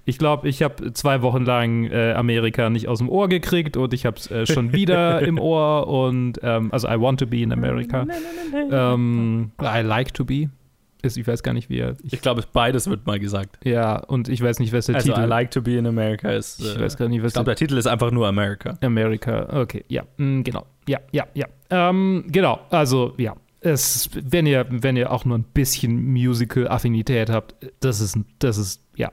Ich 0.05 0.17
glaube, 0.17 0.47
ich 0.47 0.63
habe 0.63 0.93
zwei 0.93 1.21
Wochen 1.21 1.43
lang 1.45 1.86
äh, 1.86 2.13
Amerika 2.13 2.69
nicht 2.69 2.88
aus 2.88 2.99
dem 2.99 3.09
Ohr 3.09 3.28
gekriegt 3.30 3.78
und 3.78 3.93
ich 3.93 4.05
habe 4.05 4.17
es 4.17 4.30
äh, 4.32 4.45
schon 4.45 4.73
wieder 4.73 5.21
im 5.28 5.39
Ohr 5.39 5.88
und 5.88 6.39
ähm, 6.43 6.71
also 6.71 6.88
I 6.88 6.99
want 6.99 7.19
to 7.19 7.28
be 7.28 7.41
in 7.41 7.51
America. 7.51 8.05
Ähm, 8.71 9.51
I 9.61 9.82
like 9.82 10.13
to 10.13 10.25
be. 10.25 10.49
Ist, 11.03 11.15
ich 11.15 11.28
weiß 11.28 11.43
gar 11.43 11.53
nicht, 11.53 11.69
wie 11.69 11.78
er. 11.78 11.95
Ich, 12.03 12.13
Ich 12.13 12.21
glaube, 12.21 12.43
beides 12.51 12.89
wird 12.89 13.05
mal 13.05 13.19
gesagt. 13.19 13.63
ja, 13.63 13.97
und 13.97 14.30
ich 14.30 14.41
weiß 14.41 14.59
nicht, 14.59 14.73
was 14.73 14.88
der 14.88 14.95
Also, 14.95 15.13
Titel 15.13 15.25
I 15.25 15.30
like 15.30 15.51
to 15.51 15.61
be 15.61 15.78
in 15.78 15.86
America 15.86 16.30
ist. 16.32 16.59
Ich 16.59 16.75
äh, 16.75 16.82
weiß 16.82 16.97
gar 16.97 17.07
nicht, 17.07 17.21
was 17.21 17.30
ich 17.30 17.34
glaube, 17.36 17.51
der 17.51 17.55
Titel 17.55 17.78
ist 17.78 17.86
einfach 17.86 18.09
nur 18.09 18.28
America. 18.28 18.78
America, 18.82 19.47
okay, 19.61 19.86
ja, 19.89 20.03
mm, 20.17 20.41
genau, 20.41 20.65
ja, 20.88 20.99
ja, 21.11 21.28
ja. 21.36 21.45
Ähm, 21.69 22.25
genau, 22.30 22.61
also 22.71 23.13
ja, 23.17 23.36
es, 23.61 24.09
wenn 24.13 24.45
ihr, 24.45 24.65
wenn 24.69 24.97
ihr 24.97 25.11
auch 25.11 25.25
nur 25.25 25.37
ein 25.37 25.43
bisschen 25.43 26.11
Musical-Affinität 26.13 27.29
habt, 27.29 27.55
das 27.79 27.99
ist, 28.01 28.17
das 28.39 28.57
ist, 28.57 28.83
ja. 28.95 29.11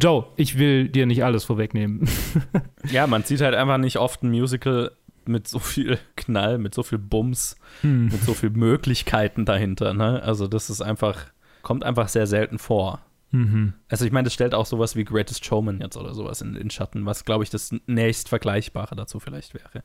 Joe, 0.00 0.26
ich 0.36 0.58
will 0.58 0.88
dir 0.88 1.06
nicht 1.06 1.24
alles 1.24 1.44
vorwegnehmen. 1.44 2.08
Ja, 2.90 3.06
man 3.06 3.22
sieht 3.22 3.40
halt 3.40 3.54
einfach 3.54 3.78
nicht 3.78 3.98
oft 3.98 4.22
ein 4.24 4.30
Musical 4.30 4.90
mit 5.24 5.46
so 5.46 5.60
viel 5.60 5.98
Knall, 6.16 6.58
mit 6.58 6.74
so 6.74 6.82
viel 6.82 6.98
Bums, 6.98 7.56
Hm. 7.82 8.06
mit 8.06 8.22
so 8.24 8.34
viel 8.34 8.50
Möglichkeiten 8.50 9.44
dahinter. 9.44 9.94
Ne? 9.94 10.20
Also, 10.22 10.48
das 10.48 10.68
ist 10.68 10.80
einfach, 10.82 11.26
kommt 11.62 11.84
einfach 11.84 12.08
sehr 12.08 12.26
selten 12.26 12.58
vor. 12.58 13.00
Mhm. 13.30 13.74
Also, 13.88 14.04
ich 14.04 14.10
meine, 14.10 14.24
das 14.24 14.34
stellt 14.34 14.52
auch 14.52 14.66
sowas 14.66 14.96
wie 14.96 15.04
Greatest 15.04 15.44
Showman 15.44 15.80
jetzt 15.80 15.96
oder 15.96 16.12
sowas 16.14 16.40
in, 16.42 16.56
in 16.56 16.70
Schatten, 16.70 17.06
was, 17.06 17.24
glaube 17.24 17.44
ich, 17.44 17.50
das 17.50 17.72
nächst 17.86 18.28
Vergleichbare 18.28 18.96
dazu 18.96 19.20
vielleicht 19.20 19.54
wäre. 19.54 19.84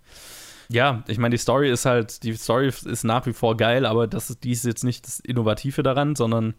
Ja, 0.69 1.03
ich 1.07 1.17
meine, 1.17 1.33
die 1.33 1.41
Story 1.41 1.71
ist 1.71 1.85
halt, 1.85 2.23
die 2.23 2.33
Story 2.33 2.67
ist 2.67 3.03
nach 3.03 3.25
wie 3.25 3.33
vor 3.33 3.55
geil, 3.55 3.85
aber 3.85 4.07
das 4.07 4.29
ist, 4.29 4.43
die 4.43 4.51
ist 4.51 4.65
jetzt 4.65 4.83
nicht 4.83 5.05
das 5.07 5.19
Innovative 5.19 5.81
daran, 5.81 6.15
sondern 6.15 6.55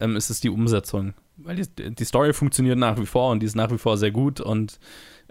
ähm, 0.00 0.16
es 0.16 0.30
ist 0.30 0.44
die 0.44 0.50
Umsetzung 0.50 1.14
weil 1.36 1.56
die, 1.56 1.94
die 1.94 2.04
Story 2.04 2.32
funktioniert 2.32 2.78
nach 2.78 2.98
wie 2.98 3.06
vor 3.06 3.30
und 3.30 3.40
die 3.40 3.46
ist 3.46 3.56
nach 3.56 3.70
wie 3.70 3.78
vor 3.78 3.96
sehr 3.96 4.10
gut 4.10 4.40
und 4.40 4.78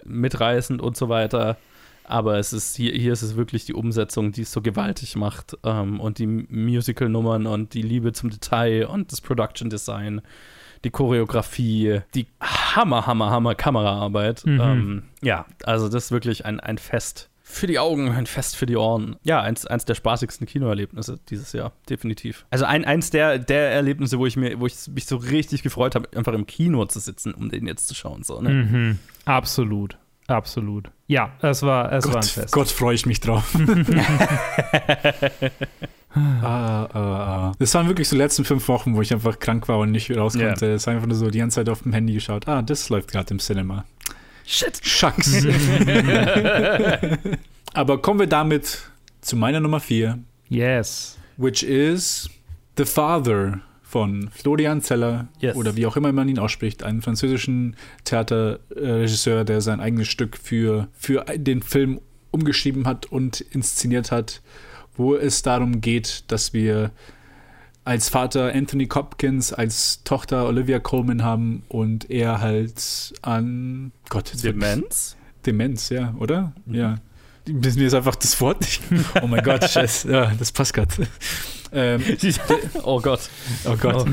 mitreißend 0.03 0.81
und 0.81 0.97
so 0.97 1.09
weiter. 1.09 1.57
Aber 2.03 2.37
es 2.37 2.51
ist 2.51 2.75
hier, 2.75 2.91
hier 2.93 3.13
ist 3.13 3.21
es 3.21 3.35
wirklich 3.35 3.65
die 3.65 3.73
Umsetzung, 3.73 4.31
die 4.31 4.41
es 4.41 4.51
so 4.51 4.61
gewaltig 4.61 5.15
macht. 5.15 5.57
Ähm, 5.63 5.99
und 5.99 6.17
die 6.17 6.27
Musical-Nummern 6.27 7.45
und 7.45 7.73
die 7.73 7.83
Liebe 7.83 8.11
zum 8.11 8.29
Detail 8.29 8.87
und 8.87 9.11
das 9.11 9.21
Production 9.21 9.69
Design, 9.69 10.21
die 10.83 10.89
Choreografie, 10.89 12.01
die 12.15 12.27
Hammer, 12.41 13.05
Hammer, 13.05 13.29
Hammer 13.29 13.55
Kameraarbeit. 13.55 14.45
Mhm. 14.45 14.59
Ähm, 14.59 15.03
ja, 15.21 15.45
also 15.63 15.87
das 15.87 16.05
ist 16.05 16.11
wirklich 16.11 16.45
ein, 16.45 16.59
ein 16.59 16.79
Fest 16.79 17.30
für 17.51 17.67
die 17.67 17.79
Augen, 17.79 18.11
ein 18.11 18.25
Fest 18.25 18.55
für 18.55 18.65
die 18.65 18.75
Ohren. 18.77 19.15
Ja, 19.23 19.41
eins, 19.41 19.65
eins 19.65 19.85
der 19.85 19.95
spaßigsten 19.95 20.47
Kinoerlebnisse 20.47 21.19
dieses 21.29 21.53
Jahr, 21.53 21.73
definitiv. 21.89 22.45
Also 22.49 22.65
ein, 22.65 22.85
eins 22.85 23.09
der, 23.09 23.39
der 23.39 23.71
Erlebnisse, 23.71 24.19
wo 24.19 24.25
ich, 24.25 24.37
mir, 24.37 24.59
wo 24.59 24.65
ich 24.65 24.75
mich 24.87 25.05
so 25.05 25.17
richtig 25.17 25.63
gefreut 25.63 25.95
habe, 25.95 26.09
einfach 26.15 26.33
im 26.33 26.45
Kino 26.45 26.85
zu 26.85 26.99
sitzen, 26.99 27.33
um 27.33 27.49
den 27.49 27.67
jetzt 27.67 27.87
zu 27.87 27.95
schauen. 27.95 28.23
So, 28.23 28.41
ne? 28.41 28.49
Mhm. 28.49 28.99
Absolut. 29.25 29.97
Absolut. 30.27 30.89
Ja, 31.07 31.31
es 31.41 31.61
war, 31.61 31.91
es 31.91 32.05
war 32.05 32.15
ein 32.15 32.21
Gott, 32.21 32.25
Fest. 32.25 32.53
Gott 32.53 32.69
freue 32.69 32.95
ich 32.95 33.05
mich 33.05 33.19
drauf. 33.19 33.53
ah, 36.15 36.85
ah, 36.85 36.89
ah. 36.93 37.51
Das 37.59 37.73
waren 37.73 37.87
wirklich 37.87 38.07
so 38.07 38.15
die 38.15 38.21
letzten 38.21 38.45
fünf 38.45 38.67
Wochen, 38.69 38.95
wo 38.95 39.01
ich 39.01 39.11
einfach 39.11 39.39
krank 39.39 39.67
war 39.67 39.79
und 39.79 39.91
nicht 39.91 40.09
raus 40.15 40.37
konnte. 40.37 40.67
Es 40.73 40.87
war 40.87 40.93
einfach 40.93 41.07
nur 41.07 41.17
so 41.17 41.29
die 41.29 41.39
ganze 41.39 41.55
Zeit 41.55 41.69
auf 41.69 41.81
dem 41.83 41.91
Handy 41.91 42.13
geschaut. 42.13 42.47
Ah, 42.47 42.61
das 42.61 42.87
läuft 42.89 43.11
gerade 43.11 43.31
im 43.31 43.39
Cinema. 43.39 43.83
Shit. 44.51 44.81
Schacks. 44.83 45.45
Aber 47.73 48.01
kommen 48.01 48.19
wir 48.19 48.27
damit 48.27 48.79
zu 49.21 49.35
meiner 49.37 49.59
Nummer 49.61 49.79
vier, 49.79 50.19
Yes. 50.49 51.17
which 51.37 51.63
is 51.63 52.29
The 52.77 52.83
Father 52.85 53.61
von 53.81 54.29
Florian 54.33 54.81
Zeller 54.81 55.29
Yes. 55.39 55.55
oder 55.55 55.75
wie 55.77 55.85
auch 55.85 55.95
immer 55.95 56.11
man 56.11 56.27
ihn 56.27 56.37
ausspricht, 56.39 56.83
einen 56.83 57.01
französischen 57.01 57.75
Theaterregisseur, 58.03 59.45
der 59.45 59.61
sein 59.61 59.79
eigenes 59.79 60.09
Stück 60.09 60.37
für, 60.37 60.89
für 60.93 61.23
den 61.35 61.61
Film 61.61 62.01
umgeschrieben 62.31 62.85
hat 62.87 63.05
und 63.05 63.39
inszeniert 63.41 64.11
hat, 64.11 64.41
wo 64.97 65.15
es 65.15 65.41
darum 65.43 65.79
geht, 65.81 66.25
dass 66.27 66.53
wir 66.53 66.91
als 67.83 68.09
Vater 68.09 68.53
Anthony 68.53 68.87
Hopkins, 68.87 69.53
als 69.53 70.03
Tochter 70.03 70.45
Olivia 70.47 70.79
Colman 70.79 71.23
haben 71.23 71.63
und 71.67 72.09
er 72.11 72.39
halt 72.41 73.13
an 73.21 73.91
Gott, 74.09 74.31
Demenz? 74.43 75.15
Demenz, 75.45 75.89
ja, 75.89 76.13
oder? 76.19 76.53
Mhm. 76.65 76.75
Ja. 76.75 76.95
Mir 77.47 77.87
ist 77.87 77.93
einfach 77.95 78.15
das 78.15 78.39
Wort 78.39 78.61
nicht. 78.61 78.81
Oh 79.21 79.27
mein 79.27 79.43
Gott, 79.43 79.67
scheiße. 79.67 80.11
Ja, 80.11 80.31
das 80.37 80.51
passt 80.51 80.73
gerade. 80.75 81.07
Ähm, 81.73 82.03
oh 82.83 83.01
Gott. 83.01 83.21
oh 83.65 83.75
Gott. 83.77 84.07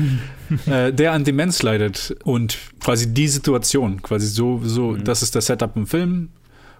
Äh, 0.65 0.91
der 0.91 1.11
an 1.11 1.23
Demenz 1.25 1.61
leidet 1.61 2.15
und 2.23 2.57
quasi 2.79 3.13
die 3.13 3.27
Situation, 3.27 4.01
quasi 4.01 4.25
so, 4.27 4.61
so, 4.63 4.91
Mhm. 4.93 5.03
das 5.03 5.21
ist 5.21 5.35
das 5.35 5.45
Setup 5.45 5.75
im 5.75 5.85
Film. 5.85 6.29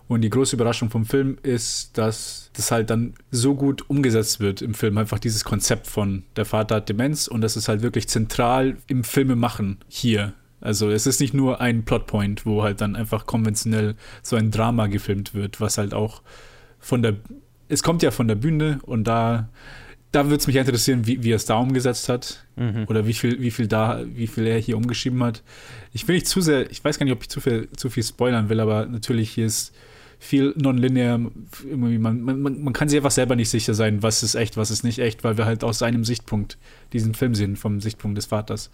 Und 0.09 0.21
die 0.21 0.29
große 0.31 0.55
Überraschung 0.55 0.89
vom 0.89 1.05
Film 1.05 1.37
ist, 1.43 1.97
dass 1.97 2.49
das 2.53 2.71
halt 2.71 2.89
dann 2.89 3.13
so 3.29 3.53
gut 3.53 3.89
umgesetzt 3.91 4.39
wird 4.39 4.61
im 4.61 4.73
Film. 4.73 4.97
Einfach 4.97 5.19
dieses 5.19 5.43
Konzept 5.43 5.85
von 5.85 6.23
der 6.35 6.45
Vater 6.45 6.77
hat 6.77 6.89
Demenz 6.89 7.27
und 7.27 7.41
das 7.41 7.55
ist 7.55 7.69
halt 7.69 7.83
wirklich 7.83 8.07
zentral 8.09 8.77
im 8.87 9.03
Filmemachen 9.03 9.77
hier. 9.87 10.33
Also 10.61 10.89
es 10.89 11.05
ist 11.05 11.21
nicht 11.21 11.35
nur 11.35 11.61
ein 11.61 11.85
Plotpoint, 11.85 12.45
wo 12.47 12.63
halt 12.63 12.81
dann 12.81 12.95
einfach 12.95 13.27
konventionell 13.27 13.95
so 14.23 14.35
ein 14.35 14.49
Drama 14.49 14.87
gefilmt 14.87 15.35
wird, 15.35 15.61
was 15.61 15.77
halt 15.77 15.93
auch 15.93 16.23
von 16.79 17.03
der, 17.03 17.15
es 17.67 17.83
kommt 17.83 18.01
ja 18.01 18.09
von 18.09 18.27
der 18.27 18.35
Bühne 18.35 18.79
und 18.81 19.03
da, 19.03 19.47
da 20.11 20.25
würde 20.25 20.37
es 20.37 20.47
mich 20.47 20.55
interessieren, 20.55 21.05
wie, 21.05 21.23
wie 21.23 21.31
er 21.33 21.35
es 21.35 21.45
da 21.45 21.55
umgesetzt 21.57 22.09
hat 22.09 22.45
Mhm. 22.59 22.85
oder 22.89 23.07
wie 23.07 23.13
viel, 23.13 23.39
wie 23.39 23.51
viel 23.51 23.67
da, 23.67 24.03
wie 24.05 24.27
viel 24.27 24.45
er 24.45 24.59
hier 24.59 24.75
umgeschrieben 24.75 25.23
hat. 25.23 25.43
Ich 25.93 26.07
will 26.07 26.15
nicht 26.15 26.27
zu 26.27 26.41
sehr, 26.41 26.69
ich 26.69 26.83
weiß 26.83 26.99
gar 26.99 27.05
nicht, 27.05 27.13
ob 27.13 27.21
ich 27.21 27.29
zu 27.29 27.39
viel, 27.39 27.69
zu 27.77 27.89
viel 27.89 28.03
spoilern 28.03 28.49
will, 28.49 28.59
aber 28.59 28.85
natürlich 28.85 29.29
hier 29.31 29.45
ist 29.45 29.73
viel 30.19 30.53
nonlinear. 30.57 31.19
Irgendwie 31.65 31.97
Man, 31.97 32.21
man, 32.21 32.41
man 32.41 32.63
man 32.63 32.73
kann 32.73 32.89
sich 32.89 32.97
einfach 32.97 33.11
selber 33.11 33.35
nicht 33.35 33.49
sicher 33.49 33.73
sein, 33.73 34.03
was 34.03 34.21
ist 34.21 34.35
echt, 34.35 34.57
was 34.57 34.69
ist 34.69 34.83
nicht 34.83 34.99
echt, 34.99 35.23
weil 35.23 35.37
wir 35.37 35.45
halt 35.45 35.63
aus 35.63 35.79
seinem 35.79 36.03
Sichtpunkt 36.03 36.57
diesen 36.93 37.13
Film 37.15 37.33
sehen, 37.33 37.55
vom 37.55 37.81
Sichtpunkt 37.81 38.17
des 38.17 38.27
Vaters. 38.27 38.69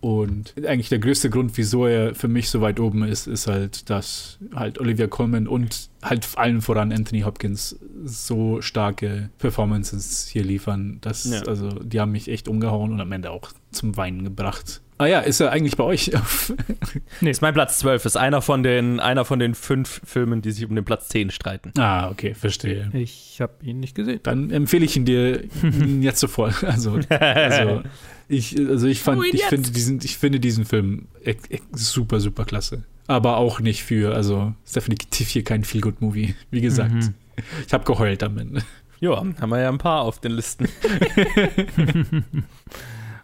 Und 0.00 0.54
eigentlich 0.64 0.88
der 0.90 1.00
größte 1.00 1.28
Grund, 1.28 1.56
wieso 1.56 1.86
er 1.86 2.14
für 2.14 2.28
mich 2.28 2.50
so 2.50 2.60
weit 2.60 2.78
oben 2.78 3.02
ist, 3.02 3.26
ist 3.26 3.48
halt, 3.48 3.90
dass 3.90 4.38
halt 4.54 4.80
Olivia 4.80 5.08
Colman 5.08 5.48
und 5.48 5.90
halt 6.02 6.26
allen 6.36 6.60
voran 6.60 6.92
Anthony 6.92 7.22
Hopkins 7.22 7.76
so 8.04 8.60
starke 8.60 9.30
Performances 9.38 10.28
hier 10.28 10.44
liefern. 10.44 10.98
Das, 11.00 11.24
Ja. 11.24 11.42
Also, 11.42 11.70
die 11.70 11.98
haben 11.98 12.12
mich 12.12 12.28
echt 12.28 12.46
umgehauen 12.46 12.92
und 12.92 13.00
am 13.00 13.10
Ende 13.10 13.32
auch 13.32 13.50
zum 13.72 13.96
Weinen 13.96 14.22
gebracht. 14.22 14.82
Ah 14.98 15.06
ja, 15.06 15.20
ist 15.20 15.38
er 15.40 15.52
eigentlich 15.52 15.76
bei 15.76 15.84
euch? 15.84 16.10
Ist 17.20 17.40
mein 17.40 17.54
Platz 17.54 17.78
12. 17.78 18.04
Ist 18.04 18.16
einer 18.16 18.42
von, 18.42 18.62
den, 18.64 18.98
einer 18.98 19.24
von 19.24 19.38
den 19.38 19.54
fünf 19.54 20.00
Filmen, 20.04 20.42
die 20.42 20.50
sich 20.50 20.66
um 20.68 20.74
den 20.74 20.84
Platz 20.84 21.08
10 21.08 21.30
streiten. 21.30 21.72
ah, 21.78 22.10
okay, 22.10 22.34
verstehe. 22.34 22.90
Ich 22.92 23.38
habe 23.40 23.52
ihn 23.62 23.78
nicht 23.80 23.94
gesehen. 23.94 24.18
Dann 24.24 24.50
empfehle 24.50 24.84
ich 24.84 24.96
ihn 24.96 25.04
dir 25.04 25.44
jetzt 26.00 26.18
sofort. 26.20 26.64
Also, 26.64 26.98
also 27.10 27.82
ich, 28.28 28.58
also 28.58 28.86
ich 28.88 29.00
fand, 29.00 29.22
ich 29.32 29.44
finde 29.44 29.70
diesen, 29.70 30.00
ich 30.02 30.18
finde 30.18 30.40
diesen 30.40 30.64
Film 30.64 31.06
super, 31.72 32.18
super 32.20 32.44
klasse. 32.44 32.82
Aber 33.06 33.36
auch 33.36 33.60
nicht 33.60 33.84
für, 33.84 34.14
also 34.14 34.52
ist 34.64 34.74
definitiv 34.76 35.28
hier 35.28 35.44
kein 35.44 35.62
Feel-Good-Movie. 35.64 36.34
Wie 36.50 36.60
gesagt, 36.60 36.92
Mhm. 36.92 37.14
ich 37.66 37.72
habe 37.72 37.84
geheult 37.84 38.20
damit. 38.22 38.48
Ja, 39.00 39.16
haben 39.18 39.48
wir 39.50 39.60
ja 39.60 39.68
ein 39.68 39.78
paar 39.78 40.02
auf 40.02 40.20
den 40.20 40.32
Listen. 40.32 40.66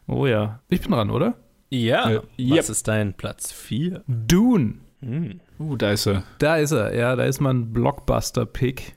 Oh 0.07 0.27
ja. 0.27 0.61
Ich 0.69 0.83
bin 0.83 0.91
dran, 0.91 1.11
oder? 1.11 1.35
Ja. 1.71 2.11
Äh, 2.11 2.17
Was 2.17 2.25
yep. 2.39 2.69
ist 2.69 2.89
dein 2.89 3.15
Platz 3.15 3.53
4? 3.53 4.03
Dune. 4.07 4.75
Hm. 5.01 5.41
Uh, 5.59 5.77
da 5.77 5.93
ist 5.93 6.07
er. 6.07 6.23
Da 6.39 6.57
ist 6.57 6.73
er, 6.73 6.95
ja, 6.95 7.15
da 7.15 7.25
ist 7.25 7.41
mein 7.41 7.73
Blockbuster-Pick. 7.73 8.95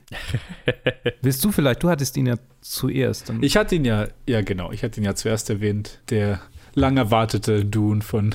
Willst 1.22 1.44
du 1.44 1.52
vielleicht, 1.52 1.82
du 1.82 1.90
hattest 1.90 2.16
ihn 2.16 2.26
ja 2.26 2.36
zuerst. 2.60 3.32
Ich 3.42 3.56
hatte 3.56 3.74
ihn 3.74 3.84
ja, 3.84 4.08
ja 4.26 4.40
genau, 4.40 4.72
ich 4.72 4.82
hatte 4.82 5.00
ihn 5.00 5.04
ja 5.04 5.14
zuerst 5.14 5.50
erwähnt, 5.50 6.00
der 6.10 6.40
lang 6.74 6.96
erwartete 6.96 7.64
Dune 7.64 8.00
von 8.00 8.34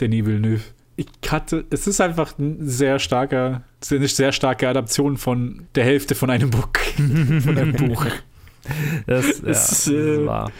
Denis 0.00 0.26
Villeneuve. 0.26 0.62
Ich 0.96 1.08
hatte, 1.28 1.64
es 1.70 1.86
ist 1.86 2.00
einfach 2.00 2.38
ein 2.38 2.58
sehr 2.60 2.98
starker, 2.98 3.62
eine 3.90 4.08
sehr 4.08 4.32
starke 4.32 4.68
Adaption 4.68 5.16
von 5.16 5.66
der 5.74 5.84
Hälfte 5.84 6.14
von 6.14 6.30
einem 6.30 6.50
Buch. 6.50 6.68
von 6.96 7.58
einem 7.58 7.72
Buch. 7.72 8.06
das, 9.06 9.38
ja, 9.40 9.44
das 9.46 9.88
äh, 9.88 10.26
war. 10.26 10.50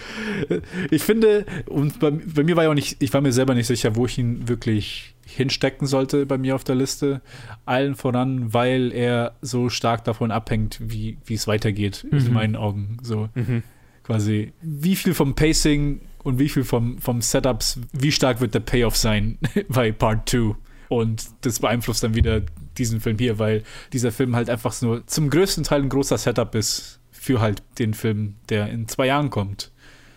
Ich 0.91 1.03
finde, 1.03 1.47
und 1.67 1.99
bei, 2.01 2.11
bei 2.11 2.43
mir 2.45 2.57
war 2.57 2.65
ja 2.65 2.71
auch 2.71 2.75
nicht, 2.75 3.03
ich 3.03 3.13
war 3.13 3.21
mir 3.21 3.33
selber 3.33 3.55
nicht 3.55 3.67
sicher, 3.67 3.97
wo 3.97 4.07
ich 4.07 4.19
ihn 4.19 4.49
wirklich 4.49 5.15
hinstecken 5.27 5.87
sollte 5.87 6.27
bei 6.27 6.37
mir 6.39 6.55
auf 6.55 6.65
der 6.65 6.75
Liste. 6.75 7.21
Allen 7.65 7.95
voran, 7.95 8.53
weil 8.53 8.93
er 8.93 9.35
so 9.41 9.69
stark 9.71 10.05
davon 10.05 10.31
abhängt, 10.31 10.79
wie 10.83 11.19
wie 11.25 11.35
es 11.35 11.47
weitergeht, 11.47 12.05
in 12.11 12.25
Mhm. 12.27 12.33
meinen 12.33 12.57
Augen. 12.57 12.99
So 13.03 13.29
Mhm. 13.35 13.63
quasi, 14.03 14.53
wie 14.61 14.97
viel 14.97 15.15
vom 15.15 15.35
Pacing 15.35 16.01
und 16.23 16.39
wie 16.39 16.49
viel 16.49 16.65
vom, 16.65 16.99
vom 16.99 17.21
Setups, 17.23 17.81
wie 17.93 18.13
stark 18.13 18.41
wird 18.41 18.55
der 18.55 18.61
Payoff 18.61 18.97
sein 18.97 19.39
bei 19.69 19.93
Part 19.93 20.29
2? 20.29 20.55
Und 20.91 21.25
das 21.41 21.59
beeinflusst 21.61 22.03
dann 22.05 22.15
wieder 22.15 22.43
diesen 22.77 23.01
Film 23.01 23.17
hier, 23.19 23.39
weil 23.39 23.63
dieser 23.93 24.13
Film 24.13 24.37
halt 24.37 24.51
einfach 24.51 24.73
so 24.73 25.01
zum 25.01 25.31
größten 25.31 25.65
Teil 25.65 25.83
ein 25.83 25.89
großer 25.89 26.19
Setup 26.19 26.55
ist 26.55 27.01
für 27.25 27.41
halt 27.41 27.63
den 27.79 27.95
Film, 27.95 28.35
der 28.51 28.69
in 28.69 28.87
zwei 28.87 29.07
Jahren 29.07 29.31
kommt. 29.31 29.71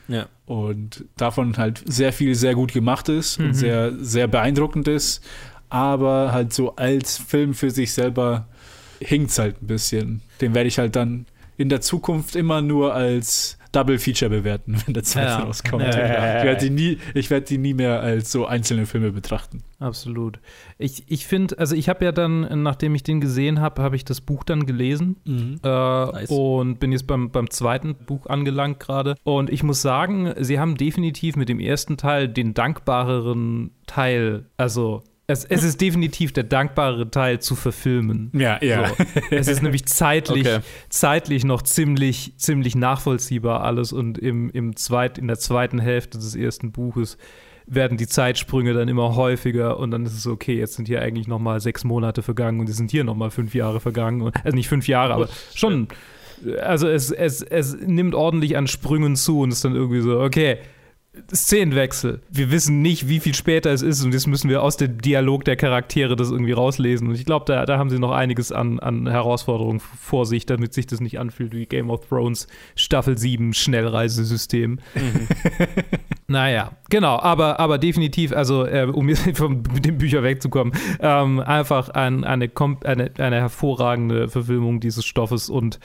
Ja. 0.10 0.28
Und 0.46 1.06
davon 1.16 1.56
halt 1.58 1.82
sehr 1.86 2.12
viel 2.12 2.36
sehr 2.36 2.54
gut 2.54 2.74
gemacht 2.74 3.08
ist 3.10 3.40
Mhm. 3.40 3.46
und 3.48 3.54
sehr, 3.54 3.94
sehr 4.00 4.28
beeindruckend 4.28 4.88
ist, 4.90 5.24
aber 5.70 6.32
halt 6.34 6.52
so 6.54 6.76
als 6.76 7.18
Film 7.18 7.54
für 7.54 7.72
sich 7.72 7.94
selber 7.94 8.48
hinkt 9.00 9.38
halt 9.40 9.62
ein 9.62 9.68
bisschen. 9.68 10.22
Den 10.42 10.54
werde 10.54 10.68
ich 10.68 10.80
halt 10.80 10.96
dann 10.96 11.26
in 11.58 11.70
der 11.70 11.82
Zukunft 11.82 12.36
immer 12.36 12.62
nur 12.62 12.94
als 12.94 13.57
Double 13.78 14.00
Feature 14.00 14.30
bewerten, 14.32 14.76
wenn 14.86 14.94
der 14.94 15.04
zweite 15.04 15.28
Ja. 15.28 15.40
rauskommt. 15.44 15.84
Ja. 15.84 16.40
Ich 16.40 16.44
werde 16.46 16.66
die 16.66 16.70
nie, 16.72 16.98
ich 17.14 17.30
werde 17.30 17.46
die 17.46 17.58
nie 17.58 17.74
mehr 17.74 18.02
als 18.02 18.32
so 18.32 18.46
einzelne 18.48 18.86
Filme 18.88 19.12
betrachten. 19.12 19.64
Absolut. 19.80 20.40
Ich, 20.80 21.04
ich 21.08 21.28
finde, 21.28 21.60
also 21.60 21.76
ich 21.76 21.88
habe 21.90 22.04
ja 22.04 22.12
dann, 22.12 22.64
nachdem 22.64 22.96
ich 22.96 23.04
den 23.04 23.22
gesehen 23.22 23.62
habe, 23.62 23.84
habe 23.84 23.96
ich 23.96 24.04
das 24.06 24.22
Buch 24.22 24.44
dann 24.44 24.66
gelesen 24.66 25.18
äh, 25.64 26.26
und 26.28 26.80
bin 26.80 26.92
jetzt 26.92 27.06
beim, 27.06 27.30
beim 27.30 27.50
zweiten 27.52 27.94
Buch 27.94 28.26
angelangt 28.26 28.80
gerade. 28.80 29.16
Und 29.24 29.52
ich 29.52 29.62
muss 29.62 29.82
sagen, 29.84 30.34
sie 30.40 30.60
haben 30.60 30.76
definitiv 30.76 31.36
mit 31.36 31.50
dem 31.50 31.60
ersten 31.60 31.98
Teil 31.98 32.28
den 32.28 32.56
dankbareren 32.56 33.72
Teil, 33.86 34.46
also 34.58 35.04
es, 35.28 35.44
es 35.44 35.64
ist 35.64 35.82
definitiv 35.82 36.32
der 36.32 36.46
dankbarere 36.46 37.12
Teil 37.12 37.40
zu 37.40 37.56
verfilmen. 37.56 38.32
Ja, 38.34 38.64
ja. 38.64 38.88
So. 38.88 38.96
Es 39.30 39.50
ist 39.50 39.62
nämlich 39.62 39.86
zeitlich, 39.86 40.48
Okay. 40.48 40.60
zeitlich 40.90 41.44
noch 41.44 41.62
ziemlich, 41.62 42.34
ziemlich 42.38 42.76
nachvollziehbar 42.76 43.62
alles 43.64 43.92
und 43.92 44.18
im, 44.18 44.50
im 44.52 44.78
zweit, 44.78 45.18
in 45.18 45.28
der 45.28 45.38
zweiten 45.38 45.80
Hälfte 45.80 46.18
des 46.18 46.34
ersten 46.36 46.72
Buches 46.72 47.18
werden 47.66 47.98
die 47.98 48.08
Zeitsprünge 48.08 48.74
dann 48.74 48.88
immer 48.88 49.18
häufiger 49.18 49.78
und 49.78 49.92
dann 49.92 50.06
ist 50.06 50.14
es 50.14 50.26
okay, 50.26 50.58
jetzt 50.58 50.76
sind 50.76 50.88
hier 50.88 51.02
eigentlich 51.02 51.28
noch 51.28 51.40
mal 51.40 51.60
sechs 51.60 51.84
Monate 51.84 52.22
vergangen 52.24 52.62
und 52.62 52.70
es 52.70 52.78
sind 52.78 52.90
hier 52.90 53.04
noch 53.04 53.16
mal 53.16 53.30
fünf 53.30 53.54
Jahre 53.54 53.82
vergangen. 53.82 54.32
Also 54.46 54.56
nicht 54.56 54.70
fünf 54.70 54.88
Jahre, 54.88 55.14
aber 55.14 55.28
schon, 55.54 55.90
also 56.62 56.88
es, 56.88 57.12
es, 57.12 57.42
es 57.42 57.76
nimmt 57.76 58.16
ordentlich 58.16 58.56
an 58.56 58.68
Sprüngen 58.68 59.18
zu 59.18 59.42
und 59.42 59.52
ist 59.52 59.66
dann 59.66 59.76
irgendwie 59.76 60.00
so, 60.00 60.22
okay, 60.22 60.60
Szenenwechsel. 61.34 62.22
Wir 62.30 62.52
wissen 62.52 62.82
nicht, 62.82 63.08
wie 63.08 63.20
viel 63.20 63.34
später 63.34 63.72
es 63.72 63.82
ist 63.82 64.04
und 64.04 64.14
jetzt 64.14 64.28
müssen 64.28 64.50
wir 64.50 64.64
aus 64.64 64.78
dem 64.78 65.00
Dialog 65.00 65.46
der 65.46 65.56
Charaktere 65.56 66.16
das 66.16 66.32
irgendwie 66.32 66.52
rauslesen. 66.52 67.08
Und 67.08 67.16
ich 67.16 67.26
glaube, 67.26 67.46
da, 67.46 67.66
da 67.66 67.78
haben 67.78 67.90
sie 67.90 68.00
noch 68.00 68.12
einiges 68.12 68.52
an, 68.52 68.80
an 68.80 69.08
Herausforderungen 69.08 69.80
vor 69.80 70.26
sich, 70.26 70.46
damit 70.46 70.74
sich 70.74 70.88
das 70.88 71.00
nicht 71.00 71.20
anfühlt 71.20 71.54
wie 71.54 71.66
Game 71.66 71.90
of 71.90 72.08
Thrones 72.08 72.48
Staffel 72.76 73.18
7 73.18 73.54
Schnellreisesystem. 73.54 74.72
Mhm. 74.72 75.28
naja, 76.28 76.72
genau, 76.90 77.20
aber, 77.20 77.60
aber 77.60 77.78
definitiv, 77.78 78.32
also 78.32 78.66
äh, 78.66 78.88
um 78.92 79.14
von 79.34 79.64
den 79.64 79.98
Büchern 79.98 80.24
wegzukommen, 80.24 80.74
ähm, 81.00 81.40
einfach 81.40 81.90
ein, 81.90 82.24
eine, 82.24 82.50
eine, 82.84 83.12
eine 83.18 83.36
hervorragende 83.36 84.28
Verfilmung 84.28 84.80
dieses 84.80 85.06
Stoffes 85.06 85.50
und 85.50 85.80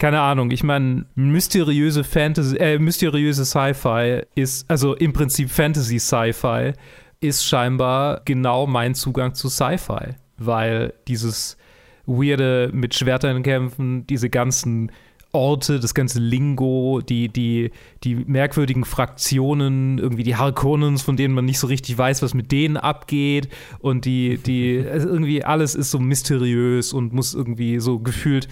keine 0.00 0.20
Ahnung, 0.20 0.50
ich 0.50 0.64
meine, 0.64 1.04
mysteriöse 1.14 2.04
Fantasy, 2.04 2.56
äh, 2.56 2.78
mysteriöse 2.78 3.44
Sci-Fi 3.44 4.22
ist, 4.34 4.68
also 4.68 4.94
im 4.94 5.12
Prinzip 5.12 5.50
Fantasy-Sci-Fi, 5.50 6.72
ist 7.20 7.46
scheinbar 7.46 8.22
genau 8.24 8.66
mein 8.66 8.94
Zugang 8.94 9.34
zu 9.34 9.50
Sci-Fi, 9.50 10.14
weil 10.38 10.94
dieses 11.06 11.58
weirde 12.06 12.70
mit 12.72 12.94
Schwertern 12.94 13.42
kämpfen, 13.42 14.06
diese 14.06 14.30
ganzen 14.30 14.90
Orte, 15.32 15.78
das 15.78 15.94
ganze 15.94 16.18
Lingo, 16.18 17.02
die, 17.06 17.28
die, 17.28 17.70
die 18.02 18.14
merkwürdigen 18.14 18.86
Fraktionen, 18.86 19.98
irgendwie 19.98 20.22
die 20.24 20.34
Harkonnens, 20.34 21.02
von 21.02 21.16
denen 21.16 21.34
man 21.34 21.44
nicht 21.44 21.58
so 21.58 21.66
richtig 21.66 21.96
weiß, 21.96 22.22
was 22.22 22.32
mit 22.32 22.50
denen 22.50 22.78
abgeht. 22.78 23.48
Und 23.80 24.06
die, 24.06 24.38
die, 24.38 24.82
also 24.90 25.08
irgendwie 25.08 25.44
alles 25.44 25.74
ist 25.74 25.90
so 25.90 25.98
mysteriös 25.98 26.94
und 26.94 27.12
muss 27.12 27.34
irgendwie 27.34 27.80
so 27.80 27.98
gefühlt 27.98 28.48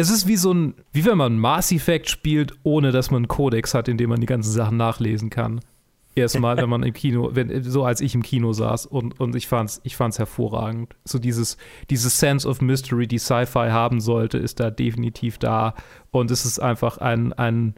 es 0.00 0.10
ist 0.10 0.26
wie 0.26 0.36
so 0.36 0.52
ein, 0.52 0.74
wie 0.92 1.04
wenn 1.04 1.18
man 1.18 1.38
Mass 1.38 1.72
Effect 1.72 2.08
spielt, 2.08 2.54
ohne 2.62 2.92
dass 2.92 3.10
man 3.10 3.18
einen 3.18 3.28
Codex 3.28 3.74
hat, 3.74 3.88
in 3.88 3.96
dem 3.96 4.10
man 4.10 4.20
die 4.20 4.26
ganzen 4.26 4.50
Sachen 4.50 4.76
nachlesen 4.76 5.30
kann. 5.30 5.60
Erstmal, 6.16 6.56
wenn 6.56 6.68
man 6.68 6.82
im 6.82 6.92
Kino, 6.92 7.30
wenn, 7.34 7.62
so 7.62 7.84
als 7.84 8.00
ich 8.00 8.14
im 8.14 8.22
Kino 8.22 8.52
saß 8.52 8.86
und, 8.86 9.20
und 9.20 9.36
ich 9.36 9.46
fand's, 9.46 9.80
ich 9.84 9.96
fand's 9.96 10.18
hervorragend. 10.18 10.96
So 11.04 11.18
dieses, 11.20 11.56
dieses 11.88 12.18
Sense 12.18 12.48
of 12.48 12.60
Mystery, 12.60 13.06
die 13.06 13.18
Sci-Fi 13.18 13.68
haben 13.70 14.00
sollte, 14.00 14.36
ist 14.36 14.58
da 14.58 14.70
definitiv 14.70 15.38
da. 15.38 15.74
Und 16.10 16.32
es 16.32 16.44
ist 16.44 16.58
einfach 16.58 16.98
ein, 16.98 17.32
ein, 17.32 17.74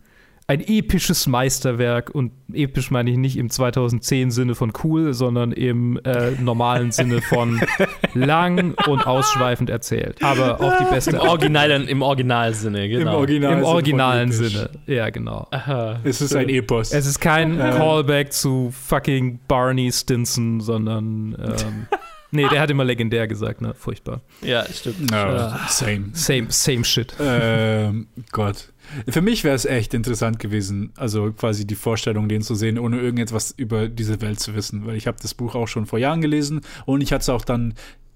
ein 0.53 0.61
episches 0.61 1.27
Meisterwerk 1.27 2.11
und 2.11 2.33
episch 2.53 2.91
meine 2.91 3.11
ich 3.11 3.17
nicht 3.17 3.39
im 3.39 3.49
2010 3.49 4.31
Sinne 4.31 4.55
von 4.55 4.71
cool, 4.85 5.15
sondern 5.15 5.51
im 5.51 5.99
äh, 6.05 6.33
normalen 6.33 6.93
Sinne 6.93 7.23
von 7.23 7.59
lang 8.15 8.75
und 8.87 9.07
ausschweifend 9.07 9.71
erzählt. 9.71 10.23
Aber 10.23 10.61
auch 10.61 10.77
die 10.77 10.85
beste. 10.85 11.13
Im 11.13 11.21
originalen, 11.21 11.89
im 11.89 12.03
Originalsinne, 12.03 12.87
genau. 12.87 13.13
Im, 13.13 13.17
Original 13.17 13.59
Im 13.59 13.65
originalen 13.65 14.33
Sinne, 14.33 14.69
ja 14.87 15.09
genau. 15.09 15.49
Aha. 15.51 16.01
Es 16.05 16.21
ist 16.21 16.37
ein 16.37 16.51
Epos. 16.51 16.93
Es 16.93 17.07
ist 17.07 17.21
kein 17.21 17.59
äh. 17.59 17.71
Callback 17.71 18.35
zu 18.35 18.71
fucking 18.73 19.41
Barney 19.49 19.91
Stinson, 19.91 20.61
sondern 20.61 21.35
ähm, 21.41 21.87
Nee, 22.35 22.49
der 22.49 22.63
hat 22.63 22.71
immer 22.71 22.85
legendär 22.85 23.29
gesagt, 23.29 23.61
ne? 23.61 23.75
Furchtbar. 23.75 24.23
Ja, 24.41 24.65
stimmt. 24.65 25.11
No, 25.11 25.17
uh, 25.17 25.51
same. 25.69 26.11
Same, 26.15 26.47
same 26.49 26.83
shit. 26.83 27.15
Ähm, 27.21 28.09
Gott. 28.33 28.72
Für 29.09 29.23
mich 29.23 29.45
wäre 29.45 29.55
es 29.55 29.65
echt 29.65 29.95
interessant 29.95 30.39
gewesen, 30.39 30.93
also 30.97 31.33
quasi 31.33 31.67
die 31.67 31.75
Vorstellung, 31.75 32.29
den 32.29 32.43
zu 32.43 32.55
sehen, 32.55 32.79
ohne 32.79 33.01
irgendetwas 33.01 33.53
über 33.57 33.89
diese 33.89 34.21
Welt 34.21 34.41
zu 34.41 34.55
wissen. 34.55 34.87
Weil 34.87 34.97
ich 34.97 35.07
habe 35.07 35.19
das 35.21 35.35
Buch 35.35 35.55
auch 35.55 35.69
schon 35.69 35.87
vor 35.87 35.99
Jahren 35.99 36.21
gelesen 36.21 36.61
und 36.85 37.01
ich 37.01 37.13
hatte 37.13 37.23
es 37.23 37.29
auch 37.29 37.45
dann 37.45 37.75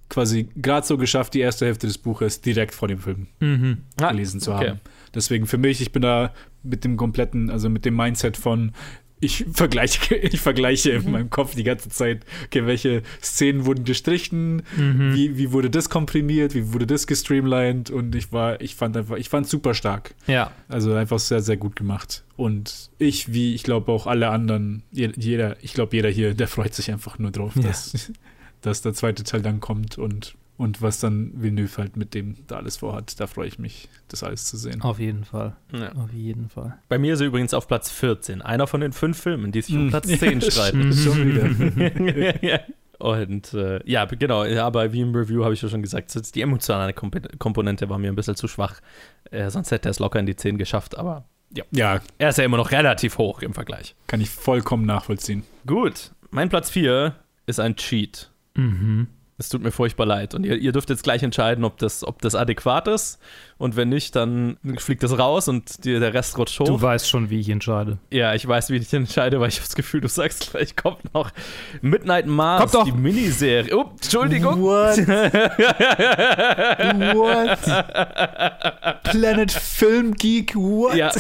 quasi 0.09 0.49
gerade 0.57 0.87
so 0.87 0.97
geschafft, 0.97 1.35
die 1.35 1.41
erste 1.41 1.67
Hälfte 1.67 1.87
des 1.87 1.99
Buches 1.99 2.41
direkt 2.41 2.75
vor 2.75 2.89
dem 2.89 2.99
Film 2.99 3.27
mhm. 3.41 3.79
gelesen 3.97 4.41
zu 4.41 4.55
haben. 4.55 4.81
Deswegen 5.15 5.47
für 5.47 5.59
mich, 5.59 5.81
ich 5.81 5.93
bin 5.93 6.03
da 6.03 6.33
mit 6.63 6.85
dem 6.85 6.97
kompletten, 6.97 7.51
also 7.51 7.69
mit 7.69 7.85
dem 7.85 7.97
Mindset 7.97 8.37
von, 8.37 8.73
ich 9.21 9.47
vergleiche, 9.53 10.15
ich 10.15 10.41
vergleiche 10.41 10.91
in 10.91 11.05
mhm. 11.05 11.11
meinem 11.11 11.31
Kopf 11.31 11.55
die 11.55 11.65
ganze 11.65 11.89
Zeit, 11.89 12.25
okay, 12.45 12.67
welche 12.67 13.03
Szenen 13.23 13.67
wurden 13.67 13.85
gestrichen, 13.85 14.63
mhm. 14.77 15.15
wie, 15.15 15.39
wie 15.39 15.53
wurde 15.53 15.71
das 15.71 15.89
komprimiert, 15.89 16.55
wie 16.55 16.73
wurde 16.73 16.87
das 16.87 17.07
gestreamlined 17.07 17.91
und 17.91 18.15
ich 18.15 18.33
war, 18.33 18.61
ich 18.61 18.75
fand 18.75 18.97
einfach, 18.97 19.17
ich 19.17 19.29
fand 19.29 19.49
super 19.49 19.75
stark. 19.75 20.15
Ja. 20.27 20.51
Also 20.69 20.93
einfach 20.95 21.19
sehr, 21.19 21.41
sehr 21.41 21.57
gut 21.57 21.77
gemacht. 21.77 22.25
Und 22.37 22.91
ich, 22.99 23.33
wie 23.33 23.55
ich 23.55 23.63
glaube 23.63 23.91
auch 23.93 24.07
alle 24.07 24.29
anderen, 24.29 24.83
jeder, 24.91 25.57
ich 25.63 25.73
glaube 25.73 25.97
jeder 25.97 26.11
hier, 26.11 26.35
der 26.35 26.49
freut 26.49 26.75
sich 26.75 26.91
einfach 26.91 27.19
nur 27.19 27.31
drauf, 27.31 27.57
ja. 27.57 27.63
dass, 27.63 28.13
dass 28.61 28.83
der 28.83 28.93
zweite 28.93 29.25
Teil 29.25 29.43
dann 29.43 29.61
kommt 29.61 29.97
und 29.97 30.37
und 30.57 30.81
was 30.83 31.01
dann 31.01 31.33
Villeneuve 31.35 31.77
halt 31.79 31.97
mit 31.97 32.15
dem 32.15 32.37
da 32.47 32.57
alles 32.57 32.79
vorhat, 32.79 33.19
da 33.21 33.27
freue 33.27 33.49
ich 33.49 33.59
mich, 33.59 33.89
das 34.09 34.23
alles 34.23 34.47
zu 34.47 34.57
sehen. 34.57 34.81
Auf 34.83 34.99
jeden 34.99 35.25
Fall. 35.25 35.57
Ja. 35.73 35.93
Auf 35.93 36.13
jeden 36.13 36.49
Fall. 36.49 36.79
Bei 36.89 36.99
mir 36.99 37.15
ist 37.15 37.21
er 37.21 37.27
übrigens 37.27 37.53
auf 37.53 37.69
Platz 37.69 37.91
14. 37.91 38.43
Einer 38.43 38.67
von 38.67 38.81
den 38.81 38.93
fünf 38.93 39.21
Filmen, 39.21 39.53
die 39.53 39.63
sich 39.63 39.75
um 39.75 39.83
hm. 39.83 39.91
Platz 39.91 40.07
10 40.19 40.41
streiten. 40.43 40.93
Schon 40.93 41.27
wieder. 41.27 42.65
Und 42.99 43.53
äh, 43.53 43.81
ja, 43.85 44.07
genau, 44.07 44.45
aber 44.45 44.93
wie 44.93 45.03
im 45.03 45.15
Review 45.15 45.45
habe 45.45 45.53
ich 45.53 45.61
ja 45.61 45.69
schon 45.69 45.83
gesagt, 45.83 46.15
die 46.35 46.41
emotionale 46.41 46.95
Komponente 46.95 47.91
war 47.91 47.99
mir 47.99 48.11
ein 48.11 48.17
bisschen 48.17 48.37
zu 48.37 48.49
schwach. 48.49 48.81
Äh, 49.31 49.51
sonst 49.51 49.71
hätte 49.71 49.89
er 49.89 49.91
es 49.91 49.99
locker 49.99 50.19
in 50.19 50.25
die 50.25 50.37
10 50.37 50.57
geschafft, 50.57 50.97
aber 50.97 51.27
ja. 51.55 51.65
ja. 51.73 52.01
Er 52.17 52.31
ist 52.31 52.39
ja 52.39 52.45
immer 52.45 52.57
noch 52.57 52.71
relativ 52.71 53.19
hoch 53.19 53.43
im 53.43 53.53
Vergleich. 53.53 53.95
Kann 54.07 54.23
ich 54.23 54.31
vollkommen 54.31 54.87
nachvollziehen. 54.87 55.45
Gut, 55.67 56.13
mein 56.31 56.49
Platz 56.49 56.71
4 56.71 57.15
ist 57.47 57.61
ein 57.61 57.77
Cheat. 57.77 58.31
Mhm. 58.55 59.09
Es 59.39 59.51
tut 59.51 59.63
mir 59.63 59.71
furchtbar 59.71 60.07
leid. 60.07 60.35
Und 60.35 60.45
ihr, 60.45 60.57
ihr, 60.57 60.73
dürft 60.73 60.89
jetzt 60.89 61.03
gleich 61.03 61.23
entscheiden, 61.23 61.65
ob 61.65 61.77
das, 61.79 62.03
ob 62.05 62.23
das 62.23 62.35
adäquat 62.35 62.89
ist. 62.89 63.19
Und 63.59 63.77
wenn 63.77 63.89
nicht, 63.89 64.15
dann 64.17 64.59
fliegt 64.79 65.03
das 65.03 65.19
raus 65.19 65.49
und 65.49 65.85
die, 65.85 65.99
der 65.99 66.15
Rest 66.15 66.39
rutscht 66.39 66.61
hoch. 66.61 66.67
Du 66.67 66.81
weißt 66.81 67.09
schon, 67.09 67.31
wie 67.31 67.41
ich 67.41 67.49
entscheide. 67.49 67.99
Ja, 68.11 68.35
ich 68.35 68.47
weiß, 68.47 68.71
wie 68.71 68.77
ich 68.77 68.93
entscheide, 68.93 69.41
weil 69.41 69.49
ich 69.49 69.57
habe 69.57 69.67
das 69.67 69.75
Gefühl, 69.75 70.01
du 70.01 70.09
sagst 70.09 70.51
gleich, 70.51 70.77
kommt 70.77 71.13
noch 71.15 71.31
Midnight 71.83 72.27
Mars, 72.27 72.61
kommt 72.61 72.75
doch. 72.75 72.85
die 72.85 72.93
Miniserie. 72.93 73.77
Oh, 73.77 73.87
Entschuldigung. 73.91 74.63
What? 74.63 74.99
what? 77.17 77.59
Planet 79.05 79.53
Film 79.53 80.15
Geek, 80.15 80.55
what? 80.55 80.95
Ja. 80.95 81.11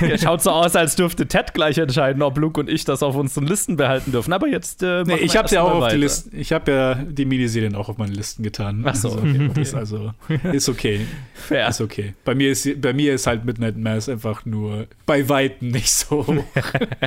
ja, 0.00 0.18
schaut 0.18 0.42
so 0.42 0.50
aus, 0.50 0.76
als 0.76 0.96
dürfte 0.96 1.26
Ted 1.26 1.54
gleich 1.54 1.78
entscheiden, 1.78 2.22
ob 2.22 2.38
Luke 2.38 2.60
und 2.60 2.68
ich 2.68 2.84
das 2.84 3.02
auf 3.02 3.16
unseren 3.16 3.46
Listen 3.46 3.76
behalten 3.76 4.12
dürfen. 4.12 4.32
Aber 4.32 4.48
jetzt. 4.48 4.82
Äh, 4.82 5.04
nee, 5.04 5.16
ich 5.16 5.36
habe 5.36 5.48
ja 5.50 5.62
auch 5.62 5.82
auf 5.82 5.88
die 5.88 5.96
Liste. 5.96 6.36
Ich 6.36 6.52
habe 6.52 6.70
ja 6.70 6.94
die 6.94 7.24
Miniserie 7.24 7.60
Serien 7.60 7.74
auch 7.74 7.88
auf 7.88 7.98
meine 7.98 8.12
Listen 8.12 8.42
getan. 8.42 8.82
Ach 8.86 8.94
so, 8.94 9.10
also, 9.10 9.20
okay, 9.20 9.48
okay. 9.50 9.60
Ist 9.60 9.74
also 9.74 10.12
ist 10.52 10.68
okay. 10.68 11.06
Fair. 11.34 11.68
Ist 11.68 11.79
okay. 11.80 12.14
Bei 12.24 12.34
mir 12.34 12.50
ist, 12.50 12.80
bei 12.80 12.92
mir 12.92 13.14
ist 13.14 13.26
halt 13.26 13.44
Midnight 13.44 13.76
Mass 13.76 14.08
einfach 14.08 14.44
nur 14.44 14.86
bei 15.06 15.28
Weitem 15.28 15.68
nicht 15.68 15.90
so. 15.90 16.24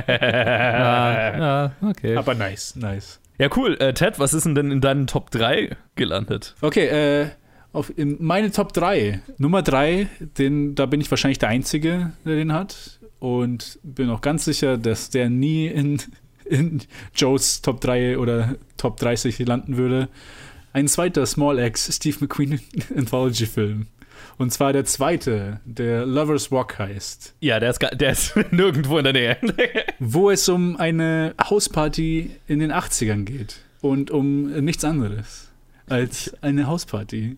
ah, 0.06 1.64
ah, 1.66 1.72
okay. 1.82 2.16
Aber 2.16 2.34
nice, 2.34 2.76
nice. 2.76 3.20
Ja, 3.38 3.48
cool. 3.56 3.76
Äh, 3.80 3.94
Ted, 3.94 4.18
was 4.18 4.34
ist 4.34 4.44
denn, 4.44 4.54
denn 4.54 4.70
in 4.70 4.80
deinen 4.80 5.06
Top 5.06 5.30
3 5.30 5.76
gelandet? 5.96 6.54
Okay, 6.60 6.86
äh, 6.86 7.30
auf, 7.72 7.92
in 7.96 8.16
meine 8.20 8.52
Top 8.52 8.72
3. 8.72 9.20
Nummer 9.38 9.62
3, 9.62 10.08
den, 10.38 10.74
da 10.74 10.86
bin 10.86 11.00
ich 11.00 11.10
wahrscheinlich 11.10 11.38
der 11.38 11.48
Einzige, 11.48 12.12
der 12.24 12.36
den 12.36 12.52
hat. 12.52 13.00
Und 13.18 13.78
bin 13.82 14.10
auch 14.10 14.20
ganz 14.20 14.44
sicher, 14.44 14.76
dass 14.76 15.10
der 15.10 15.30
nie 15.30 15.66
in 15.66 15.98
in 16.44 16.82
Joes 17.14 17.62
Top 17.62 17.80
3 17.80 18.18
oder 18.18 18.56
Top 18.76 18.98
30 18.98 19.38
landen 19.40 19.76
würde. 19.76 20.08
Ein 20.72 20.88
zweiter 20.88 21.24
Small 21.26 21.58
X 21.58 21.94
Steve 21.94 22.16
McQueen 22.20 22.60
Anthology-Film. 22.96 23.86
Und 24.36 24.52
zwar 24.52 24.72
der 24.72 24.84
zweite, 24.84 25.60
der 25.64 26.04
Lover's 26.06 26.50
Walk 26.50 26.78
heißt. 26.78 27.34
Ja, 27.40 27.60
der 27.60 27.70
ist, 27.70 27.80
der 27.80 28.10
ist 28.10 28.34
nirgendwo 28.50 28.98
in 28.98 29.04
der 29.04 29.12
Nähe. 29.12 29.36
wo 29.98 30.30
es 30.30 30.48
um 30.48 30.76
eine 30.76 31.34
Hausparty 31.42 32.30
in 32.46 32.58
den 32.58 32.72
80ern 32.72 33.24
geht. 33.24 33.60
Und 33.80 34.10
um 34.10 34.50
nichts 34.64 34.84
anderes 34.84 35.50
als 35.86 36.32
eine 36.42 36.66
Hausparty. 36.66 37.36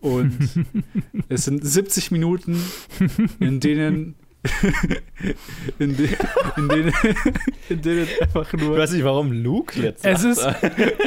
Und 0.00 0.36
es 1.28 1.44
sind 1.44 1.64
70 1.64 2.10
Minuten, 2.10 2.60
in 3.40 3.60
denen 3.60 4.14
in, 5.78 5.96
de, 5.96 6.08
in, 6.56 6.68
denen, 6.68 6.92
in 7.68 7.82
denen 7.82 8.08
einfach 8.20 8.52
nur. 8.52 8.72
Ich 8.72 8.82
weiß 8.82 8.92
nicht, 8.92 9.04
warum 9.04 9.32
Luke 9.32 9.80
jetzt. 9.80 10.04
Es 10.04 10.24
ist, 10.24 10.46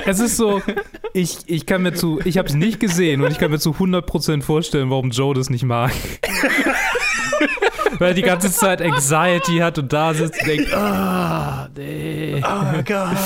es 0.05 0.19
ist 0.19 0.37
so, 0.37 0.61
ich, 1.13 1.37
ich 1.47 1.65
kann 1.65 1.81
mir 1.83 1.93
zu, 1.93 2.19
ich 2.25 2.37
habe 2.37 2.47
es 2.47 2.55
nicht 2.55 2.79
gesehen 2.79 3.21
und 3.21 3.31
ich 3.31 3.37
kann 3.37 3.51
mir 3.51 3.59
zu 3.59 3.71
100% 3.71 4.41
vorstellen, 4.41 4.89
warum 4.89 5.11
Joe 5.11 5.33
das 5.33 5.49
nicht 5.49 5.63
mag. 5.63 5.91
Weil 7.99 8.09
er 8.09 8.13
die 8.13 8.21
ganze 8.21 8.51
Zeit 8.51 8.81
Anxiety 8.81 9.57
hat 9.57 9.77
und 9.77 9.91
da 9.91 10.13
sitzt 10.13 10.41
und 10.41 10.47
denkt, 10.47 10.73
ah, 10.73 11.65
oh, 11.65 11.69
nee. 11.77 12.41
Oh 12.41 12.81
Gott. 12.85 13.17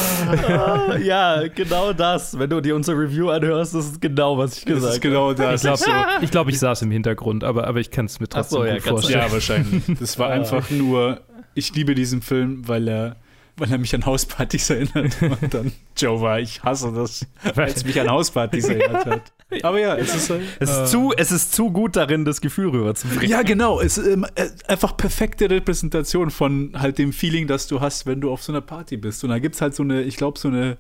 Oh, 0.50 0.96
ja, 0.98 1.48
genau 1.48 1.94
das. 1.94 2.38
Wenn 2.38 2.50
du 2.50 2.60
dir 2.60 2.76
unsere 2.76 2.98
Review 2.98 3.30
anhörst, 3.30 3.76
das 3.76 3.86
ist 3.86 4.02
genau, 4.02 4.38
was 4.38 4.58
ich 4.58 4.66
gesagt 4.66 4.82
habe. 4.82 4.88
Das 4.88 4.96
ist 4.96 5.02
genau 5.02 5.34
das. 5.34 5.64
Ich 5.64 5.86
glaube, 5.86 6.18
so, 6.22 6.28
glaub, 6.28 6.50
ich 6.50 6.60
saß 6.60 6.82
im 6.82 6.92
Hintergrund, 6.92 7.44
aber, 7.44 7.68
aber 7.68 7.80
ich 7.80 7.92
kann 7.92 8.06
es 8.08 8.20
mir 8.20 8.28
trotzdem 8.28 8.60
so, 8.60 8.66
ja, 8.66 8.74
gut 8.76 8.84
vorstellen. 8.84 9.22
Ja, 9.22 9.32
wahrscheinlich. 9.32 9.84
Das 10.00 10.18
war 10.18 10.30
einfach 10.30 10.70
nur, 10.72 11.22
ich 11.54 11.74
liebe 11.76 11.94
diesen 11.94 12.22
Film, 12.22 12.68
weil 12.68 12.88
er 12.88 13.16
weil 13.56 13.72
er 13.72 13.78
mich 13.78 13.94
an 13.94 14.06
Hauspartys 14.06 14.72
erinnert. 14.72 15.16
Und 15.22 15.54
dann, 15.54 15.72
Joe 15.96 16.20
war, 16.22 16.40
ich 16.40 16.64
hasse 16.64 16.92
das, 16.92 17.26
weil 17.56 17.70
es 17.70 17.86
mich 17.86 18.00
an 18.00 18.10
Hauspartys 18.10 18.68
erinnert 18.68 19.06
hat. 19.06 19.22
Aber 19.62 19.80
ja, 19.80 19.96
es 19.96 20.16
ist. 20.16 20.30
Äh, 20.30 20.40
Es 20.60 20.70
ist, 20.70 20.92
zu, 20.92 21.14
es 21.16 21.32
ist 21.32 21.54
zu 21.54 21.72
gut 21.72 21.96
darin, 21.96 22.26
das 22.26 22.42
Gefühl 22.42 22.70
rüberzubringen. 22.70 23.30
ja, 23.30 23.42
genau. 23.44 23.80
Es 23.80 23.98
ist 23.98 24.08
ähm, 24.08 24.26
äh, 24.36 24.48
einfach 24.68 24.98
perfekte 24.98 25.50
Repräsentation 25.50 26.32
von 26.32 26.72
halt 26.76 26.98
dem 26.98 27.14
Feeling, 27.14 27.48
das 27.48 27.68
du 27.68 27.82
hast, 27.82 28.06
wenn 28.06 28.22
du 28.22 28.32
auf 28.32 28.42
so 28.44 28.52
einer 28.52 28.62
Party 28.62 28.98
bist. 28.98 29.24
Und 29.24 29.30
da 29.30 29.40
gibt 29.40 29.56
es 29.56 29.62
halt 29.62 29.76
so 29.76 29.84
eine, 29.84 30.02
ich 30.02 30.18
glaube, 30.18 30.40
so 30.40 30.48
eine 30.48 30.78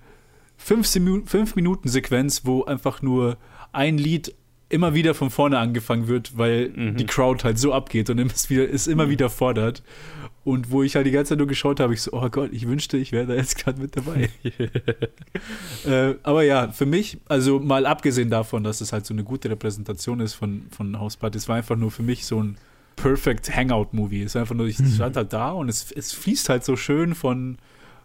5-Minuten-Sequenz, 0.66 2.42
wo 2.46 2.64
einfach 2.64 3.02
nur 3.02 3.38
ein 3.72 3.98
Lied 3.98 4.34
immer 4.74 4.94
wieder 4.94 5.14
von 5.14 5.30
vorne 5.30 5.58
angefangen 5.60 6.08
wird, 6.08 6.38
weil 6.38 6.70
Mhm. 6.70 6.98
die 6.98 7.06
Crowd 7.06 7.44
halt 7.44 7.58
so 7.60 7.74
abgeht 7.74 8.10
und 8.10 8.20
es 8.20 8.50
wieder, 8.50 8.70
es 8.70 8.88
immer 8.88 9.10
wieder 9.10 9.30
fordert. 9.30 9.84
Und 10.44 10.72
wo 10.72 10.84
ich 10.84 10.98
halt 10.98 11.06
die 11.08 11.12
ganze 11.12 11.30
Zeit 11.30 11.38
nur 11.38 11.48
geschaut 11.48 11.80
habe, 11.80 11.94
ich 11.94 12.02
so, 12.02 12.12
oh 12.12 12.28
Gott, 12.30 12.50
ich 12.52 12.68
wünschte, 12.68 12.98
ich 12.98 13.14
wäre 13.14 13.28
da 13.28 13.34
jetzt 13.36 13.58
gerade 13.58 13.80
mit 13.80 13.96
dabei. 13.96 14.30
äh, 15.86 16.16
aber 16.24 16.44
ja, 16.44 16.70
für 16.70 16.86
mich, 16.86 17.18
also 17.30 17.60
mal 17.60 17.86
abgesehen 17.86 18.30
davon, 18.30 18.64
dass 18.64 18.82
es 18.82 18.92
halt 18.92 19.06
so 19.06 19.14
eine 19.14 19.24
gute 19.24 19.50
Repräsentation 19.50 20.20
ist 20.20 20.34
von, 20.34 20.64
von 20.70 20.96
es 21.34 21.48
war 21.48 21.56
einfach 21.56 21.78
nur 21.78 21.92
für 21.92 22.04
mich 22.04 22.26
so 22.26 22.42
ein 22.44 22.58
perfect 22.98 23.56
Hangout-Movie. 23.56 24.24
Es 24.24 24.36
war 24.36 24.42
einfach 24.42 24.56
nur, 24.56 24.68
ich 24.68 24.78
stand 24.96 25.16
halt 25.16 25.32
da 25.32 25.52
und 25.52 25.70
es, 25.70 25.92
es 25.92 26.12
fließt 26.12 26.50
halt 26.50 26.66
so 26.66 26.76
schön 26.76 27.16
von, 27.16 27.58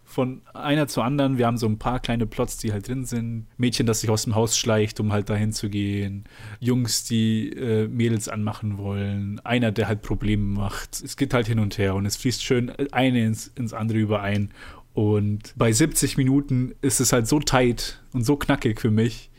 von 0.09 0.41
einer 0.53 0.87
zur 0.87 1.05
anderen. 1.05 1.37
Wir 1.37 1.45
haben 1.45 1.57
so 1.57 1.67
ein 1.67 1.77
paar 1.77 1.99
kleine 1.99 2.25
Plots, 2.25 2.57
die 2.57 2.73
halt 2.73 2.87
drin 2.87 3.05
sind. 3.05 3.45
Mädchen, 3.57 3.85
das 3.85 4.01
sich 4.01 4.09
aus 4.09 4.23
dem 4.23 4.33
Haus 4.33 4.57
schleicht, 4.57 4.99
um 4.99 5.13
halt 5.13 5.29
dahin 5.29 5.53
zu 5.53 5.69
gehen. 5.69 6.23
Jungs, 6.59 7.03
die 7.03 7.49
äh, 7.49 7.87
Mädels 7.87 8.27
anmachen 8.27 8.79
wollen. 8.79 9.39
Einer, 9.43 9.71
der 9.71 9.87
halt 9.87 10.01
Probleme 10.01 10.43
macht. 10.43 11.01
Es 11.03 11.15
geht 11.15 11.35
halt 11.35 11.45
hin 11.45 11.59
und 11.59 11.77
her 11.77 11.93
und 11.93 12.07
es 12.07 12.17
fließt 12.17 12.43
schön 12.43 12.71
eine 12.91 13.23
ins, 13.23 13.51
ins 13.55 13.71
andere 13.71 13.99
überein. 13.99 14.49
Und 14.93 15.53
bei 15.55 15.71
70 15.71 16.17
Minuten 16.17 16.73
ist 16.81 16.99
es 16.99 17.13
halt 17.13 17.27
so 17.27 17.39
tight 17.39 18.01
und 18.11 18.25
so 18.25 18.35
knackig 18.35 18.81
für 18.81 18.89
mich, 18.89 19.29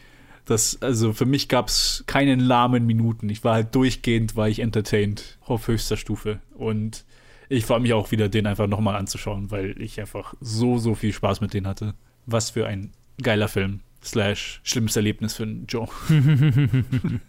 dass, 0.44 0.80
also 0.80 1.12
für 1.12 1.26
mich 1.26 1.48
gab 1.48 1.66
es 1.66 2.05
keinen 2.06 2.38
lahmen 2.38 2.86
Minuten. 2.86 3.28
Ich 3.28 3.42
war 3.42 3.55
halt 3.55 3.74
durchgehend, 3.74 4.36
war 4.36 4.48
ich 4.48 4.60
entertained 4.60 5.36
auf 5.44 5.66
höchster 5.66 5.97
Stufe. 5.97 6.38
Und 6.55 7.05
ich 7.51 7.66
freue 7.66 7.81
mich 7.81 7.93
auch 7.93 8.10
wieder, 8.12 8.28
den 8.28 8.47
einfach 8.47 8.68
nochmal 8.68 8.94
anzuschauen, 8.97 9.51
weil 9.51 9.74
ich 9.82 10.01
einfach 10.01 10.35
so, 10.40 10.78
so 10.78 10.94
viel 10.94 11.12
Spaß 11.12 11.40
mit 11.40 11.52
denen 11.52 11.66
hatte. 11.66 11.94
Was 12.24 12.51
für 12.51 12.66
ein 12.66 12.93
geiler 13.20 13.48
Film. 13.48 13.81
Slash 14.02 14.60
schlimmes 14.62 14.97
Erlebnis 14.97 15.35
für 15.35 15.43
einen 15.43 15.66
Joe. 15.66 15.89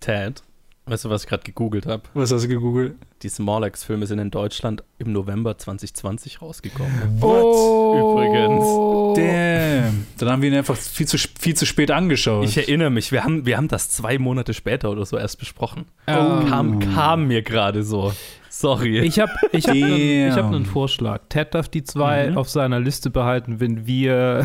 Ted, 0.00 0.42
weißt 0.86 1.04
du, 1.04 1.10
was 1.10 1.22
ich 1.22 1.28
gerade 1.28 1.44
gegoogelt 1.44 1.86
habe? 1.86 2.02
Was 2.12 2.32
hast 2.32 2.42
du 2.42 2.48
gegoogelt? 2.48 2.96
Die 3.22 3.28
Snorlax-Filme 3.28 4.06
sind 4.06 4.18
in 4.18 4.30
Deutschland 4.30 4.82
im 4.98 5.12
November 5.12 5.56
2020 5.56 6.42
rausgekommen. 6.42 7.18
Oh. 7.20 9.14
Damn. 9.16 10.06
Dann 10.18 10.28
haben 10.28 10.42
wir 10.42 10.50
ihn 10.50 10.56
einfach 10.56 10.76
viel 10.76 11.06
zu, 11.06 11.16
viel 11.18 11.54
zu 11.54 11.66
spät 11.66 11.90
angeschaut. 11.90 12.44
Ich 12.44 12.58
erinnere 12.58 12.90
mich, 12.90 13.12
wir 13.12 13.24
haben, 13.24 13.46
wir 13.46 13.56
haben 13.56 13.68
das 13.68 13.90
zwei 13.90 14.18
Monate 14.18 14.54
später 14.54 14.90
oder 14.90 15.06
so 15.06 15.16
erst 15.16 15.38
besprochen. 15.38 15.86
Oh. 16.06 16.12
Kam, 16.12 16.80
kam 16.80 17.28
mir 17.28 17.42
gerade 17.42 17.84
so. 17.84 18.12
Sorry. 18.50 18.98
Ich 19.00 19.18
habe 19.20 19.32
ich 19.52 19.66
hab 19.66 19.74
einen, 19.74 20.28
ich 20.28 20.34
hab 20.34 20.46
einen 20.46 20.64
Vorschlag. 20.64 21.20
Ted 21.28 21.54
darf 21.54 21.68
die 21.68 21.84
zwei 21.84 22.30
Mhm. 22.30 22.38
auf 22.38 22.48
seiner 22.48 22.80
Liste 22.80 23.10
behalten, 23.10 23.60
wenn 23.60 23.86
wir, 23.86 24.44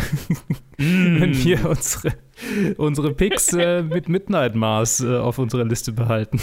wenn 0.78 1.34
wir 1.44 1.70
unsere, 1.70 2.14
unsere 2.78 3.14
Picks 3.14 3.54
äh, 3.54 3.82
mit 3.84 4.10
Midnight 4.10 4.56
Mars 4.56 5.00
äh, 5.02 5.18
auf 5.18 5.38
unserer 5.40 5.64
Liste 5.66 5.92
behalten. 5.94 6.40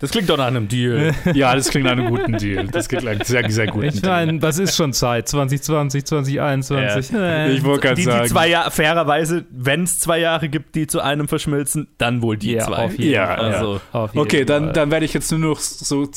das 0.00 0.10
klingt 0.10 0.28
doch 0.30 0.36
nach 0.38 0.46
einem 0.46 0.68
Deal. 0.68 1.12
ja, 1.34 1.54
das 1.54 1.68
klingt 1.70 1.84
nach 1.84 1.92
einem 1.92 2.08
guten 2.08 2.38
Deal. 2.38 2.66
Das 2.68 2.88
klingt 2.88 3.04
nach 3.04 3.12
einem 3.12 3.22
sehr, 3.22 3.48
sehr 3.50 3.66
guten 3.66 3.86
Ich 3.86 4.02
meine, 4.02 4.40
was 4.40 4.58
ist 4.58 4.76
schon 4.76 4.92
Zeit? 4.92 5.28
2020, 5.28 6.04
2021. 6.06 7.12
Äh, 7.14 7.52
Ich 7.52 7.64
wollte 7.64 7.88
gerade 7.88 8.02
sagen. 8.02 8.22
die 8.24 8.30
zwei 8.30 8.48
Jahre, 8.48 8.70
fairerweise, 8.70 9.44
wenn 9.50 9.82
es 9.82 9.98
zwei 9.98 10.18
Jahre 10.20 10.48
gibt, 10.48 10.74
die 10.74 10.86
zu 10.86 11.00
einem 11.00 11.28
verschmilzen, 11.28 11.88
dann 11.98 12.22
wohl 12.22 12.36
die 12.36 12.52
Ja, 12.52 12.64
zwei. 12.64 12.76
auf 12.86 12.98
jeden 12.98 13.12
Ja, 13.12 13.26
Fall. 13.26 13.36
also, 13.54 13.80
Auf 13.92 14.14
jeden 14.14 14.22
Okay, 14.26 14.44
dann, 14.44 14.64
Fall. 14.64 14.72
dann 14.72 14.90
werde 14.90 15.04
ich 15.04 15.14
jetzt 15.14 15.30
nur 15.30 15.40
noch 15.40 15.58
so 15.60 16.08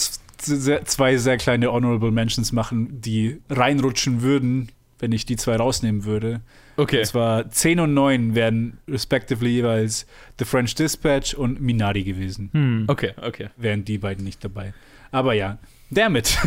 sehr, 0.41 0.85
zwei 0.85 1.17
sehr 1.17 1.37
kleine 1.37 1.71
Honorable 1.71 2.11
Mentions 2.11 2.51
machen, 2.51 3.01
die 3.01 3.41
reinrutschen 3.49 4.21
würden, 4.21 4.69
wenn 4.99 5.11
ich 5.11 5.25
die 5.25 5.35
zwei 5.37 5.55
rausnehmen 5.55 6.03
würde. 6.05 6.41
okay. 6.77 6.99
Und 6.99 7.05
zwar 7.05 7.49
10 7.49 7.79
und 7.79 7.93
9 7.93 8.35
wären 8.35 8.77
respectively 8.87 9.51
jeweils 9.51 10.05
The 10.39 10.45
French 10.45 10.75
Dispatch 10.75 11.33
und 11.33 11.61
Minari 11.61 12.03
gewesen. 12.03 12.49
Hm. 12.53 12.83
Okay, 12.87 13.13
okay. 13.21 13.49
Wären 13.57 13.85
die 13.85 13.97
beiden 13.97 14.23
nicht 14.25 14.43
dabei. 14.43 14.73
Aber 15.11 15.33
ja, 15.33 15.57
damit. 15.89 16.37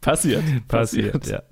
Passiert. 0.00 0.42
Passiert, 0.68 1.26
ja. 1.26 1.42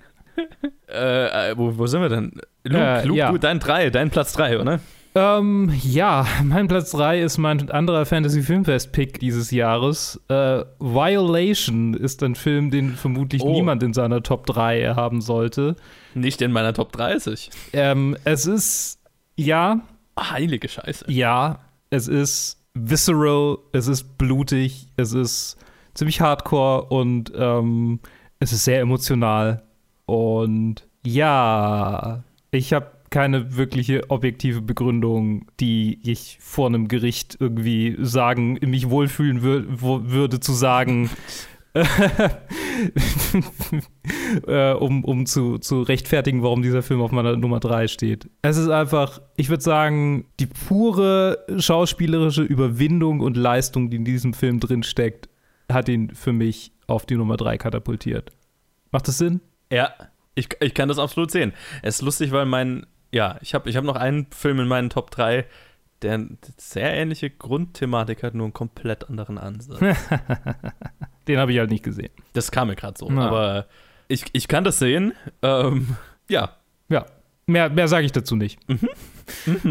Äh, 0.89 1.51
äh, 1.51 1.57
wo, 1.57 1.77
wo 1.77 1.87
sind 1.87 2.01
wir 2.01 2.09
denn? 2.09 2.31
Luke, 2.63 2.83
Äh, 2.83 3.05
Luke 3.05 3.19
ja. 3.19 3.31
du, 3.31 3.37
dein 3.37 3.59
drei, 3.59 3.89
dein 3.89 4.09
Platz 4.09 4.33
drei, 4.33 4.59
oder? 4.59 4.79
Ähm, 5.17 5.73
ja, 5.83 6.27
mein 6.43 6.67
Platz 6.67 6.91
3 6.91 7.21
ist 7.21 7.37
mein 7.39 7.71
anderer 7.71 8.05
Fantasy-Filmfest-Pick 8.05 9.19
dieses 9.19 9.49
Jahres. 9.51 10.21
Äh, 10.29 10.63
Violation 10.79 11.93
ist 11.95 12.21
ein 12.23 12.35
Film, 12.35 12.69
den 12.69 12.93
vermutlich 12.95 13.41
Oh. 13.41 13.51
niemand 13.51 13.81
in 13.81 13.93
seiner 13.93 14.21
Top 14.21 14.45
3 14.45 14.93
haben 14.95 15.21
sollte. 15.21 15.75
Nicht 16.13 16.41
in 16.41 16.51
meiner 16.51 16.73
Top 16.73 16.91
30. 16.91 17.49
Ähm, 17.73 18.15
es 18.25 18.45
ist, 18.45 18.99
ja, 19.35 19.81
Heilige 20.19 20.67
Scheiße. 20.67 21.05
ja, 21.11 21.59
es 21.89 22.07
ist 22.07 22.59
visceral, 22.73 23.57
es 23.71 23.87
ist 23.87 24.17
blutig, 24.17 24.87
es 24.97 25.13
ist 25.13 25.57
ziemlich 25.93 26.21
hardcore 26.21 26.83
und 26.89 27.31
ähm, 27.35 27.99
es 28.39 28.51
ist 28.51 28.65
sehr 28.65 28.81
emotional. 28.81 29.63
Und 30.05 30.87
ja, 31.05 32.23
ich 32.51 32.73
habe 32.73 32.91
keine 33.17 33.57
wirkliche 33.57 34.11
objektive 34.11 34.61
Begründung, 34.61 35.47
die 35.59 35.99
ich 36.03 36.37
vor 36.39 36.67
einem 36.67 36.87
Gericht 36.87 37.35
irgendwie 37.39 37.97
sagen, 37.99 38.59
mich 38.61 38.91
wohlfühlen 38.91 39.41
wür 39.41 39.65
wo 39.67 40.01
würde 40.03 40.39
zu 40.39 40.53
sagen, 40.53 41.09
äh, 44.45 44.73
um, 44.73 45.03
um 45.03 45.25
zu, 45.25 45.57
zu 45.57 45.81
rechtfertigen, 45.81 46.43
warum 46.43 46.61
dieser 46.61 46.83
Film 46.83 47.01
auf 47.01 47.11
meiner 47.11 47.35
Nummer 47.35 47.59
3 47.59 47.87
steht. 47.87 48.29
Es 48.43 48.57
ist 48.57 48.69
einfach, 48.69 49.19
ich 49.35 49.49
würde 49.49 49.63
sagen, 49.63 50.27
die 50.39 50.45
pure 50.45 51.39
schauspielerische 51.57 52.43
Überwindung 52.43 53.21
und 53.21 53.35
Leistung, 53.35 53.89
die 53.89 53.97
in 53.97 54.05
diesem 54.05 54.35
Film 54.35 54.59
drin 54.59 54.83
steckt, 54.83 55.27
hat 55.71 55.89
ihn 55.89 56.11
für 56.11 56.33
mich 56.33 56.71
auf 56.85 57.07
die 57.07 57.15
Nummer 57.15 57.35
3 57.35 57.57
katapultiert. 57.57 58.29
Macht 58.91 59.07
das 59.07 59.17
Sinn? 59.17 59.41
Ja, 59.71 59.91
ich, 60.35 60.49
ich 60.59 60.75
kann 60.75 60.87
das 60.87 60.99
absolut 60.99 61.31
sehen. 61.31 61.51
Es 61.81 61.95
ist 61.95 62.03
lustig, 62.03 62.31
weil 62.31 62.45
mein, 62.45 62.85
ja, 63.11 63.37
ich 63.41 63.53
habe 63.53 63.69
ich 63.69 63.75
hab 63.75 63.83
noch 63.83 63.95
einen 63.95 64.27
Film 64.31 64.59
in 64.59 64.67
meinen 64.67 64.89
Top 64.89 65.11
3, 65.11 65.45
der 66.01 66.13
eine 66.13 66.37
sehr 66.57 66.93
ähnliche 66.93 67.29
Grundthematik 67.29 68.23
hat, 68.23 68.33
nur 68.35 68.45
einen 68.45 68.53
komplett 68.53 69.09
anderen 69.09 69.37
Ansatz. 69.37 69.79
Den 71.27 71.39
habe 71.39 71.51
ich 71.51 71.59
halt 71.59 71.71
nicht 71.71 71.83
gesehen. 71.83 72.11
das 72.33 72.51
kam 72.51 72.67
mir 72.67 72.75
gerade 72.75 72.97
so. 72.97 73.09
Na. 73.09 73.27
Aber 73.27 73.65
ich, 74.07 74.25
ich 74.33 74.47
kann 74.47 74.63
das 74.63 74.79
sehen. 74.79 75.13
Ähm, 75.41 75.95
ja. 76.29 76.55
Ja, 76.89 77.05
mehr, 77.47 77.69
mehr 77.69 77.87
sage 77.87 78.05
ich 78.05 78.11
dazu 78.13 78.35
nicht. 78.35 78.59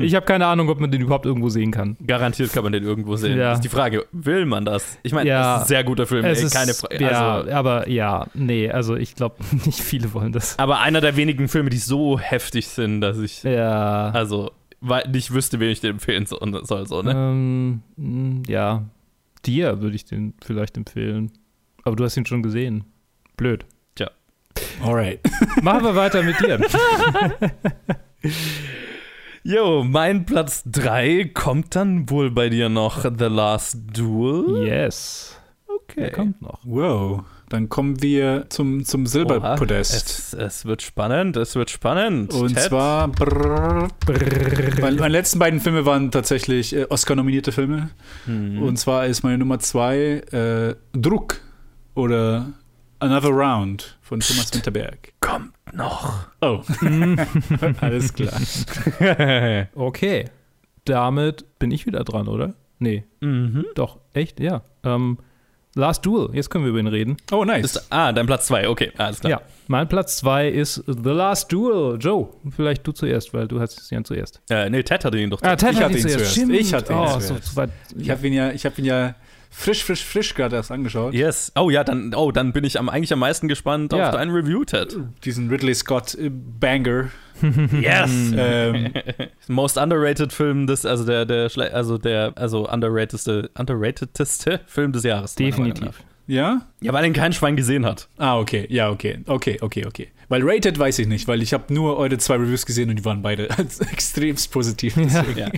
Ich 0.02 0.14
habe 0.14 0.26
keine 0.26 0.46
Ahnung, 0.46 0.68
ob 0.68 0.80
man 0.80 0.90
den 0.90 1.00
überhaupt 1.00 1.26
irgendwo 1.26 1.48
sehen 1.48 1.70
kann. 1.70 1.96
Garantiert 2.06 2.52
kann 2.52 2.62
man 2.62 2.72
den 2.72 2.84
irgendwo 2.84 3.16
sehen. 3.16 3.38
Ja. 3.38 3.50
Das 3.50 3.58
ist 3.58 3.64
die 3.64 3.68
Frage, 3.68 4.06
will 4.12 4.46
man 4.46 4.64
das? 4.64 4.98
Ich 5.02 5.12
meine, 5.12 5.28
Ja. 5.28 5.54
das 5.54 5.56
ist 5.56 5.62
ein 5.64 5.68
sehr 5.68 5.84
guter 5.84 6.06
Film, 6.06 6.24
Es 6.24 6.38
ey, 6.40 6.46
ist, 6.46 6.54
keine 6.54 6.74
Frage. 6.74 7.02
ja, 7.02 7.36
Also, 7.38 7.50
aber 7.52 7.88
ja, 7.88 8.26
nee, 8.34 8.70
also 8.70 8.96
ich 8.96 9.14
glaube, 9.14 9.36
nicht 9.64 9.80
viele 9.80 10.12
wollen 10.14 10.32
das. 10.32 10.58
aber 10.58 10.80
einer 10.80 11.00
der 11.00 11.16
wenigen 11.16 11.48
Filme, 11.48 11.70
die 11.70 11.78
so 11.78 12.18
heftig 12.18 12.68
sind, 12.68 13.00
dass 13.00 13.18
ich 13.18 13.42
Ja. 13.42 14.10
also 14.10 14.52
weil 14.80 15.08
nicht 15.08 15.32
wüsste, 15.32 15.58
wen 15.58 15.70
ich 15.70 15.80
dir 15.80 15.90
empfehlen 15.90 16.26
so- 16.26 16.38
soll. 16.62 16.86
So, 16.86 17.02
ne? 17.02 17.12
Ähm, 17.12 18.42
ja, 18.46 18.84
dir 19.44 19.80
würde 19.80 19.96
ich 19.96 20.04
den 20.04 20.34
vielleicht 20.44 20.76
empfehlen. 20.76 21.32
Aber 21.82 21.96
du 21.96 22.04
hast 22.04 22.16
ihn 22.16 22.26
schon 22.26 22.42
gesehen. 22.42 22.84
Blöd. 23.36 23.64
Alright. 24.82 25.20
Machen 25.62 25.84
wir 25.84 25.96
weiter 25.96 26.22
mit 26.22 26.38
dir. 26.38 26.60
Jo, 29.48 29.84
mein 29.84 30.26
Platz 30.26 30.64
3 30.66 31.30
kommt 31.32 31.76
dann 31.76 32.10
wohl 32.10 32.32
bei 32.32 32.48
dir 32.48 32.68
noch 32.68 33.04
The 33.04 33.26
Last 33.26 33.78
Duel. 33.96 34.66
Yes. 34.66 35.38
Okay. 35.68 36.00
Der 36.00 36.10
kommt 36.10 36.42
noch. 36.42 36.58
Wow. 36.64 37.22
Dann 37.48 37.68
kommen 37.68 38.02
wir 38.02 38.46
zum, 38.48 38.84
zum 38.84 39.06
Silberpodest. 39.06 39.94
Es, 39.94 40.32
es 40.32 40.64
wird 40.64 40.82
spannend, 40.82 41.36
es 41.36 41.54
wird 41.54 41.70
spannend. 41.70 42.34
Und 42.34 42.54
Ted? 42.54 42.64
zwar, 42.64 43.06
brrr, 43.06 43.86
meine, 44.80 44.96
meine 44.96 45.12
letzten 45.12 45.38
beiden 45.38 45.60
Filme 45.60 45.86
waren 45.86 46.10
tatsächlich 46.10 46.74
äh, 46.74 46.86
Oscar-nominierte 46.90 47.52
Filme. 47.52 47.90
Hm. 48.24 48.60
Und 48.60 48.78
zwar 48.78 49.06
ist 49.06 49.22
meine 49.22 49.38
Nummer 49.38 49.60
zwei 49.60 50.24
äh, 50.32 50.74
Druck 50.92 51.40
oder 51.94 52.46
Another 52.98 53.30
Round 53.30 53.98
von 54.00 54.20
Thomas 54.20 54.52
Winterberg. 54.54 55.12
kommt 55.20 55.52
noch. 55.74 56.26
Oh, 56.40 56.62
alles 57.80 58.12
klar. 58.14 58.32
Okay. 59.74 60.26
Damit 60.84 61.58
bin 61.58 61.70
ich 61.72 61.86
wieder 61.86 62.04
dran, 62.04 62.28
oder? 62.28 62.54
Nee. 62.78 63.04
mhm. 63.20 63.66
Doch, 63.74 63.98
echt? 64.14 64.40
Ja. 64.40 64.62
Ähm, 64.84 65.18
Last 65.74 66.06
Duel, 66.06 66.30
jetzt 66.32 66.48
können 66.48 66.64
wir 66.64 66.70
über 66.70 66.78
ihn 66.78 66.86
reden. 66.86 67.18
Oh, 67.30 67.44
nice. 67.44 67.64
Ist, 67.76 67.86
ah, 67.92 68.10
dein 68.10 68.24
Platz 68.26 68.46
2, 68.46 68.66
okay, 68.68 68.92
alles 68.96 69.20
klar. 69.20 69.30
Ja, 69.30 69.40
mein 69.66 69.86
Platz 69.88 70.16
2 70.18 70.48
ist 70.48 70.82
The 70.86 71.10
Last 71.10 71.52
Duel. 71.52 71.98
Joe, 72.00 72.30
vielleicht 72.48 72.86
du 72.86 72.92
zuerst, 72.92 73.34
weil 73.34 73.46
du 73.46 73.60
hast 73.60 73.78
es 73.78 73.90
ja 73.90 74.02
zuerst. 74.02 74.40
Äh, 74.48 74.70
nee, 74.70 74.82
Ted 74.82 75.04
hatte 75.04 75.18
ihn 75.18 75.28
doch. 75.28 75.42
Ah, 75.42 75.54
Ted 75.54 75.72
Ich 75.72 75.76
hat 75.76 75.84
hatte 75.84 75.92
ihn 75.92 75.98
ihn 75.98 76.02
zuerst. 76.02 76.18
zuerst. 76.18 76.32
Stimmt. 76.32 76.52
Ich 76.54 76.72
hatte 76.72 76.92
ihn 76.94 76.98
oh, 76.98 77.06
zuerst. 77.18 77.28
So, 77.28 77.36
so 77.42 77.56
weit. 77.56 77.70
ich 77.98 78.08
habe 78.08 78.26
ihn 78.26 78.32
ja, 78.32 78.52
ich 78.52 78.64
habe 78.64 78.74
ihn 78.78 78.86
ja 78.86 79.14
frisch, 79.58 79.82
frisch, 79.84 80.04
frisch 80.04 80.34
gerade 80.34 80.56
erst 80.56 80.70
angeschaut. 80.70 81.14
Yes. 81.14 81.50
Oh 81.56 81.70
ja, 81.70 81.82
dann, 81.82 82.12
oh, 82.14 82.30
dann 82.30 82.52
bin 82.52 82.64
ich 82.64 82.78
am, 82.78 82.88
eigentlich 82.88 83.12
am 83.12 83.18
meisten 83.20 83.48
gespannt 83.48 83.92
Ja. 83.92 84.08
auf 84.10 84.14
dein 84.14 84.30
Review, 84.30 84.64
Ted. 84.64 84.96
Diesen 85.24 85.48
Ridley 85.48 85.74
Scott 85.74 86.14
äh, 86.14 86.30
Banger. 86.30 87.08
Yes. 87.72 88.10
ähm, 88.36 88.92
Most 89.48 89.76
underrated 89.76 90.32
Film 90.32 90.66
des, 90.66 90.86
also 90.86 91.04
der, 91.04 91.26
der, 91.26 91.50
schle- 91.50 91.70
also 91.70 91.98
der, 91.98 92.32
also 92.36 92.68
underratedste, 92.68 93.50
underratedste 93.58 94.60
Film 94.66 94.92
des 94.92 95.02
Jahres. 95.04 95.34
Definitiv. 95.34 96.02
ja? 96.26 96.62
Ja, 96.80 96.92
weil 96.94 97.04
ihn 97.04 97.12
kein 97.12 97.32
Schwein 97.34 97.56
gesehen 97.56 97.84
hat. 97.84 98.08
Ah, 98.16 98.38
okay. 98.38 98.66
Ja, 98.70 98.90
okay. 98.90 99.18
Okay, 99.26 99.58
okay, 99.60 99.84
okay. 99.86 100.08
Weil 100.28 100.40
Rated 100.44 100.78
weiß 100.78 100.98
ich 100.98 101.06
nicht, 101.06 101.28
weil 101.28 101.42
ich 101.42 101.52
habe 101.52 101.72
nur 101.72 101.96
eure 101.98 102.16
zwei 102.18 102.36
Reviews 102.36 102.64
gesehen 102.66 102.88
und 102.90 102.96
die 102.96 103.04
waren 103.04 103.20
beide 103.22 103.48
extremst 103.92 104.50
positiv. 104.50 104.96
Ja. 105.36 105.48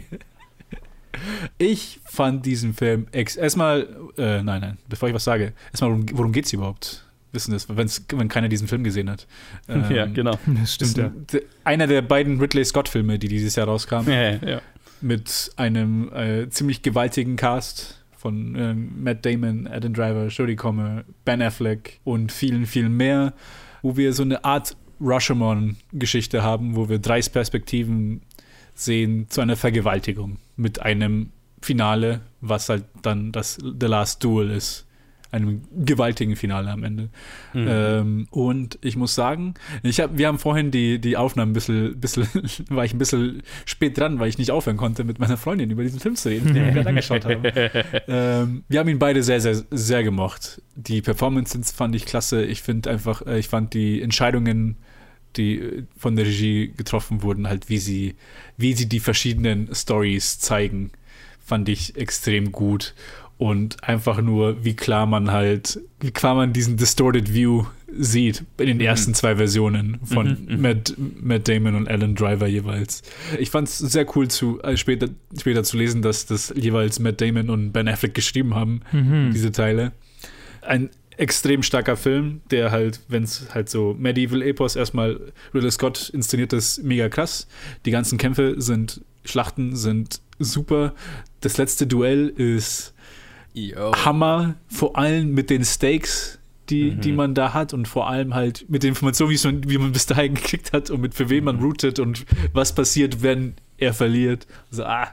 Ich 1.58 2.00
fand 2.04 2.44
diesen 2.46 2.74
Film 2.74 3.06
ex 3.12 3.36
erstmal, 3.36 3.88
äh, 4.16 4.42
nein, 4.42 4.60
nein, 4.60 4.78
bevor 4.88 5.08
ich 5.08 5.14
was 5.14 5.24
sage, 5.24 5.52
erstmal, 5.72 5.90
worum, 5.90 6.06
worum 6.12 6.32
geht's 6.32 6.52
überhaupt? 6.52 7.04
Wissen 7.32 7.52
das, 7.52 7.68
wenn's, 7.68 8.04
wenn 8.14 8.28
keiner 8.28 8.48
diesen 8.48 8.68
Film 8.68 8.84
gesehen 8.84 9.10
hat. 9.10 9.26
Ähm, 9.68 9.84
ja, 9.90 10.06
genau. 10.06 10.38
Das 10.46 10.78
Das 10.78 10.88
ist 10.88 10.98
ein- 10.98 11.26
d- 11.32 11.42
einer 11.64 11.86
der 11.86 12.00
beiden 12.02 12.40
Ridley 12.40 12.64
Scott-Filme, 12.64 13.18
die 13.18 13.28
dieses 13.28 13.54
Jahr 13.56 13.66
rauskamen, 13.66 14.10
Ja, 14.10 14.36
ja. 14.36 14.60
mit 15.02 15.50
einem 15.56 16.10
äh, 16.12 16.48
ziemlich 16.48 16.82
gewaltigen 16.82 17.36
Cast 17.36 18.02
von 18.16 18.54
ähm, 18.56 19.02
Matt 19.04 19.24
Damon, 19.26 19.66
Adam 19.68 19.92
Driver, 19.92 20.26
Jodie 20.28 20.56
Comer, 20.56 21.04
Ben 21.24 21.40
Affleck 21.42 22.00
und 22.04 22.32
vielen, 22.32 22.66
vielen 22.66 22.96
mehr, 22.96 23.32
wo 23.82 23.96
wir 23.96 24.12
so 24.12 24.22
eine 24.22 24.44
Art 24.44 24.74
Rashomon-Geschichte 25.00 26.42
haben, 26.42 26.74
wo 26.76 26.88
wir 26.88 26.98
drei 26.98 27.20
Perspektiven 27.20 28.22
sehen 28.78 29.26
zu 29.28 29.40
einer 29.40 29.56
Vergewaltigung 29.56 30.38
mit 30.56 30.80
einem 30.80 31.30
Finale, 31.60 32.20
was 32.40 32.68
halt 32.68 32.84
dann 33.02 33.32
das 33.32 33.58
The 33.58 33.86
Last 33.86 34.22
Duel 34.22 34.50
ist. 34.50 34.84
Einem 35.30 35.64
gewaltigen 35.76 36.36
Finale 36.36 36.70
am 36.70 36.84
Ende. 36.84 37.10
Mhm. 37.52 37.66
Ähm, 37.68 38.28
und 38.30 38.78
ich 38.80 38.96
muss 38.96 39.14
sagen, 39.14 39.52
ich 39.82 40.00
hab, 40.00 40.16
wir 40.16 40.26
haben 40.26 40.38
vorhin 40.38 40.70
die, 40.70 40.98
die 40.98 41.18
Aufnahmen 41.18 41.50
ein 41.50 41.52
bisschen, 41.52 42.00
bisschen, 42.00 42.26
war 42.70 42.86
ich 42.86 42.94
ein 42.94 42.98
bisschen 42.98 43.42
spät 43.66 43.98
dran, 43.98 44.20
weil 44.20 44.30
ich 44.30 44.38
nicht 44.38 44.50
aufhören 44.50 44.78
konnte, 44.78 45.04
mit 45.04 45.18
meiner 45.18 45.36
Freundin 45.36 45.70
über 45.70 45.82
diesen 45.82 46.00
Film 46.00 46.16
zu 46.16 46.30
reden, 46.30 46.54
den 46.54 46.64
wir 46.64 46.72
gerade 46.72 46.88
angeschaut 46.88 47.26
haben. 47.26 47.42
ähm, 48.08 48.64
wir 48.68 48.80
haben 48.80 48.88
ihn 48.88 48.98
beide 48.98 49.22
sehr, 49.22 49.42
sehr, 49.42 49.62
sehr 49.70 50.02
gemocht. 50.02 50.62
Die 50.76 51.02
Performances 51.02 51.72
fand 51.72 51.94
ich 51.94 52.06
klasse. 52.06 52.42
Ich 52.42 52.62
finde 52.62 52.88
einfach, 52.88 53.26
äh, 53.26 53.38
ich 53.38 53.48
fand 53.48 53.74
die 53.74 54.00
Entscheidungen, 54.00 54.76
die 55.36 55.58
äh, 55.58 55.82
von 55.96 56.16
der 56.16 56.26
Regie 56.26 56.72
getroffen 56.76 57.22
wurden, 57.22 57.48
halt 57.48 57.68
wie 57.68 57.78
sie, 57.78 58.14
wie 58.56 58.74
sie 58.74 58.88
die 58.88 59.00
verschiedenen 59.00 59.74
Stories 59.74 60.38
zeigen, 60.38 60.90
fand 61.44 61.68
ich 61.68 61.96
extrem 61.96 62.52
gut. 62.52 62.94
Und 63.38 63.84
einfach 63.84 64.20
nur, 64.20 64.64
wie 64.64 64.74
klar 64.74 65.06
man 65.06 65.30
halt, 65.30 65.80
wie 66.00 66.10
klar 66.10 66.34
man 66.34 66.52
diesen 66.52 66.76
Distorted 66.76 67.32
View 67.32 67.66
sieht 67.96 68.42
in 68.58 68.66
den 68.66 68.80
ersten 68.80 69.14
zwei 69.14 69.36
Versionen 69.36 69.98
von 70.02 70.44
Mhm, 70.48 70.54
mhm. 70.56 70.60
Matt, 70.60 70.94
Matt 70.98 71.48
Damon 71.48 71.76
und 71.76 71.88
Alan 71.88 72.16
Driver 72.16 72.48
jeweils. 72.48 73.02
Ich 73.38 73.50
fand 73.50 73.68
es 73.68 73.78
sehr 73.78 74.06
cool 74.16 74.26
zu, 74.26 74.60
äh, 74.62 74.76
später, 74.76 75.08
später 75.40 75.62
zu 75.62 75.76
lesen, 75.76 76.02
dass 76.02 76.26
das 76.26 76.52
jeweils 76.56 76.98
Matt 76.98 77.20
Damon 77.20 77.48
und 77.48 77.70
Ben 77.70 77.86
Affleck 77.86 78.12
geschrieben 78.12 78.56
haben, 78.56 78.80
Mhm. 78.90 79.30
diese 79.32 79.52
Teile. 79.52 79.92
Ein 80.60 80.90
extrem 81.18 81.62
starker 81.62 81.96
Film, 81.96 82.40
der 82.50 82.70
halt, 82.70 83.00
wenn 83.08 83.24
es 83.24 83.46
halt 83.52 83.68
so 83.68 83.94
Medieval 83.98 84.40
Epos 84.42 84.76
erstmal 84.76 85.20
Ridley 85.52 85.70
Scott 85.70 86.08
inszeniert 86.10 86.52
ist, 86.52 86.82
mega 86.82 87.08
krass. 87.08 87.46
Die 87.84 87.90
ganzen 87.90 88.18
Kämpfe 88.18 88.54
sind, 88.60 89.00
Schlachten 89.24 89.76
sind 89.76 90.20
super. 90.38 90.94
Das 91.40 91.58
letzte 91.58 91.86
Duell 91.86 92.28
ist 92.28 92.94
Yo. 93.52 93.92
Hammer, 94.04 94.54
vor 94.68 94.96
allem 94.96 95.32
mit 95.34 95.50
den 95.50 95.64
Stakes, 95.64 96.38
die, 96.70 96.92
Mhm. 96.92 97.00
die 97.00 97.12
man 97.12 97.34
da 97.34 97.52
hat 97.54 97.72
und 97.74 97.88
vor 97.88 98.08
allem 98.08 98.34
halt 98.34 98.66
mit 98.68 98.82
den 98.84 98.90
Informationen, 98.90 99.36
man, 99.42 99.68
wie 99.68 99.78
man 99.78 99.90
bis 99.92 100.06
dahin 100.06 100.34
gekriegt 100.34 100.72
hat 100.72 100.90
und 100.90 101.00
mit 101.00 101.14
für 101.14 101.28
wen 101.30 101.42
man 101.44 101.56
Mhm. 101.56 101.62
routet 101.64 101.98
und 101.98 102.24
was 102.52 102.74
passiert, 102.74 103.22
wenn 103.22 103.54
er 103.78 103.92
verliert. 103.94 104.46
Also, 104.70 104.84
ah, 104.84 105.08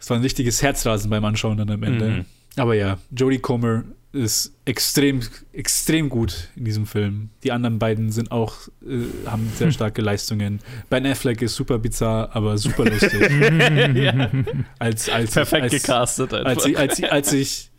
es 0.00 0.10
war 0.10 0.16
ein 0.16 0.22
richtiges 0.22 0.62
Herzrasen 0.62 1.10
beim 1.10 1.24
Anschauen 1.24 1.58
dann 1.58 1.70
am 1.70 1.82
Ende. 1.82 2.08
Mhm. 2.08 2.24
Aber 2.56 2.74
ja, 2.74 2.98
Jodie 3.16 3.38
Comer 3.38 3.84
ist 4.14 4.54
extrem, 4.64 5.20
extrem 5.52 6.08
gut 6.08 6.48
in 6.56 6.64
diesem 6.64 6.86
Film. 6.86 7.30
Die 7.42 7.52
anderen 7.52 7.78
beiden 7.78 8.12
sind 8.12 8.30
auch, 8.30 8.54
äh, 8.86 9.28
haben 9.28 9.50
sehr 9.56 9.70
starke 9.72 10.00
Leistungen. 10.02 10.60
Ben 10.88 11.04
Affleck 11.06 11.42
ist 11.42 11.54
super 11.56 11.78
bizarr, 11.78 12.30
aber 12.34 12.56
super 12.56 12.84
lustig. 12.84 13.12
ja. 13.94 14.30
als, 14.78 15.08
als, 15.08 15.32
Perfekt 15.34 15.62
als, 15.64 15.72
gecastet 15.72 16.32
einfach. 16.32 16.50
als 16.50 16.66
ich, 16.66 16.78
als, 16.78 16.98
ich, 16.98 17.12
als 17.12 17.32
ich, 17.32 17.70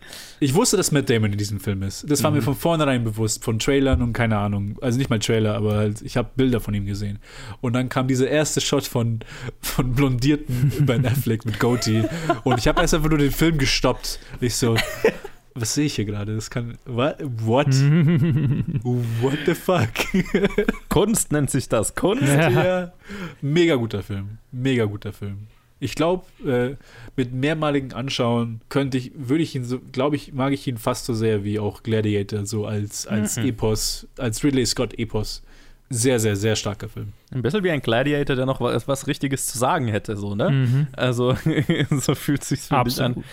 ich 0.42 0.54
wusste, 0.54 0.76
dass 0.76 0.92
Matt 0.92 1.10
Damon 1.10 1.32
in 1.32 1.38
diesem 1.38 1.60
Film 1.62 1.82
ist. 1.82 2.06
Das 2.12 2.22
war 2.22 2.30
mir 2.30 2.40
Mhm. 2.40 2.44
von 2.44 2.56
vornherein 2.56 3.04
bewusst, 3.06 3.44
von 3.44 3.58
Trailern 3.58 4.02
und 4.02 4.12
keine 4.12 4.38
Ahnung. 4.38 4.78
Also 4.82 4.98
nicht 4.98 5.10
mal 5.10 5.20
Trailer, 5.20 5.56
aber 5.56 5.76
halt, 5.76 6.02
ich 6.02 6.18
habe 6.18 6.30
Bilder 6.36 6.60
von 6.60 6.74
ihm 6.74 6.86
gesehen. 6.86 7.20
Und 7.62 7.74
dann 7.74 7.88
kam 7.88 8.08
dieser 8.10 8.28
erste 8.28 8.60
Shot 8.60 8.84
von, 8.86 9.20
von 9.62 9.94
blondierten 9.94 10.86
Ben 10.86 11.06
Affleck 11.06 11.46
mit 11.46 11.60
Goatee. 11.60 12.04
Und 12.44 12.60
ich 12.60 12.68
habe 12.68 12.82
erst 12.82 12.94
einfach 12.94 13.10
nur 13.10 13.20
den 13.20 13.32
Film 13.32 13.58
gestoppt. 13.58 14.20
Ich 14.42 14.56
so, 14.56 14.76
was 15.56 15.74
sehe 15.74 15.86
ich 15.86 15.96
hier 15.96 16.06
gerade? 16.06 16.36
Das 16.36 16.50
kann, 16.50 16.78
what? 16.86 17.18
What? 17.22 17.68
What 18.84 19.38
the 19.46 19.54
fuck? 19.56 19.90
Kunst 20.90 21.32
nennt 21.32 21.50
sich 21.50 21.70
das. 21.70 21.96
Kunst. 21.96 22.24
Ja. 22.28 22.92
Mega 23.42 23.76
guter 23.76 24.04
Film. 24.04 24.38
Mega 24.52 24.86
guter 24.86 25.14
Film. 25.14 25.48
Ich 25.80 25.96
glaube, 25.96 26.26
äh, 26.46 26.76
mit 27.16 27.34
mehrmaligen 27.34 27.94
Anschauen 27.94 28.62
könnte 28.70 28.98
ich, 28.98 29.12
würde 29.16 29.44
ich 29.44 29.56
ihn 29.56 29.66
so, 29.66 29.80
glaube 29.92 30.16
ich, 30.16 30.34
mag 30.34 30.54
ich 30.54 30.68
ihn 30.68 30.78
fast 30.78 31.06
so 31.06 31.14
sehr 31.14 31.44
wie 31.44 31.60
auch 31.60 31.84
Gladiator, 31.84 32.46
so 32.46 32.66
als, 32.66 33.08
als 33.08 33.38
Mhm. 33.38 33.46
Epos, 33.46 34.08
als 34.18 34.44
Ridley 34.44 34.66
Scott 34.66 34.98
Epos. 34.98 35.42
Sehr, 35.90 36.20
sehr, 36.20 36.36
sehr 36.36 36.56
starker 36.56 36.90
Film. 36.90 37.14
Ein 37.32 37.44
bisschen 37.44 37.64
wie 37.64 37.70
ein 37.70 37.82
Gladiator, 37.82 38.36
der 38.36 38.46
noch 38.48 38.60
was, 38.60 38.88
was 38.88 39.06
Richtiges 39.06 39.46
zu 39.48 39.58
sagen 39.60 39.88
hätte, 39.88 40.18
so, 40.18 40.34
ne? 40.34 40.50
Mhm. 40.50 40.88
Also, 40.94 41.36
so 41.92 42.16
fühlt 42.16 42.44
sich 42.44 42.62
finde 42.62 42.90
ich 42.90 43.02
an. 43.02 43.24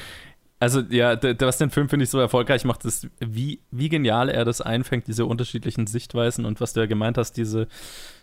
Also, 0.62 0.78
ja, 0.90 1.18
was 1.40 1.59
den 1.59 1.70
Film, 1.70 1.89
finde 1.89 2.05
ich, 2.05 2.10
so 2.10 2.20
erfolgreich 2.20 2.64
macht, 2.64 2.84
ist, 2.84 3.09
wie, 3.18 3.59
wie 3.72 3.89
genial 3.89 4.28
er 4.28 4.44
das 4.44 4.60
einfängt, 4.60 5.09
diese 5.09 5.26
unterschiedlichen 5.26 5.89
Sichtweisen 5.89 6.44
und 6.44 6.60
was 6.60 6.72
du 6.72 6.78
ja 6.78 6.86
gemeint 6.86 7.18
hast, 7.18 7.32
diese, 7.32 7.66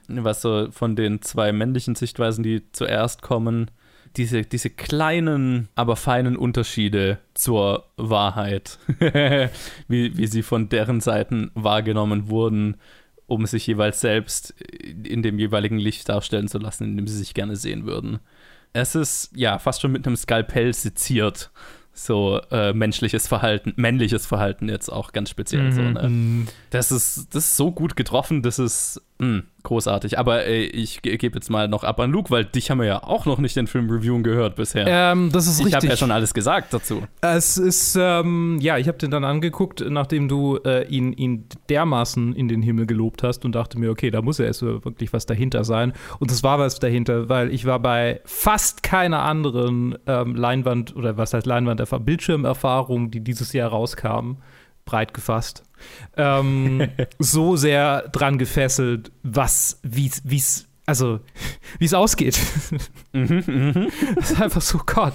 was 0.08 0.42
so 0.42 0.70
von 0.72 0.96
den 0.96 1.22
zwei 1.22 1.52
männlichen 1.52 1.96
Sichtweisen, 1.96 2.42
die 2.42 2.62
zuerst 2.72 3.22
kommen, 3.22 3.70
diese, 4.16 4.44
diese 4.44 4.70
kleinen, 4.70 5.68
aber 5.76 5.98
feinen 5.98 6.38
Unterschiede 6.38 7.18
zur 7.34 7.84
Wahrheit, 7.98 8.80
wie, 9.90 10.18
wie 10.18 10.28
sie 10.28 10.42
von 10.42 10.70
deren 10.70 11.02
Seiten 11.02 11.52
wahrgenommen 11.56 12.30
wurden, 12.30 12.78
um 13.28 13.48
sich 13.48 13.68
jeweils 13.68 14.00
selbst 14.00 14.52
in 14.62 15.24
dem 15.24 15.40
jeweiligen 15.40 15.78
Licht 15.78 16.08
darstellen 16.08 16.48
zu 16.48 16.58
lassen, 16.58 16.86
in 16.86 16.96
dem 16.96 17.08
sie 17.08 17.18
sich 17.18 17.34
gerne 17.34 17.58
sehen 17.58 17.86
würden. 17.86 18.20
Es 18.72 18.96
ist 18.96 19.32
ja 19.36 19.60
fast 19.60 19.82
schon 19.82 19.92
mit 19.92 20.08
einem 20.08 20.16
Skalpell 20.16 20.74
seziert, 20.74 21.52
so 22.06 22.40
äh, 22.52 22.74
menschliches 22.74 23.28
Verhalten, 23.28 23.74
männliches 23.76 24.26
Verhalten 24.26 24.70
jetzt 24.70 24.90
auch 24.90 25.12
ganz 25.12 25.30
speziell. 25.30 25.72
So, 25.72 25.82
Mhm. 25.82 26.44
ne? 26.44 26.48
Das 26.70 26.92
ist, 26.92 27.28
das 27.36 27.46
ist 27.46 27.56
so 27.56 27.72
gut 27.72 27.96
getroffen, 27.96 28.42
das 28.42 28.60
ist 28.60 29.02
mh, 29.20 29.44
großartig. 29.64 30.18
Aber 30.18 30.46
äh, 30.46 30.64
ich 30.64 31.02
ge- 31.02 31.18
gebe 31.18 31.38
jetzt 31.38 31.50
mal 31.50 31.68
noch 31.68 31.84
ab 31.84 32.00
an 32.00 32.12
Luke, 32.12 32.32
weil 32.32 32.46
dich 32.46 32.72
haben 32.72 32.80
wir 32.80 32.86
ja 32.88 33.04
auch 33.04 33.26
noch 33.26 33.38
nicht 33.38 33.56
den 33.56 33.68
Film 33.68 33.90
reviewen 33.90 34.24
gehört 34.24 34.56
bisher. 34.56 34.86
Ähm, 34.88 35.30
das 35.32 35.46
ist 35.48 35.60
ich 35.60 35.66
habe 35.68 35.76
richtig. 35.76 35.90
ja 35.92 35.98
schon 35.98 36.12
alles 36.12 36.34
gesagt 36.34 36.74
dazu. 36.74 37.04
Es 37.22 37.58
ist, 37.58 37.98
ähm, 38.00 38.58
ja, 38.62 38.78
ich 38.78 38.88
habe 38.88 38.98
den 38.98 39.12
dann 39.12 39.24
angeguckt, 39.26 39.84
nachdem 39.88 40.28
du 40.28 40.58
äh, 40.66 40.88
ihn, 40.88 41.14
ihn 41.14 41.46
dermaßen 41.70 42.34
in 42.36 42.48
den 42.48 42.62
Himmel 42.62 42.86
gelobt 42.86 43.22
hast 43.24 43.46
und 43.46 43.54
dachte 43.54 43.78
mir, 43.78 43.92
okay, 43.92 44.10
da 44.12 44.22
muss 44.22 44.38
ja 44.38 44.46
erst 44.46 44.62
wirklich 44.62 45.12
was 45.14 45.26
dahinter 45.26 45.64
sein. 45.64 45.94
Und 46.20 46.32
es 46.32 46.42
war 46.44 46.58
was 46.60 46.80
dahinter, 46.80 47.30
weil 47.30 47.54
ich 47.54 47.66
war 47.66 47.80
bei 47.80 48.22
fast 48.26 48.84
keiner 48.84 49.24
anderen 49.24 49.98
ähm, 50.08 50.36
Leinwand 50.36 50.96
oder 50.96 51.18
was 51.18 51.34
heißt 51.34 51.46
Leinwand, 51.46 51.82
Bildschirmerfahrung, 52.06 53.12
die 53.12 53.22
dieses 53.22 53.54
Jahr 53.54 53.70
rauskamen, 53.70 54.38
breit 54.86 55.14
gefasst, 55.14 55.64
ähm, 56.18 56.88
so 57.20 57.56
sehr 57.56 58.08
dran 58.10 58.38
gefesselt, 58.38 59.12
was, 59.24 59.80
wie 59.84 60.08
es, 60.08 60.68
also, 60.86 61.20
wie 61.78 61.86
es 61.86 61.94
ausgeht. 61.94 62.40
Mhm, 63.14 63.44
mhm. 63.46 63.88
Das 64.16 64.32
ist 64.32 64.42
einfach 64.42 64.62
so, 64.62 64.80
Gott, 64.86 65.14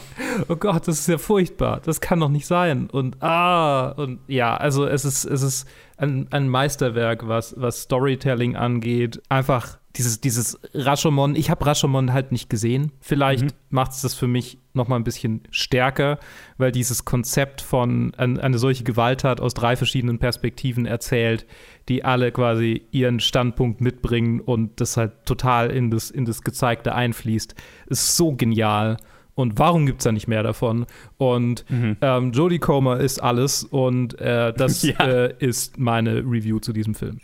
oh 0.48 0.56
Gott, 0.56 0.86
das 0.88 1.00
ist 1.00 1.08
ja 1.08 1.18
furchtbar. 1.18 1.80
Das 1.84 2.00
kann 2.00 2.20
doch 2.20 2.28
nicht 2.28 2.46
sein. 2.46 2.88
Und 2.90 3.22
ah, 3.22 3.88
und 3.96 4.20
ja, 4.28 4.56
also 4.56 4.86
es 4.86 5.04
ist, 5.04 5.24
es 5.24 5.42
ist 5.42 5.68
ein, 5.96 6.28
ein 6.30 6.48
Meisterwerk, 6.48 7.26
was, 7.26 7.54
was 7.58 7.82
Storytelling 7.82 8.56
angeht. 8.56 9.20
Einfach 9.28 9.78
dieses, 9.96 10.20
dieses 10.20 10.58
Rashomon, 10.74 11.36
ich 11.36 11.50
habe 11.50 11.64
Rashomon 11.66 12.12
halt 12.12 12.32
nicht 12.32 12.50
gesehen. 12.50 12.90
Vielleicht 13.00 13.44
Mhm. 13.44 13.50
macht 13.70 13.92
es 13.92 14.02
das 14.02 14.14
für 14.14 14.26
mich 14.26 14.58
noch 14.72 14.88
mal 14.88 14.96
ein 14.96 15.04
bisschen 15.04 15.42
stärker, 15.50 16.18
weil 16.58 16.72
dieses 16.72 17.04
Konzept 17.04 17.60
von 17.62 18.12
an, 18.16 18.40
eine 18.40 18.58
solche 18.58 18.82
Gewalttat 18.82 19.40
aus 19.40 19.54
drei 19.54 19.76
verschiedenen 19.76 20.18
Perspektiven 20.18 20.84
erzählt, 20.86 21.46
die 21.88 22.04
alle 22.04 22.32
quasi 22.32 22.82
ihren 22.90 23.20
Standpunkt 23.20 23.80
mitbringen 23.80 24.40
und 24.40 24.80
das 24.80 24.96
halt 24.96 25.12
total 25.26 25.70
in 25.70 25.90
das, 25.92 26.10
in 26.10 26.24
das 26.24 26.42
Gezeigte 26.42 26.92
einfließt, 26.94 27.54
ist 27.86 28.16
so 28.16 28.32
genial. 28.34 28.96
Und 29.36 29.58
warum 29.58 29.86
gibt 29.86 30.00
es 30.00 30.04
da 30.04 30.12
nicht 30.12 30.26
mehr 30.28 30.42
davon? 30.42 30.86
Und 31.18 31.64
ähm, 32.00 32.32
Jodie 32.32 32.58
Comer 32.60 32.98
ist 33.00 33.20
alles 33.20 33.62
und 33.64 34.18
äh, 34.20 34.52
das 34.52 34.82
Ja. 34.82 34.96
äh, 35.06 35.34
ist 35.38 35.78
meine 35.78 36.18
Review 36.18 36.58
zu 36.58 36.72
diesem 36.72 36.94
Film. 36.94 37.18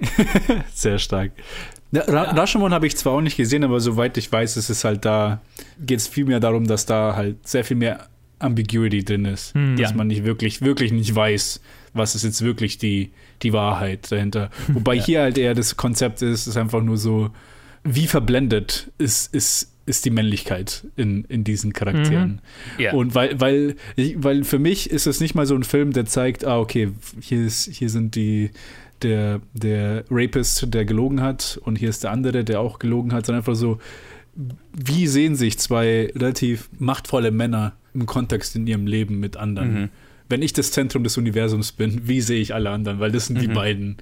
Sehr 0.74 0.98
stark. 0.98 1.32
Ja, 1.90 2.02
Ra 2.02 2.22
Rashomon 2.32 2.72
habe 2.74 2.86
ich 2.86 2.96
zwar 2.96 3.14
auch 3.14 3.20
nicht 3.20 3.36
gesehen, 3.36 3.64
aber 3.64 3.80
soweit 3.80 4.16
ich 4.18 4.30
weiß, 4.30 4.56
ist 4.56 4.68
es 4.68 4.84
halt 4.84 5.04
da, 5.04 5.40
geht 5.80 6.00
es 6.00 6.08
viel 6.08 6.24
mehr 6.26 6.40
darum, 6.40 6.66
dass 6.66 6.84
da 6.86 7.16
halt 7.16 7.46
sehr 7.48 7.64
viel 7.64 7.76
mehr 7.78 8.08
Ambiguity 8.40 9.04
drin 9.04 9.24
ist. 9.24 9.54
Hm. 9.54 9.76
dass 9.76 9.90
Ja. 9.90 9.96
man 9.96 10.06
nicht 10.08 10.24
wirklich, 10.24 10.60
wirklich 10.62 10.92
nicht 10.92 11.14
weiß, 11.14 11.60
was 11.94 12.14
ist 12.14 12.24
jetzt 12.24 12.42
wirklich 12.42 12.78
die, 12.78 13.10
die 13.42 13.52
Wahrheit 13.52 14.12
dahinter. 14.12 14.50
Wobei 14.68 14.94
Ja. 14.96 15.04
hier 15.04 15.20
halt 15.22 15.38
eher 15.38 15.54
das 15.54 15.76
Konzept 15.76 16.22
ist, 16.22 16.46
ist 16.46 16.56
einfach 16.56 16.82
nur 16.82 16.98
so, 16.98 17.30
wie 17.84 18.06
verblendet 18.06 18.90
ist, 18.98 19.34
ist, 19.34 19.72
ist 19.86 20.04
die 20.04 20.10
Männlichkeit 20.10 20.86
in, 20.96 21.24
in 21.24 21.42
diesen 21.44 21.72
Charakteren. 21.72 22.42
Ja. 22.76 22.92
Und 22.92 23.14
weil, 23.14 23.40
weil, 23.40 23.76
weil 24.16 24.44
für 24.44 24.58
mich 24.58 24.90
ist 24.90 25.06
es 25.06 25.20
nicht 25.20 25.34
mal 25.34 25.46
so 25.46 25.54
ein 25.54 25.62
Film, 25.64 25.92
der 25.94 26.04
zeigt, 26.04 26.44
ah, 26.44 26.58
okay, 26.58 26.90
hier, 27.20 27.46
ist, 27.46 27.70
hier 27.72 27.88
sind 27.88 28.14
die, 28.14 28.50
der, 29.02 29.40
der 29.54 30.04
Rapist, 30.10 30.72
der 30.72 30.84
gelogen 30.84 31.20
hat, 31.22 31.60
und 31.64 31.76
hier 31.76 31.88
ist 31.88 32.04
der 32.04 32.10
andere, 32.10 32.44
der 32.44 32.60
auch 32.60 32.78
gelogen 32.78 33.12
hat, 33.12 33.26
sondern 33.26 33.40
einfach 33.40 33.54
so, 33.56 33.78
wie 34.72 35.06
sehen 35.06 35.34
sich 35.34 35.58
zwei 35.58 36.12
relativ 36.14 36.68
machtvolle 36.78 37.30
Männer 37.30 37.74
im 37.94 38.06
Kontext 38.06 38.54
in 38.56 38.66
ihrem 38.66 38.86
Leben 38.86 39.18
mit 39.18 39.36
anderen? 39.36 39.72
Mhm. 39.72 39.88
Wenn 40.28 40.42
ich 40.42 40.52
das 40.52 40.70
Zentrum 40.70 41.04
des 41.04 41.16
Universums 41.16 41.72
bin, 41.72 42.06
wie 42.06 42.20
sehe 42.20 42.40
ich 42.40 42.54
alle 42.54 42.70
anderen? 42.70 43.00
Weil 43.00 43.10
das 43.10 43.26
sind 43.26 43.40
die 43.40 43.48
Mhm. 43.48 43.54
beiden. 43.54 43.96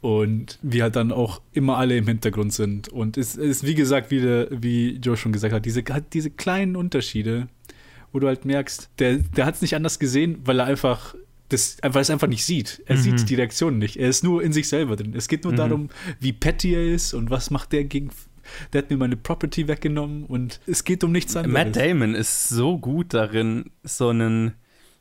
Und 0.00 0.58
wir 0.62 0.84
halt 0.84 0.96
dann 0.96 1.10
auch 1.10 1.40
immer 1.52 1.76
alle 1.78 1.96
im 1.96 2.06
Hintergrund 2.06 2.52
sind. 2.52 2.88
Und 2.88 3.16
es 3.16 3.34
ist, 3.34 3.64
wie 3.66 3.74
gesagt, 3.74 4.10
wieder, 4.10 4.46
wie 4.50 4.96
Joe 4.96 5.16
schon 5.16 5.32
gesagt 5.32 5.52
hat, 5.54 5.64
diese, 5.64 5.82
hat 5.90 6.12
diese 6.14 6.30
kleinen 6.30 6.76
Unterschiede, 6.76 7.48
wo 8.12 8.18
du 8.20 8.26
halt 8.28 8.44
merkst, 8.44 8.90
der, 8.98 9.18
der 9.18 9.46
hat 9.46 9.56
es 9.56 9.62
nicht 9.62 9.74
anders 9.74 9.98
gesehen, 9.98 10.38
weil 10.44 10.60
er 10.60 10.66
einfach 10.66 11.14
das 11.48 11.82
einfach 11.82 12.00
es 12.00 12.10
einfach 12.10 12.26
nicht 12.28 12.44
sieht. 12.44 12.82
Er 12.86 12.96
Mhm. 12.96 13.00
sieht 13.00 13.30
die 13.30 13.34
Reaktionen 13.34 13.78
nicht. 13.78 13.96
Er 13.96 14.08
ist 14.08 14.22
nur 14.24 14.42
in 14.42 14.52
sich 14.52 14.68
selber 14.68 14.96
drin. 14.96 15.14
Es 15.16 15.28
geht 15.28 15.44
nur 15.44 15.52
Mhm. 15.52 15.56
darum, 15.56 15.88
wie 16.20 16.32
petty 16.32 16.74
er 16.74 16.84
ist 16.86 17.14
und 17.14 17.30
was 17.30 17.50
macht 17.50 17.72
der 17.72 17.84
gegen. 17.84 18.10
Der 18.72 18.82
hat 18.82 18.90
mir 18.90 18.96
meine 18.96 19.16
Property 19.16 19.68
weggenommen 19.68 20.24
und 20.24 20.60
es 20.66 20.84
geht 20.84 21.04
um 21.04 21.12
nichts 21.12 21.36
anderes. 21.36 21.52
Matt 21.52 21.76
Damon 21.76 22.14
ist 22.14 22.48
so 22.48 22.78
gut 22.78 23.12
darin, 23.12 23.70
so 23.82 24.08
einen 24.08 24.54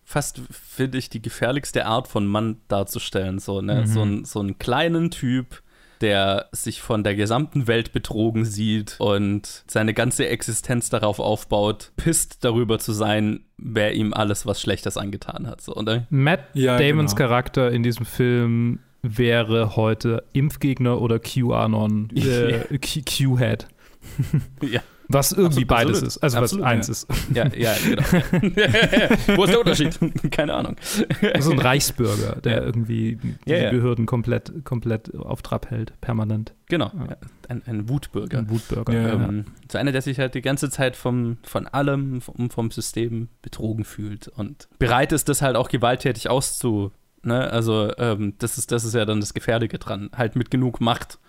fast, 0.04 0.42
finde 0.52 0.98
ich, 0.98 1.10
die 1.10 1.22
gefährlichste 1.22 1.86
Art 1.86 2.08
von 2.08 2.26
Mann 2.28 2.58
darzustellen. 2.68 3.40
So, 3.40 3.62
ne? 3.62 3.82
Mhm. 3.82 3.86
so, 3.88 4.02
einen, 4.02 4.26
so 4.26 4.40
einen 4.42 4.58
kleinen 4.58 5.12
Typ, 5.12 5.62
der 6.02 6.48
sich 6.52 6.82
von 6.82 7.04
der 7.04 7.16
gesamten 7.16 7.68
Welt 7.68 7.92
betrogen 7.94 8.46
sieht 8.46 8.96
und 9.00 9.64
seine 9.68 9.94
ganze 9.94 10.28
Existenz 10.28 10.90
darauf 10.90 11.20
aufbaut, 11.20 11.92
pisst 11.98 12.44
darüber 12.44 12.80
zu 12.80 12.92
sein, 12.94 13.42
wer 13.58 13.94
ihm 13.94 14.14
alles 14.14 14.46
was 14.46 14.62
Schlechtes 14.62 14.98
angetan 14.98 15.48
hat. 15.48 15.62
So, 15.62 15.74
ne? 15.82 16.08
Matt 16.10 16.42
Ja, 16.54 16.78
Damons 16.78 17.16
genau. 17.16 17.28
Charakter 17.30 17.72
in 17.72 17.84
diesem 17.84 18.06
Film 18.06 18.80
wäre 19.02 19.76
heute 19.76 20.24
Impfgegner 20.34 21.02
oder 21.02 21.20
QAnon, 21.20 22.10
äh, 22.16 22.78
Q- 22.80 23.02
Q-Head. 23.36 23.68
Ja. 24.62 24.82
Was 25.10 25.32
irgendwie 25.32 25.64
Absolut, 25.64 25.68
beides 25.68 26.04
absolut. 26.04 26.08
ist, 26.08 26.24
also 26.24 26.38
Absolut, 26.38 26.66
was 26.66 26.72
eins 26.72 26.88
ja. 26.88 26.92
ist. 26.92 27.08
Ja, 27.34 27.48
ja, 27.56 27.76
genau. 27.84 29.38
Wo 29.38 29.44
ist 29.44 29.52
der 29.52 29.60
Unterschied? 29.60 29.98
Keine 30.32 30.54
Ahnung. 30.54 30.76
So 31.40 31.52
ein 31.52 31.60
Reichsbürger, 31.60 32.42
der 32.42 32.64
irgendwie 32.64 33.18
die. 33.46 33.52
Behörden 33.52 34.06
komplett, 34.06 34.66
komplett 34.66 35.14
auf 35.16 35.42
Trab 35.42 35.70
hält, 35.70 36.00
permanent. 36.02 36.54
Genau, 36.68 36.92
ein, 37.48 37.62
ein 37.66 37.90
Wutbürger. 37.90 38.40
Ein 38.40 38.50
Wutbürger. 38.50 38.94
Ähm, 38.94 39.46
so 39.72 39.78
einer, 39.78 39.92
der 39.92 40.02
sich 40.02 40.20
halt 40.20 40.36
die 40.36 40.42
ganze 40.42 40.70
Zeit 40.70 40.96
vom, 40.96 41.38
von 41.44 41.68
allem, 41.68 42.22
vom, 42.22 42.50
vom 42.50 42.72
System 42.72 43.30
betrogen 43.42 43.86
fühlt 43.86 44.28
und 44.28 44.68
bereit 44.80 45.12
ist, 45.12 45.30
das 45.30 45.42
halt 45.42 45.56
auch 45.56 45.70
gewalttätig 45.70 46.30
auszu. 46.30 46.92
Ne? 47.24 47.50
Also, 47.50 47.92
ähm, 47.98 48.34
das, 48.40 48.58
ist, 48.58 48.72
das 48.72 48.84
ist 48.84 48.96
ja 48.96 49.06
dann 49.06 49.20
das 49.20 49.34
Gefährliche 49.34 49.80
dran. 49.80 50.10
Halt 50.16 50.36
mit 50.36 50.52
genug 50.52 50.82
Macht, 50.82 51.20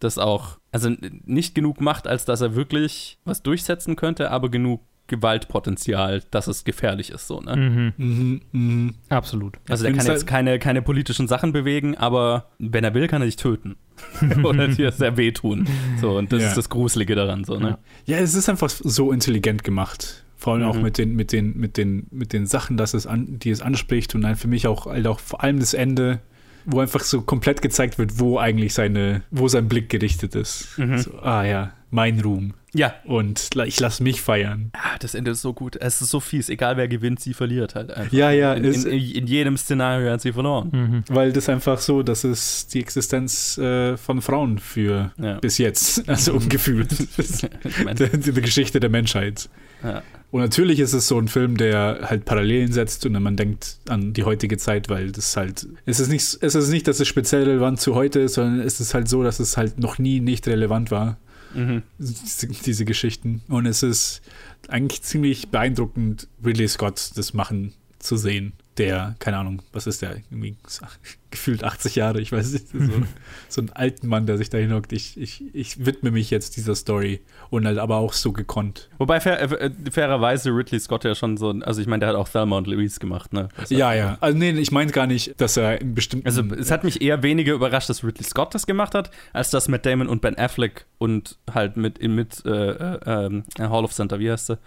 das 0.00 0.18
auch, 0.18 0.58
also 0.72 0.90
nicht 1.24 1.54
genug 1.54 1.80
Macht, 1.80 2.06
als 2.06 2.24
dass 2.24 2.40
er 2.40 2.54
wirklich 2.54 3.18
was 3.24 3.42
durchsetzen 3.42 3.96
könnte, 3.96 4.30
aber 4.30 4.48
genug 4.50 4.80
Gewaltpotenzial, 5.06 6.22
dass 6.30 6.46
es 6.46 6.64
gefährlich 6.64 7.10
ist, 7.10 7.26
so, 7.26 7.40
ne? 7.40 7.56
Mhm. 7.56 7.92
Mhm, 7.96 8.40
mhm. 8.52 8.94
Absolut. 9.08 9.58
Also 9.68 9.84
der 9.84 9.92
kann 9.94 10.06
jetzt 10.06 10.26
keine, 10.26 10.58
keine 10.58 10.82
politischen 10.82 11.28
Sachen 11.28 11.52
bewegen, 11.52 11.96
aber 11.96 12.50
wenn 12.58 12.84
er 12.84 12.94
will, 12.94 13.06
kann 13.08 13.22
er 13.22 13.26
dich 13.26 13.36
töten. 13.36 13.76
Oder 14.44 14.68
dir 14.68 14.92
sehr 14.92 15.16
wehtun. 15.16 15.66
So, 16.00 16.16
und 16.18 16.32
das 16.32 16.42
Ja. 16.42 16.48
ist 16.48 16.56
das 16.56 16.68
Gruselige 16.68 17.14
daran, 17.14 17.44
so, 17.44 17.58
ne? 17.58 17.78
Ja, 18.06 18.18
es 18.18 18.34
ist 18.34 18.48
einfach 18.48 18.68
so 18.70 19.12
intelligent 19.12 19.64
gemacht. 19.64 20.24
Vor 20.36 20.54
allem 20.54 20.64
auch 20.64 20.76
Mhm. 20.76 20.82
mit 20.82 20.98
den, 20.98 21.14
mit 21.14 21.32
den, 21.32 21.56
mit 21.56 21.76
den, 21.76 22.06
mit 22.10 22.32
den 22.32 22.46
Sachen, 22.46 22.76
dass 22.76 22.92
es 22.94 23.06
an, 23.06 23.38
die 23.38 23.50
es 23.50 23.62
anspricht 23.62 24.14
und 24.14 24.22
dann 24.22 24.36
für 24.36 24.48
mich 24.48 24.66
auch, 24.66 24.86
halt 24.86 25.06
auch 25.06 25.20
vor 25.20 25.42
allem 25.42 25.58
das 25.58 25.74
Ende, 25.74 26.20
wo 26.66 26.80
einfach 26.80 27.00
so 27.00 27.22
komplett 27.22 27.62
gezeigt 27.62 27.98
wird, 27.98 28.18
wo 28.18 28.38
eigentlich 28.38 28.74
seine, 28.74 29.22
wo 29.30 29.48
sein 29.48 29.68
Blick 29.68 29.88
gerichtet 29.88 30.34
ist. 30.34 30.78
Mhm. 30.78 30.98
So, 30.98 31.18
ah 31.20 31.44
ja, 31.44 31.72
mein 31.90 32.20
Ruhm. 32.20 32.54
Ja, 32.76 32.92
Und 33.04 33.50
ich 33.66 33.78
lasse 33.78 34.02
mich 34.02 34.20
feiern. 34.20 34.70
Ah, 34.72 34.98
das 34.98 35.14
Ende 35.14 35.30
ist 35.30 35.42
so 35.42 35.52
gut. 35.52 35.76
Es 35.76 36.00
ist 36.02 36.10
so 36.10 36.18
fies. 36.18 36.48
Egal 36.48 36.76
wer 36.76 36.88
gewinnt, 36.88 37.20
sie 37.20 37.32
verliert 37.32 37.76
halt 37.76 37.92
einfach. 37.92 38.12
Ja, 38.12 38.32
ja, 38.32 38.52
In, 38.54 38.64
in, 38.64 38.84
in 38.90 39.26
jedem 39.28 39.56
Szenario 39.56 40.10
hat 40.10 40.20
sie 40.20 40.32
verloren. 40.32 40.70
Mhm. 40.72 41.04
Weil 41.08 41.32
das 41.32 41.48
einfach 41.48 41.78
so, 41.78 42.02
das 42.02 42.24
ist 42.24 42.74
die 42.74 42.80
Existenz 42.80 43.58
äh, 43.58 43.96
von 43.96 44.20
Frauen 44.22 44.58
für 44.58 45.12
Ja. 45.22 45.34
bis 45.38 45.58
jetzt. 45.58 46.08
Also 46.08 46.36
gefühlt. 46.48 46.90
ich 47.18 47.84
mein, 47.84 47.94
die, 47.94 48.08
die 48.08 48.40
Geschichte 48.40 48.80
der 48.80 48.90
Menschheit. 48.90 49.48
Ja. 49.84 50.02
Und 50.30 50.40
natürlich 50.40 50.80
ist 50.80 50.94
es 50.94 51.06
so 51.06 51.16
ein 51.16 51.28
Film, 51.28 51.56
der 51.56 52.00
halt 52.10 52.24
Parallelen 52.24 52.72
setzt 52.72 53.06
und 53.06 53.12
man 53.22 53.36
denkt 53.36 53.78
an 53.88 54.12
die 54.14 54.24
heutige 54.24 54.56
Zeit, 54.58 54.88
weil 54.88 55.12
das 55.12 55.36
halt, 55.36 55.68
es 55.86 56.00
ist 56.00 56.08
nicht, 56.08 56.38
es 56.40 56.54
ist 56.56 56.70
nicht, 56.70 56.88
dass 56.88 56.98
es 56.98 57.06
speziell 57.06 57.44
relevant 57.44 57.78
zu 57.80 57.94
heute 57.94 58.18
ist, 58.18 58.34
sondern 58.34 58.58
es 58.60 58.80
ist 58.80 58.94
halt 58.94 59.08
so, 59.08 59.22
dass 59.22 59.38
es 59.38 59.56
halt 59.56 59.78
noch 59.78 59.98
nie 59.98 60.18
nicht 60.18 60.48
relevant 60.48 60.90
war, 60.90 61.18
Mhm. 61.54 61.82
diese, 61.98 62.48
diese 62.48 62.84
Geschichten. 62.84 63.42
Und 63.48 63.66
es 63.66 63.84
ist 63.84 64.22
eigentlich 64.66 65.02
ziemlich 65.02 65.50
beeindruckend, 65.50 66.26
Ridley 66.44 66.66
Scott 66.66 67.12
das 67.14 67.32
machen 67.32 67.72
zu 68.00 68.16
sehen. 68.16 68.54
Der, 68.76 69.14
keine 69.20 69.36
Ahnung, 69.38 69.62
was 69.72 69.86
ist 69.86 70.02
der? 70.02 70.16
Irgendwie 70.16 70.56
gefühlt 71.30 71.62
80 71.62 71.94
Jahre, 71.94 72.20
ich 72.20 72.32
weiß 72.32 72.52
nicht. 72.52 72.68
So, 72.70 72.78
so 73.48 73.60
ein 73.62 73.70
alten 73.72 74.08
Mann, 74.08 74.26
der 74.26 74.36
sich 74.36 74.50
da 74.50 74.58
hinhockt. 74.58 74.92
Ich, 74.92 75.16
ich, 75.20 75.44
ich 75.54 75.86
widme 75.86 76.10
mich 76.10 76.30
jetzt 76.30 76.56
dieser 76.56 76.74
Story 76.74 77.20
und 77.50 77.66
halt 77.66 77.78
aber 77.78 77.96
auch 77.98 78.12
so 78.12 78.32
gekonnt. 78.32 78.88
Wobei 78.98 79.20
fair, 79.20 79.40
äh, 79.40 79.70
fairerweise 79.90 80.50
Ridley 80.50 80.80
Scott 80.80 81.04
ja 81.04 81.14
schon 81.14 81.36
so, 81.36 81.50
also 81.50 81.80
ich 81.80 81.86
meine, 81.86 82.00
der 82.00 82.08
hat 82.10 82.16
auch 82.16 82.28
Thelma 82.28 82.58
und 82.58 82.66
Louise 82.66 82.98
gemacht, 82.98 83.32
ne? 83.32 83.48
Das 83.56 83.70
Ja, 83.70 83.90
hat- 83.90 83.96
ja. 83.96 84.18
Also 84.20 84.36
nee, 84.38 84.50
ich 84.50 84.72
meinte 84.72 84.92
gar 84.92 85.06
nicht, 85.06 85.40
dass 85.40 85.56
er 85.56 85.80
in 85.80 85.94
bestimmten. 85.94 86.26
Also 86.26 86.42
es 86.56 86.70
hat 86.72 86.82
mich 86.82 87.00
eher 87.00 87.22
weniger 87.22 87.52
überrascht, 87.54 87.88
dass 87.88 88.02
Ridley 88.02 88.24
Scott 88.24 88.54
das 88.54 88.66
gemacht 88.66 88.94
hat, 88.94 89.10
als 89.32 89.50
dass 89.50 89.68
Matt 89.68 89.86
Damon 89.86 90.08
und 90.08 90.20
Ben 90.20 90.36
Affleck 90.36 90.86
und 90.98 91.38
halt 91.52 91.76
mit, 91.76 92.02
mit 92.02 92.44
äh, 92.44 92.70
äh, 92.70 92.98
ähm, 93.26 93.44
Hall 93.58 93.84
of 93.84 93.92
Center, 93.92 94.18
wie 94.18 94.30
heißt 94.32 94.46
sie? 94.46 94.58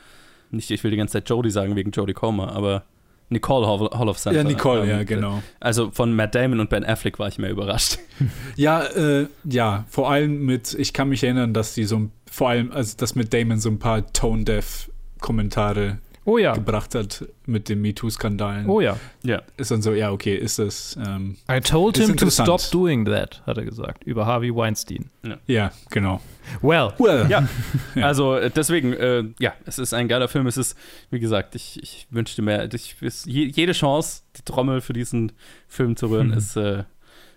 Nicht, 0.52 0.72
ich 0.72 0.82
will 0.84 0.92
die 0.92 0.98
ganze 0.98 1.14
Zeit 1.14 1.30
Jodie 1.30 1.52
sagen 1.52 1.76
wegen 1.76 1.92
Jodie 1.92 2.14
Comer, 2.14 2.54
aber 2.54 2.84
Nicole 3.30 3.68
Hall, 3.68 3.90
Hall 3.99 4.08
of 4.10 4.18
Center. 4.18 4.38
ja, 4.40 4.44
Nicole, 4.44 4.84
ähm, 4.84 4.90
ja, 4.90 5.04
genau. 5.04 5.44
Also 5.60 5.91
von 5.91 6.14
Matt 6.16 6.34
Damon 6.36 6.60
und 6.62 6.70
Ben 6.70 6.86
Affleck 6.86 7.20
war 7.20 7.28
ich 7.28 7.38
mehr 7.38 7.49
überrascht. 7.52 7.99
Ja, 8.56 8.84
äh, 8.84 9.28
ja, 9.44 9.86
vor 9.90 10.10
allem 10.10 10.45
mit, 10.45 10.74
ich 10.74 10.94
kann 10.94 11.10
mich 11.10 11.24
erinnern, 11.24 11.54
dass 11.54 11.74
die 11.76 11.84
so, 11.84 11.98
ein- 11.98 12.12
vor 12.32 12.49
allem, 12.49 12.72
also 12.72 12.95
dass 12.98 13.14
mit 13.16 13.34
Damon 13.34 13.60
so 13.60 13.70
ein 13.70 13.78
paar 13.80 14.12
Tone-Deaf-Kommentare 14.14 15.98
Oh 16.26 16.38
ja. 16.38 16.54
gebracht 16.54 16.94
hat 16.94 17.26
mit 17.45 17.70
den 17.70 17.82
MeToo-Skandalen. 17.82 18.68
Oh 18.68 18.82
ja. 18.82 18.98
Ja. 19.24 19.41
Ist 19.56 19.72
dann 19.72 19.82
so, 19.82 19.94
ja, 19.94 20.12
okay, 20.12 20.36
ist 20.36 20.60
das, 20.60 20.98
ähm, 21.06 21.38
I 21.49 21.62
told 21.62 21.98
him 21.98 22.18
to 22.18 22.30
stop 22.30 22.60
doing 22.72 23.06
that, 23.06 23.41
hat 23.45 23.58
er 23.58 23.64
gesagt, 23.64 24.04
über 24.04 24.26
Harvey 24.26 24.54
Weinstein. 24.54 25.10
ja, 25.48 25.72
genau. 25.90 26.20
Well, 26.61 26.94
Well, 26.98 27.28
Ja, 27.30 27.48
Ja. 27.95 28.06
also 28.07 28.36
äh, 28.36 28.49
deswegen, 28.49 28.94
äh, 28.94 29.24
ja, 29.40 29.53
es 29.65 29.80
ist 29.80 29.94
ein 29.94 30.07
geiler 30.07 30.28
Film. 30.28 30.48
Es 30.48 30.57
ist, 30.57 30.78
wie 31.10 31.19
gesagt, 31.19 31.56
ich, 31.56 31.82
ich 31.82 32.07
wünschte 32.10 32.41
mir, 32.41 32.69
ich, 32.74 32.95
jede 33.26 33.74
Chance, 33.74 34.22
die 34.38 34.44
Trommel 34.44 34.82
für 34.82 34.94
diesen 34.94 35.32
Film 35.68 35.95
zu 35.95 36.07
rühren, 36.07 36.28
Mhm. 36.28 36.34
ist 36.38 36.56
äh, 36.56 36.84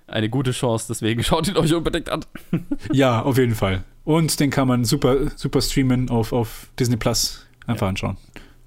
eine 0.07 0.29
gute 0.29 0.53
Chance. 0.53 0.87
Deswegen 0.89 1.23
schaut 1.23 1.49
ihn 1.49 1.57
euch 1.57 1.73
unbedingt 1.75 2.09
an. 2.09 2.25
ja, 2.93 3.23
auf 3.23 3.39
jeden 3.39 3.55
Fall. 3.55 3.85
Und 4.05 4.41
den 4.41 4.51
kann 4.51 4.67
man 4.69 4.85
super, 4.85 5.31
super 5.37 5.61
streamen 5.61 6.09
auf, 6.11 6.33
auf 6.33 6.69
Disney 6.79 6.97
Plus. 6.97 7.47
Einfach 7.67 7.87
anschauen. 7.89 8.17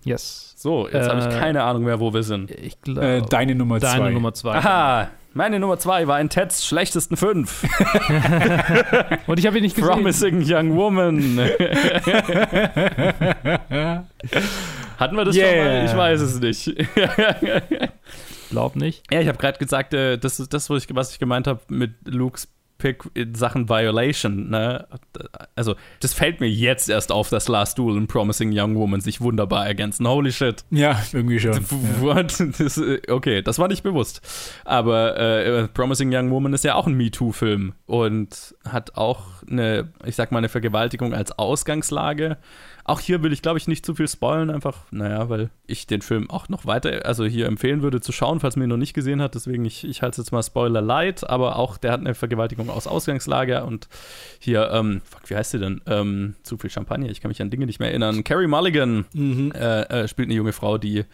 yes. 0.06 0.43
So, 0.64 0.88
jetzt 0.88 1.10
habe 1.10 1.20
ich 1.20 1.26
Äh, 1.26 1.40
keine 1.40 1.62
Ahnung 1.64 1.84
mehr, 1.84 2.00
wo 2.00 2.14
wir 2.14 2.24
sind. 2.24 2.50
Ich 2.50 2.80
glaube, 2.80 3.06
Äh, 3.06 3.22
deine 3.30 3.54
Nummer 3.54 3.80
deine 3.80 3.98
zwei. 4.06 4.12
Nummer 4.12 4.34
zwei. 4.34 4.56
Aha, 4.56 5.10
meine 5.34 5.60
Nummer 5.60 5.78
zwei 5.78 6.08
war 6.08 6.22
in 6.22 6.30
Teds 6.30 6.66
schlechtesten 6.66 7.18
fünf. 7.18 7.64
Und 9.28 9.40
ich 9.40 9.46
habe 9.46 9.58
ihn 9.58 9.64
nicht 9.64 9.76
gesehen. 9.76 9.92
Promising 9.92 10.42
Young 10.48 10.74
Woman. 10.78 11.38
Hatten 14.98 15.18
wir 15.18 15.26
das 15.26 15.36
schon 15.36 15.44
Yeah. 15.44 15.66
mal? 15.66 15.86
Ich 15.86 15.98
weiß 15.98 16.22
es 16.22 16.40
nicht. 16.40 16.74
Glaub 18.50 18.78
nicht. 18.78 19.04
ja, 19.12 19.20
ich 19.20 19.28
habe 19.28 19.38
gerade 19.38 19.58
gesagt, 19.58 19.94
äh, 19.94 20.18
das 20.18 20.40
ist 20.40 20.54
das, 20.54 20.70
was 20.70 20.86
ich, 20.86 20.96
was 20.96 21.12
ich 21.12 21.20
gemeint 21.20 21.46
habe 21.48 21.60
mit 21.68 21.92
Lukes 22.06 22.48
Pick 22.84 23.06
in 23.14 23.34
Sachen 23.34 23.70
Violation. 23.70 24.50
Ne? 24.50 24.86
Also, 25.56 25.76
das 26.02 26.14
fällt 26.14 26.42
mir 26.42 26.50
jetzt 26.50 26.90
erst 26.90 27.14
auf, 27.14 27.30
dass 27.30 27.48
Last 27.48 27.80
Duel 27.80 27.96
und 27.96 28.08
Promising 28.08 28.52
Young 28.54 28.76
Woman 28.76 29.00
sich 29.00 29.22
wunderbar 29.22 29.66
ergänzen. 29.66 30.06
Holy 30.06 30.34
shit. 30.34 30.66
Ja, 30.70 31.02
irgendwie 31.14 31.40
schon. 31.40 31.54
Ja. 31.64 32.02
What? 32.02 32.44
Das, 32.60 32.78
äh, 32.78 33.02
okay, 33.10 33.42
das 33.42 33.58
war 33.58 33.70
nicht 33.70 33.84
bewusst. 33.84 34.22
Aber 34.66 35.18
äh, 35.18 35.68
Promising 35.70 36.14
Young 36.14 36.30
Woman 36.30 36.52
ist 36.52 36.66
ja 36.66 36.76
auch 36.76 36.88
ein 36.88 36.96
MeToo-Film 36.96 37.74
und 37.86 38.54
hat 38.68 38.98
auch 38.98 39.22
eine, 39.50 39.94
ich 40.06 40.18
sag 40.18 40.34
mal, 40.34 40.40
eine 40.40 40.50
Vergewaltigung 40.50 41.14
als 41.14 41.32
Ausgangslage. 41.40 42.38
Auch 42.86 43.00
hier 43.00 43.24
will 43.24 43.32
ich, 43.32 43.42
glaube 43.42 43.58
ich, 43.58 43.68
nicht 43.68 43.86
zu 43.86 43.96
viel 43.96 44.08
spoilen, 44.08 44.50
einfach, 44.50 44.80
naja, 44.92 45.30
weil 45.30 45.50
ich 45.68 45.88
den 45.88 46.02
Film 46.02 46.30
auch 46.30 46.50
noch 46.50 46.66
weiter, 46.66 47.06
also 47.06 47.24
hier 47.24 47.46
empfehlen 47.48 47.82
würde 47.82 48.02
zu 48.02 48.12
schauen, 48.12 48.42
falls 48.42 48.58
man 48.58 48.66
ihn 48.66 48.70
noch 48.70 48.78
nicht 48.78 48.94
gesehen 48.94 49.22
hat. 49.22 49.36
Deswegen, 49.36 49.64
ich, 49.64 49.86
ich 49.86 50.02
halte 50.02 50.20
es 50.20 50.26
jetzt 50.28 50.32
mal 50.32 50.44
Spoiler 50.44 50.82
light, 50.82 51.30
aber 51.30 51.56
auch 51.56 51.78
der 51.78 51.94
hat 51.94 52.02
eine 52.02 52.14
Vergewaltigung 52.14 52.70
aus 52.70 52.86
Ausgangslage 52.86 53.64
und 53.64 53.88
hier, 54.40 54.70
ähm, 54.72 55.02
fuck, 55.10 55.30
wie 55.30 55.36
heißt 55.36 55.52
sie 55.52 55.60
denn? 55.60 55.82
Ähm, 55.88 56.36
zu 56.44 56.58
viel 56.58 56.70
Champagner, 56.70 57.10
ich 57.10 57.22
kann 57.22 57.30
mich 57.30 57.42
an 57.42 57.50
Dinge 57.50 57.66
nicht 57.66 57.80
mehr 57.80 57.90
erinnern. 57.90 58.24
Carrie 58.24 58.48
Mulligan 58.48 59.06
Mhm. 59.14 59.54
äh, 59.54 59.84
äh, 59.84 60.08
spielt 60.10 60.28
eine 60.28 60.36
junge 60.36 60.52
Frau, 60.54 60.78
die 60.78 61.06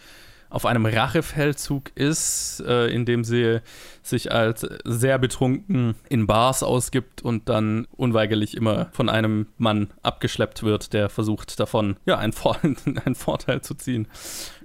auf 0.49 0.65
einem 0.65 0.85
Rachefeldzug 0.85 1.91
ist, 1.95 2.63
äh, 2.65 2.87
in 2.87 3.05
dem 3.05 3.23
sie 3.23 3.59
sich 4.01 4.31
als 4.31 4.67
sehr 4.83 5.19
betrunken 5.19 5.95
in 6.09 6.27
Bars 6.27 6.63
ausgibt 6.63 7.21
und 7.21 7.49
dann 7.49 7.87
unweigerlich 7.95 8.57
immer 8.57 8.87
von 8.91 9.09
einem 9.09 9.47
Mann 9.57 9.93
abgeschleppt 10.01 10.63
wird, 10.63 10.93
der 10.93 11.09
versucht 11.09 11.59
davon 11.59 11.97
ja 12.05 12.17
einen, 12.17 12.33
Vor 12.33 12.57
einen 12.63 13.15
Vorteil 13.15 13.61
zu 13.61 13.75
ziehen 13.75 14.07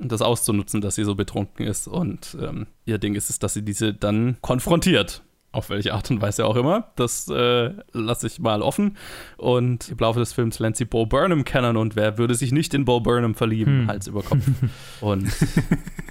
und 0.01 0.11
das 0.11 0.23
auszunutzen, 0.23 0.81
dass 0.81 0.95
sie 0.95 1.05
so 1.05 1.15
betrunken 1.15 1.67
ist. 1.67 1.87
Und 1.87 2.37
ähm, 2.41 2.67
ihr 2.87 2.99
Ding 2.99 3.15
ist 3.15 3.31
es, 3.31 3.39
dass 3.39 3.55
sie 3.55 3.63
diese 3.63 3.93
dann 3.93 4.39
konfrontiert. 4.41 5.23
Auf 5.55 5.71
welche 5.71 5.95
Art 5.95 6.11
und 6.11 6.21
Weise 6.21 6.45
auch 6.47 6.57
immer. 6.57 6.91
Das 6.97 7.29
äh, 7.29 7.71
lasse 7.93 8.27
ich 8.27 8.41
mal 8.41 8.61
offen. 8.61 8.97
Und 9.37 9.89
im 9.91 9.99
Laufe 9.99 10.19
des 10.19 10.33
Films 10.33 10.59
lernt 10.59 10.77
sie 10.77 10.85
Bo 10.85 11.07
Burnham 11.07 11.45
kennen 11.45 11.77
und 11.77 11.95
wer 11.95 12.19
würde 12.19 12.35
sich 12.35 12.51
nicht 12.51 12.75
in 12.75 12.85
Bo 12.85 13.01
Burnham 13.01 13.35
verlieben, 13.35 13.83
Hm. 13.83 13.89
Hals 13.89 14.07
über 14.09 14.23
Kopf. 14.23 14.43
und 15.01 15.31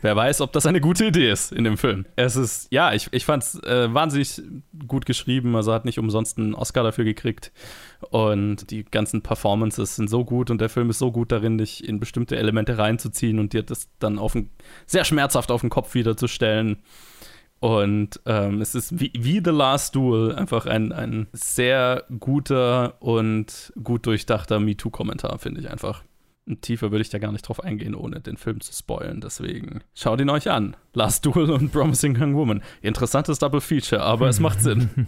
wer 0.01 0.15
weiß, 0.15 0.41
ob 0.41 0.53
das 0.53 0.65
eine 0.65 0.79
gute 0.81 1.05
Idee 1.05 1.29
ist 1.29 1.51
in 1.51 1.63
dem 1.65 1.77
Film. 1.77 2.05
Es 2.15 2.35
ist, 2.35 2.67
ja, 2.71 2.93
ich, 2.93 3.09
ich 3.11 3.25
fand 3.25 3.43
es 3.43 3.61
äh, 3.63 3.93
wahnsinnig 3.93 4.41
gut 4.87 5.05
geschrieben. 5.05 5.55
Also 5.55 5.73
hat 5.73 5.85
nicht 5.85 5.99
umsonst 5.99 6.37
einen 6.37 6.55
Oscar 6.55 6.83
dafür 6.83 7.03
gekriegt. 7.03 7.51
Und 8.11 8.71
die 8.71 8.83
ganzen 8.85 9.21
Performances 9.21 9.95
sind 9.95 10.09
so 10.09 10.23
gut 10.25 10.49
und 10.51 10.61
der 10.61 10.69
Film 10.69 10.89
ist 10.89 10.99
so 10.99 11.11
gut 11.11 11.31
darin, 11.31 11.57
dich 11.57 11.87
in 11.87 11.99
bestimmte 11.99 12.37
Elemente 12.37 12.77
reinzuziehen 12.77 13.39
und 13.39 13.53
dir 13.53 13.63
das 13.63 13.89
dann 13.99 14.19
auf 14.19 14.33
den, 14.33 14.49
sehr 14.85 15.05
schmerzhaft 15.05 15.51
auf 15.51 15.61
den 15.61 15.69
Kopf 15.69 15.93
wiederzustellen. 15.93 16.77
Und 17.64 18.19
ähm, 18.26 18.60
es 18.60 18.76
ist 18.76 18.99
wie, 18.99 19.14
wie 19.18 19.41
The 19.41 19.52
Last 19.52 19.95
Duel 19.95 20.35
einfach 20.35 20.65
ein, 20.65 20.91
ein 20.91 21.27
sehr 21.31 22.03
guter 22.19 23.02
und 23.02 23.72
gut 23.81 24.06
durchdachter 24.06 24.60
MeToo-Kommentar, 24.60 25.40
finde 25.40 25.61
ich 25.61 25.72
einfach. 25.72 26.03
Tiefer 26.61 26.91
würde 26.91 27.01
ich 27.01 27.09
da 27.09 27.19
gar 27.19 27.31
nicht 27.31 27.47
drauf 27.47 27.63
eingehen, 27.63 27.95
ohne 27.95 28.19
den 28.19 28.37
Film 28.37 28.59
zu 28.61 28.73
spoilen. 28.73 29.21
Deswegen 29.21 29.81
schaut 29.95 30.19
ihn 30.19 30.29
euch 30.29 30.49
an. 30.49 30.75
Last 30.93 31.25
Duel 31.25 31.49
und 31.51 31.71
Promising 31.71 32.21
Young 32.21 32.35
Woman. 32.35 32.61
Interessantes 32.81 33.39
Double 33.39 33.61
Feature, 33.61 34.01
aber 34.01 34.27
es 34.27 34.39
macht 34.39 34.61
Sinn. 34.61 34.89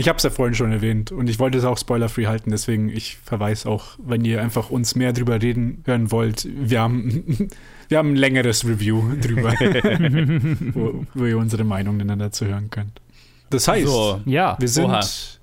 Ich 0.00 0.08
habe 0.08 0.16
es 0.16 0.22
ja 0.22 0.30
vorhin 0.30 0.54
schon 0.54 0.72
erwähnt 0.72 1.12
und 1.12 1.28
ich 1.28 1.38
wollte 1.38 1.58
es 1.58 1.64
auch 1.66 1.76
spoilerfree 1.76 2.26
halten, 2.26 2.50
deswegen 2.50 2.88
ich 2.88 3.18
verweise 3.18 3.68
auch, 3.68 3.98
wenn 4.02 4.24
ihr 4.24 4.40
einfach 4.40 4.70
uns 4.70 4.94
mehr 4.94 5.12
drüber 5.12 5.42
reden 5.42 5.82
hören 5.84 6.10
wollt, 6.10 6.48
wir 6.50 6.80
haben, 6.80 7.50
wir 7.88 7.98
haben 7.98 8.12
ein 8.12 8.16
längeres 8.16 8.64
Review 8.66 9.02
drüber, 9.20 9.52
wo, 10.72 11.04
wo 11.12 11.24
ihr 11.26 11.36
unsere 11.36 11.64
Meinungen 11.64 12.08
dann 12.08 12.18
dazu 12.18 12.46
hören 12.46 12.70
könnt. 12.70 13.02
Das 13.50 13.68
heißt, 13.68 13.86
So. 13.86 14.22
Ja, 14.24 14.56
wir 14.58 14.68
sind 14.68 14.86
Oha. 14.86 15.02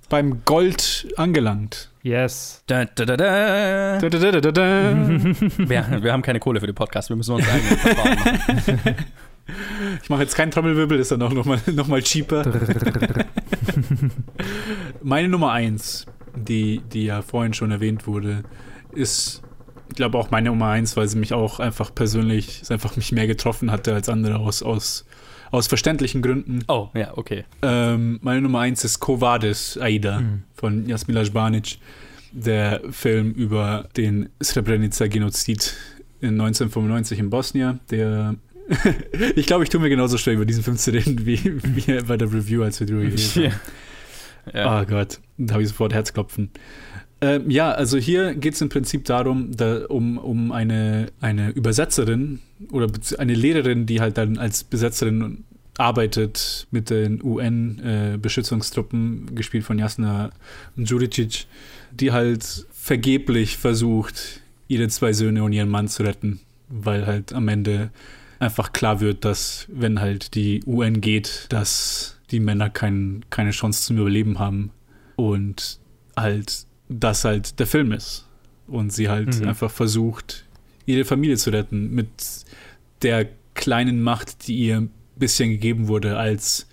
Beim 0.09 0.43
Gold 0.45 1.07
angelangt. 1.17 1.89
yes. 2.03 2.63
Da, 2.67 2.85
da, 2.85 3.05
da, 3.05 3.17
da. 3.17 3.97
Da, 3.99 4.09
da, 4.09 4.31
da, 4.31 4.41
da, 4.41 4.51
da. 4.51 4.93
Wir, 5.57 5.85
wir 6.01 6.13
haben 6.13 6.21
keine 6.21 6.39
Kohle 6.39 6.59
für 6.59 6.67
den 6.67 6.75
Podcast, 6.75 7.09
wir 7.09 7.15
müssen 7.15 7.33
uns 7.35 7.47
eigene 7.47 7.77
Verfahren 7.77 8.15
machen. 8.15 8.95
Ich 10.03 10.09
mache 10.09 10.23
jetzt 10.23 10.35
keinen 10.35 10.51
Trommelwirbel, 10.51 10.99
ist 10.99 11.09
dann 11.09 11.21
auch 11.21 11.31
nochmal 11.31 11.61
noch 11.73 11.87
mal 11.87 12.01
cheaper. 12.01 12.43
Meine 15.01 15.29
Nummer 15.29 15.51
eins, 15.53 16.05
die, 16.35 16.81
die 16.91 17.05
ja 17.05 17.21
vorhin 17.21 17.53
schon 17.53 17.71
erwähnt 17.71 18.07
wurde, 18.07 18.43
ist, 18.91 19.41
ich 19.89 19.95
glaube 19.95 20.17
auch 20.17 20.31
meine 20.31 20.49
Nummer 20.49 20.67
eins, 20.67 20.97
weil 20.97 21.07
sie 21.07 21.17
mich 21.17 21.33
auch 21.33 21.61
einfach 21.61 21.95
persönlich, 21.95 22.61
einfach 22.69 22.97
mich 22.97 23.13
mehr 23.13 23.25
getroffen 23.27 23.71
hatte 23.71 23.93
als 23.93 24.09
andere 24.09 24.37
aus, 24.39 24.61
aus, 24.63 25.05
aus 25.51 25.67
verständlichen 25.67 26.21
Gründen. 26.21 26.59
Oh, 26.67 26.89
ja, 26.93 27.17
okay. 27.17 27.43
Ähm, 27.61 28.19
meine 28.21 28.41
Nummer 28.41 28.59
eins 28.59 28.83
ist 28.83 28.99
Kovadis 28.99 29.77
Aida 29.79 30.19
Mhm. 30.21 30.43
von 30.53 30.87
Jasmila 30.87 31.23
Žbanic, 31.23 31.77
der 32.31 32.81
Film 32.91 33.31
über 33.31 33.87
den 33.97 34.29
Srebrenica-Genozid 34.43 35.73
in 36.21 36.29
1995 36.39 37.19
in 37.19 37.29
Bosnien, 37.29 37.79
der 37.91 38.35
ich 39.37 39.45
glaube, 39.45 39.63
ich 39.63 39.69
tue 39.69 39.79
mir 39.79 39.87
genauso 39.89 40.17
schwer, 40.17 40.33
über 40.33 40.45
diesen 40.45 40.61
Film 40.63 40.75
zu 40.77 40.91
reden, 40.91 41.25
wie, 41.25 41.39
wie 41.63 42.01
bei 42.01 42.17
der 42.17 42.27
Review, 42.33 42.63
als 42.63 42.79
wir 42.81 42.87
drüber 42.87 43.03
geredet 43.03 43.35
haben. 43.35 43.43
Ja. 43.43 43.51
Ja. 44.53 44.81
Oh 44.81 44.85
Gott, 44.85 45.19
da 45.37 45.53
habe 45.53 45.63
ich 45.63 45.69
sofort 45.69 45.93
Herzklopfen. 45.93 46.49
Ähm, 47.19 47.49
ja, 47.49 47.71
also 47.71 47.97
hier 47.97 48.35
geht 48.35 48.53
es 48.53 48.61
im 48.61 48.69
Prinzip 48.69 49.05
darum, 49.05 49.55
da, 49.55 49.85
um, 49.87 50.19
um 50.19 50.51
eine, 50.51 51.07
eine 51.19 51.49
Übersetzerin 51.49 52.39
oder 52.71 52.87
eine 53.17 53.33
Lehrerin, 53.33 53.87
die 53.87 54.01
halt 54.01 54.17
dann 54.17 54.37
als 54.37 54.63
Besetzerin 54.63 55.43
arbeitet 55.77 56.67
mit 56.71 56.89
den 56.89 57.23
UN-Beschützungstruppen, 57.23 59.35
gespielt 59.35 59.63
von 59.63 59.79
Jasna 59.79 60.31
Djuricic, 60.75 61.45
die 61.91 62.11
halt 62.11 62.65
vergeblich 62.71 63.57
versucht, 63.57 64.41
ihre 64.67 64.87
zwei 64.87 65.13
Söhne 65.13 65.43
und 65.43 65.53
ihren 65.53 65.69
Mann 65.69 65.87
zu 65.87 66.03
retten, 66.03 66.39
weil 66.67 67.07
halt 67.07 67.33
am 67.33 67.47
Ende 67.47 67.91
einfach 68.39 68.73
klar 68.73 68.99
wird, 68.99 69.23
dass 69.25 69.67
wenn 69.71 69.99
halt 69.99 70.35
die 70.35 70.63
UN 70.65 71.01
geht, 71.01 71.47
dass 71.49 72.17
die 72.31 72.39
Männer 72.39 72.69
kein, 72.69 73.25
keine 73.29 73.51
Chance 73.51 73.83
zum 73.83 73.97
Überleben 73.97 74.39
haben 74.39 74.71
und 75.15 75.79
halt 76.15 76.65
das 76.89 77.23
halt 77.25 77.59
der 77.59 77.67
Film 77.67 77.91
ist 77.91 78.25
und 78.67 78.91
sie 78.93 79.09
halt 79.09 79.39
Mhm. 79.41 79.47
einfach 79.49 79.71
versucht, 79.71 80.45
ihre 80.85 81.05
Familie 81.05 81.37
zu 81.37 81.49
retten 81.49 81.91
mit 81.93 82.09
der 83.01 83.27
kleinen 83.53 84.01
Macht, 84.01 84.47
die 84.47 84.55
ihr 84.57 84.77
ein 84.81 84.91
bisschen 85.15 85.49
gegeben 85.49 85.87
wurde 85.87 86.17
als 86.17 86.67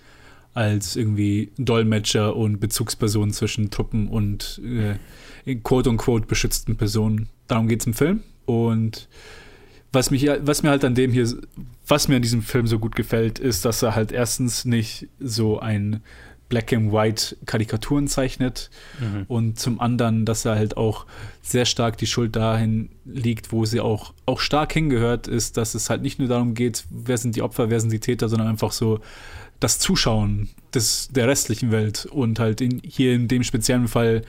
als 0.53 0.95
irgendwie 0.95 1.51
Dolmetscher 1.57 2.33
und 2.33 2.61
Bezugsperson 2.61 3.31
zwischen 3.33 3.71
Truppen 3.71 4.07
und 4.07 4.61
äh, 4.63 5.55
quote-unquote 5.55 6.27
beschützten 6.27 6.77
Personen. 6.77 7.27
Darum 7.47 7.67
geht 7.67 7.81
es 7.81 7.87
im 7.87 7.93
Film. 7.93 8.21
Und 8.45 9.09
was, 9.91 10.11
mich, 10.11 10.25
was 10.43 10.63
mir 10.63 10.69
halt 10.69 10.85
an 10.85 10.95
dem 10.95 11.11
hier, 11.11 11.27
was 11.87 12.07
mir 12.07 12.15
an 12.15 12.21
diesem 12.21 12.41
Film 12.41 12.67
so 12.67 12.79
gut 12.79 12.95
gefällt, 12.95 13.37
ist, 13.37 13.65
dass 13.65 13.81
er 13.81 13.95
halt 13.95 14.13
erstens 14.13 14.63
nicht 14.63 15.09
so 15.19 15.59
ein 15.59 16.01
Black 16.49 16.71
and 16.73 16.91
White 16.93 17.37
Karikaturen 17.45 18.07
zeichnet 18.07 18.69
Mhm. 19.01 19.25
und 19.27 19.59
zum 19.59 19.79
anderen, 19.79 20.25
dass 20.25 20.45
er 20.45 20.55
halt 20.55 20.77
auch 20.77 21.05
sehr 21.41 21.65
stark 21.65 21.97
die 21.97 22.05
Schuld 22.07 22.35
dahin 22.35 22.89
liegt, 23.05 23.51
wo 23.51 23.65
sie 23.65 23.79
auch, 23.81 24.13
auch 24.25 24.39
stark 24.39 24.73
hingehört, 24.73 25.27
ist, 25.27 25.57
dass 25.57 25.73
es 25.75 25.89
halt 25.89 26.01
nicht 26.01 26.19
nur 26.19 26.27
darum 26.27 26.53
geht, 26.53 26.85
wer 26.89 27.17
sind 27.17 27.35
die 27.35 27.41
Opfer, 27.41 27.69
wer 27.69 27.79
sind 27.79 27.91
die 27.91 27.99
Täter, 27.99 28.29
sondern 28.29 28.47
einfach 28.47 28.71
so 28.71 28.99
das 29.59 29.79
Zuschauen 29.79 30.49
des, 30.73 31.07
der 31.09 31.27
restlichen 31.27 31.71
Welt 31.71 32.05
und 32.05 32.39
halt 32.39 32.61
in, 32.61 32.81
hier 32.85 33.13
in 33.15 33.27
dem 33.27 33.43
speziellen 33.43 33.87
Fall 33.87 34.21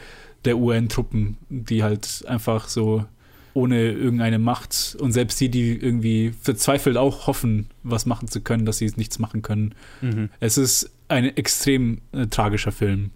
der 0.45 0.57
UN-Truppen, 0.57 1.37
die 1.51 1.83
halt 1.83 2.25
einfach 2.29 2.69
so 2.69 3.05
ohne 3.53 3.91
irgendeine 3.91 4.39
Macht 4.39 4.97
und 5.01 5.13
selbst 5.13 5.41
die, 5.41 5.49
die 5.49 5.73
irgendwie 5.77 6.33
verzweifelt 6.43 6.97
auch 6.99 7.27
hoffen, 7.27 7.69
was 7.83 8.05
machen 8.07 8.29
zu 8.29 8.41
können, 8.43 8.67
dass 8.67 8.79
sie 8.79 8.93
nichts 8.97 9.19
machen 9.19 9.41
können. 9.43 9.75
Mhm. 10.03 10.29
Es 10.41 10.59
ist 10.59 10.91
ein 11.09 11.25
extrem 11.37 12.01
äh, 12.13 12.27
tragischer 12.27 12.73
Film 12.73 13.11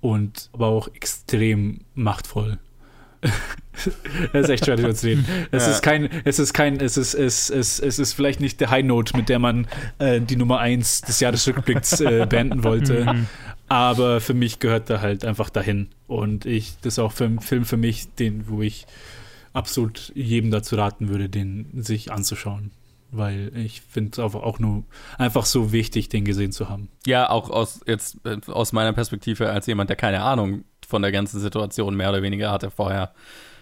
und 0.00 0.50
aber 0.52 0.66
auch 0.68 0.88
extrem 0.94 1.80
machtvoll. 1.94 2.58
Es 4.32 4.44
ist 4.44 4.50
echt 4.50 4.64
schwer 4.66 4.76
darüber 4.76 4.94
zu 4.94 5.08
reden. 5.08 5.24
Es 5.50 5.64
Ja. 5.66 5.72
ist 5.72 5.82
kein, 5.82 6.08
es 6.24 6.38
ist 6.38 6.52
kein, 6.52 6.78
es 6.78 6.96
ist, 6.96 7.14
es, 7.14 7.50
es, 7.50 7.80
es 7.80 7.98
ist 7.98 8.12
vielleicht 8.12 8.38
nicht 8.38 8.60
der 8.60 8.70
High 8.70 8.84
Note, 8.84 9.16
mit 9.16 9.28
der 9.28 9.40
man 9.40 9.66
äh, 9.98 10.20
die 10.20 10.36
Nummer 10.36 10.60
1 10.60 11.00
des 11.00 11.18
Jahresrückblicks 11.18 12.00
äh, 12.00 12.24
beenden 12.30 12.62
wollte. 12.62 13.04
Mhm. 13.12 13.26
Aber 13.66 14.20
für 14.20 14.34
mich 14.34 14.60
gehört 14.60 14.90
er 14.90 15.00
halt 15.00 15.24
einfach 15.24 15.50
dahin. 15.50 15.88
Und 16.06 16.46
ich, 16.46 16.74
das 16.82 16.94
ist 16.94 16.98
auch 17.00 17.10
für, 17.10 17.24
ein 17.24 17.40
Film 17.40 17.64
für 17.64 17.76
mich, 17.76 18.14
den, 18.14 18.46
wo 18.48 18.62
ich 18.62 18.86
absolut 19.52 20.12
jedem 20.14 20.52
dazu 20.52 20.76
raten 20.76 21.08
würde, 21.08 21.28
den 21.28 21.66
sich 21.82 22.12
anzuschauen. 22.12 22.70
Weil 23.16 23.52
ich 23.56 23.80
finde 23.80 24.10
es 24.12 24.18
auch 24.18 24.58
nur 24.58 24.84
einfach 25.18 25.44
so 25.44 25.72
wichtig, 25.72 26.08
den 26.08 26.24
gesehen 26.24 26.52
zu 26.52 26.68
haben. 26.68 26.88
Ja, 27.06 27.30
auch 27.30 27.50
aus 27.50 27.80
jetzt 27.86 28.18
äh, 28.24 28.38
aus 28.46 28.72
meiner 28.72 28.92
Perspektive 28.92 29.50
als 29.50 29.66
jemand, 29.66 29.90
der 29.90 29.96
keine 29.96 30.22
Ahnung 30.22 30.64
von 30.86 31.02
der 31.02 31.12
ganzen 31.12 31.40
Situation 31.40 31.96
mehr 31.96 32.10
oder 32.10 32.22
weniger 32.22 32.50
hatte 32.50 32.70
vorher. 32.70 33.12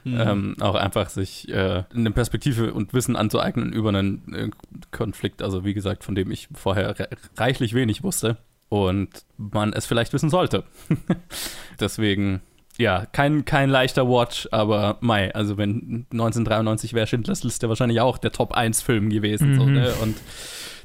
Mhm. 0.04 0.20
Ähm, 0.20 0.56
auch 0.60 0.74
einfach 0.74 1.08
sich 1.10 1.48
äh, 1.48 1.84
eine 1.94 2.10
Perspektive 2.10 2.74
und 2.74 2.92
Wissen 2.92 3.14
anzueignen 3.14 3.72
über 3.72 3.90
einen 3.90 4.34
äh, 4.34 4.50
Konflikt, 4.90 5.42
also 5.42 5.64
wie 5.64 5.74
gesagt, 5.74 6.02
von 6.02 6.16
dem 6.16 6.30
ich 6.32 6.48
vorher 6.54 6.98
re 6.98 7.08
reichlich 7.36 7.72
wenig 7.74 8.02
wusste 8.02 8.38
und 8.68 9.24
man 9.36 9.72
es 9.72 9.86
vielleicht 9.86 10.12
wissen 10.12 10.30
sollte. 10.30 10.64
Deswegen, 11.80 12.40
ja, 12.78 13.06
kein, 13.06 13.44
kein 13.44 13.68
leichter 13.68 14.08
Watch, 14.08 14.48
aber 14.50 14.96
Mai, 15.00 15.34
also 15.34 15.58
wenn 15.58 16.06
1993 16.12 16.94
wäre 16.94 17.06
Schindlers 17.06 17.44
Liste 17.44 17.68
wahrscheinlich 17.68 18.00
auch 18.00 18.18
der 18.18 18.32
Top 18.32 18.52
1 18.52 18.82
Film 18.82 19.10
gewesen. 19.10 19.52
Mhm. 19.52 19.58
So, 19.58 19.66
ne? 19.66 19.94
Und 20.02 20.16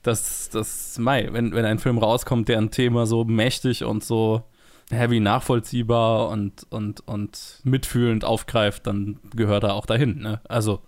das, 0.03 0.49
das, 0.49 0.97
Mai, 0.99 1.29
wenn, 1.31 1.53
wenn 1.53 1.65
ein 1.65 1.79
Film 1.79 1.97
rauskommt, 1.97 2.49
der 2.49 2.57
ein 2.57 2.71
Thema 2.71 3.05
so 3.05 3.23
mächtig 3.23 3.83
und 3.83 4.03
so 4.03 4.43
heavy 4.89 5.19
nachvollziehbar 5.19 6.29
und, 6.29 6.65
und, 6.69 7.05
und 7.07 7.61
mitfühlend 7.63 8.23
aufgreift, 8.23 8.87
dann 8.87 9.19
gehört 9.35 9.63
er 9.63 9.73
auch 9.73 9.85
dahin. 9.85 10.19
Ne? 10.19 10.41
Also 10.47 10.81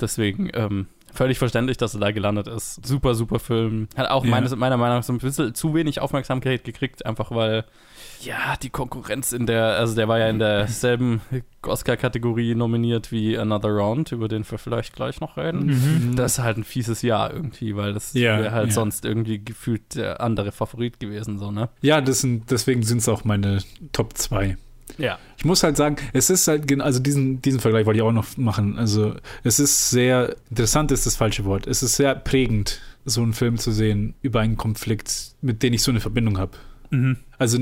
deswegen 0.00 0.50
ähm, 0.54 0.86
völlig 1.12 1.38
verständlich, 1.38 1.76
dass 1.76 1.94
er 1.94 2.00
da 2.00 2.12
gelandet 2.12 2.46
ist. 2.46 2.86
Super, 2.86 3.14
super 3.14 3.38
Film. 3.38 3.88
Hat 3.96 4.08
auch 4.08 4.24
ja. 4.24 4.30
meines, 4.30 4.54
meiner 4.56 4.76
Meinung 4.76 4.98
nach 4.98 5.02
so 5.02 5.12
ein 5.12 5.18
bisschen 5.18 5.54
zu 5.54 5.74
wenig 5.74 6.00
Aufmerksamkeit 6.00 6.64
gekriegt, 6.64 7.04
einfach 7.04 7.30
weil 7.30 7.64
ja, 8.22 8.56
die 8.56 8.70
Konkurrenz 8.70 9.32
in 9.32 9.46
der, 9.46 9.76
also 9.76 9.94
der 9.94 10.08
war 10.08 10.18
ja 10.18 10.28
in 10.28 10.38
derselben 10.38 11.20
Oscar-Kategorie 11.62 12.54
nominiert 12.54 13.12
wie 13.12 13.36
Another 13.36 13.70
Round, 13.70 14.12
über 14.12 14.28
den 14.28 14.48
wir 14.48 14.58
vielleicht 14.58 14.94
gleich 14.94 15.20
noch 15.20 15.36
reden. 15.36 15.66
Mhm. 15.66 16.16
Das 16.16 16.32
ist 16.32 16.38
halt 16.44 16.58
ein 16.58 16.64
fieses 16.64 17.02
Jahr 17.02 17.32
irgendwie, 17.32 17.76
weil 17.76 17.92
das 17.92 18.12
ja, 18.14 18.38
wäre 18.38 18.52
halt 18.52 18.68
ja. 18.68 18.74
sonst 18.74 19.04
irgendwie 19.04 19.42
gefühlt 19.42 19.94
der 19.94 20.20
andere 20.20 20.52
Favorit 20.52 21.00
gewesen, 21.00 21.38
so, 21.38 21.50
ne? 21.50 21.68
Ja, 21.82 22.00
das 22.00 22.20
sind, 22.20 22.50
deswegen 22.50 22.82
sind 22.82 22.98
es 22.98 23.08
auch 23.08 23.24
meine 23.24 23.58
Top 23.92 24.16
2. 24.16 24.56
Ja. 24.98 25.18
Ich 25.36 25.44
muss 25.44 25.62
halt 25.62 25.76
sagen, 25.76 25.96
es 26.12 26.30
ist 26.30 26.46
halt, 26.48 26.80
also 26.80 27.00
diesen, 27.00 27.40
diesen 27.40 27.60
Vergleich 27.60 27.86
wollte 27.86 27.98
ich 27.98 28.02
auch 28.02 28.12
noch 28.12 28.36
machen. 28.36 28.78
Also, 28.78 29.14
es 29.42 29.58
ist 29.58 29.90
sehr, 29.90 30.36
interessant 30.50 30.90
ist 30.92 31.06
das 31.06 31.16
falsche 31.16 31.44
Wort. 31.44 31.66
Es 31.66 31.82
ist 31.82 31.96
sehr 31.96 32.14
prägend, 32.14 32.80
so 33.04 33.22
einen 33.22 33.32
Film 33.32 33.56
zu 33.56 33.72
sehen 33.72 34.14
über 34.20 34.40
einen 34.40 34.56
Konflikt, 34.56 35.32
mit 35.40 35.62
dem 35.62 35.72
ich 35.72 35.82
so 35.82 35.90
eine 35.90 36.00
Verbindung 36.00 36.38
habe. 36.38 36.52
Mhm. 36.90 37.16
Also 37.38 37.58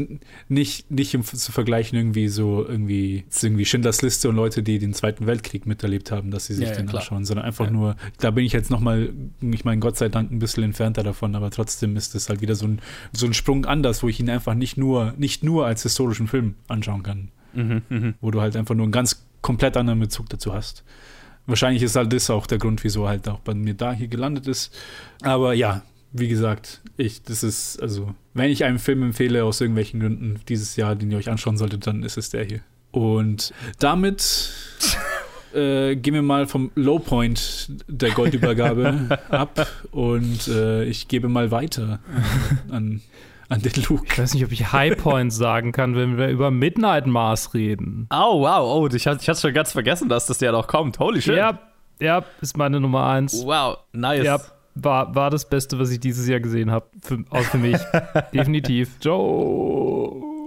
nicht, 0.48 0.90
nicht 0.90 1.14
im, 1.14 1.22
zu 1.22 1.52
vergleichen 1.52 1.96
irgendwie 1.96 2.28
so 2.28 2.66
irgendwie, 2.66 3.24
irgendwie 3.40 3.64
Schindlers 3.64 4.02
Liste 4.02 4.28
und 4.28 4.36
Leute, 4.36 4.62
die 4.62 4.78
den 4.78 4.94
Zweiten 4.94 5.26
Weltkrieg 5.26 5.66
miterlebt 5.66 6.10
haben, 6.10 6.30
dass 6.30 6.46
sie 6.46 6.54
sich 6.54 6.68
ja, 6.68 6.74
den 6.74 6.88
ja, 6.88 6.94
anschauen, 6.94 7.24
sondern 7.24 7.46
einfach 7.46 7.66
ja. 7.66 7.70
nur, 7.70 7.96
da 8.18 8.30
bin 8.30 8.44
ich 8.44 8.52
jetzt 8.52 8.70
nochmal, 8.70 9.12
ich 9.40 9.64
meine, 9.64 9.80
Gott 9.80 9.96
sei 9.96 10.08
Dank 10.08 10.30
ein 10.30 10.38
bisschen 10.38 10.64
entfernter 10.64 11.02
davon, 11.02 11.34
aber 11.34 11.50
trotzdem 11.50 11.96
ist 11.96 12.14
es 12.14 12.28
halt 12.28 12.40
wieder 12.40 12.54
so 12.54 12.66
ein, 12.66 12.80
so 13.12 13.26
ein 13.26 13.34
Sprung 13.34 13.66
anders, 13.66 14.02
wo 14.02 14.08
ich 14.08 14.18
ihn 14.18 14.30
einfach 14.30 14.54
nicht 14.54 14.78
nur, 14.78 15.14
nicht 15.18 15.44
nur 15.44 15.66
als 15.66 15.82
historischen 15.82 16.26
Film 16.26 16.54
anschauen 16.66 17.02
kann. 17.02 17.28
Mhm, 17.52 17.82
mh. 17.88 18.14
Wo 18.20 18.30
du 18.30 18.40
halt 18.40 18.56
einfach 18.56 18.74
nur 18.74 18.84
einen 18.84 18.92
ganz 18.92 19.26
komplett 19.42 19.76
anderen 19.76 20.00
Bezug 20.00 20.28
dazu 20.30 20.52
hast. 20.52 20.84
Wahrscheinlich 21.46 21.82
ist 21.82 21.96
halt 21.96 22.12
das 22.12 22.28
auch 22.30 22.46
der 22.46 22.58
Grund, 22.58 22.84
wieso 22.84 23.08
halt 23.08 23.28
auch 23.28 23.40
bei 23.40 23.54
mir 23.54 23.74
da 23.74 23.92
hier 23.92 24.08
gelandet 24.08 24.46
ist. 24.46 24.74
Aber 25.22 25.54
ja, 25.54 25.82
wie 26.12 26.28
gesagt, 26.28 26.80
ich, 26.96 27.22
das 27.22 27.42
ist, 27.42 27.80
also, 27.82 28.14
wenn 28.34 28.50
ich 28.50 28.64
einen 28.64 28.78
Film 28.78 29.02
empfehle 29.02 29.44
aus 29.44 29.60
irgendwelchen 29.60 30.00
Gründen 30.00 30.40
dieses 30.48 30.76
Jahr, 30.76 30.94
den 30.94 31.10
ihr 31.10 31.18
euch 31.18 31.30
anschauen 31.30 31.56
solltet, 31.56 31.86
dann 31.86 32.02
ist 32.02 32.16
es 32.16 32.30
der 32.30 32.44
hier. 32.44 32.60
Und 32.90 33.52
damit 33.78 34.52
äh, 35.54 35.96
gehen 35.96 36.14
wir 36.14 36.22
mal 36.22 36.46
vom 36.46 36.70
Lowpoint 36.74 37.70
der 37.86 38.10
Goldübergabe 38.10 39.18
ab 39.28 39.66
und 39.90 40.48
äh, 40.48 40.84
ich 40.84 41.08
gebe 41.08 41.28
mal 41.28 41.50
weiter 41.50 42.00
an, 42.70 43.02
an 43.50 43.62
den 43.62 43.82
Luke. 43.88 44.06
Ich 44.06 44.18
weiß 44.18 44.34
nicht, 44.34 44.44
ob 44.44 44.52
ich 44.52 44.72
Highpoint 44.72 45.32
sagen 45.32 45.72
kann, 45.72 45.94
wenn 45.94 46.16
wir 46.16 46.28
über 46.28 46.50
Midnight 46.50 47.06
Mars 47.06 47.52
reden. 47.52 48.08
Oh, 48.10 48.40
wow, 48.40 48.62
oh, 48.62 48.88
ich, 48.94 49.06
hatte, 49.06 49.20
ich 49.20 49.28
hatte 49.28 49.40
schon 49.40 49.54
ganz 49.54 49.72
vergessen, 49.72 50.08
dass 50.08 50.26
das 50.26 50.40
ja 50.40 50.52
noch 50.52 50.66
kommt. 50.66 50.98
Holy 50.98 51.20
shit. 51.20 51.36
Ja, 51.36 51.58
ja, 52.00 52.24
ist 52.40 52.56
meine 52.56 52.80
Nummer 52.80 53.06
eins. 53.06 53.42
Wow, 53.44 53.78
nice. 53.92 54.24
Ja, 54.24 54.40
war, 54.84 55.14
war 55.14 55.30
das 55.30 55.48
Beste, 55.48 55.78
was 55.78 55.90
ich 55.90 56.00
dieses 56.00 56.28
Jahr 56.28 56.40
gesehen 56.40 56.70
habe. 56.70 56.86
Für, 57.02 57.24
auch 57.30 57.42
für 57.42 57.58
mich. 57.58 57.78
Definitiv. 58.32 58.96
Joe. 59.00 60.37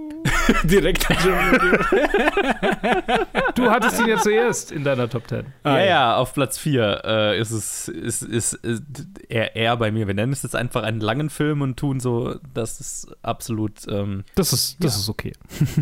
Direkt 0.64 1.06
Du 3.54 3.70
hattest 3.70 4.00
ihn 4.00 4.08
ja 4.08 4.18
zuerst 4.18 4.72
in 4.72 4.84
deiner 4.84 5.08
Top 5.08 5.28
10. 5.28 5.46
Ah, 5.62 5.78
ja, 5.78 5.84
ja, 5.84 6.16
auf 6.16 6.34
Platz 6.34 6.58
4 6.58 7.02
äh, 7.04 7.40
ist 7.40 7.50
es 7.50 7.88
ist, 7.88 8.22
ist, 8.22 8.54
ist, 8.54 8.82
eher, 9.28 9.56
eher 9.56 9.76
bei 9.76 9.90
mir. 9.90 10.06
Wir 10.06 10.14
nennen 10.14 10.32
es 10.32 10.42
jetzt 10.42 10.56
einfach 10.56 10.82
einen 10.82 11.00
langen 11.00 11.30
Film 11.30 11.60
und 11.60 11.78
tun 11.78 12.00
so, 12.00 12.36
das 12.54 12.80
ist 12.80 13.16
absolut. 13.22 13.86
Ähm, 13.88 14.24
das 14.34 14.52
ist, 14.52 14.82
das 14.82 14.94
ja. 14.94 15.00
ist 15.00 15.08
okay. 15.08 15.32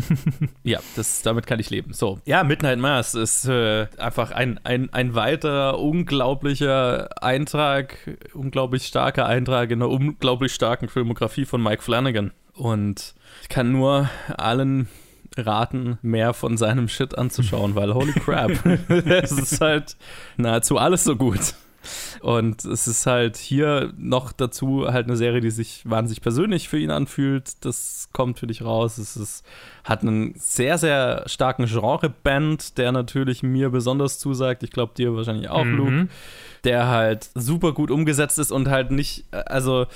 ja, 0.63 0.79
das, 0.95 1.21
damit 1.21 1.47
kann 1.47 1.59
ich 1.59 1.69
leben. 1.69 1.93
So, 1.93 2.19
ja, 2.25 2.43
Midnight 2.43 2.79
Mass 2.79 3.15
ist 3.15 3.45
äh, 3.45 3.87
einfach 3.97 4.31
ein, 4.31 4.59
ein, 4.63 4.91
ein 4.93 5.15
weiterer 5.15 5.79
unglaublicher 5.79 7.23
Eintrag, 7.23 8.17
unglaublich 8.33 8.85
starker 8.85 9.25
Eintrag 9.25 9.71
in 9.71 9.81
einer 9.81 9.89
unglaublich 9.89 10.53
starken 10.53 10.89
Filmografie 10.89 11.45
von 11.45 11.63
Mike 11.63 11.81
Flanagan. 11.81 12.31
Und 12.53 13.15
kann 13.49 13.71
nur 13.71 14.09
allen 14.37 14.87
raten, 15.37 15.97
mehr 16.01 16.33
von 16.33 16.57
seinem 16.57 16.87
Shit 16.87 17.17
anzuschauen, 17.17 17.75
weil 17.75 17.93
holy 17.93 18.13
crap, 18.13 18.51
es 18.89 19.31
ist 19.31 19.61
halt 19.61 19.95
nahezu 20.37 20.77
alles 20.77 21.03
so 21.03 21.15
gut. 21.15 21.53
Und 22.19 22.63
es 22.65 22.87
ist 22.87 23.05
halt 23.05 23.37
hier 23.37 23.91
noch 23.97 24.31
dazu 24.31 24.87
halt 24.87 25.07
eine 25.07 25.17
Serie, 25.17 25.41
die 25.41 25.49
sich 25.49 25.81
wahnsinnig 25.83 26.21
persönlich 26.21 26.69
für 26.69 26.77
ihn 26.77 26.91
anfühlt. 26.91 27.65
Das 27.65 28.09
kommt 28.11 28.39
für 28.39 28.47
dich 28.47 28.63
raus. 28.63 28.97
Es 28.97 29.17
ist, 29.17 29.43
hat 29.83 30.01
einen 30.01 30.35
sehr, 30.35 30.77
sehr 30.77 31.23
starken 31.25 31.65
Genre-Band, 31.65 32.77
der 32.77 32.91
natürlich 32.91 33.41
mir 33.41 33.69
besonders 33.69 34.19
zusagt. 34.19 34.63
Ich 34.63 34.71
glaube 34.71 34.93
dir 34.95 35.15
wahrscheinlich 35.15 35.49
auch, 35.49 35.65
mhm. 35.65 35.77
Luke. 35.77 36.07
Der 36.63 36.87
halt 36.87 37.31
super 37.33 37.71
gut 37.71 37.89
umgesetzt 37.89 38.37
ist 38.37 38.51
und 38.51 38.69
halt 38.69 38.91
nicht, 38.91 39.25
also 39.31 39.87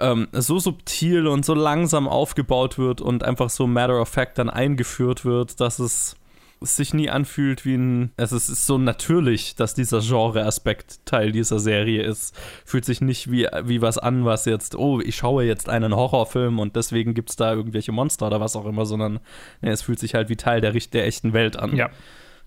ähm, 0.00 0.28
so 0.32 0.58
subtil 0.58 1.26
und 1.26 1.44
so 1.44 1.54
langsam 1.54 2.08
aufgebaut 2.08 2.78
wird 2.78 3.00
und 3.00 3.24
einfach 3.24 3.50
so 3.50 3.66
matter 3.66 4.00
of 4.00 4.08
fact 4.08 4.38
dann 4.38 4.50
eingeführt 4.50 5.24
wird, 5.24 5.60
dass 5.60 5.78
es 5.78 6.16
sich 6.60 6.94
nie 6.94 7.10
anfühlt 7.10 7.64
wie 7.64 7.74
ein. 7.74 8.12
Also 8.16 8.36
es 8.36 8.48
ist 8.48 8.66
so 8.66 8.78
natürlich, 8.78 9.56
dass 9.56 9.74
dieser 9.74 10.00
Genre-Aspekt 10.00 11.04
Teil 11.04 11.32
dieser 11.32 11.58
Serie 11.58 12.02
ist. 12.02 12.34
Fühlt 12.64 12.84
sich 12.84 13.00
nicht 13.00 13.30
wie, 13.30 13.46
wie 13.64 13.82
was 13.82 13.98
an, 13.98 14.24
was 14.24 14.46
jetzt, 14.46 14.74
oh, 14.74 15.00
ich 15.00 15.16
schaue 15.16 15.44
jetzt 15.44 15.68
einen 15.68 15.94
Horrorfilm 15.94 16.58
und 16.58 16.76
deswegen 16.76 17.14
gibt 17.14 17.30
es 17.30 17.36
da 17.36 17.52
irgendwelche 17.52 17.92
Monster 17.92 18.26
oder 18.28 18.40
was 18.40 18.56
auch 18.56 18.66
immer, 18.66 18.86
sondern 18.86 19.20
nee, 19.60 19.70
es 19.70 19.82
fühlt 19.82 19.98
sich 19.98 20.14
halt 20.14 20.28
wie 20.28 20.36
Teil 20.36 20.60
der, 20.60 20.72
der 20.72 21.06
echten 21.06 21.32
Welt 21.32 21.58
an. 21.58 21.76
Ja. 21.76 21.90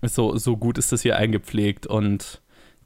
So, 0.02 0.36
so 0.36 0.56
gut 0.56 0.78
ist 0.78 0.92
das 0.92 1.02
hier 1.02 1.16
eingepflegt 1.16 1.86
und 1.86 2.40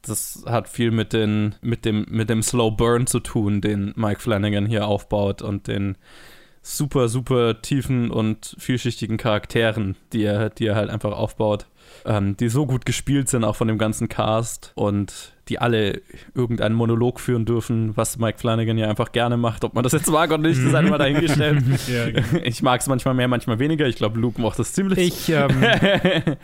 das 0.07 0.45
hat 0.47 0.69
viel 0.69 0.91
mit, 0.91 1.13
den, 1.13 1.55
mit, 1.61 1.85
dem, 1.85 2.07
mit 2.09 2.31
dem 2.31 2.43
Slow 2.43 2.71
Burn 2.71 3.07
zu 3.07 3.21
tun, 3.21 3.61
den 3.61 3.93
Mike 3.97 4.21
Flanagan 4.21 4.67
hier 4.67 4.87
aufbaut 4.87 5.43
und 5.43 5.67
den 5.67 5.97
super, 6.63 7.09
super 7.09 7.61
tiefen 7.61 8.11
und 8.11 8.57
vielschichtigen 8.59 9.19
Charakteren, 9.19 9.97
die 10.13 10.25
er, 10.25 10.51
die 10.51 10.67
er 10.67 10.77
halt 10.77 10.91
einfach 10.91 11.13
aufbaut, 11.13 11.67
ähm, 12.07 12.37
die 12.37 12.49
so 12.49 12.67
gut 12.67 12.87
gespielt 12.87 13.29
sind, 13.29 13.45
auch 13.45 13.57
von 13.57 13.69
dem 13.69 13.79
ganzen 13.79 14.09
Cast. 14.09 14.73
Und 14.75 15.34
die 15.49 15.59
alle 15.59 16.01
irgendeinen 16.35 16.75
Monolog 16.75 17.21
führen 17.21 17.45
dürfen, 17.45 17.97
was 17.97 18.19
Mike 18.19 18.39
Flanagan 18.39 18.79
ja 18.79 18.89
einfach 18.89 19.13
gerne 19.13 19.37
macht. 19.37 19.65
Ob 19.65 19.75
man 19.75 19.83
das 19.83 19.93
jetzt 19.93 20.11
mag 20.11 20.31
oder 20.31 20.39
nicht, 20.39 20.59
ist 20.59 20.75
einmal 20.75 20.99
dahingestellt. 20.99 21.63
ja, 21.87 22.11
genau. 22.11 22.45
Ich 22.45 22.63
mag 22.63 22.81
es 22.81 22.87
manchmal 22.87 23.15
mehr, 23.15 23.29
manchmal 23.29 23.59
weniger. 23.59 23.87
Ich 23.87 23.97
glaube, 23.97 24.19
Luke 24.19 24.41
macht 24.41 24.59
das 24.59 24.73
ziemlich. 24.73 24.99
Ich, 24.99 25.29
ähm, 25.29 25.51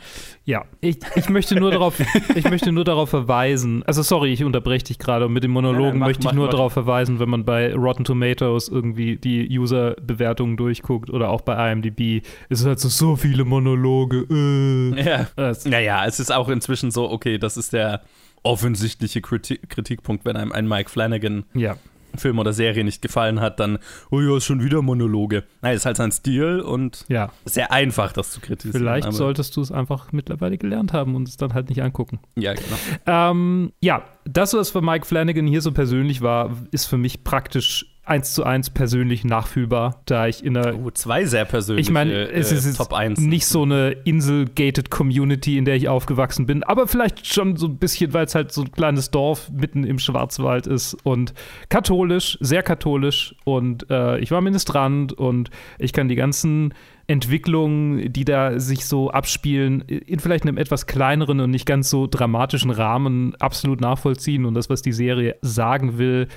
ja, 0.45 0.65
ich, 0.81 0.97
ich, 1.15 1.29
möchte 1.29 1.55
nur 1.55 1.71
darauf, 1.71 1.99
ich 2.35 2.49
möchte 2.49 2.71
nur 2.71 2.83
darauf 2.83 3.09
verweisen, 3.09 3.83
also 3.87 4.03
sorry, 4.03 4.33
ich 4.33 4.43
unterbreche 4.43 4.85
dich 4.85 4.99
gerade 4.99 5.25
und 5.25 5.33
mit 5.33 5.43
dem 5.43 5.51
Monologen 5.51 5.93
ja, 5.93 5.99
mach, 5.99 6.07
möchte 6.07 6.27
ich 6.27 6.33
nur 6.33 6.45
mach. 6.45 6.51
darauf 6.51 6.73
verweisen, 6.73 7.19
wenn 7.19 7.29
man 7.29 7.43
bei 7.43 7.73
Rotten 7.73 8.03
Tomatoes 8.03 8.67
irgendwie 8.67 9.17
die 9.17 9.47
User-Bewertungen 9.57 10.57
durchguckt 10.57 11.09
oder 11.09 11.29
auch 11.29 11.41
bei 11.41 11.71
IMDb, 11.71 12.23
ist 12.49 12.61
es 12.61 12.65
halt 12.65 12.79
so, 12.79 12.89
so 12.89 13.15
viele 13.15 13.45
Monologe. 13.45 14.27
Äh. 14.29 15.03
Ja. 15.03 15.27
Naja, 15.65 16.05
es 16.05 16.19
ist 16.19 16.31
auch 16.31 16.49
inzwischen 16.49 16.91
so, 16.91 17.09
okay, 17.09 17.37
das 17.37 17.57
ist 17.57 17.73
der 17.73 18.01
offensichtliche 18.43 19.21
Kritik 19.21 19.69
Kritikpunkt, 19.69 20.25
wenn 20.25 20.35
einem 20.35 20.51
ein 20.51 20.67
Mike 20.67 20.89
Flanagan 20.89 21.45
ja. 21.53 21.77
Film 22.15 22.39
oder 22.39 22.53
Serie 22.53 22.83
nicht 22.83 23.01
gefallen 23.01 23.39
hat, 23.39 23.59
dann, 23.59 23.79
oh 24.09 24.19
ja, 24.19 24.37
ist 24.37 24.45
schon 24.45 24.63
wieder 24.63 24.81
Monologe. 24.81 25.43
Nein, 25.61 25.75
ist 25.75 25.85
halt 25.85 25.97
sein 25.97 26.11
Stil 26.11 26.59
und 26.59 27.05
ja. 27.07 27.31
sehr 27.45 27.71
einfach, 27.71 28.11
das 28.11 28.31
zu 28.31 28.41
kritisieren. 28.41 28.81
Vielleicht 28.81 29.13
solltest 29.13 29.55
du 29.55 29.61
es 29.61 29.71
einfach 29.71 30.11
mittlerweile 30.11 30.57
gelernt 30.57 30.93
haben 30.93 31.15
und 31.15 31.27
es 31.27 31.37
dann 31.37 31.53
halt 31.53 31.69
nicht 31.69 31.81
angucken. 31.81 32.19
Ja, 32.35 32.53
genau. 32.53 32.75
Ähm, 33.05 33.71
ja, 33.79 34.03
das, 34.25 34.53
was 34.53 34.71
für 34.71 34.81
Mike 34.81 35.05
Flanagan 35.05 35.47
hier 35.47 35.61
so 35.61 35.71
persönlich 35.71 36.21
war, 36.21 36.51
ist 36.71 36.85
für 36.85 36.97
mich 36.97 37.23
praktisch 37.23 37.85
eins 38.03 38.33
zu 38.33 38.43
eins 38.43 38.69
persönlich 38.69 39.23
nachfühlbar, 39.23 40.01
da 40.05 40.27
ich 40.27 40.43
in 40.43 40.57
einer. 40.57 40.75
Oh, 40.75 40.89
zwei 40.89 41.25
sehr 41.25 41.45
persönliche 41.45 41.87
Ich 41.87 41.93
meine, 41.93 42.29
es 42.31 42.51
ist 42.51 42.65
äh, 42.65 42.69
jetzt 42.69 42.77
Top 42.77 42.93
1. 42.93 43.19
nicht 43.19 43.45
so 43.45 43.61
eine 43.63 43.91
Insel-gated 43.91 44.89
Community, 44.89 45.57
in 45.57 45.65
der 45.65 45.75
ich 45.75 45.87
aufgewachsen 45.87 46.45
bin, 46.47 46.63
aber 46.63 46.87
vielleicht 46.87 47.27
schon 47.27 47.57
so 47.57 47.67
ein 47.67 47.77
bisschen, 47.77 48.13
weil 48.13 48.25
es 48.25 48.33
halt 48.33 48.51
so 48.51 48.61
ein 48.61 48.71
kleines 48.71 49.11
Dorf 49.11 49.51
mitten 49.51 49.83
im 49.83 49.99
Schwarzwald 49.99 50.65
ist 50.65 50.95
und 51.03 51.33
katholisch, 51.69 52.37
sehr 52.41 52.63
katholisch 52.63 53.35
und 53.43 53.89
äh, 53.91 54.17
ich 54.19 54.31
war 54.31 54.41
Ministrant 54.41 55.13
und 55.13 55.51
ich 55.77 55.93
kann 55.93 56.07
die 56.07 56.15
ganzen 56.15 56.73
Entwicklungen, 57.07 58.11
die 58.13 58.25
da 58.25 58.59
sich 58.59 58.85
so 58.85 59.11
abspielen, 59.11 59.81
in 59.81 60.19
vielleicht 60.19 60.45
einem 60.45 60.57
etwas 60.57 60.87
kleineren 60.87 61.39
und 61.41 61.51
nicht 61.51 61.65
ganz 61.65 61.89
so 61.89 62.07
dramatischen 62.07 62.71
Rahmen 62.71 63.35
absolut 63.35 63.81
nachvollziehen 63.81 64.45
und 64.45 64.53
das, 64.53 64.69
was 64.69 64.81
die 64.81 64.93
Serie 64.93 65.35
sagen 65.41 65.97
will, 65.97 66.27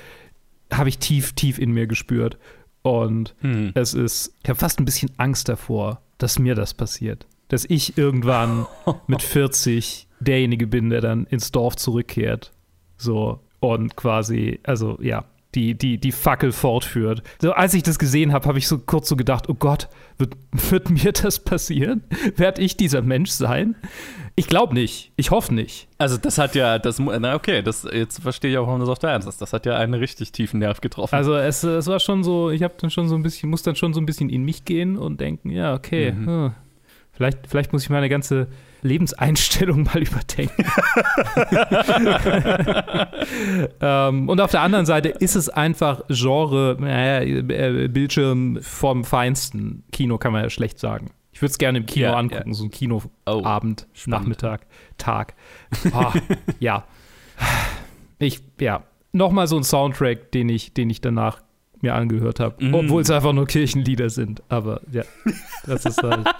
habe 0.71 0.89
ich 0.89 0.97
tief, 0.99 1.33
tief 1.33 1.59
in 1.59 1.71
mir 1.71 1.87
gespürt. 1.87 2.37
Und 2.81 3.35
Hm. 3.39 3.71
es 3.73 3.93
ist, 3.93 4.33
ich 4.43 4.49
habe 4.49 4.59
fast 4.59 4.79
ein 4.79 4.85
bisschen 4.85 5.11
Angst 5.17 5.49
davor, 5.49 6.01
dass 6.17 6.39
mir 6.39 6.55
das 6.55 6.73
passiert. 6.73 7.25
Dass 7.47 7.65
ich 7.65 7.97
irgendwann 7.97 8.65
mit 9.07 9.21
40 9.21 10.07
derjenige 10.19 10.67
bin, 10.67 10.89
der 10.89 11.01
dann 11.01 11.25
ins 11.25 11.51
Dorf 11.51 11.75
zurückkehrt. 11.75 12.51
So, 12.97 13.41
und 13.59 13.95
quasi, 13.95 14.59
also 14.63 14.97
ja, 15.01 15.25
die, 15.55 15.73
die, 15.75 15.97
die 15.97 16.11
Fackel 16.11 16.51
fortführt. 16.51 17.23
So, 17.41 17.53
als 17.53 17.73
ich 17.73 17.83
das 17.83 17.97
gesehen 17.97 18.33
habe, 18.33 18.47
habe 18.47 18.57
ich 18.57 18.67
so 18.67 18.77
kurz 18.77 19.07
so 19.09 19.15
gedacht, 19.15 19.49
oh 19.49 19.53
Gott, 19.53 19.87
wird, 20.17 20.35
wird 20.69 20.89
mir 20.89 21.11
das 21.11 21.39
passieren? 21.39 22.03
Werd 22.35 22.59
ich 22.59 22.77
dieser 22.77 23.01
Mensch 23.01 23.31
sein? 23.31 23.75
Ich 24.37 24.47
glaube 24.47 24.73
nicht. 24.73 25.13
Ich 25.15 25.31
hoffe 25.31 25.53
nicht. 25.53 25.87
Also 25.97 26.17
das 26.17 26.37
hat 26.37 26.55
ja, 26.55 26.77
das, 26.77 26.99
na 26.99 27.35
okay, 27.35 27.61
das, 27.61 27.87
jetzt 27.89 28.21
verstehe 28.21 28.51
ich 28.51 28.57
auch, 28.57 28.67
warum 28.67 28.81
das 28.81 28.89
auf 28.89 28.99
der 28.99 29.11
Ernst 29.11 29.29
ist. 29.29 29.41
Das 29.41 29.53
hat 29.53 29.65
ja 29.65 29.77
einen 29.77 29.93
richtig 29.93 30.33
tiefen 30.33 30.59
Nerv 30.59 30.81
getroffen. 30.81 31.15
Also 31.15 31.35
es, 31.35 31.63
es 31.63 31.87
war 31.87 32.01
schon 32.01 32.23
so, 32.23 32.49
ich 32.49 32.61
habe 32.61 32.73
dann 32.77 32.89
schon 32.89 33.07
so 33.07 33.15
ein 33.15 33.23
bisschen, 33.23 33.49
muss 33.49 33.63
dann 33.63 33.77
schon 33.77 33.93
so 33.93 34.01
ein 34.01 34.05
bisschen 34.05 34.29
in 34.29 34.43
mich 34.43 34.65
gehen 34.65 34.97
und 34.97 35.21
denken, 35.21 35.51
ja, 35.51 35.73
okay, 35.73 36.11
Mhm. 36.11 36.25
hm, 36.27 36.51
vielleicht, 37.13 37.47
vielleicht 37.47 37.71
muss 37.71 37.83
ich 37.83 37.89
meine 37.89 38.09
ganze 38.09 38.47
Lebenseinstellung 38.85 39.83
mal 39.93 40.01
überdenken. 40.01 40.65
ähm, 43.81 44.29
und 44.29 44.39
auf 44.39 44.51
der 44.51 44.61
anderen 44.61 44.85
Seite 44.85 45.09
ist 45.09 45.35
es 45.35 45.49
einfach 45.49 46.03
Genre, 46.09 46.77
äh, 46.81 47.39
äh, 47.39 47.87
Bildschirm 47.87 48.59
vom 48.61 49.03
Feinsten. 49.03 49.83
Kino 49.91 50.17
kann 50.17 50.31
man 50.31 50.43
ja 50.43 50.49
schlecht 50.49 50.79
sagen. 50.79 51.11
Ich 51.31 51.41
würde 51.41 51.51
es 51.51 51.57
gerne 51.57 51.79
im 51.79 51.85
Kino 51.85 52.07
Ja, 52.07 52.13
angucken, 52.15 52.53
so 52.53 52.63
ein 52.63 52.71
Kinoabend, 52.71 53.87
Oh. 53.95 54.09
Nachmittag, 54.09 54.65
Tag. 54.97 55.33
Ah, 55.91 56.13
ja. 56.59 56.85
Ich, 58.19 58.41
ja. 58.59 58.83
Nochmal 59.11 59.47
so 59.47 59.57
ein 59.57 59.63
Soundtrack, 59.63 60.31
den 60.31 60.47
ich, 60.47 60.73
den 60.73 60.89
ich 60.89 61.01
danach 61.01 61.41
mir 61.81 61.93
angehört 61.95 62.39
habe. 62.39 62.63
Mm. 62.63 62.73
Obwohl 62.73 63.01
es 63.01 63.09
einfach 63.09 63.33
nur 63.33 63.47
Kirchenlieder 63.47 64.09
sind. 64.09 64.43
Aber 64.49 64.81
ja, 64.91 65.03
das 65.65 65.85
ist 65.85 66.01
halt. 66.01 66.25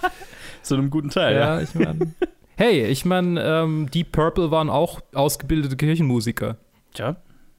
Zu 0.65 0.75
einem 0.75 0.89
guten 0.89 1.09
Teil, 1.09 1.35
ja. 1.35 1.55
ja, 1.55 1.61
ich 1.61 1.75
meine. 1.75 2.13
Hey, 2.57 2.85
ich 2.85 3.03
meine, 3.03 3.43
ähm, 3.43 3.91
Deep 3.93 4.13
Purple 4.13 4.49
waren 4.49 4.69
auch 4.69 5.01
ausgebildete 5.13 5.75
Kirchenmusiker. 5.75 6.55
Tja. 6.93 7.17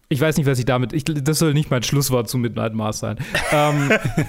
Ich 0.09 0.23
weiß 0.23 0.39
nicht, 0.39 0.47
was 0.47 0.59
ich 0.59 0.65
damit. 0.65 0.95
Ich, 0.95 1.05
das 1.05 1.39
soll 1.39 1.53
nicht 1.53 1.71
mein 1.71 1.83
Schlusswort 1.83 2.31
zu 2.31 2.39
Midnight 2.39 2.73
Mars 2.73 3.01
sein. 3.01 3.19
ähm, 3.53 3.91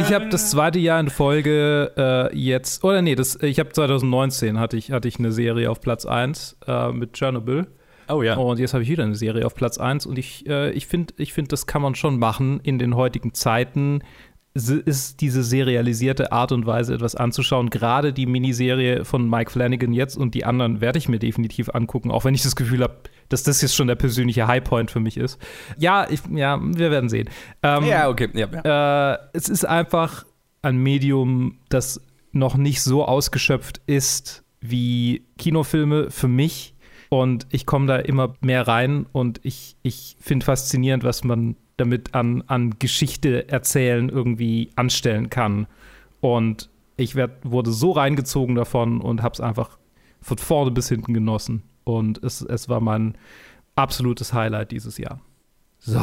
ich 0.00 0.12
habe 0.12 0.28
das 0.28 0.50
zweite 0.50 0.80
Jahr 0.80 0.98
in 0.98 1.08
Folge 1.08 1.92
äh, 1.96 2.36
jetzt, 2.36 2.82
oder 2.82 3.00
nee, 3.00 3.14
das, 3.14 3.40
ich 3.42 3.60
habe 3.60 3.70
2019 3.70 4.58
hatte 4.58 4.76
ich, 4.76 4.90
hatte 4.90 5.06
ich 5.06 5.20
eine 5.20 5.30
Serie 5.30 5.70
auf 5.70 5.80
Platz 5.80 6.04
1 6.04 6.56
äh, 6.66 6.90
mit 6.90 7.12
Chernobyl. 7.12 7.68
Oh 8.08 8.22
ja. 8.22 8.36
Und 8.36 8.58
jetzt 8.58 8.74
habe 8.74 8.82
ich 8.82 8.88
wieder 8.88 9.04
eine 9.04 9.14
Serie 9.14 9.46
auf 9.46 9.54
Platz 9.54 9.78
1 9.78 10.06
und 10.06 10.18
ich, 10.18 10.48
äh, 10.48 10.70
ich 10.72 10.86
finde, 10.86 11.14
ich 11.16 11.32
find, 11.32 11.52
das 11.52 11.66
kann 11.66 11.82
man 11.82 11.94
schon 11.94 12.18
machen 12.18 12.60
in 12.62 12.78
den 12.78 12.96
heutigen 12.96 13.34
Zeiten. 13.34 14.02
Ist 14.54 15.20
diese 15.20 15.42
serialisierte 15.42 16.30
Art 16.30 16.52
und 16.52 16.64
Weise 16.64 16.94
etwas 16.94 17.16
anzuschauen. 17.16 17.70
Gerade 17.70 18.12
die 18.12 18.26
Miniserie 18.26 19.04
von 19.04 19.28
Mike 19.28 19.50
Flanagan 19.50 19.92
jetzt 19.92 20.16
und 20.16 20.34
die 20.34 20.44
anderen 20.44 20.80
werde 20.80 20.98
ich 20.98 21.08
mir 21.08 21.18
definitiv 21.18 21.70
angucken, 21.70 22.12
auch 22.12 22.24
wenn 22.24 22.34
ich 22.34 22.42
das 22.42 22.54
Gefühl 22.54 22.82
habe, 22.82 22.98
dass 23.28 23.42
das 23.42 23.60
jetzt 23.62 23.74
schon 23.74 23.88
der 23.88 23.96
persönliche 23.96 24.46
Highpoint 24.46 24.92
für 24.92 25.00
mich 25.00 25.16
ist. 25.16 25.40
Ja, 25.76 26.06
ich, 26.08 26.20
ja 26.30 26.60
wir 26.62 26.92
werden 26.92 27.08
sehen. 27.08 27.28
Ähm, 27.64 27.84
ja, 27.86 28.08
okay. 28.08 28.28
Ja, 28.32 28.46
ja. 28.64 29.14
äh, 29.14 29.18
es 29.32 29.48
ist 29.48 29.64
einfach 29.64 30.24
ein 30.62 30.76
Medium, 30.76 31.58
das 31.68 32.00
noch 32.30 32.56
nicht 32.56 32.80
so 32.82 33.04
ausgeschöpft 33.04 33.80
ist 33.86 34.44
wie 34.60 35.26
Kinofilme 35.36 36.10
für 36.10 36.28
mich. 36.28 36.74
Und 37.08 37.46
ich 37.50 37.66
komme 37.66 37.86
da 37.86 37.96
immer 37.96 38.34
mehr 38.40 38.66
rein 38.66 39.06
und 39.12 39.40
ich, 39.44 39.76
ich 39.82 40.16
finde 40.20 40.46
faszinierend, 40.46 41.04
was 41.04 41.22
man 41.22 41.56
damit 41.76 42.14
an, 42.14 42.42
an 42.46 42.78
Geschichte 42.78 43.48
erzählen 43.48 44.08
irgendwie 44.08 44.70
anstellen 44.76 45.30
kann. 45.30 45.66
Und 46.20 46.68
ich 46.96 47.14
werd, 47.14 47.32
wurde 47.44 47.72
so 47.72 47.92
reingezogen 47.92 48.54
davon 48.54 49.00
und 49.00 49.22
habe 49.22 49.34
es 49.34 49.40
einfach 49.40 49.78
von 50.20 50.38
vorne 50.38 50.70
bis 50.70 50.88
hinten 50.88 51.12
genossen. 51.12 51.62
Und 51.84 52.22
es, 52.22 52.40
es 52.40 52.68
war 52.68 52.80
mein 52.80 53.16
absolutes 53.76 54.32
Highlight 54.32 54.70
dieses 54.70 54.98
Jahr. 54.98 55.20
So. 55.78 56.00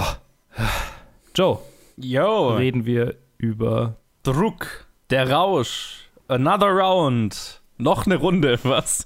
Joe, 1.33 1.59
Yo. 1.97 2.55
reden 2.55 2.85
wir 2.85 3.15
über 3.37 3.95
Druck. 4.23 4.85
Der 5.09 5.31
Rausch. 5.31 6.09
Another 6.27 6.67
round. 6.67 7.61
Noch 7.77 8.05
eine 8.05 8.17
Runde, 8.17 8.59
was? 8.63 9.05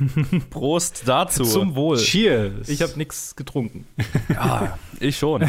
Prost 0.50 1.02
dazu. 1.06 1.44
zum 1.44 1.74
Wohl. 1.74 1.98
Cheers. 1.98 2.68
Ich 2.68 2.82
habe 2.82 2.92
nichts 2.96 3.36
getrunken. 3.36 3.86
Ja, 4.28 4.78
ich 5.00 5.16
schon. 5.18 5.42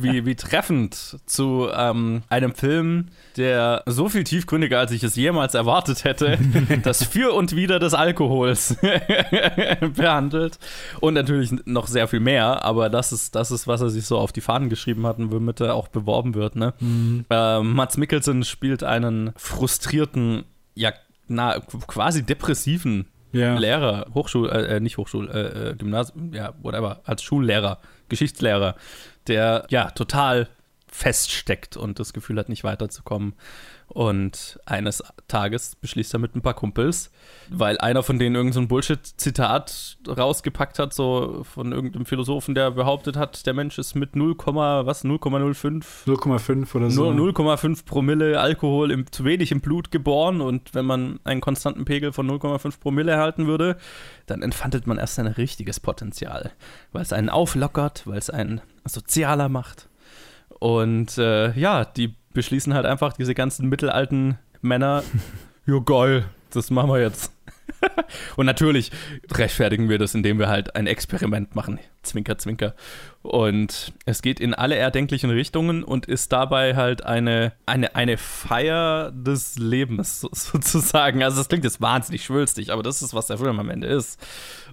Wie, 0.00 0.26
wie 0.26 0.34
treffend 0.34 1.18
zu 1.26 1.68
ähm, 1.72 2.22
einem 2.28 2.54
Film, 2.54 3.08
der 3.36 3.82
so 3.86 4.08
viel 4.08 4.24
tiefgründiger, 4.24 4.78
als 4.78 4.90
ich 4.90 5.02
es 5.02 5.16
jemals 5.16 5.54
erwartet 5.54 6.04
hätte, 6.04 6.38
das 6.82 7.04
Für 7.04 7.32
und 7.32 7.54
Wider 7.54 7.78
des 7.78 7.94
Alkohols 7.94 8.76
behandelt. 9.96 10.58
Und 11.00 11.14
natürlich 11.14 11.52
noch 11.66 11.86
sehr 11.86 12.08
viel 12.08 12.20
mehr, 12.20 12.64
aber 12.64 12.88
das 12.88 13.12
ist, 13.12 13.34
das 13.34 13.50
ist, 13.50 13.66
was 13.66 13.80
er 13.80 13.90
sich 13.90 14.06
so 14.06 14.18
auf 14.18 14.32
die 14.32 14.40
Fahnen 14.40 14.68
geschrieben 14.70 15.06
hat 15.06 15.18
und 15.18 15.30
womit 15.30 15.60
er 15.60 15.74
auch 15.74 15.88
beworben 15.88 16.34
wird. 16.34 16.56
Ne? 16.56 16.74
Ähm, 16.80 17.72
Mats 17.74 17.96
Mikkelsen 17.96 18.44
spielt 18.44 18.82
einen 18.82 19.32
frustrierten, 19.36 20.44
ja, 20.74 20.92
na, 21.28 21.58
quasi 21.60 22.22
depressiven 22.22 23.06
ja. 23.36 23.58
Lehrer, 23.58 24.06
Hochschul, 24.14 24.48
äh, 24.50 24.76
äh, 24.76 24.80
nicht 24.80 24.96
Hochschul, 24.96 25.30
äh, 25.30 25.70
äh, 25.70 25.74
Gymnasium, 25.74 26.32
ja, 26.32 26.54
whatever, 26.62 27.00
als 27.04 27.22
Schullehrer, 27.22 27.78
Geschichtslehrer, 28.08 28.76
der 29.26 29.66
ja 29.70 29.90
total 29.90 30.48
feststeckt 30.88 31.76
und 31.76 31.98
das 31.98 32.12
Gefühl 32.12 32.38
hat, 32.38 32.48
nicht 32.48 32.64
weiterzukommen. 32.64 33.34
Und 33.88 34.58
eines 34.66 35.02
Tages 35.28 35.76
beschließt 35.76 36.12
er 36.12 36.18
mit 36.18 36.34
ein 36.34 36.42
paar 36.42 36.54
Kumpels, 36.54 37.10
weil 37.48 37.78
einer 37.78 38.02
von 38.02 38.18
denen 38.18 38.34
irgendein 38.34 38.64
so 38.64 38.68
Bullshit-Zitat 38.68 39.98
rausgepackt 40.08 40.78
hat, 40.78 40.92
so 40.92 41.44
von 41.44 41.72
irgendeinem 41.72 42.04
Philosophen, 42.04 42.54
der 42.54 42.72
behauptet 42.72 43.16
hat, 43.16 43.46
der 43.46 43.54
Mensch 43.54 43.78
ist 43.78 43.94
mit 43.94 44.16
0, 44.16 44.36
was, 44.36 45.04
0,05 45.04 46.04
0,5 46.04 46.74
oder 46.74 46.90
so. 46.90 47.12
nur 47.12 47.32
0,5 47.32 47.84
Promille 47.84 48.40
Alkohol 48.40 48.90
im, 48.90 49.10
zu 49.10 49.24
wenig 49.24 49.52
im 49.52 49.60
Blut 49.60 49.90
geboren 49.92 50.40
und 50.40 50.74
wenn 50.74 50.84
man 50.84 51.20
einen 51.22 51.40
konstanten 51.40 51.84
Pegel 51.84 52.12
von 52.12 52.28
0,5 52.28 52.80
Promille 52.80 53.12
erhalten 53.12 53.46
würde, 53.46 53.76
dann 54.26 54.42
entfaltet 54.42 54.86
man 54.86 54.98
erst 54.98 55.18
ein 55.20 55.28
richtiges 55.28 55.78
Potenzial, 55.78 56.50
weil 56.92 57.02
es 57.02 57.12
einen 57.12 57.30
auflockert, 57.30 58.02
weil 58.06 58.18
es 58.18 58.30
einen 58.30 58.60
sozialer 58.84 59.48
macht. 59.48 59.88
Und 60.58 61.18
äh, 61.18 61.52
ja, 61.58 61.84
die 61.84 62.14
beschließen 62.36 62.74
halt 62.74 62.86
einfach 62.86 63.14
diese 63.14 63.34
ganzen 63.34 63.68
mittelalten 63.68 64.38
Männer, 64.60 65.02
ja 65.66 65.78
geil, 65.80 66.26
das 66.50 66.70
machen 66.70 66.90
wir 66.90 67.00
jetzt. 67.00 67.32
Und 68.36 68.46
natürlich 68.46 68.92
rechtfertigen 69.32 69.88
wir 69.88 69.98
das, 69.98 70.14
indem 70.14 70.38
wir 70.38 70.48
halt 70.48 70.76
ein 70.76 70.86
Experiment 70.86 71.56
machen. 71.56 71.80
Zwinker, 72.02 72.38
zwinker. 72.38 72.74
Und 73.22 73.92
es 74.04 74.22
geht 74.22 74.38
in 74.38 74.54
alle 74.54 74.76
erdenklichen 74.76 75.30
Richtungen 75.30 75.82
und 75.82 76.06
ist 76.06 76.30
dabei 76.30 76.76
halt 76.76 77.04
eine, 77.04 77.52
eine, 77.66 77.96
eine 77.96 78.16
Feier 78.16 79.10
des 79.10 79.58
Lebens 79.58 80.20
so, 80.20 80.28
sozusagen. 80.32 81.24
Also 81.24 81.38
das 81.38 81.48
klingt 81.48 81.64
jetzt 81.64 81.80
wahnsinnig 81.80 82.24
schwülstig, 82.24 82.70
aber 82.70 82.84
das 82.84 83.02
ist, 83.02 83.14
was 83.14 83.26
der 83.26 83.38
Film 83.38 83.58
am 83.58 83.70
Ende 83.70 83.88
ist. 83.88 84.20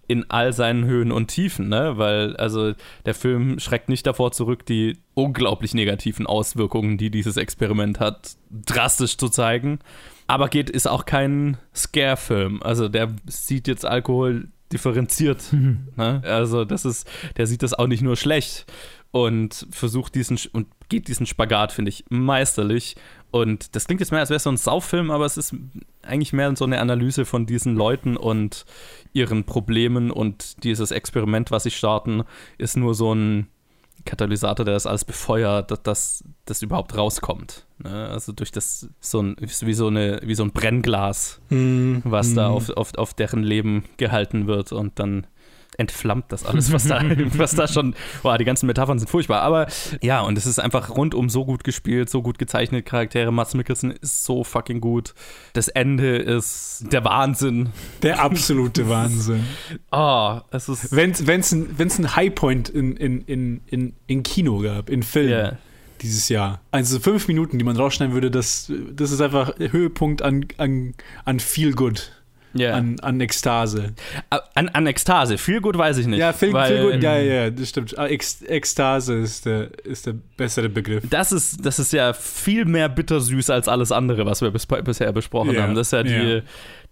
In 0.07 0.29
all 0.29 0.51
seinen 0.51 0.85
Höhen 0.85 1.11
und 1.11 1.27
Tiefen, 1.27 1.69
ne? 1.69 1.97
Weil, 1.97 2.35
also, 2.35 2.73
der 3.05 3.13
Film 3.13 3.59
schreckt 3.59 3.89
nicht 3.89 4.05
davor 4.05 4.31
zurück, 4.31 4.65
die 4.65 4.97
unglaublich 5.13 5.73
negativen 5.73 6.27
Auswirkungen, 6.27 6.97
die 6.97 7.09
dieses 7.09 7.37
Experiment 7.37 7.99
hat, 7.99 8.35
drastisch 8.51 9.17
zu 9.17 9.29
zeigen. 9.29 9.79
Aber 10.27 10.49
geht, 10.49 10.69
ist 10.69 10.87
auch 10.87 11.05
kein 11.05 11.57
Scare-Film. 11.75 12.61
Also 12.63 12.87
der 12.89 13.13
sieht 13.27 13.67
jetzt 13.67 13.85
Alkohol 13.85 14.47
differenziert. 14.71 15.43
Ne? 15.95 16.21
Also 16.25 16.65
das 16.65 16.85
ist, 16.85 17.07
der 17.37 17.45
sieht 17.45 17.61
das 17.61 17.73
auch 17.73 17.87
nicht 17.87 18.01
nur 18.01 18.15
schlecht 18.15 18.65
und 19.11 19.67
versucht 19.69 20.15
diesen 20.15 20.39
und 20.53 20.67
geht 20.89 21.07
diesen 21.07 21.27
Spagat, 21.27 21.71
finde 21.71 21.89
ich, 21.89 22.03
meisterlich. 22.09 22.95
Und 23.33 23.75
das 23.75 23.85
klingt 23.85 23.99
jetzt 23.99 24.11
mehr, 24.11 24.19
als 24.19 24.29
wäre 24.29 24.37
es 24.37 24.43
so 24.43 24.51
ein 24.51 24.57
Sauffilm, 24.57 25.09
aber 25.09 25.25
es 25.25 25.37
ist 25.37 25.55
eigentlich 26.03 26.33
mehr 26.33 26.55
so 26.55 26.65
eine 26.65 26.79
Analyse 26.79 27.25
von 27.25 27.47
diesen 27.47 27.75
Leuten 27.75 28.15
und 28.15 28.63
ihren 29.11 29.43
Problemen 29.43 30.11
und 30.11 30.63
dieses 30.63 30.91
Experiment, 30.91 31.49
was 31.49 31.63
sie 31.63 31.71
starten, 31.71 32.25
ist 32.59 32.77
nur 32.77 32.93
so 32.93 33.11
ein 33.15 33.47
Katalysator, 34.05 34.63
der 34.65 34.75
das 34.75 34.85
alles 34.85 35.03
befeuert, 35.03 35.71
dass 35.71 35.81
das, 35.81 36.23
das 36.45 36.61
überhaupt 36.61 36.95
rauskommt. 36.95 37.65
Ne? 37.79 38.07
Also 38.09 38.33
durch 38.33 38.51
das 38.51 38.87
so 38.99 39.23
ein, 39.23 39.35
wie 39.39 39.73
so, 39.73 39.87
eine, 39.87 40.19
wie 40.23 40.35
so 40.35 40.43
ein 40.43 40.51
Brennglas, 40.51 41.41
Mhm. 41.49 42.03
was 42.05 42.35
da 42.35 42.49
auf, 42.49 42.69
auf, 42.69 42.93
auf 42.95 43.15
deren 43.15 43.41
Leben 43.41 43.85
gehalten 43.97 44.45
wird 44.45 44.71
und 44.71 44.99
dann 44.99 45.25
entflammt 45.75 46.25
das 46.29 46.45
alles, 46.45 46.71
was 46.71 46.87
da, 46.87 47.01
was 47.37 47.55
da 47.55 47.67
schon, 47.67 47.95
boah, 48.21 48.37
die 48.37 48.45
ganzen 48.45 48.67
Metaphern 48.67 48.99
sind 48.99 49.09
furchtbar, 49.09 49.41
aber 49.41 49.67
ja, 50.01 50.21
und 50.21 50.37
es 50.37 50.45
ist 50.45 50.59
einfach 50.59 50.89
rundum 50.89 51.29
so 51.29 51.45
gut 51.45 51.63
gespielt, 51.63 52.09
so 52.09 52.21
gut 52.21 52.37
gezeichnet, 52.37 52.85
Charaktere, 52.85 53.31
Mats 53.31 53.53
Mikkelsen 53.53 53.91
ist 53.91 54.23
so 54.23 54.43
fucking 54.43 54.81
gut, 54.81 55.13
das 55.53 55.67
Ende 55.67 56.17
ist 56.17 56.85
der 56.91 57.03
Wahnsinn, 57.05 57.69
Der 58.01 58.21
absolute 58.21 58.87
Wahnsinn. 58.89 59.43
oh, 59.91 60.39
es 60.51 60.69
ist, 60.69 60.95
Wenn 60.95 61.11
es 61.11 61.51
ein, 61.51 61.77
wenn's 61.77 61.99
ein 61.99 62.15
Highpoint 62.15 62.69
in, 62.69 62.95
in, 62.97 63.21
in, 63.21 63.61
in, 63.67 63.93
in 64.07 64.23
Kino 64.23 64.59
gab, 64.59 64.89
in 64.89 65.03
Film 65.03 65.29
ja, 65.29 65.57
dieses 66.01 66.29
Jahr, 66.29 66.61
also 66.71 66.99
fünf 66.99 67.27
Minuten, 67.27 67.57
die 67.57 67.63
man 67.63 67.77
rausschneiden 67.77 68.13
würde, 68.13 68.29
das, 68.29 68.71
das 68.91 69.11
ist 69.11 69.21
einfach 69.21 69.53
Höhepunkt 69.57 70.21
an, 70.21 70.45
an, 70.57 70.93
an 71.25 71.39
Feel 71.39 71.73
Good, 71.73 72.11
ja. 72.53 72.73
an, 72.73 72.99
an 73.01 73.19
Ekstase. 73.21 73.93
An, 74.55 74.69
an 74.69 74.87
Ekstase, 74.87 75.37
viel 75.37 75.61
gut 75.61 75.77
weiß 75.77 75.97
ich 75.97 76.07
nicht. 76.07 76.19
Ja, 76.19 76.33
Feel, 76.33 76.53
weil- 76.53 76.67
Feel 76.77 76.91
Good, 76.93 77.03
ja, 77.03 77.17
ja, 77.17 77.33
ja, 77.43 77.49
das 77.49 77.69
stimmt. 77.69 77.97
Ah, 77.97 78.07
Ex, 78.07 78.41
Ekstase 78.43 79.15
ist 79.15 79.45
der, 79.45 79.69
ist 79.85 80.05
der 80.07 80.15
bessere 80.37 80.69
Begriff. 80.69 81.03
Das 81.09 81.31
ist, 81.31 81.65
das 81.65 81.79
ist 81.79 81.93
ja 81.93 82.13
viel 82.13 82.65
mehr 82.65 82.89
bittersüß 82.89 83.49
als 83.49 83.67
alles 83.67 83.91
andere, 83.91 84.25
was 84.25 84.41
wir 84.41 84.51
bis, 84.51 84.65
bisher 84.65 85.11
besprochen 85.11 85.53
Ja, 85.55 85.63
haben. 85.63 85.75
Das 85.75 85.87
ist 85.87 85.91
ja 85.93 86.03
die. 86.03 86.41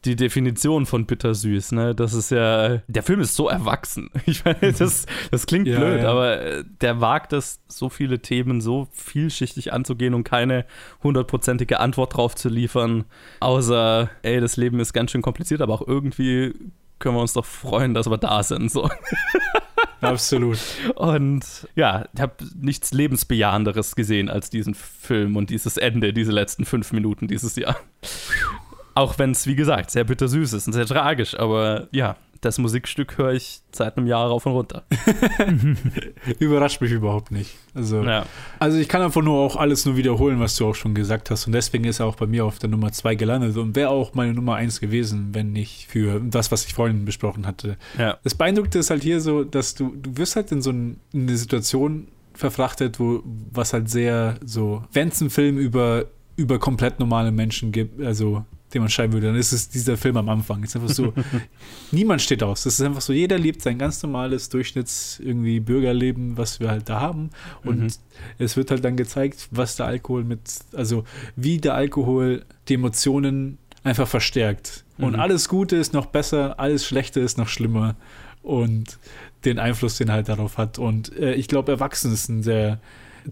Die 0.05 0.15
Definition 0.15 0.85
von 0.85 1.05
bittersüß. 1.05 1.73
Ne? 1.73 1.93
Das 1.93 2.13
ist 2.13 2.31
ja. 2.31 2.77
Der 2.87 3.03
Film 3.03 3.19
ist 3.21 3.35
so 3.35 3.47
erwachsen. 3.47 4.09
Ich 4.25 4.45
meine, 4.45 4.71
das, 4.73 5.05
das 5.29 5.45
klingt 5.45 5.67
Ja, 5.67 5.77
blöd, 5.77 6.01
ja. 6.01 6.09
aber 6.09 6.41
äh, 6.41 6.63
der 6.79 7.01
wagt 7.01 7.33
es, 7.33 7.59
so 7.67 7.89
viele 7.89 8.19
Themen 8.19 8.61
so 8.61 8.87
vielschichtig 8.91 9.73
anzugehen 9.73 10.13
und 10.13 10.23
keine 10.23 10.65
hundertprozentige 11.03 11.79
Antwort 11.79 12.15
drauf 12.15 12.35
zu 12.35 12.49
liefern. 12.49 13.05
Außer, 13.41 14.09
ey, 14.21 14.39
das 14.39 14.57
Leben 14.57 14.79
ist 14.79 14.93
ganz 14.93 15.11
schön 15.11 15.21
kompliziert, 15.21 15.61
aber 15.61 15.73
auch 15.73 15.85
irgendwie 15.85 16.53
können 16.99 17.15
wir 17.15 17.21
uns 17.21 17.33
doch 17.33 17.45
freuen, 17.45 17.93
dass 17.93 18.09
wir 18.09 18.17
da 18.17 18.41
sind. 18.43 18.71
So. 18.71 18.89
Absolut. 20.01 20.57
Und 20.95 21.67
ja, 21.75 22.05
ich 22.13 22.21
habe 22.21 22.35
nichts 22.55 22.91
Lebensbejahenderes 22.91 23.95
gesehen 23.95 24.29
als 24.29 24.49
diesen 24.49 24.73
Film 24.73 25.35
und 25.35 25.49
dieses 25.49 25.77
Ende, 25.77 26.13
diese 26.13 26.31
letzten 26.31 26.65
fünf 26.65 26.91
Minuten 26.91 27.27
dieses 27.27 27.55
Jahr. 27.55 27.75
Auch 28.93 29.17
wenn 29.19 29.31
es, 29.31 29.47
wie 29.47 29.55
gesagt, 29.55 29.91
sehr 29.91 30.03
bittersüß 30.03 30.53
ist 30.53 30.67
und 30.67 30.73
sehr 30.73 30.85
tragisch, 30.85 31.37
aber 31.37 31.87
ja, 31.91 32.15
das 32.41 32.57
Musikstück 32.57 33.17
höre 33.19 33.33
ich 33.33 33.61
seit 33.71 33.97
einem 33.97 34.07
Jahr 34.07 34.27
rauf 34.27 34.45
und 34.47 34.53
runter. 34.53 34.83
Überrascht 36.39 36.81
mich 36.81 36.91
überhaupt 36.91 37.31
nicht. 37.31 37.51
Also, 37.73 38.03
Ja. 38.03 38.25
also 38.59 38.77
ich 38.77 38.87
kann 38.87 39.01
einfach 39.01 39.21
nur 39.21 39.39
auch 39.39 39.55
alles 39.55 39.85
nur 39.85 39.95
wiederholen, 39.95 40.39
was 40.39 40.55
du 40.55 40.67
auch 40.67 40.75
schon 40.75 40.93
gesagt 40.95 41.29
hast. 41.29 41.45
Und 41.47 41.53
deswegen 41.53 41.85
ist 41.85 41.99
er 41.99 42.07
auch 42.07 42.15
bei 42.15 42.25
mir 42.25 42.45
auf 42.45 42.59
der 42.59 42.69
Nummer 42.69 42.91
2 42.91 43.15
gelandet 43.15 43.57
und 43.57 43.75
wäre 43.75 43.89
auch 43.89 44.13
meine 44.13 44.33
Nummer 44.33 44.55
1 44.55 44.79
gewesen, 44.79 45.29
wenn 45.33 45.51
nicht 45.51 45.87
für 45.87 46.19
das, 46.19 46.51
was 46.51 46.65
ich 46.65 46.73
vorhin 46.73 47.05
besprochen 47.05 47.45
hatte. 47.45 47.77
Ja. 47.97 48.17
Das 48.23 48.35
Beeindruckte 48.35 48.79
ist 48.79 48.89
halt 48.89 49.03
hier 49.03 49.21
so, 49.21 49.43
dass 49.43 49.75
du, 49.75 49.95
du 49.95 50.17
wirst 50.17 50.35
halt 50.35 50.51
in 50.51 50.61
so 50.61 50.71
ein, 50.71 50.99
in 51.13 51.27
eine 51.27 51.37
Situation 51.37 52.07
verfrachtet, 52.33 52.99
wo 52.99 53.21
was 53.53 53.73
halt 53.73 53.89
sehr 53.89 54.35
so, 54.43 54.83
wenn 54.93 55.09
es 55.09 55.21
einen 55.21 55.29
Film 55.29 55.57
über, 55.57 56.05
über 56.37 56.59
komplett 56.59 56.99
normale 56.99 57.31
Menschen 57.31 57.71
gibt, 57.71 58.01
also 58.03 58.45
den 58.73 58.81
man 58.81 58.89
schreiben 58.89 59.13
würde, 59.13 59.27
dann 59.27 59.35
ist 59.35 59.51
es 59.51 59.69
dieser 59.69 59.97
Film 59.97 60.17
am 60.17 60.29
Anfang. 60.29 60.63
Es 60.63 60.69
ist 60.71 60.75
einfach 60.77 60.89
so, 60.93 61.13
niemand 61.91 62.21
steht 62.21 62.41
aus. 62.43 62.65
Es 62.65 62.79
ist 62.79 62.85
einfach 62.85 63.01
so, 63.01 63.13
jeder 63.13 63.37
lebt 63.37 63.61
sein 63.61 63.77
ganz 63.77 64.01
normales 64.03 64.49
Durchschnitts 64.49 65.19
irgendwie 65.23 65.59
Bürgerleben, 65.59 66.37
was 66.37 66.59
wir 66.59 66.69
halt 66.69 66.87
da 66.89 66.99
haben. 66.99 67.29
Und 67.63 67.79
Mhm. 67.79 67.87
es 68.39 68.57
wird 68.57 68.71
halt 68.71 68.83
dann 68.85 68.97
gezeigt, 68.97 69.47
was 69.51 69.75
der 69.75 69.85
Alkohol 69.87 70.23
mit, 70.23 70.41
also 70.73 71.03
wie 71.35 71.57
der 71.57 71.73
Alkohol 71.75 72.45
die 72.67 72.75
Emotionen 72.75 73.57
einfach 73.83 74.07
verstärkt. 74.07 74.83
Und 74.97 75.13
Mhm. 75.13 75.19
alles 75.19 75.49
Gute 75.49 75.75
ist 75.75 75.93
noch 75.93 76.05
besser, 76.05 76.59
alles 76.59 76.85
Schlechte 76.85 77.19
ist 77.19 77.37
noch 77.37 77.47
schlimmer. 77.47 77.95
Und 78.43 78.99
den 79.45 79.59
Einfluss, 79.59 79.97
den 79.97 80.07
er 80.09 80.15
halt 80.15 80.29
darauf 80.29 80.57
hat. 80.57 80.77
Und 80.79 81.15
äh, 81.17 81.33
ich 81.33 81.47
glaube, 81.47 81.71
Erwachsene 81.71 82.13
ist 82.13 82.29
ein 82.29 82.43
sehr, 82.43 82.79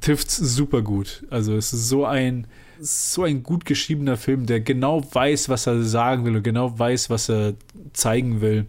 trifft 0.02 0.30
super 0.32 0.82
gut. 0.82 1.24
Also 1.30 1.56
es 1.56 1.72
ist 1.74 1.88
so 1.88 2.06
ein, 2.06 2.48
so 2.80 3.24
ein 3.24 3.44
gut 3.44 3.66
geschriebener 3.66 4.18
Film, 4.18 4.46
der 4.46 4.60
genau 4.62 5.04
weiß, 5.14 5.50
was 5.50 5.68
er 5.68 5.84
sagen 5.84 6.26
will 6.26 6.38
und 6.38 6.44
genau 6.44 6.78
weiß, 6.78 7.10
was 7.10 7.30
er 7.30 7.54
zeigen 7.94 8.42
will. 8.42 8.66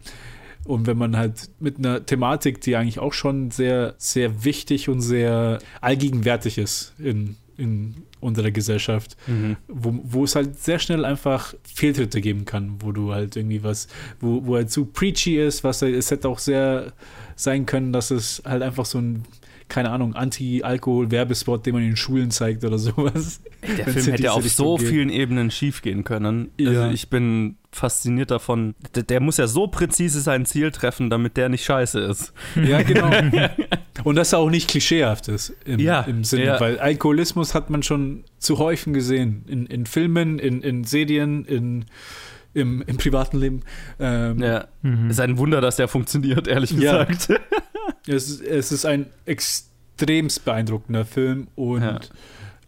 Und 0.65 0.87
wenn 0.87 0.99
man 0.99 1.17
halt 1.17 1.49
mit 1.59 1.79
einer 1.79 2.05
Thematik, 2.05 2.61
die 2.61 2.77
eigentlich 2.77 2.99
auch 2.99 3.13
schon 3.13 3.51
sehr, 3.51 3.95
sehr 3.99 4.45
wichtig 4.45 4.89
und 4.89 5.01
sehr 5.01 5.59
allgegenwärtig 5.81 6.59
ist 6.59 6.93
in, 6.99 7.37
in 7.57 7.95
unserer 8.21 8.51
Gesellschaft, 8.51 9.17
Mhm. 9.27 9.57
wo, 9.69 9.99
wo 10.05 10.25
es 10.25 10.37
halt 10.37 10.61
sehr 10.61 10.79
schnell 10.79 11.05
einfach 11.07 11.55
Fehltritte 11.65 12.21
geben 12.21 12.45
kann, 12.45 12.77
wo 12.81 12.93
du 12.93 13.13
halt 13.13 13.37
irgendwie 13.37 13.63
was, 13.65 13.89
wo, 14.21 14.45
wo 14.45 14.57
er 14.57 14.67
zu 14.69 14.85
preachy 14.85 15.39
ist, 15.39 15.65
was 15.65 15.81
es 15.83 16.11
hätte 16.11 16.29
auch 16.29 16.39
sehr 16.39 16.93
sein 17.37 17.65
können, 17.65 17.93
dass 17.93 18.11
es 18.11 18.43
halt 18.45 18.63
einfach 18.63 18.85
so 18.85 18.99
ein, 18.99 19.25
keine 19.71 19.91
Ahnung, 19.91 20.15
Anti-Alkohol-Werbespot, 20.15 21.65
den 21.65 21.75
man 21.75 21.83
in 21.83 21.97
Schulen 21.97 22.31
zeigt 22.31 22.65
oder 22.65 22.79
sowas. 22.79 23.41
Der 23.79 23.87
Film 23.87 24.07
hätte 24.07 24.33
auf 24.33 24.47
so 24.49 24.77
geht. 24.77 24.89
vielen 24.89 25.11
Ebenen 25.11 25.51
schief 25.51 25.81
gehen 25.81 26.05
können. 26.05 26.51
Also 26.61 26.73
Ja. 26.73 26.91
ich 26.91 27.09
bin 27.09 27.57
fasziniert 27.73 28.31
davon. 28.31 28.75
Der, 28.95 29.05
der 29.05 29.21
muss 29.21 29.37
ja 29.37 29.47
so 29.47 29.69
präzise 29.69 30.21
sein 30.21 30.45
Ziel 30.45 30.71
treffen, 30.73 31.09
damit 31.09 31.37
der 31.37 31.49
nicht 31.49 31.65
scheiße 31.65 32.01
ist. 32.01 32.33
Ja, 32.57 32.83
genau. 32.83 33.11
Und 34.05 34.17
dass 34.17 34.33
er 34.33 34.41
auch 34.41 34.51
nicht 34.51 34.69
klischeehaft 34.69 35.29
ist 35.29 35.55
im, 35.65 35.79
Ja, 35.79 36.01
im 36.03 36.25
Sinne, 36.25 36.45
ja. 36.47 36.61
weil 36.61 36.79
Alkoholismus 36.81 37.55
hat 37.55 37.71
man 37.71 37.83
schon 37.83 38.25
zu 38.39 38.59
häufig 38.59 38.93
gesehen. 38.93 39.45
In, 39.47 39.67
in 39.67 39.87
Filmen, 39.87 40.39
in, 40.39 40.63
in 40.63 40.85
Serien, 40.85 41.45
in, 41.45 41.85
im, 42.55 42.83
im 42.87 42.97
privaten 42.97 43.39
Leben. 43.39 43.61
Ähm, 44.01 44.43
Ja. 44.43 44.65
Mhm. 44.83 45.11
Ist 45.11 45.21
ein 45.21 45.39
Wunder, 45.39 45.61
dass 45.61 45.77
der 45.77 45.87
funktioniert, 45.87 46.49
ehrlich 46.49 46.73
Ja. 46.73 47.07
es, 48.07 48.29
ist, 48.31 48.43
es 48.43 48.73
ist 48.73 48.85
ein 48.87 49.07
extremst 49.27 50.45
beeindruckender 50.45 51.05
Film 51.05 51.49
und 51.57 51.83
Ja. 51.83 52.01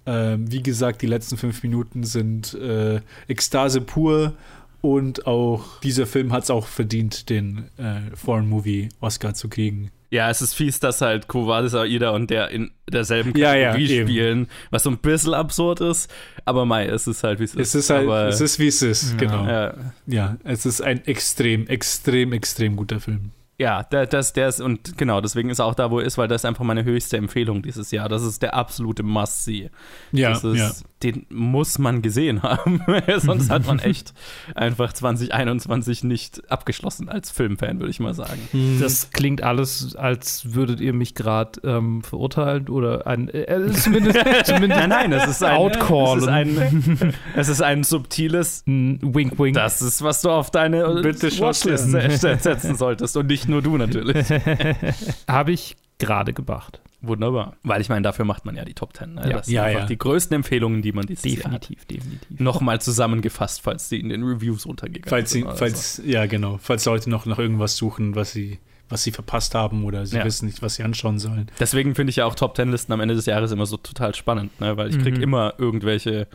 ähm, 0.06 0.50
wie 0.50 0.62
gesagt, 0.62 1.02
die 1.02 1.06
letzten 1.06 1.36
fünf 1.36 1.62
Minuten 1.62 2.04
sind 2.04 2.54
äh, 2.54 3.00
Ekstase 3.28 3.80
pur 3.80 4.34
und 4.80 5.26
auch 5.26 5.80
dieser 5.80 6.06
Film 6.06 6.32
hat 6.32 6.44
es 6.44 6.50
auch 6.50 6.66
verdient, 6.66 7.28
den 7.30 7.68
äh, 7.78 8.14
Foreign 8.16 8.48
Movie 8.48 8.88
Oscar 9.00 9.34
zu 9.34 9.48
kriegen. 9.48 9.90
Ja, 10.10 10.28
es 10.28 10.42
ist 10.42 10.52
fies, 10.52 10.78
dass 10.78 11.00
halt 11.00 11.26
Kovalis 11.26 11.74
Aida 11.74 12.10
und 12.10 12.28
der 12.28 12.50
in 12.50 12.70
derselben 12.92 13.32
Ja, 13.34 13.54
ja, 13.54 13.70
Kategorie 13.70 13.92
eben. 13.94 14.08
spielen, 14.08 14.46
was 14.70 14.82
so 14.82 14.90
ein 14.90 14.98
bisschen 14.98 15.32
absurd 15.32 15.80
ist. 15.80 16.12
Aber 16.44 16.66
Mai, 16.66 16.84
es 16.84 17.06
ist 17.06 17.24
halt, 17.24 17.38
wie 17.40 17.44
es 17.44 17.54
ist. 17.54 17.68
Es 17.68 17.74
ist 17.76 17.88
halt, 17.90 18.04
Aber, 18.06 18.26
es 18.28 18.42
ist 18.42 18.58
wie 18.58 18.66
es 18.66 18.82
ist, 18.82 19.12
Ja. 19.12 19.16
genau. 19.16 19.46
ja, 19.46 19.74
Ja, 20.06 20.36
es 20.44 20.66
ist 20.66 20.82
ein 20.82 21.02
extrem, 21.06 21.66
extrem, 21.66 22.34
extrem 22.34 22.76
guter 22.76 23.00
Film. 23.00 23.30
Ja 23.58 23.82
der, 23.84 24.06
das, 24.06 24.32
der 24.32 24.48
ist, 24.48 24.60
und 24.60 24.96
genau, 24.96 25.20
deswegen 25.20 25.50
ist 25.50 25.58
er 25.58 25.66
auch 25.66 25.74
da, 25.74 25.90
wo 25.90 26.00
er 26.00 26.06
ist, 26.06 26.18
weil 26.18 26.28
das 26.28 26.42
ist 26.42 26.44
einfach 26.44 26.64
meine 26.64 26.84
höchste 26.84 27.16
Empfehlung 27.16 27.62
dieses 27.62 27.90
Jahr. 27.90 28.08
Das 28.08 28.22
ist 28.22 28.42
der 28.42 28.54
absolute 28.54 29.02
Must-See. 29.02 29.70
Ja, 30.12 30.30
das 30.30 30.44
ist, 30.44 30.58
ja. 30.58 30.70
Den 31.02 31.26
muss 31.30 31.80
man 31.80 32.00
gesehen 32.00 32.44
haben. 32.44 32.80
Sonst 33.18 33.50
hat 33.50 33.66
man 33.66 33.80
echt 33.80 34.14
einfach 34.54 34.92
2021 34.92 36.04
nicht 36.04 36.48
abgeschlossen 36.50 37.08
als 37.08 37.30
Filmfan, 37.30 37.80
würde 37.80 37.90
ich 37.90 37.98
mal 37.98 38.14
sagen. 38.14 38.40
Das 38.80 39.10
klingt 39.10 39.42
alles, 39.42 39.96
als 39.96 40.54
würdet 40.54 40.80
ihr 40.80 40.92
mich 40.92 41.16
gerade 41.16 41.60
ähm, 41.64 42.02
verurteilen 42.02 42.68
oder 42.68 43.06
ein, 43.06 43.28
äh, 43.28 43.72
zumindest, 43.72 44.18
zumindest 44.44 44.80
Nein, 44.80 44.88
nein, 44.88 45.12
es 45.12 45.26
ist 45.26 45.42
ein, 45.42 45.56
Outcallen. 45.56 46.18
es 46.18 46.22
ist 46.22 46.28
ein, 46.28 47.14
es 47.34 47.48
ist 47.48 47.62
ein 47.62 47.84
subtiles 47.84 48.64
ein 48.68 49.00
Wink, 49.02 49.38
Wink. 49.38 49.56
Das 49.56 49.82
ist, 49.82 50.02
was 50.02 50.22
du 50.22 50.30
auf 50.30 50.50
deine 50.50 51.02
Bitte 51.02 51.30
Watchlist 51.40 51.90
setzen 51.90 52.76
solltest. 52.76 53.16
Und 53.16 53.26
nicht 53.26 53.41
nur 53.48 53.62
du 53.62 53.76
natürlich. 53.76 54.28
Habe 55.28 55.52
ich 55.52 55.76
gerade 55.98 56.32
gemacht. 56.32 56.80
Wunderbar. 57.00 57.56
Weil 57.64 57.80
ich 57.80 57.88
meine, 57.88 58.02
dafür 58.02 58.24
macht 58.24 58.44
man 58.44 58.54
ja 58.56 58.64
die 58.64 58.74
Top 58.74 58.92
Ten. 58.94 59.14
Ne? 59.14 59.22
Ja. 59.24 59.36
Das 59.38 59.46
sind 59.46 59.54
Ja, 59.56 59.64
einfach 59.64 59.80
ja. 59.82 59.86
die 59.86 59.98
größten 59.98 60.34
Empfehlungen, 60.36 60.82
die 60.82 60.92
man 60.92 61.04
dieses 61.06 61.24
Jahr 61.24 61.52
hat. 61.52 61.68
Definitiv, 61.68 61.84
definitiv. 61.86 62.40
Nochmal 62.40 62.80
zusammengefasst, 62.80 63.60
falls 63.62 63.88
die 63.88 63.98
in 64.00 64.08
den 64.08 64.22
Reviews 64.22 64.66
untergegangen 64.66 65.08
Falls 65.10 65.30
sie, 65.30 65.40
sind. 65.40 65.48
oder 65.48 65.56
falls, 65.56 66.00
ja, 66.04 66.26
genau. 66.26 66.58
Falls 66.62 66.84
Leute 66.84 67.10
noch 67.10 67.26
nach 67.26 67.38
irgendwas 67.38 67.76
suchen, 67.76 68.14
was 68.14 68.30
sie, 68.32 68.58
was 68.88 69.02
sie 69.02 69.10
verpasst 69.10 69.54
haben 69.56 69.84
oder 69.84 70.06
sie 70.06 70.16
Ja. 70.18 70.24
wissen 70.24 70.46
nicht, 70.46 70.62
was 70.62 70.76
sie 70.76 70.84
anschauen 70.84 71.18
sollen. 71.18 71.46
so. 71.48 71.54
Deswegen 71.58 71.94
finde 71.96 72.10
ich 72.10 72.16
ja 72.16 72.24
auch 72.26 72.36
Top 72.36 72.54
Ten-Listen 72.54 72.92
am 72.92 73.00
Ende 73.00 73.14
des 73.14 73.26
Jahres 73.26 73.50
immer 73.50 73.66
so 73.66 73.76
total 73.76 74.14
spannend, 74.14 74.60
ne? 74.60 74.76
weil 74.76 74.90
ich 74.90 74.98
kriege 75.00 75.16
Mhm. 75.16 75.22
immer 75.24 75.54
irgendwelche 75.58 76.28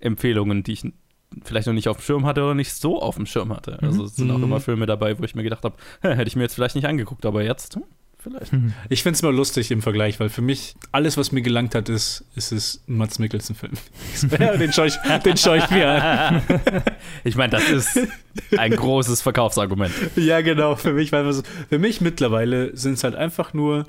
Empfehlungen, 0.00 0.62
die 0.64 0.72
ich 0.72 0.92
vielleicht 1.44 1.66
noch 1.66 1.74
nicht 1.74 1.88
auf 1.88 1.98
dem 1.98 2.02
Schirm 2.02 2.26
hatte 2.26 2.42
oder 2.42 2.54
nicht 2.54 2.72
so 2.72 3.00
auf 3.00 3.16
dem 3.16 3.26
Schirm 3.26 3.54
hatte. 3.54 3.78
Also 3.82 4.04
es 4.04 4.16
sind 4.16 4.30
auch 4.30 4.38
Mhm. 4.38 4.44
immer 4.44 4.60
Filme 4.60 4.86
dabei, 4.86 5.18
wo 5.18 5.22
ich 5.24 5.34
mir 5.34 5.42
gedacht 5.42 5.64
habe, 5.64 5.76
hätte 6.00 6.22
ich 6.28 6.36
mir 6.36 6.42
jetzt 6.42 6.54
vielleicht 6.54 6.74
nicht 6.74 6.86
angeguckt, 6.86 7.26
aber 7.26 7.42
jetzt 7.42 7.74
hm, 7.76 7.84
vielleicht. 8.18 8.52
Mhm. 8.52 8.72
Ich 8.88 9.02
finde 9.02 9.16
es 9.16 9.22
mal 9.22 9.34
lustig 9.34 9.70
im 9.70 9.82
Vergleich, 9.82 10.18
weil 10.20 10.30
für 10.30 10.42
mich 10.42 10.74
alles, 10.90 11.16
was 11.16 11.30
mir 11.30 11.42
gelangt 11.42 11.74
hat, 11.74 11.88
ist, 11.88 12.24
ist 12.34 12.50
es 12.52 12.82
ein 12.88 12.96
Mats 12.96 13.18
Mikkelsen-Film. 13.18 13.72
den 14.58 14.72
schaue 14.72 14.86
ich, 14.86 14.94
den 15.24 15.36
schau 15.36 15.54
ich 15.54 15.68
mir 15.70 15.88
an. 15.88 16.42
Ich 17.24 17.36
meine, 17.36 17.50
das 17.50 17.68
ist 17.68 17.98
ein 18.56 18.72
großes 18.74 19.22
Verkaufsargument. 19.22 19.92
Ja, 20.16 20.40
genau. 20.40 20.76
Für 20.76 20.92
mich, 20.92 21.12
einfach 21.12 21.32
so, 21.32 21.42
für 21.68 21.78
mich 21.78 22.00
mittlerweile 22.00 22.76
sind 22.76 22.94
es 22.94 23.04
halt 23.04 23.14
einfach 23.14 23.52
nur 23.54 23.86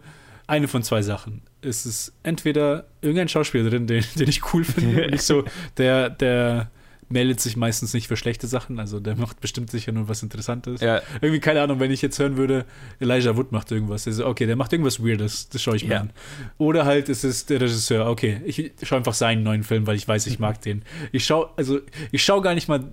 eine 0.47 0.67
von 0.67 0.81
zwei 0.83 1.01
Sachen. 1.03 1.41
Es 1.61 1.85
ist 1.85 2.11
entweder 2.23 2.85
irgendein 3.01 3.29
Schauspieler 3.29 3.69
drin, 3.69 3.87
den, 3.87 4.03
den 4.15 4.27
ich 4.27 4.53
cool 4.53 4.63
finde, 4.63 5.03
und 5.05 5.11
nicht 5.11 5.23
so, 5.23 5.43
der, 5.77 6.09
der 6.09 6.71
meldet 7.09 7.39
sich 7.39 7.57
meistens 7.57 7.93
nicht 7.93 8.07
für 8.07 8.15
schlechte 8.17 8.47
Sachen, 8.47 8.79
also 8.79 8.99
der 8.99 9.15
macht 9.15 9.41
bestimmt 9.41 9.71
sicher 9.71 9.91
nur 9.91 10.07
was 10.07 10.21
Interessantes. 10.23 10.79
Ja, 10.81 11.01
Irgendwie, 11.21 11.39
keine 11.39 11.61
Ahnung, 11.61 11.79
wenn 11.79 11.91
ich 11.91 12.01
jetzt 12.01 12.19
hören 12.19 12.37
würde, 12.37 12.65
Elijah 12.99 13.35
Wood 13.35 13.51
macht 13.51 13.71
irgendwas, 13.71 14.07
also, 14.07 14.25
okay, 14.27 14.45
der 14.45 14.55
macht 14.55 14.71
irgendwas 14.73 15.03
Weirdes, 15.03 15.49
das 15.49 15.61
schaue 15.61 15.75
ich 15.75 15.83
mir 15.85 15.95
Ja. 15.95 15.99
an. 16.01 16.11
Oder 16.57 16.85
halt, 16.85 17.09
es 17.09 17.23
ist 17.23 17.49
der 17.49 17.61
Regisseur, 17.61 18.07
okay, 18.07 18.41
ich 18.45 18.71
schaue 18.83 18.99
einfach 18.99 19.13
seinen 19.15 19.43
neuen 19.43 19.63
Film, 19.63 19.87
weil 19.87 19.95
ich 19.95 20.07
weiß, 20.07 20.27
ich 20.27 20.39
mag 20.39 20.61
den. 20.61 20.83
Ich 21.11 21.25
schaue, 21.25 21.49
also, 21.57 21.79
ich 22.11 22.23
schaue 22.23 22.41
gar 22.41 22.53
nicht 22.53 22.67
mal, 22.67 22.83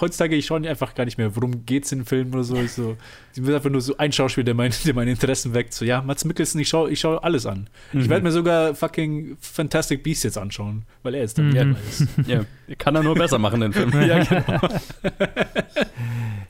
heutzutage, 0.00 0.36
ich 0.36 0.46
schaue 0.46 0.68
einfach 0.68 0.94
gar 0.94 1.04
nicht 1.04 1.18
mehr, 1.18 1.34
worum 1.36 1.64
geht's 1.66 1.92
in 1.92 2.04
Filmen 2.04 2.32
oder 2.34 2.44
so. 2.44 2.56
Ich 2.56 2.72
so 2.72 2.96
ich 3.34 3.44
will 3.46 3.54
einfach 3.54 3.70
nur 3.70 3.80
so 3.80 3.96
ein 3.96 4.12
Schauspiel, 4.12 4.44
der, 4.44 4.54
mein, 4.54 4.72
der 4.84 4.94
meine 4.94 5.10
Interessen 5.10 5.54
weckt. 5.54 5.72
So, 5.72 5.84
ja, 5.84 6.02
Mats 6.02 6.24
Mikkelsen, 6.24 6.60
ich 6.60 6.68
schaue 6.68 6.90
ich 6.90 7.00
schau 7.00 7.16
alles 7.16 7.46
an. 7.46 7.68
Ich 7.92 8.00
Mhm. 8.06 8.08
werde 8.10 8.24
mir 8.24 8.32
sogar 8.32 8.74
fucking 8.74 9.36
Fantastic 9.40 10.02
Beasts 10.02 10.24
jetzt 10.24 10.38
anschauen, 10.38 10.84
weil 11.02 11.14
er 11.14 11.20
jetzt 11.22 11.38
Mhm. 11.38 11.54
dabei 11.54 11.76
ist. 11.88 12.06
ja. 12.26 12.44
Kann 12.78 12.94
er 12.96 13.02
nur 13.02 13.14
besser 13.14 13.38
machen, 13.38 13.60
den 13.60 13.72
Film. 13.72 13.90
ja, 14.02 14.22
genau. 14.24 14.60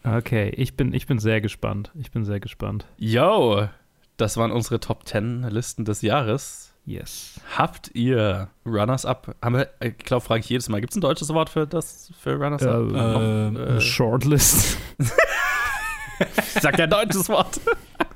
Okay, 0.04 0.50
ich 0.56 0.74
bin, 0.76 0.94
ich 0.94 1.06
bin 1.06 1.18
sehr 1.18 1.40
gespannt. 1.40 1.90
Ich 2.00 2.10
bin 2.10 2.24
sehr 2.24 2.40
gespannt. 2.40 2.86
Yo, 2.96 3.68
das 4.16 4.36
waren 4.36 4.50
unsere 4.52 4.80
Top 4.80 5.06
10 5.06 5.42
Listen 5.50 5.84
des 5.84 6.02
Jahres. 6.02 6.67
Yes. 6.88 7.38
Habt 7.54 7.90
ihr 7.92 8.48
Runners-Up? 8.64 9.36
Ich 9.84 9.98
glaube, 9.98 10.24
frage 10.24 10.40
ich 10.40 10.48
jedes 10.48 10.70
Mal. 10.70 10.80
Gibt 10.80 10.92
es 10.94 10.96
ein 10.96 11.02
deutsches 11.02 11.28
Wort 11.34 11.50
für 11.50 11.66
das, 11.66 12.10
für 12.18 12.32
Runners-Up? 12.36 12.92
Äh, 12.94 13.76
Äh, 13.76 13.80
Shortlist. 13.82 14.78
Sagt 16.62 16.80
ein 16.80 16.88
deutsches 16.88 17.28
Wort. 17.28 17.60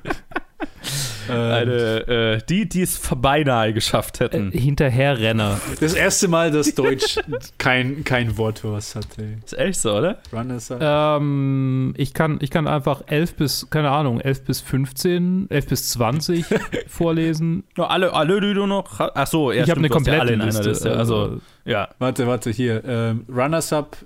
Ähm, 1.30 1.36
Eine, 1.52 2.08
äh, 2.08 2.38
die, 2.48 2.68
die 2.68 2.82
es 2.82 3.00
beinahe 3.16 3.72
geschafft 3.72 4.20
Äh, 4.20 4.24
hätten. 4.24 4.50
Hinterherrenner. 4.50 5.60
das 5.80 5.94
erste 5.94 6.28
Mal, 6.28 6.50
dass 6.50 6.74
Deutsch 6.74 7.18
kein, 7.58 8.04
kein 8.04 8.36
Wort 8.38 8.60
für 8.60 8.72
was 8.72 8.94
hatte. 8.94 9.22
Ist 9.44 9.58
echt 9.58 9.80
so, 9.80 9.92
oder? 9.96 10.18
Runners 10.32 10.70
up. 10.70 10.80
Ähm, 11.20 11.94
ich, 11.96 12.14
kann, 12.14 12.38
ich 12.40 12.50
kann 12.50 12.66
einfach 12.66 13.02
11 13.06 13.34
bis, 13.34 13.70
keine 13.70 13.90
Ahnung, 13.90 14.20
11 14.20 14.44
bis 14.44 14.60
15, 14.60 15.46
11 15.50 15.66
bis 15.66 15.88
20 15.90 16.44
vorlesen. 16.88 17.64
Ja, 17.76 17.86
alle, 17.86 18.12
alle, 18.12 18.40
die 18.40 18.54
du 18.54 18.66
noch. 18.66 18.98
Ach 18.98 19.26
so, 19.26 19.52
ja, 19.52 19.62
ich 19.62 19.70
habe 19.70 19.78
eine 19.78 19.88
ja 19.88 19.92
komplette 19.92 20.20
alle 20.20 20.32
in 20.32 20.40
einer 20.40 20.50
Liste. 20.52 20.68
Liste. 20.68 20.96
Also, 20.96 21.40
ja. 21.64 21.88
Warte, 21.98 22.26
warte, 22.26 22.50
hier. 22.50 22.82
Ähm, 22.84 23.24
Runners-up, 23.28 23.96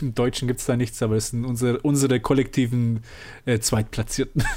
im 0.00 0.14
Deutschen 0.14 0.48
gibt 0.48 0.60
es 0.60 0.66
da 0.66 0.76
nichts, 0.76 1.02
aber 1.02 1.16
es 1.16 1.28
sind 1.30 1.44
unsere, 1.44 1.78
unsere 1.80 2.20
kollektiven 2.20 3.00
äh, 3.46 3.58
Zweitplatzierten. 3.58 4.42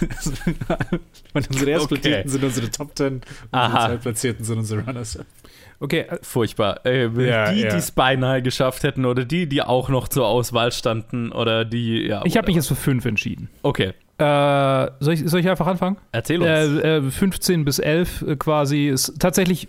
Also, 1.34 1.50
unsere 1.50 1.72
Erstplatzierten 1.72 2.20
Okay. 2.22 2.30
sind 2.30 2.44
unsere 2.44 2.70
Top 2.70 2.96
Ten, 2.96 3.16
unsere 3.16 3.24
Aha. 3.52 3.88
Zweitplatzierten 3.88 4.46
sind 4.46 4.58
unsere 4.60 4.86
Runners-up. 4.86 5.26
Okay, 5.80 6.02
äh, 6.02 6.18
Furchtbar. 6.22 6.86
Äh, 6.86 7.04
Ja, 7.08 7.52
die, 7.52 7.62
ja. 7.62 7.70
die 7.70 7.78
es 7.78 7.92
beinahe 7.92 8.42
geschafft 8.42 8.84
hätten 8.84 9.06
oder 9.06 9.26
die, 9.26 9.48
die 9.48 9.62
auch 9.62 9.90
noch 9.90 10.08
zur 10.08 10.28
Auswahl 10.28 10.72
standen 10.72 11.32
oder 11.32 11.66
die, 11.66 12.08
ja. 12.08 12.22
ich 12.26 12.38
habe 12.38 12.48
mich 12.48 12.56
jetzt 12.56 12.68
für 12.68 12.76
5 12.76 13.04
entschieden. 13.06 13.50
Okay, 13.64 13.94
Äh, 14.20 14.92
soll, 15.00 15.14
ich, 15.16 15.24
soll 15.30 15.40
ich 15.40 15.50
einfach 15.50 15.68
anfangen? 15.68 15.98
erzähl 16.12 16.38
uns. 16.42 16.48
Äh, 16.84 16.98
äh, 16.98 17.02
15 17.12 17.66
bis 17.66 17.80
11 17.80 18.22
äh, 18.22 18.36
quasi 18.36 18.88
ist 18.90 19.20
tatsächlich 19.20 19.68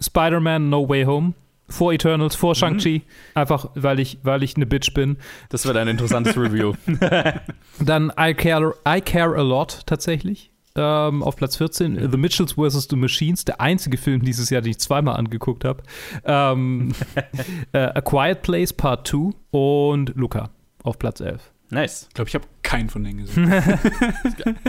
Spider-Man 0.00 0.68
No 0.68 0.88
Way 0.88 1.04
Home. 1.04 1.32
Vor 1.68 1.92
Eternals, 1.92 2.36
vor 2.36 2.54
Shang-Chi. 2.54 3.02
Einfach, 3.34 3.70
weil 3.74 3.98
ich, 3.98 4.18
weil 4.22 4.42
ich 4.42 4.56
eine 4.56 4.66
Bitch 4.66 4.94
bin. 4.94 5.16
das 5.48 5.66
wird 5.66 5.76
ein 5.76 5.88
interessantes 5.88 6.36
Review. 6.36 6.74
Dann 7.80 8.12
I 8.18 8.34
Care, 8.34 8.74
I 8.86 9.00
Care 9.00 9.36
a 9.36 9.42
Lot 9.42 9.80
tatsächlich. 9.86 10.52
Ähm, 10.76 11.22
auf 11.22 11.36
Platz 11.36 11.56
14, 11.56 12.10
The 12.10 12.18
Mitchells 12.18 12.52
vs. 12.52 12.88
The 12.90 12.96
Machines, 12.96 13.46
der 13.46 13.62
einzige 13.62 13.96
Film 13.96 14.22
dieses 14.22 14.50
Jahr, 14.50 14.60
den 14.60 14.72
ich 14.72 14.78
zweimal 14.78 15.16
angeguckt 15.16 15.64
habe. 15.64 15.82
Ähm, 16.24 16.92
äh, 17.72 17.78
A 17.78 18.00
Quiet 18.02 18.42
Place 18.42 18.74
Part 18.74 19.08
2 19.08 19.30
und 19.52 20.12
Luca 20.16 20.50
auf 20.82 20.98
Platz 20.98 21.20
11. 21.20 21.40
Nice. 21.70 22.06
Ich 22.08 22.14
glaube, 22.14 22.28
ich 22.28 22.34
habe 22.34 22.44
keinen 22.62 22.90
von 22.90 23.02
denen 23.02 23.18
gesehen. 23.20 23.52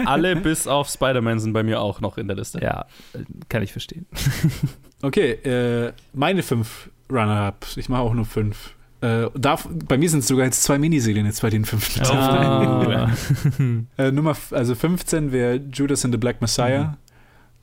Alle 0.06 0.36
bis 0.36 0.66
auf 0.66 0.90
Spider-Man 0.90 1.40
sind 1.40 1.54
bei 1.54 1.62
mir 1.62 1.82
auch 1.82 2.02
noch 2.02 2.18
in 2.18 2.28
der 2.28 2.38
Liste. 2.38 2.60
Ja, 2.62 2.86
äh, 3.14 3.20
kann 3.50 3.62
ich 3.62 3.72
verstehen. 3.72 4.08
Okay, 5.02 5.32
äh, 5.32 5.94
meine 6.14 6.44
fünf 6.44 6.90
Runner-ups. 7.10 7.78
Ich 7.78 7.90
mache 7.90 8.02
auch 8.02 8.14
nur 8.14 8.26
fünf. 8.26 8.74
Äh, 9.02 9.28
darf, 9.36 9.68
bei 9.88 9.98
mir 9.98 10.10
sind 10.10 10.20
es 10.20 10.28
sogar 10.28 10.46
jetzt 10.46 10.64
zwei 10.64 10.80
Miniserien 10.80 11.26
jetzt 11.26 11.42
bei 11.42 11.50
den 11.52 11.66
fünf. 11.66 12.00
Ah. 12.02 13.12
Äh, 13.98 14.12
Nummer, 14.12 14.36
also 14.52 14.74
15 14.74 15.32
wäre 15.32 15.62
Judas 15.72 16.04
and 16.04 16.14
the 16.14 16.18
Black 16.18 16.42
Messiah. 16.42 16.98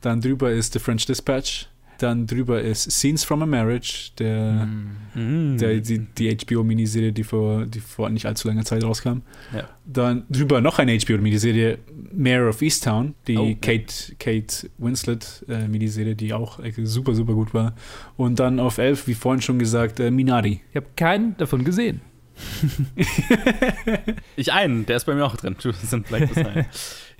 Dann 0.00 0.20
drüber 0.20 0.52
ist 0.52 0.74
The 0.74 0.78
French 0.78 1.06
Dispatch. 1.06 1.68
Dann 2.04 2.26
drüber 2.26 2.60
ist 2.60 2.90
Scenes 2.90 3.24
from 3.24 3.40
a 3.42 3.46
Marriage, 3.46 4.10
der, 4.18 4.68
Mhm. 5.14 5.56
der, 5.56 5.80
die, 5.80 6.00
die 6.00 6.36
HBO-Miniserie, 6.36 7.12
die 7.12 7.24
vor, 7.24 7.64
die 7.64 7.80
vor 7.80 8.10
nicht 8.10 8.26
allzu 8.26 8.46
langer 8.48 8.64
Zeit 8.66 8.84
rauskam. 8.84 9.22
Ja. 9.54 9.68
Dann 9.86 10.24
drüber 10.28 10.60
noch 10.60 10.78
eine 10.78 10.92
HBO-Miniserie, 10.98 11.78
Mayor 12.12 12.50
of 12.50 12.60
Easttown, 12.60 13.14
die 13.26 13.38
Oh, 13.38 13.46
ja. 13.46 13.54
Kate, 13.54 14.14
Kate 14.18 14.68
Winslet-Miniserie, 14.76 16.14
die 16.14 16.34
auch 16.34 16.58
äh, 16.58 16.72
super, 16.84 17.14
super 17.14 17.32
gut 17.32 17.54
war. 17.54 17.74
Und 18.18 18.38
dann 18.38 18.60
auf 18.60 18.76
11, 18.76 19.06
wie 19.06 19.14
vorhin 19.14 19.40
schon 19.40 19.58
gesagt, 19.58 19.98
äh, 19.98 20.10
Minari. 20.10 20.60
Ich 20.70 20.76
habe 20.76 20.86
keinen 20.96 21.36
davon 21.38 21.64
gesehen. 21.64 22.02
Ich 24.36 24.52
einen, 24.52 24.86
der 24.86 24.96
ist 24.96 25.04
bei 25.04 25.14
mir 25.14 25.24
auch 25.24 25.36
drin. 25.36 25.56
Black 26.08 26.28
Messiah. 26.34 26.66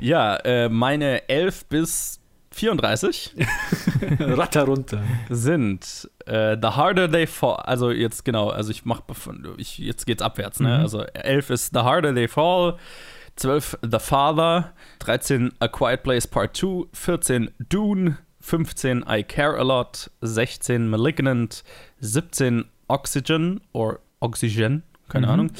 ja, 0.00 0.36
äh, 0.36 0.68
meine 0.68 1.28
11 1.28 1.66
bis 1.66 2.20
34 2.54 3.34
Ratter 4.20 4.64
runter. 4.64 5.02
sind 5.30 6.08
äh, 6.26 6.56
The 6.60 6.68
Harder 6.68 7.10
They 7.10 7.26
Fall. 7.26 7.56
Also 7.56 7.90
jetzt 7.90 8.24
genau, 8.24 8.48
also 8.50 8.70
ich 8.70 8.84
mach 8.84 9.02
ich, 9.56 9.78
jetzt 9.78 10.06
geht's 10.06 10.22
abwärts, 10.22 10.60
ne? 10.60 10.68
Mhm. 10.78 10.82
Also 10.82 11.02
11 11.04 11.50
ist 11.50 11.70
The 11.74 11.80
Harder 11.80 12.14
They 12.14 12.28
Fall, 12.28 12.76
12 13.36 13.78
The 13.82 13.98
Father, 13.98 14.72
13 15.00 15.52
A 15.58 15.68
Quiet 15.68 16.02
Place 16.02 16.26
Part 16.26 16.56
2, 16.56 16.86
14 16.92 17.50
Dune, 17.68 18.18
15 18.40 19.04
I 19.08 19.22
Care 19.24 19.58
a 19.58 19.62
Lot, 19.62 20.10
16 20.20 20.88
Malignant, 20.88 21.64
17 22.00 22.64
Oxygen 22.88 23.60
or 23.72 24.00
Oxygen, 24.20 24.82
keine 25.08 25.26
Mhm. 25.26 25.32
Ahnung. 25.32 25.50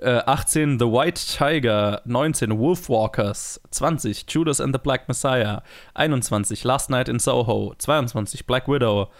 Äh, 0.00 0.22
18 0.26 0.78
The 0.78 0.86
White 0.86 1.20
Tiger, 1.38 2.02
19 2.04 2.58
Wolfwalkers, 2.58 3.60
20 3.70 4.26
Judas 4.26 4.60
and 4.60 4.74
the 4.74 4.78
Black 4.78 5.08
Messiah, 5.08 5.62
21 5.94 6.44
Last 6.64 6.90
Night 6.90 7.08
in 7.08 7.20
Soho, 7.20 7.74
22 7.78 8.44
Black 8.44 8.66
Widow, 8.66 9.10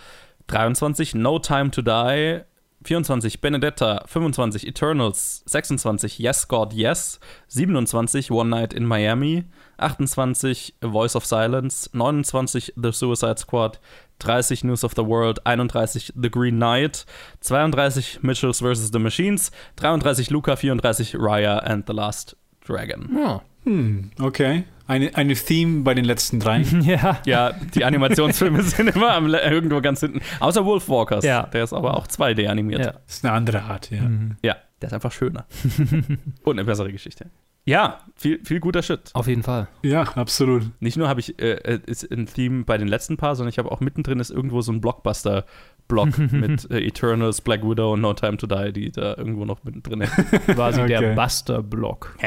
23 0.48 1.14
No 1.14 1.38
Time 1.38 1.70
to 1.70 1.82
Die, 1.82 2.44
24 2.84 3.40
Benedetta, 3.40 4.04
25 4.06 4.64
Eternals, 4.64 5.42
26 5.50 6.18
Yes 6.18 6.44
God 6.44 6.72
Yes, 6.72 7.18
27 7.52 8.28
One 8.28 8.50
Night 8.50 8.74
in 8.74 8.86
Miami, 8.86 9.44
28 9.78 10.72
A 10.82 10.88
Voice 10.88 11.14
of 11.14 11.24
Silence, 11.24 11.88
29 11.92 12.72
The 12.76 12.92
Suicide 12.92 13.38
Squad, 13.38 13.78
30 14.20 14.64
News 14.64 14.84
of 14.84 14.92
the 14.96 15.04
World, 15.04 15.40
31 15.46 16.12
The 16.14 16.30
Green 16.30 16.56
Knight, 16.56 17.04
32 17.40 18.20
Mitchells 18.22 18.60
vs. 18.60 18.90
The 18.92 18.98
Machines, 18.98 19.50
33 19.76 20.30
Luca, 20.30 20.56
34 20.56 21.14
Raya 21.14 21.58
and 21.64 21.84
the 21.86 21.92
Last 21.92 22.36
Dragon. 22.66 23.10
Ja. 23.16 23.42
Hm, 23.64 24.10
okay. 24.20 24.64
Eine, 24.86 25.14
eine 25.14 25.34
Theme 25.34 25.82
bei 25.82 25.94
den 25.94 26.04
letzten 26.04 26.40
drei. 26.40 26.58
ja. 26.82 27.18
Ja, 27.24 27.52
die 27.52 27.84
Animationsfilme 27.84 28.62
sind 28.62 28.94
immer 28.94 29.14
am, 29.14 29.32
irgendwo 29.32 29.80
ganz 29.80 30.00
hinten. 30.00 30.20
Außer 30.40 30.64
Wolfwalkers. 30.64 31.24
Ja. 31.24 31.44
Der 31.44 31.64
ist 31.64 31.72
aber 31.72 31.96
auch 31.96 32.06
2D 32.06 32.46
animiert. 32.48 32.84
ja. 32.84 32.92
Das 32.92 33.16
ist 33.16 33.24
eine 33.24 33.34
andere 33.34 33.62
Art, 33.62 33.90
ja. 33.90 34.02
Mhm. 34.02 34.36
Ja, 34.42 34.56
der 34.82 34.88
ist 34.88 34.92
einfach 34.92 35.12
schöner. 35.12 35.46
Und 36.44 36.58
eine 36.58 36.64
bessere 36.64 36.92
Geschichte. 36.92 37.30
Ja, 37.66 37.98
viel, 38.14 38.44
viel 38.44 38.60
guter 38.60 38.82
Shit. 38.82 39.10
Auf 39.14 39.26
jeden 39.26 39.42
Fall. 39.42 39.68
Ja, 39.82 40.02
absolut. 40.02 40.64
Nicht 40.80 40.96
nur 40.98 41.08
habe 41.08 41.20
ich 41.20 41.38
äh, 41.40 41.52
äh, 41.52 41.80
ist 41.86 42.10
ein 42.12 42.26
Theme 42.26 42.64
bei 42.64 42.76
den 42.76 42.88
letzten 42.88 43.16
paar, 43.16 43.34
sondern 43.36 43.48
ich 43.50 43.58
habe 43.58 43.72
auch 43.72 43.80
mittendrin 43.80 44.20
ist 44.20 44.30
irgendwo 44.30 44.60
so 44.60 44.70
ein 44.70 44.82
Blockbuster-Block 44.82 46.18
mit 46.32 46.70
äh, 46.70 46.80
Eternals, 46.86 47.40
Black 47.40 47.62
Widow 47.62 47.94
und 47.94 48.02
No 48.02 48.12
Time 48.12 48.36
to 48.36 48.46
Die, 48.46 48.72
die 48.72 48.90
da 48.90 49.16
irgendwo 49.16 49.44
noch 49.46 49.64
mittendrin 49.64 50.02
ist. 50.02 50.12
Quasi 50.46 50.80
Okay. 50.82 50.88
der 51.00 51.14
Buster-Block. 51.14 52.16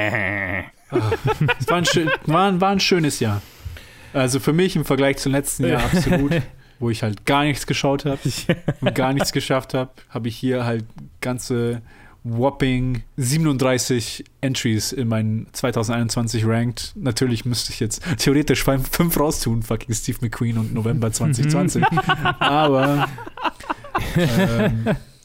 Es 1.59 1.67
war 1.67 1.77
ein, 1.77 1.85
schön, 1.85 2.09
war, 2.27 2.47
ein- 2.47 2.61
war 2.61 2.69
ein 2.69 2.79
schönes 2.79 3.19
Jahr. 3.19 3.41
Also 4.13 4.39
für 4.39 4.53
mich 4.53 4.75
im 4.77 4.85
Vergleich 4.85 5.17
zum 5.17 5.33
letzten 5.33 5.67
Jahr 5.67 5.83
absolut, 5.83 6.31
wo 6.79 6.89
ich 6.89 7.03
halt 7.03 7.25
gar 7.25 7.43
nichts 7.43 7.67
geschaut 7.67 8.05
habe 8.05 8.17
und 8.79 8.95
gar 8.95 9.11
nichts 9.13 9.33
geschafft 9.33 9.73
habe, 9.73 9.91
habe 10.09 10.29
ich 10.29 10.37
hier 10.37 10.63
halt 10.65 10.85
ganze 11.19 11.81
whopping 12.23 13.03
37 13.17 14.23
Entries 14.41 14.91
in 14.91 15.07
meinen 15.07 15.47
2021 15.53 16.45
ranked. 16.45 16.93
Natürlich 16.95 17.45
müsste 17.45 17.71
ich 17.71 17.79
jetzt 17.79 18.03
theoretisch 18.17 18.63
fünf 18.63 19.19
raustun, 19.19 19.63
fucking 19.63 19.93
Steve 19.95 20.17
McQueen 20.21 20.57
und 20.57 20.73
November 20.73 21.11
2020. 21.13 21.83
Aber 22.39 23.07
ähm, 24.17 24.95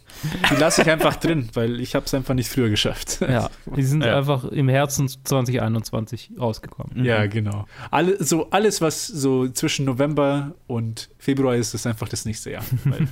Die 0.50 0.54
lasse 0.56 0.82
ich 0.82 0.90
einfach 0.90 1.16
drin, 1.16 1.48
weil 1.54 1.80
ich 1.80 1.94
habe 1.94 2.06
es 2.06 2.14
einfach 2.14 2.34
nicht 2.34 2.48
früher 2.48 2.68
geschafft. 2.70 3.18
Ja, 3.20 3.50
die 3.76 3.82
sind 3.82 4.04
Ja. 4.04 4.16
einfach 4.18 4.44
im 4.44 4.68
Herzen 4.68 5.08
2021 5.08 6.32
rausgekommen. 6.38 7.04
Ja, 7.04 7.26
genau. 7.26 7.66
Alle, 7.90 8.22
so 8.22 8.48
alles, 8.50 8.80
was 8.80 9.06
so 9.06 9.48
zwischen 9.48 9.84
November 9.84 10.54
und 10.66 11.10
Februar 11.18 11.56
ist, 11.56 11.74
ist 11.74 11.86
einfach 11.86 12.08
das 12.08 12.24
nächste 12.24 12.50
Jahr. 12.52 12.64
Weil 12.84 13.06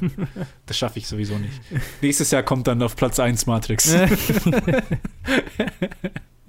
das 0.66 0.78
schaffe 0.78 0.98
ich 0.98 1.06
sowieso 1.08 1.36
nicht. 1.38 1.60
Nächstes 2.00 2.30
Jahr 2.30 2.42
kommt 2.42 2.66
dann 2.66 2.82
auf 2.82 2.96
Platz 2.96 3.18
1 3.18 3.46
Matrix. 3.46 3.94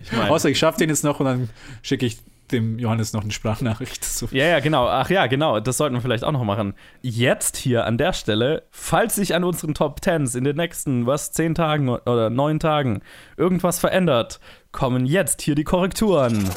Ich 0.03 0.11
mein, 0.13 0.29
Außer 0.29 0.49
ich 0.49 0.57
schaffe 0.57 0.79
den 0.79 0.89
jetzt 0.89 1.03
noch 1.03 1.19
und 1.19 1.27
dann 1.27 1.49
schicke 1.83 2.07
ich 2.07 2.17
dem 2.51 2.79
Johannes 2.79 3.13
noch 3.13 3.23
eine 3.23 3.31
Sprachnachricht. 3.31 4.03
So. 4.03 4.27
Ja, 4.31 4.45
ja, 4.45 4.59
genau. 4.59 4.87
Ach 4.87 5.09
ja, 5.09 5.27
genau. 5.27 5.59
Das 5.59 5.77
sollten 5.77 5.95
wir 5.95 6.01
vielleicht 6.01 6.23
auch 6.23 6.31
noch 6.31 6.43
machen. 6.43 6.73
Jetzt 7.01 7.57
hier 7.57 7.85
an 7.85 7.97
der 7.97 8.13
Stelle, 8.13 8.63
falls 8.71 9.15
sich 9.15 9.33
an 9.35 9.43
unseren 9.43 9.73
Top 9.73 10.01
Tens 10.01 10.35
in 10.35 10.43
den 10.43 10.57
nächsten, 10.57 11.05
was, 11.05 11.31
zehn 11.31 11.55
Tagen 11.55 11.89
oder 11.89 12.29
neun 12.29 12.59
Tagen 12.59 13.01
irgendwas 13.37 13.79
verändert, 13.79 14.39
kommen 14.71 15.05
jetzt 15.05 15.41
hier 15.41 15.55
die 15.55 15.63
Korrekturen. 15.63 16.49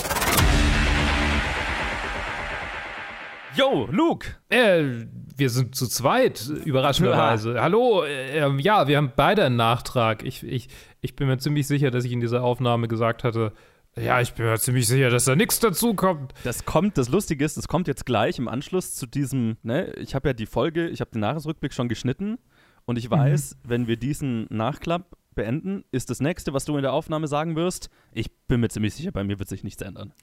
Yo, 3.57 3.89
Luke! 3.91 4.27
Äh, 4.49 5.07
wir 5.37 5.49
sind 5.49 5.77
zu 5.77 5.87
zweit, 5.87 6.49
überraschenderweise. 6.65 7.61
Hallo, 7.61 8.03
äh, 8.03 8.39
ähm, 8.39 8.59
ja, 8.59 8.89
wir 8.89 8.97
haben 8.97 9.13
beide 9.15 9.45
einen 9.45 9.57
Nachtrag. 9.57 10.25
Ich, 10.25 10.43
ich, 10.43 10.69
ich 11.01 11.15
bin 11.15 11.29
mir 11.29 11.39
ziemlich 11.39 11.69
sicher, 11.69 11.93
dass 11.93 12.05
ich 12.05 12.13
in 12.13 12.21
dieser 12.21 12.43
Aufnahme 12.43 12.89
gesagt 12.89 13.23
hatte, 13.23 13.53
ja, 13.97 14.21
ich 14.21 14.33
bin 14.35 14.47
mir 14.47 14.59
ziemlich 14.59 14.87
sicher, 14.87 15.11
dass 15.11 15.25
da 15.25 15.37
nichts 15.37 15.61
dazu 15.61 15.95
kommt. 15.95 16.35
Das 16.43 16.65
kommt, 16.65 16.99
das 16.99 17.09
Lustige 17.09 17.45
ist, 17.45 17.57
das 17.57 17.69
kommt 17.69 17.89
jetzt 17.89 18.07
gleich 18.07 18.39
im 18.39 18.49
Anschluss 18.49 18.95
zu 18.95 19.07
diesem, 19.07 19.57
ne, 19.63 19.93
ich 19.95 20.15
habe 20.15 20.29
ja 20.29 20.33
die 20.33 20.47
Folge, 20.47 20.89
ich 20.89 21.01
habe 21.01 21.11
den 21.13 21.23
Jahresrückblick 21.23 21.73
schon 21.73 21.89
geschnitten 21.89 22.39
und 22.85 22.99
ich 22.99 23.11
weiß, 23.11 23.57
wenn 23.65 23.87
wir 23.87 23.97
diesen 23.97 24.47
Nachklapp 24.51 25.17
beenden, 25.35 25.85
ist 25.91 26.11
das 26.11 26.21
nächste, 26.21 26.53
was 26.53 26.65
du 26.65 26.77
in 26.77 26.83
der 26.83 26.93
Aufnahme 26.93 27.29
sagen 27.29 27.57
wirst, 27.57 27.91
ich 28.13 28.31
bin 28.47 28.61
mir 28.61 28.69
ziemlich 28.69 28.95
sicher, 28.95 29.13
bei 29.13 29.25
mir 29.25 29.39
wird 29.39 29.49
sich 29.49 29.65
nichts 29.65 29.83
ändern. 29.83 30.13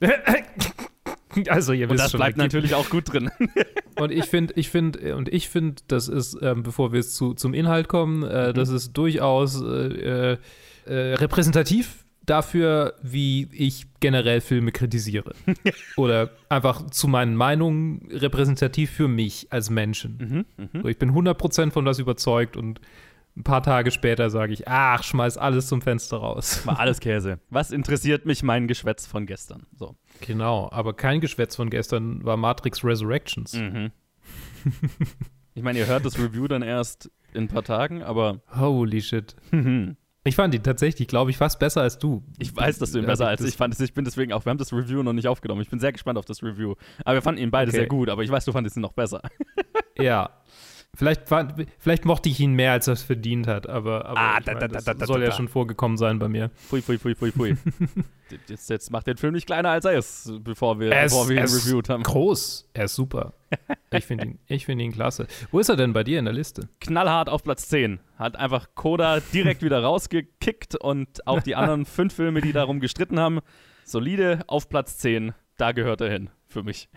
Also, 1.48 1.72
ihr 1.72 1.86
Und 1.86 1.94
wisst 1.94 2.04
das 2.04 2.10
schon, 2.10 2.18
bleibt 2.18 2.36
natürlich 2.36 2.74
auch 2.74 2.90
gut 2.90 3.10
drin. 3.10 3.30
Und 3.98 4.12
ich 4.12 4.26
finde, 4.26 4.52
ich 4.56 4.68
finde, 4.68 5.16
und 5.16 5.28
ich 5.28 5.48
finde, 5.48 5.82
das 5.86 6.08
ist, 6.08 6.36
ähm, 6.42 6.62
bevor 6.62 6.92
wir 6.92 6.98
jetzt 6.98 7.14
zu, 7.14 7.34
zum 7.34 7.54
Inhalt 7.54 7.88
kommen, 7.88 8.22
äh, 8.22 8.52
das 8.52 8.68
ist 8.68 8.92
durchaus 8.92 9.62
äh, 9.62 10.32
äh, 10.32 10.38
äh, 10.86 11.14
repräsentativ 11.14 12.01
dafür, 12.24 12.94
wie 13.02 13.48
ich 13.52 13.86
generell 14.00 14.40
Filme 14.40 14.72
kritisiere. 14.72 15.34
Oder 15.96 16.30
einfach 16.48 16.86
zu 16.90 17.08
meinen 17.08 17.36
Meinungen 17.36 18.08
repräsentativ 18.10 18.90
für 18.90 19.08
mich 19.08 19.48
als 19.50 19.70
Menschen. 19.70 20.46
So, 20.72 20.88
ich 20.88 20.98
bin 20.98 21.12
100% 21.12 21.70
von 21.70 21.84
was 21.84 21.98
überzeugt 21.98 22.56
und 22.56 22.80
ein 23.36 23.44
paar 23.44 23.62
Tage 23.62 23.90
später 23.90 24.28
sage 24.28 24.52
ich, 24.52 24.68
ach, 24.68 25.02
schmeiß 25.02 25.38
alles 25.38 25.66
zum 25.66 25.80
Fenster 25.80 26.18
raus. 26.18 26.62
War 26.66 26.78
alles 26.78 27.00
Käse. 27.00 27.38
Was 27.48 27.70
interessiert 27.70 28.26
mich 28.26 28.42
mein 28.42 28.68
Geschwätz 28.68 29.06
von 29.06 29.24
gestern? 29.24 29.66
So. 29.74 29.96
Genau, 30.20 30.68
aber 30.70 30.92
kein 30.92 31.20
Geschwätz 31.20 31.56
von 31.56 31.70
gestern 31.70 32.22
war 32.24 32.36
Matrix 32.36 32.84
Resurrections. 32.84 33.54
Mhm. 33.54 33.90
Ich 35.54 35.62
meine, 35.62 35.78
ihr 35.78 35.86
hört 35.86 36.06
das 36.06 36.18
Review 36.18 36.48
dann 36.48 36.62
erst 36.62 37.10
in 37.34 37.44
ein 37.44 37.48
paar 37.48 37.62
Tagen, 37.62 38.02
aber 38.02 38.40
Holy 38.58 39.02
shit. 39.02 39.36
Ich 40.24 40.36
fand 40.36 40.54
ihn 40.54 40.62
tatsächlich, 40.62 41.08
glaube 41.08 41.30
ich, 41.32 41.36
fast 41.36 41.58
besser 41.58 41.80
als 41.82 41.98
du. 41.98 42.22
ich 42.38 42.54
weiß, 42.54 42.78
dass 42.78 42.92
du 42.92 42.98
ihn 43.00 43.06
besser 43.06 43.26
als 43.26 43.40
das- 43.40 43.50
ich 43.50 43.56
fandest. 43.56 43.82
Ich 43.82 43.92
bin 43.92 44.04
deswegen 44.04 44.32
auch, 44.32 44.44
wir 44.44 44.50
haben 44.50 44.58
das 44.58 44.72
Review 44.72 45.02
noch 45.02 45.12
nicht 45.12 45.26
aufgenommen. 45.26 45.62
Ich 45.62 45.68
bin 45.70 45.80
sehr 45.80 45.90
gespannt 45.92 46.16
auf 46.18 46.24
das 46.24 46.42
Review. 46.44 46.74
Aber 47.04 47.14
wir 47.14 47.22
fanden 47.22 47.40
ihn 47.42 47.50
beide 47.50 47.70
Okay. 47.70 47.78
sehr 47.78 47.86
gut, 47.88 48.08
aber 48.08 48.22
ich 48.22 48.30
weiß, 48.30 48.44
du 48.44 48.52
fandest 48.52 48.76
ihn 48.76 48.82
noch 48.82 48.92
besser. 48.92 49.20
Ja. 49.98 50.30
Vielleicht, 50.94 51.26
fand, 51.26 51.54
vielleicht 51.78 52.04
mochte 52.04 52.28
ich 52.28 52.38
ihn 52.38 52.52
mehr, 52.52 52.72
als 52.72 52.86
er 52.86 52.92
es 52.92 53.02
verdient 53.02 53.46
hat, 53.46 53.66
aber, 53.66 54.04
aber 54.04 54.20
Ah, 54.20 54.40
da, 54.40 54.52
mein, 54.52 54.60
da, 54.60 54.68
das 54.68 54.84
da, 54.84 54.92
da, 54.92 55.06
soll 55.06 55.22
ja 55.22 55.32
schon 55.32 55.48
vorgekommen 55.48 55.96
sein 55.96 56.18
bei 56.18 56.28
mir. 56.28 56.50
Pfui, 56.50 56.82
pfui, 56.82 56.98
pfui, 56.98 57.14
pfui, 57.14 57.32
pfui. 57.32 57.56
jetzt, 58.48 58.68
jetzt 58.68 58.90
macht 58.90 59.06
den 59.06 59.16
Film 59.16 59.32
nicht 59.32 59.46
kleiner, 59.46 59.70
als 59.70 59.86
er 59.86 59.92
ist, 59.92 60.30
bevor 60.44 60.78
wir, 60.80 60.88
ist- 60.92 61.12
bevor 61.12 61.28
wir 61.30 61.36
ihn 61.36 61.38
er 61.38 61.44
ist 61.44 61.66
reviewed 61.66 61.88
haben. 61.88 62.02
Groß, 62.02 62.68
er 62.74 62.84
ist 62.84 62.94
super. 62.94 63.32
Ich 63.94 64.06
finde 64.06 64.24
ihn, 64.24 64.38
ich 64.46 64.64
find 64.64 64.80
ihn 64.80 64.90
klasse. 64.92 65.26
Wo 65.50 65.58
ist 65.60 65.68
er 65.68 65.76
denn 65.76 65.92
bei 65.92 66.02
dir 66.02 66.18
in 66.18 66.24
der 66.24 66.32
Liste? 66.32 66.70
Knallhart 66.80 67.28
auf 67.28 67.42
Platz 67.42 67.68
10. 67.68 68.00
Hat 68.18 68.36
einfach 68.36 68.68
Koda 68.74 69.20
direkt 69.34 69.62
wieder 69.62 69.82
rausgekickt 69.82 70.76
und 70.76 71.26
auch 71.26 71.42
die 71.42 71.54
anderen 71.56 71.84
fünf 71.84 72.14
Filme, 72.14 72.40
die 72.40 72.52
darum 72.54 72.80
gestritten 72.80 73.20
haben, 73.20 73.40
solide 73.84 74.44
auf 74.46 74.70
Platz 74.70 74.96
10. 74.96 75.34
Da 75.58 75.72
gehört 75.72 76.00
er 76.00 76.10
hin, 76.10 76.30
für 76.52 76.62
mich. 76.62 76.88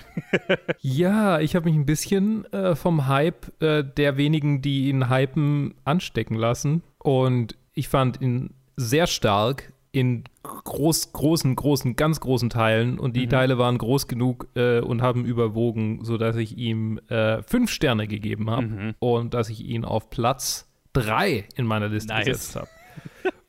Ja, 0.81 1.39
ich 1.39 1.55
habe 1.55 1.65
mich 1.69 1.75
ein 1.75 1.85
bisschen 1.85 2.45
äh, 2.53 2.75
vom 2.75 3.07
Hype 3.07 3.61
äh, 3.61 3.83
der 3.83 4.17
wenigen, 4.17 4.61
die 4.61 4.89
ihn 4.89 5.09
hypen, 5.09 5.73
anstecken 5.83 6.35
lassen. 6.35 6.83
Und 6.99 7.57
ich 7.73 7.87
fand 7.87 8.21
ihn 8.21 8.53
sehr 8.75 9.07
stark 9.07 9.71
in 9.91 10.25
groß, 10.43 11.13
großen, 11.13 11.55
großen, 11.55 11.95
ganz 11.95 12.19
großen 12.19 12.49
Teilen. 12.49 12.99
Und 12.99 13.15
die 13.15 13.27
Teile 13.27 13.57
waren 13.57 13.77
groß 13.77 14.07
genug 14.07 14.47
äh, 14.55 14.79
und 14.81 15.01
haben 15.01 15.23
überwogen, 15.25 16.03
sodass 16.03 16.35
ich 16.35 16.57
ihm 16.57 16.99
äh, 17.07 17.41
fünf 17.43 17.71
Sterne 17.71 18.07
gegeben 18.07 18.49
habe. 18.49 18.67
Mhm. 18.67 18.95
Und 18.99 19.33
dass 19.33 19.49
ich 19.49 19.63
ihn 19.65 19.85
auf 19.85 20.09
Platz 20.09 20.69
drei 20.93 21.45
in 21.55 21.65
meiner 21.65 21.87
Liste 21.87 22.13
Nice. 22.13 22.25
gesetzt 22.25 22.55
habe. 22.57 22.67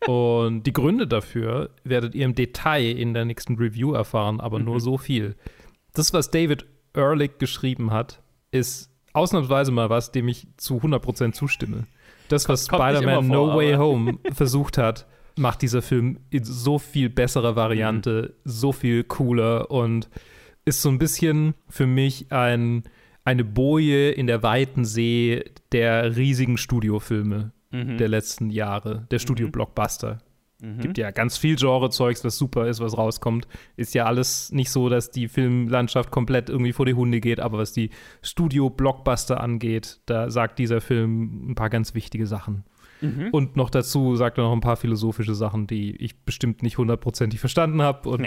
Und 0.07 0.65
die 0.65 0.73
Gründe 0.73 1.07
dafür 1.09 1.71
werdet 1.83 2.15
ihr 2.15 2.25
im 2.25 2.35
Detail 2.35 2.97
in 2.97 3.13
der 3.15 3.25
nächsten 3.25 3.57
Review 3.57 3.93
erfahren, 3.93 4.41
aber 4.41 4.59
Mhm. 4.61 4.65
nur 4.67 4.81
so 4.81 4.99
viel. 4.99 5.35
Das, 5.97 6.13
was 6.13 6.31
David 6.31 6.67
Ehrlich 6.95 7.39
geschrieben 7.39 7.91
hat, 7.91 8.23
ist 8.53 8.91
ausnahmsweise 9.13 9.71
mal 9.71 9.91
was, 9.91 10.13
dem 10.13 10.29
ich 10.29 10.47
zu 10.57 10.77
100% 10.79 11.33
zustimme. 11.33 11.87
Das, 12.29 12.49
was 12.49 12.65
Spider-Man 12.67 13.29
No 13.29 13.55
Way 13.57 13.75
Home 13.75 14.19
versucht 14.33 14.79
hat, 14.79 15.07
macht 15.37 15.61
dieser 15.63 15.83
Film 15.83 16.19
in 16.31 16.45
so 16.45 16.79
viel 16.79 17.11
besserer 17.11 17.55
Variante, 17.57 18.35
Mhm. 18.45 18.51
so 18.51 18.73
viel 18.73 19.05
cooler 19.05 19.71
und 19.71 20.09
ist 20.65 20.81
so 20.83 20.89
ein 20.89 20.99
bisschen 20.99 21.55
für 21.69 21.87
mich 21.87 22.33
ein, 22.33 22.85
eine 23.25 23.45
Boje 23.45 24.11
in 24.11 24.27
der 24.27 24.43
weiten 24.43 24.85
See 24.85 25.45
der 25.73 26.17
riesigen 26.17 26.57
Studiofilme 26.57 27.53
Mhm. 27.71 27.99
der 27.99 28.09
letzten 28.09 28.49
Jahre, 28.51 29.07
der 29.11 29.19
Studio-Blockbuster. 29.19 30.19
Mhm. 30.61 30.81
Gibt 30.81 30.99
ja 30.99 31.11
ganz 31.11 31.37
viel 31.37 31.57
Genre-Zeugs, 31.57 32.23
das 32.23 32.39
super 32.39 32.67
ist, 32.67 32.81
was 32.81 32.97
rauskommt. 32.97 33.47
Ist 33.77 33.95
ja 33.95 34.07
alles 34.07 34.51
nicht 34.53 34.71
so, 34.71 34.89
dass 34.89 35.11
die 35.11 35.29
Filmlandschaft 35.29 36.11
komplett 36.11 36.49
irgendwie 36.49 36.73
vor 36.73 36.87
die 36.87 36.95
Hunde 36.95 37.21
geht, 37.21 37.41
aber 37.41 37.59
was 37.59 37.73
die 37.73 37.91
Studio-Blockbuster 38.23 39.41
angeht, 39.41 40.01
da 40.07 40.31
sagt 40.31 40.59
dieser 40.59 40.81
Film 40.81 41.51
ein 41.51 41.55
paar 41.55 41.71
ganz 41.71 41.95
wichtige 41.95 42.27
Sachen. 42.27 42.65
Mhm. 43.01 43.29
Und 43.33 43.57
noch 43.57 43.69
dazu 43.69 44.17
sagt 44.17 44.39
er 44.39 44.45
noch 44.45 44.53
ein 44.53 44.61
paar 44.61 44.77
philosophische 44.77 45.35
Sachen, 45.35 45.67
die 45.67 45.95
ich 45.97 46.25
bestimmt 46.25 46.63
nicht 46.63 46.79
hundertprozentig 46.79 47.41
verstanden 47.41 47.83
habe 47.83 48.09
und 48.09 48.27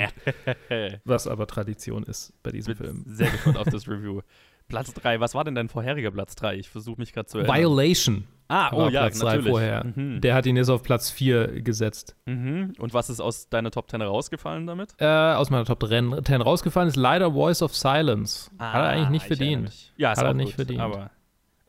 was 1.06 1.28
aber 1.28 1.48
Tradition 1.48 2.04
ist 2.04 2.34
bei 2.44 2.52
diesem 2.52 2.76
bin 2.76 2.86
Film. 2.86 3.04
sehr 3.08 3.32
gespannt 3.32 3.58
auf 3.58 3.68
das 3.72 3.88
Review. 3.88 4.22
Platz 4.68 4.94
3, 4.94 5.20
was 5.20 5.34
war 5.34 5.44
denn 5.44 5.56
dein 5.56 5.70
vorheriger 5.70 6.12
Platz 6.12 6.36
3? 6.36 6.58
Ich 6.58 6.70
versuche 6.70 7.00
mich 7.00 7.14
gerade 7.14 7.28
zu 7.28 7.40
erinnern. 7.40 7.58
Violation 7.58 8.26
ah, 8.50 8.72
oh 8.74 8.90
ja, 8.90 9.02
Platz 9.02 9.24
natürlich. 9.24 9.50
vorher. 9.50 9.86
Mhm. 9.86 10.22
Der 10.22 10.36
hat 10.36 10.46
ihn 10.46 10.58
jetzt 10.58 10.70
auf 10.70 10.84
Platz 10.84 11.10
4 11.10 11.62
gesetzt. 11.62 12.16
Mhm. 12.26 12.74
Und 12.78 12.94
was 12.94 13.10
ist 13.10 13.22
aus 13.22 13.50
deiner 13.50 13.72
Top 13.72 13.90
10 13.90 14.02
rausgefallen 14.02 14.68
damit? 14.68 14.96
Äh, 14.98 15.06
aus 15.06 15.50
meiner 15.50 15.66
Top 15.66 15.82
10 15.88 16.14
rausgefallen 16.42 16.90
ist 16.90 16.98
leider 16.98 17.32
Voice 17.32 17.62
of 17.62 17.76
Silence. 17.76 18.52
hat 18.60 18.76
er 18.76 18.90
eigentlich 18.90 19.10
nicht 19.10 19.24
Ah, 19.24 19.34
ich 19.34 19.40
erinnere 19.42 19.62
verdient. 19.70 19.94
Ja, 19.98 20.12
ist 20.12 20.18
Hat 20.20 20.26
er 20.26 20.34
nicht 20.34 20.48
gut, 20.48 20.56
verdient. 20.56 20.82
Aber 20.82 21.12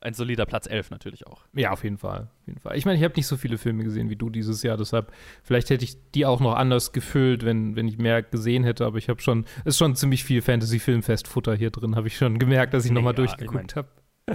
ein 0.02 0.14
solider 0.14 0.46
Platz 0.46 0.66
11 0.66 0.90
natürlich 0.90 1.26
auch. 1.26 1.42
Ja, 1.52 1.72
auf 1.72 1.84
jeden 1.84 1.98
Fall. 1.98 2.28
Auf 2.40 2.46
jeden 2.46 2.60
Fall. 2.60 2.76
Ich 2.76 2.86
meine, 2.86 2.96
ich 2.96 3.04
habe 3.04 3.14
nicht 3.16 3.26
so 3.26 3.36
viele 3.36 3.58
Filme 3.58 3.84
gesehen 3.84 4.08
wie 4.08 4.16
du 4.16 4.30
dieses 4.30 4.62
Jahr, 4.62 4.78
deshalb 4.78 5.12
vielleicht 5.42 5.68
hätte 5.68 5.84
ich 5.84 5.96
die 6.12 6.24
auch 6.24 6.40
noch 6.40 6.54
anders 6.54 6.92
gefüllt, 6.92 7.44
wenn, 7.44 7.76
wenn 7.76 7.86
ich 7.86 7.98
mehr 7.98 8.22
gesehen 8.22 8.64
hätte, 8.64 8.86
aber 8.86 8.96
ich 8.96 9.10
habe 9.10 9.20
schon, 9.20 9.44
es 9.60 9.74
ist 9.74 9.78
schon 9.78 9.94
ziemlich 9.96 10.24
viel 10.24 10.40
Fantasy-Filmfest-Futter 10.40 11.54
hier 11.54 11.70
drin, 11.70 11.96
habe 11.96 12.06
ich 12.08 12.16
schon 12.16 12.38
gemerkt, 12.38 12.72
dass 12.72 12.86
ich 12.86 12.92
nochmal 12.92 13.14
Ja, 13.14 13.24
ich 13.24 13.30
durchgeguckt 13.34 13.76
habe. 13.76 13.88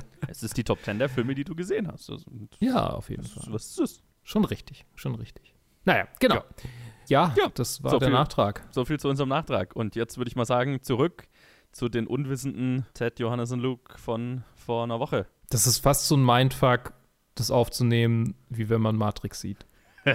Es 0.27 0.43
ist 0.43 0.57
die 0.57 0.63
Top 0.63 0.83
10 0.83 0.99
der 0.99 1.09
Filme, 1.09 1.35
die 1.35 1.43
du 1.43 1.55
gesehen 1.55 1.87
hast. 1.91 2.09
Also, 2.09 2.25
Ja, 2.59 2.87
auf 2.91 3.09
jeden 3.09 3.23
Fall. 3.23 3.43
was 3.53 3.65
ist 3.67 3.79
das? 3.79 4.03
Schon 4.23 4.43
richtig, 4.45 4.85
schon 4.95 5.15
richtig. 5.15 5.53
Naja, 5.85 6.07
genau. 6.19 6.43
Ja, 7.07 7.33
Ja, 7.37 7.49
das 7.53 7.83
war 7.83 7.91
so 7.91 7.99
der 7.99 8.07
viel. 8.07 8.13
Nachtrag. 8.17 8.67
So 8.71 8.85
viel 8.85 8.99
zu 8.99 9.07
unserem 9.07 9.29
Nachtrag. 9.29 9.75
Und 9.75 9.95
jetzt 9.95 10.17
würde 10.17 10.29
ich 10.29 10.35
mal 10.35 10.45
sagen, 10.45 10.81
zurück 10.81 11.27
zu 11.71 11.89
den 11.89 12.07
unwissenden 12.07 12.85
Ted, 12.95 13.19
Johannes 13.19 13.51
und 13.51 13.59
Luke 13.59 13.97
von 13.99 14.43
vor 14.55 14.83
einer 14.83 14.99
Woche. 14.99 15.27
Das 15.49 15.67
ist 15.67 15.77
fast 15.79 16.07
so 16.07 16.15
ein 16.17 16.25
Mindfuck, 16.25 16.93
das 17.35 17.51
aufzunehmen, 17.51 18.33
wie 18.49 18.69
wenn 18.69 18.81
man 18.81 18.95
Matrix 18.95 19.41
sieht. 19.41 19.65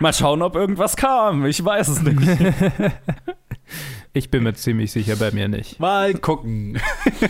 Mal 0.00 0.12
schauen, 0.14 0.42
ob 0.42 0.54
irgendwas 0.54 0.96
kam. 0.96 1.44
Ich 1.44 1.62
weiß 1.64 1.88
es 1.88 2.00
nicht. 2.02 2.18
Ich 4.18 4.32
bin 4.32 4.42
mir 4.42 4.52
ziemlich 4.52 4.90
sicher, 4.90 5.14
bei 5.14 5.30
mir 5.30 5.46
nicht. 5.46 5.78
Mal 5.78 6.12
gucken. 6.14 6.76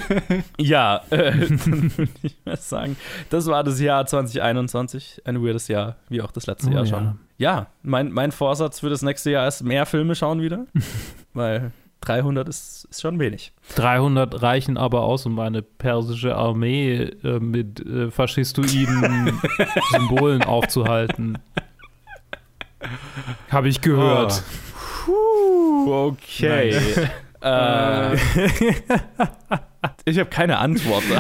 ja, 0.59 1.03
äh, 1.11 1.33
dann 1.33 1.93
würde 1.99 2.11
ich 2.23 2.35
mal 2.47 2.57
sagen, 2.57 2.97
das 3.29 3.47
war 3.47 3.63
das 3.63 3.79
Jahr 3.79 4.07
2021. 4.07 5.21
Ein 5.27 5.45
weirdes 5.45 5.69
Jahr, 5.69 5.97
wie 6.09 6.23
auch 6.23 6.31
das 6.31 6.47
letzte 6.47 6.71
Oh, 6.71 6.73
Jahr 6.73 6.85
ja. 6.85 6.89
schon. 6.89 7.19
Ja, 7.37 7.67
mein, 7.83 8.11
mein 8.11 8.33
Vorsatz 8.33 8.81
für 8.81 8.89
das 8.89 9.03
nächste 9.03 9.31
Jahr 9.31 9.47
ist 9.47 9.63
mehr 9.63 9.85
Filme 9.85 10.15
schauen 10.15 10.41
wieder. 10.41 10.65
weil 11.35 11.73
300 12.01 12.49
ist, 12.49 12.87
ist 12.91 13.03
schon 13.03 13.19
wenig. 13.19 13.53
300 13.77 14.41
reichen 14.41 14.79
aber 14.79 15.03
aus, 15.03 15.27
um 15.27 15.39
eine 15.41 15.61
persische 15.61 16.37
Armee 16.37 17.03
äh, 17.23 17.39
mit 17.39 17.85
äh, 17.85 18.11
faschistoiden 18.11 19.39
Symbolen 19.91 20.43
aufzuhalten. 20.43 21.37
Habe 23.51 23.69
ich 23.69 23.83
gehört. 23.83 24.43
Puh, 25.09 25.91
okay. 26.09 26.75
äh, 27.41 28.15
ich 30.05 30.19
habe 30.19 30.29
keine 30.31 30.59
Antwort. 30.59 31.05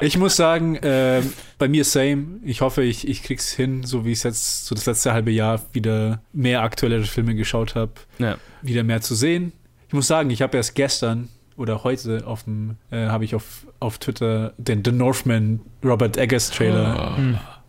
Ich 0.00 0.18
muss 0.18 0.34
sagen, 0.36 0.74
äh, 0.76 1.22
bei 1.56 1.68
mir 1.68 1.84
same. 1.84 2.40
Ich 2.44 2.60
hoffe, 2.62 2.82
ich, 2.82 3.06
ich 3.08 3.22
krieg's 3.22 3.52
hin, 3.52 3.84
so 3.84 4.04
wie 4.04 4.10
ich 4.10 4.18
es 4.18 4.22
jetzt 4.24 4.66
so 4.66 4.74
das 4.74 4.84
letzte 4.86 5.12
halbe 5.12 5.30
Jahr 5.30 5.60
wieder 5.72 6.20
mehr 6.32 6.62
aktuellere 6.62 7.04
Filme 7.04 7.34
geschaut 7.36 7.74
habe, 7.76 7.92
Ja. 8.18 8.36
wieder 8.60 8.82
mehr 8.82 9.00
zu 9.00 9.14
sehen. 9.14 9.52
Ich 9.86 9.94
muss 9.94 10.08
sagen, 10.08 10.30
ich 10.30 10.42
habe 10.42 10.56
erst 10.56 10.74
gestern 10.74 11.28
oder 11.56 11.84
heute 11.84 12.26
auf 12.26 12.42
dem, 12.42 12.76
äh, 12.90 13.06
habe 13.06 13.24
ich 13.24 13.34
auf, 13.36 13.66
auf 13.78 13.98
Twitter 13.98 14.52
den 14.58 14.84
The 14.84 14.90
Northman 14.92 15.60
Robert 15.84 16.16
Eggers 16.16 16.50
Trailer 16.50 17.16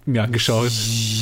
mir 0.06 0.24
angeschaut. 0.24 0.72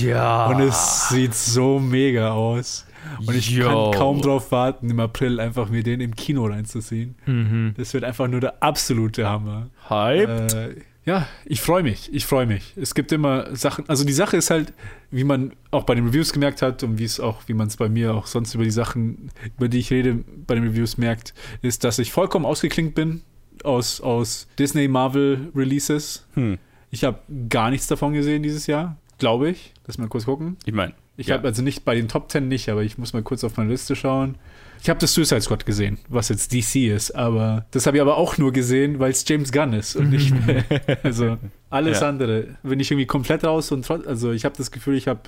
Ja. 0.01 0.47
Und 0.47 0.61
es 0.61 1.09
sieht 1.09 1.35
so 1.35 1.79
mega 1.79 2.31
aus. 2.31 2.85
Und 3.25 3.35
ich 3.35 3.49
Yo. 3.49 3.65
kann 3.65 3.99
kaum 3.99 4.21
drauf 4.21 4.51
warten, 4.51 4.89
im 4.89 4.99
April 4.99 5.39
einfach 5.39 5.69
mir 5.69 5.83
den 5.83 6.01
im 6.01 6.15
Kino 6.15 6.45
reinzuziehen. 6.45 7.15
Mhm. 7.25 7.73
Das 7.77 7.93
wird 7.93 8.03
einfach 8.03 8.27
nur 8.27 8.39
der 8.39 8.61
absolute 8.61 9.27
Hammer. 9.27 9.69
Hype. 9.89 10.53
Äh, 10.53 10.75
ja, 11.05 11.27
ich 11.45 11.59
freue 11.59 11.83
mich. 11.83 12.13
Ich 12.13 12.25
freue 12.25 12.45
mich. 12.45 12.73
Es 12.77 12.95
gibt 12.95 13.11
immer 13.11 13.53
Sachen. 13.55 13.89
Also 13.89 14.05
die 14.05 14.13
Sache 14.13 14.37
ist 14.37 14.49
halt, 14.49 14.73
wie 15.11 15.25
man 15.25 15.51
auch 15.69 15.83
bei 15.83 15.95
den 15.95 16.05
Reviews 16.05 16.31
gemerkt 16.31 16.61
hat 16.61 16.81
und 16.83 16.97
wie 16.97 17.03
es 17.03 17.19
auch, 17.19 17.41
wie 17.47 17.53
man 17.53 17.67
es 17.67 17.75
bei 17.75 17.89
mir 17.89 18.13
auch 18.13 18.25
sonst 18.25 18.55
über 18.55 18.63
die 18.63 18.71
Sachen, 18.71 19.29
über 19.57 19.67
die 19.67 19.79
ich 19.79 19.91
rede, 19.91 20.23
bei 20.47 20.55
den 20.55 20.63
Reviews 20.63 20.97
merkt, 20.97 21.33
ist, 21.61 21.83
dass 21.83 21.99
ich 21.99 22.11
vollkommen 22.13 22.45
ausgeklinkt 22.45 22.95
bin 22.95 23.21
aus, 23.63 23.99
aus 23.99 24.47
Disney 24.57 24.87
Marvel 24.87 25.51
Releases. 25.53 26.25
Hm. 26.35 26.57
Ich 26.89 27.03
habe 27.03 27.19
gar 27.49 27.69
nichts 27.69 27.87
davon 27.87 28.13
gesehen 28.13 28.43
dieses 28.43 28.67
Jahr, 28.67 28.97
glaube 29.17 29.49
ich. 29.49 29.73
Lass 29.85 29.97
mal 29.97 30.07
kurz 30.07 30.25
gucken. 30.25 30.55
Ich 30.63 30.73
meine, 30.73 30.93
Ich 31.15 31.27
Ja. 31.27 31.35
habe 31.35 31.47
also 31.47 31.61
nicht 31.61 31.85
bei 31.85 31.95
den 31.95 32.07
Top 32.07 32.31
10 32.31 32.47
nicht, 32.47 32.69
aber 32.69 32.81
ich 32.83 32.97
muss 32.97 33.13
mal 33.13 33.21
kurz 33.21 33.43
auf 33.43 33.57
meine 33.57 33.69
Liste 33.69 33.95
schauen. 33.95 34.35
Ich 34.81 34.89
habe 34.89 34.99
das 34.99 35.13
Suicide 35.13 35.39
Squad 35.41 35.65
gesehen, 35.65 35.97
was 36.09 36.27
jetzt 36.29 36.51
DC 36.51 36.87
ist, 36.93 37.11
aber 37.11 37.65
das 37.71 37.85
habe 37.85 37.97
ich 37.97 38.01
aber 38.01 38.17
auch 38.17 38.37
nur 38.37 38.51
gesehen, 38.51 38.99
weil 38.99 39.11
es 39.11 39.23
James 39.27 39.51
Gunn 39.51 39.73
ist 39.73 39.95
und 39.95 40.09
nicht 40.09 40.33
mehr. 40.45 40.63
Also 41.03 41.37
alles 41.69 42.01
Ja. 42.01 42.09
andere 42.09 42.55
bin 42.63 42.79
ich 42.79 42.91
irgendwie 42.91 43.05
komplett 43.05 43.43
raus 43.45 43.71
und 43.71 43.85
trotz, 43.85 44.05
also 44.07 44.31
ich 44.31 44.43
habe 44.43 44.55
das 44.57 44.71
Gefühl, 44.71 44.95
ich 44.97 45.07
habe 45.07 45.21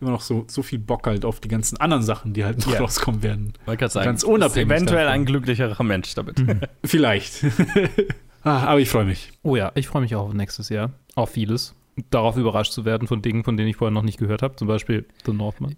immer 0.00 0.12
noch 0.12 0.22
so, 0.22 0.44
so 0.48 0.62
viel 0.62 0.78
Bock 0.78 1.06
halt 1.06 1.24
auf 1.24 1.40
die 1.40 1.48
ganzen 1.48 1.76
anderen 1.78 2.02
Sachen, 2.02 2.32
die 2.32 2.44
halt 2.44 2.58
noch 2.64 2.72
Ja. 2.74 2.80
rauskommen 2.80 3.22
werden. 3.22 3.52
man 3.66 3.76
kann 3.76 3.90
sagen, 3.90 4.06
Ganz 4.06 4.22
unabhängig 4.22 4.70
eventuell 4.70 5.04
davon. 5.04 5.12
ein 5.20 5.26
glücklicherer 5.26 5.82
Mensch 5.84 6.14
damit. 6.14 6.42
Vielleicht. 6.84 7.44
ah, 8.44 8.64
aber 8.66 8.80
ich 8.80 8.88
freue 8.88 9.04
mich. 9.04 9.30
Oh 9.42 9.56
ja, 9.56 9.72
ich 9.74 9.86
freue 9.88 10.02
mich 10.02 10.14
auch 10.14 10.26
auf 10.28 10.32
nächstes 10.34 10.68
Jahr. 10.70 10.90
Auf 11.14 11.30
vieles. 11.30 11.74
Darauf 12.10 12.38
überrascht 12.38 12.72
zu 12.72 12.86
werden 12.86 13.06
von 13.06 13.20
Dingen, 13.20 13.44
von 13.44 13.56
denen 13.58 13.68
ich 13.68 13.76
vorher 13.76 13.92
noch 13.92 14.02
nicht 14.02 14.18
gehört 14.18 14.40
habe. 14.40 14.56
Zum 14.56 14.66
Beispiel 14.66 15.06
The 15.26 15.32
Northman. 15.32 15.76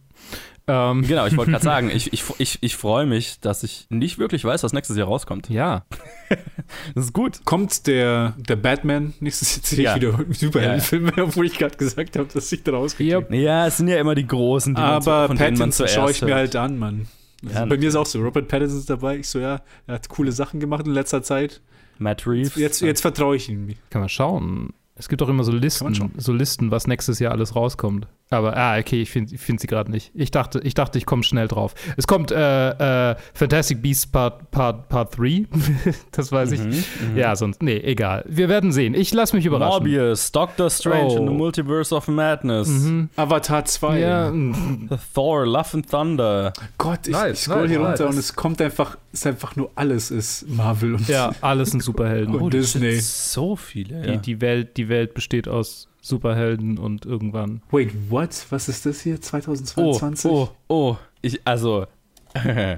Ähm, 0.69 1.03
Genau, 1.03 1.27
ich 1.27 1.37
wollte 1.37 1.51
gerade 1.51 1.65
sagen, 1.65 1.91
ich, 1.95 2.13
ich, 2.13 2.23
ich, 2.39 2.59
ich 2.63 2.77
freue 2.77 3.05
mich, 3.05 3.41
dass 3.41 3.65
ich 3.65 3.87
nicht 3.91 4.19
wirklich 4.19 4.45
weiß, 4.45 4.63
was 4.63 4.73
nächstes 4.73 4.97
Jahr 4.97 5.09
rauskommt. 5.09 5.49
ja, 5.49 5.85
Das 6.95 7.07
ist 7.07 7.13
gut. 7.13 7.45
Kommt 7.45 7.89
der, 7.89 8.35
der 8.39 8.55
Batman 8.57 9.13
nächstes 9.19 9.71
Jahr 9.73 9.97
Ja. 9.99 10.17
wieder 10.17 10.25
Superheldenfilme, 10.33 11.13
obwohl 11.23 11.47
ich 11.47 11.59
gerade 11.59 11.77
gesagt 11.77 12.17
habe, 12.17 12.29
dass 12.33 12.51
ich 12.53 12.63
da 12.63 12.73
Yep. 13.01 13.33
Ja, 13.33 13.67
es 13.67 13.79
sind 13.79 13.89
ja 13.89 13.99
immer 13.99 14.15
die 14.15 14.27
großen, 14.27 14.75
die 14.75 14.81
man 14.81 14.91
Aber 14.91 15.27
man 15.29 15.37
Pattinson 15.37 15.73
zuerst 15.73 15.95
schaue 15.95 16.11
ich 16.13 16.23
mir 16.23 16.35
halt 16.37 16.55
an, 16.55 16.79
Mann. 16.79 17.09
Also 17.45 17.59
Ja, 17.59 17.65
bei 17.67 17.77
mir 17.77 17.89
ist 17.89 17.97
auch 17.97 18.07
so, 18.07 18.21
Robert 18.21 18.47
Pattinson 18.49 18.79
ist 18.79 18.89
dabei. 18.89 19.19
Ich 19.19 19.29
so, 19.29 19.41
ja, 19.41 19.63
er 19.89 19.95
hat 19.95 20.09
coole 20.09 20.31
Sachen 20.33 20.61
gemacht 20.61 20.87
in 20.87 20.93
letzter 20.93 21.23
Zeit. 21.23 21.61
Matt 21.99 22.27
Reeves. 22.27 22.57
Jetzt, 22.57 22.81
jetzt 22.81 23.01
vertraue 23.01 23.37
ich 23.37 23.49
ihm. 23.49 23.75
kann 23.91 24.01
man 24.01 24.09
schauen. 24.09 24.73
Es 24.97 25.09
gibt 25.09 25.21
auch 25.23 25.29
immer 25.29 25.43
so 25.43 25.51
Listen, 25.53 26.13
so 26.17 26.33
Listen, 26.33 26.71
was 26.71 26.87
nächstes 26.87 27.19
Jahr 27.19 27.33
alles 27.33 27.57
rauskommt. 27.57 28.07
Aber, 28.31 28.57
ah, 28.57 28.79
okay, 28.79 29.03
ich 29.03 29.11
finde 29.11 29.35
ich 29.35 29.41
find 29.41 29.61
sie 29.61 29.67
gerade 29.67 29.91
nicht. 29.91 30.11
Ich 30.15 30.31
dachte, 30.31 30.59
ich 30.65 30.75
dachte, 30.75 30.99
ich 30.99 31.05
komme 31.05 31.23
schnell 31.25 31.47
drauf. 31.47 31.75
Es 31.97 32.07
kommt 32.07 32.31
äh, 32.33 33.11
äh, 33.11 33.17
Fantastic 33.35 33.83
Beasts 33.83 34.07
Part, 34.07 34.51
Part, 34.51 34.89
Part 34.89 35.19
3. 35.19 35.45
das 36.13 36.33
weiß 36.33 36.53
ich. 36.53 36.61
Mhm, 36.61 36.85
mhm. 37.13 37.17
Ja, 37.17 37.37
sonst, 37.37 37.63
nee, 37.63 37.77
egal. 37.79 38.25
Wir 38.27 38.49
werden 38.49 38.73
sehen. 38.73 38.95
Ich 38.95 39.13
lasse 39.13 39.37
mich 39.37 39.45
überraschen. 39.47 39.79
Morbius, 39.85 40.33
Doctor 40.33 40.71
Strange 40.71 41.05
Oh. 41.13 41.17
in 41.19 41.27
the 41.29 41.35
Multiverse 41.35 41.95
of 41.95 42.09
Madness, 42.09 42.69
Mhm. 42.69 43.11
Avatar 43.17 43.65
2. 43.65 43.99
Ja, 44.01 44.33
Thor, 45.15 45.47
Love 45.47 45.69
and 45.75 45.91
Thunder. 45.91 46.53
Gott, 46.79 47.07
ich, 47.07 47.13
Nice, 47.13 47.33
ich 47.35 47.41
scroll 47.41 47.63
nice, 47.63 47.71
hier 47.71 47.79
runter 47.81 48.05
nice. 48.05 48.15
und 48.15 48.19
es 48.19 48.35
kommt 48.35 48.61
einfach, 48.63 48.97
es 49.13 49.21
ist 49.21 49.27
einfach 49.27 49.55
nur 49.55 49.71
alles 49.75 50.11
ist 50.11 50.49
Marvel 50.49 50.95
und 50.95 51.07
ja, 51.09 51.33
alles 51.41 51.71
sind 51.73 51.83
Superhelden. 51.83 52.35
Und 52.41 52.55
Disney. 52.55 52.97
So 53.01 53.55
viele, 53.55 54.03
Die, 54.03 54.09
ja. 54.09 54.17
die, 54.17 54.41
Welt, 54.41 54.77
die 54.77 54.84
Welt 54.89 55.15
besteht 55.15 55.49
aus 55.49 55.89
Superhelden 56.01 56.79
und 56.79 57.07
irgendwann. 57.07 57.63
Wait, 57.71 57.93
what? 58.11 58.47
Was 58.51 58.69
ist 58.69 58.87
das 58.87 59.01
hier? 59.01 59.15
Oh, 59.15 59.21
2022? 59.21 60.31
oh, 60.31 60.49
oh. 60.69 60.97
Ich, 61.23 61.41
also, 61.47 61.87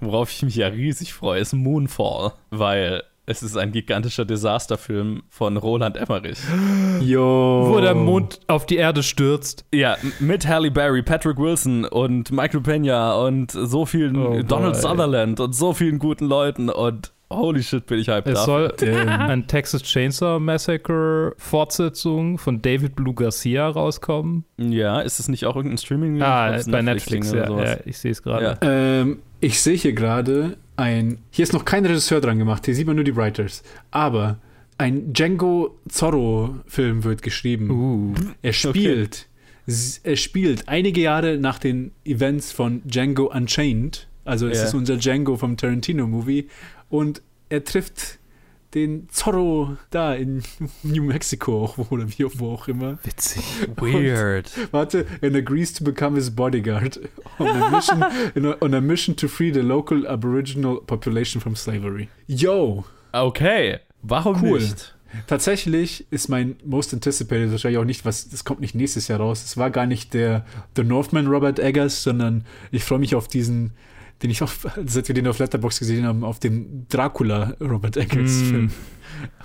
worauf 0.00 0.30
ich 0.30 0.42
mich 0.42 0.56
ja 0.56 0.68
riesig 0.68 1.14
freue, 1.14 1.40
ist 1.40 1.54
Moonfall, 1.54 2.32
weil 2.50 3.02
es 3.28 3.42
ist 3.42 3.58
ein 3.58 3.72
gigantischer 3.72 4.24
Desasterfilm 4.24 5.22
von 5.28 5.58
Roland 5.58 5.98
Emmerich. 5.98 6.38
Yo. 7.00 7.66
Wo 7.68 7.78
der 7.78 7.94
Mond 7.94 8.40
auf 8.46 8.64
die 8.64 8.76
Erde 8.76 9.02
stürzt. 9.02 9.66
Ja, 9.72 9.98
mit 10.18 10.48
Halle 10.48 10.70
Berry, 10.70 11.02
Patrick 11.02 11.36
Wilson 11.36 11.84
und 11.84 12.30
Michael 12.32 12.62
Pena 12.62 13.16
und 13.16 13.50
so 13.50 13.84
vielen 13.84 14.16
Oh 14.16 14.42
Donald. 14.42 14.76
Sutherland 14.76 15.40
und 15.40 15.54
so 15.54 15.74
vielen 15.74 15.98
guten 15.98 16.24
Leuten 16.24 16.70
und 16.70 17.12
holy 17.30 17.62
shit, 17.62 17.86
bin 17.86 17.98
ich 17.98 18.08
hyped 18.08 18.26
Es 18.28 18.34
dafür. 18.44 18.74
soll 18.78 18.94
Damn. 18.94 19.08
ein 19.30 19.46
Texas 19.46 19.82
Chainsaw 19.82 20.38
Massacre 20.40 21.34
Fortsetzung 21.38 22.38
von 22.38 22.62
David 22.62 22.96
Blue 22.96 23.14
Garcia 23.14 23.68
rauskommen. 23.68 24.44
Ja, 24.58 25.00
ist 25.00 25.18
es 25.20 25.28
nicht 25.28 25.44
auch 25.46 25.56
irgendein 25.56 25.78
Streaming? 25.78 26.22
Ah, 26.22 26.58
bei 26.68 26.82
Netflix, 26.82 27.30
oder 27.32 27.40
ja, 27.42 27.46
sowas? 27.48 27.70
ja. 27.70 27.76
Ich 27.84 27.98
sehe 27.98 28.10
es 28.12 28.22
gerade. 28.22 28.44
Ja. 28.44 28.58
Ähm, 28.62 29.18
ich 29.40 29.60
sehe 29.60 29.76
hier 29.76 29.92
gerade 29.92 30.56
ein. 30.76 31.18
Hier 31.30 31.42
ist 31.42 31.52
noch 31.52 31.64
kein 31.64 31.84
Regisseur 31.84 32.20
dran 32.20 32.38
gemacht, 32.38 32.64
hier 32.64 32.74
sieht 32.74 32.86
man 32.86 32.96
nur 32.96 33.04
die 33.04 33.14
Writers. 33.16 33.62
Aber 33.90 34.38
ein 34.78 35.12
Django 35.12 35.78
Zorro-Film 35.88 37.04
wird 37.04 37.22
geschrieben. 37.22 37.70
Uh. 37.70 38.14
Er 38.42 38.52
spielt, 38.54 39.26
s- 39.66 40.00
er 40.04 40.16
spielt 40.16 40.68
einige 40.68 41.00
Jahre 41.00 41.36
nach 41.38 41.58
den 41.58 41.92
Events 42.04 42.52
von 42.52 42.82
Django 42.84 43.24
Unchained. 43.32 44.06
Also 44.24 44.46
es 44.46 44.58
Ja. 44.58 44.64
ist 44.64 44.74
unser 44.74 44.96
Django 44.98 45.36
vom 45.36 45.56
Tarantino-Movie. 45.56 46.48
Und 46.88 47.22
er 47.48 47.64
trifft 47.64 48.18
den 48.74 49.08
Zorro 49.08 49.76
da 49.90 50.14
in 50.14 50.42
New 50.82 51.02
Mexico 51.04 51.64
auch, 51.64 51.90
oder 51.90 52.06
wie 52.08 52.24
wo 52.38 52.52
auch 52.52 52.68
immer. 52.68 52.98
Witzig. 53.02 53.42
Weird. 53.76 54.50
Warte, 54.72 55.06
and 55.22 55.34
agrees 55.36 55.72
to 55.72 55.82
become 55.84 56.16
his 56.16 56.30
bodyguard 56.30 57.00
on 57.38 57.46
a 57.48 57.70
mission, 57.70 58.02
a, 58.02 58.56
on 58.60 58.74
a 58.74 58.80
mission 58.80 59.16
to 59.16 59.26
free 59.28 59.50
the 59.52 59.60
local 59.62 60.06
Aboriginal 60.06 60.80
population 60.82 61.40
from 61.40 61.56
slavery. 61.56 62.08
Yo, 62.26 62.84
Okay, 63.12 63.78
warum 64.02 64.42
Cool. 64.42 64.60
nicht? 64.60 64.94
tatsächlich 65.26 66.06
ist 66.10 66.28
mein 66.28 66.56
most 66.66 66.92
anticipated 66.92 67.50
wahrscheinlich 67.50 67.78
auch 67.78 67.84
nicht, 67.86 68.04
was, 68.04 68.28
das 68.28 68.44
kommt 68.44 68.60
nicht 68.60 68.74
nächstes 68.74 69.08
Jahr 69.08 69.20
raus. 69.20 69.42
Es 69.42 69.56
war 69.56 69.70
gar 69.70 69.86
nicht 69.86 70.12
der 70.12 70.44
The 70.76 70.84
Northman 70.84 71.26
Robert 71.26 71.58
Eggers, 71.58 72.02
sondern 72.02 72.44
ich 72.70 72.84
freue 72.84 72.98
mich 72.98 73.14
auf 73.14 73.26
diesen, 73.26 73.72
den 74.22 74.30
ich 74.30 74.42
auch, 74.42 74.50
seit 74.86 75.08
wir 75.08 75.14
den 75.14 75.26
auf 75.28 75.38
Letterboxd 75.38 75.78
gesehen 75.80 76.06
haben, 76.06 76.24
auf 76.24 76.38
den 76.38 76.86
Dracula 76.88 77.54
Robert 77.60 77.96
Eggers 77.96 78.30
Mm. 78.42 78.44
Film. 78.44 78.70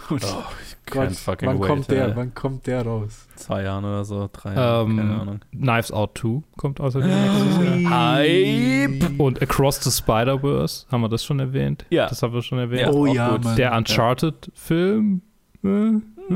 Und 0.10 0.24
Oh, 0.24 0.44
Gott, 0.92 1.08
can't 1.10 1.18
fucking 1.18 1.48
wann 1.48 1.60
wait, 1.62 1.68
kommt 1.68 1.90
der, 1.90 2.08
ey. 2.10 2.16
wann 2.16 2.34
kommt 2.36 2.68
der 2.68 2.82
raus? 2.86 3.28
Zwei 3.36 3.64
Jahren 3.64 3.86
oder 3.86 4.04
so, 4.06 4.30
drei 4.32 4.54
Jahre, 4.54 4.86
keine 4.86 5.02
Ähm, 5.02 5.20
Ahnung. 5.22 5.40
Knives 5.52 5.92
Out 5.92 6.18
2 6.18 6.44
kommt 6.58 6.80
außerdem 6.82 7.10
nächstes 7.10 7.82
Jahr. 7.84 8.14
Hype! 8.18 9.20
Und 9.20 9.42
Across 9.42 9.84
the 9.84 9.92
Spider-Verse, 9.92 10.86
haben 10.92 11.02
wir 11.02 11.10
das 11.10 11.24
schon 11.24 11.40
erwähnt? 11.40 11.86
Ja. 11.90 12.08
Das 12.10 12.22
haben 12.22 12.34
wir 12.34 12.42
schon 12.42 12.60
erwähnt. 12.60 12.82
Ja, 12.82 12.92
oh 12.92 13.08
auch 13.08 13.14
ja. 13.16 13.38
Der 13.38 13.74
Uncharted-Film. 13.76 15.22
Äh, 15.64 15.68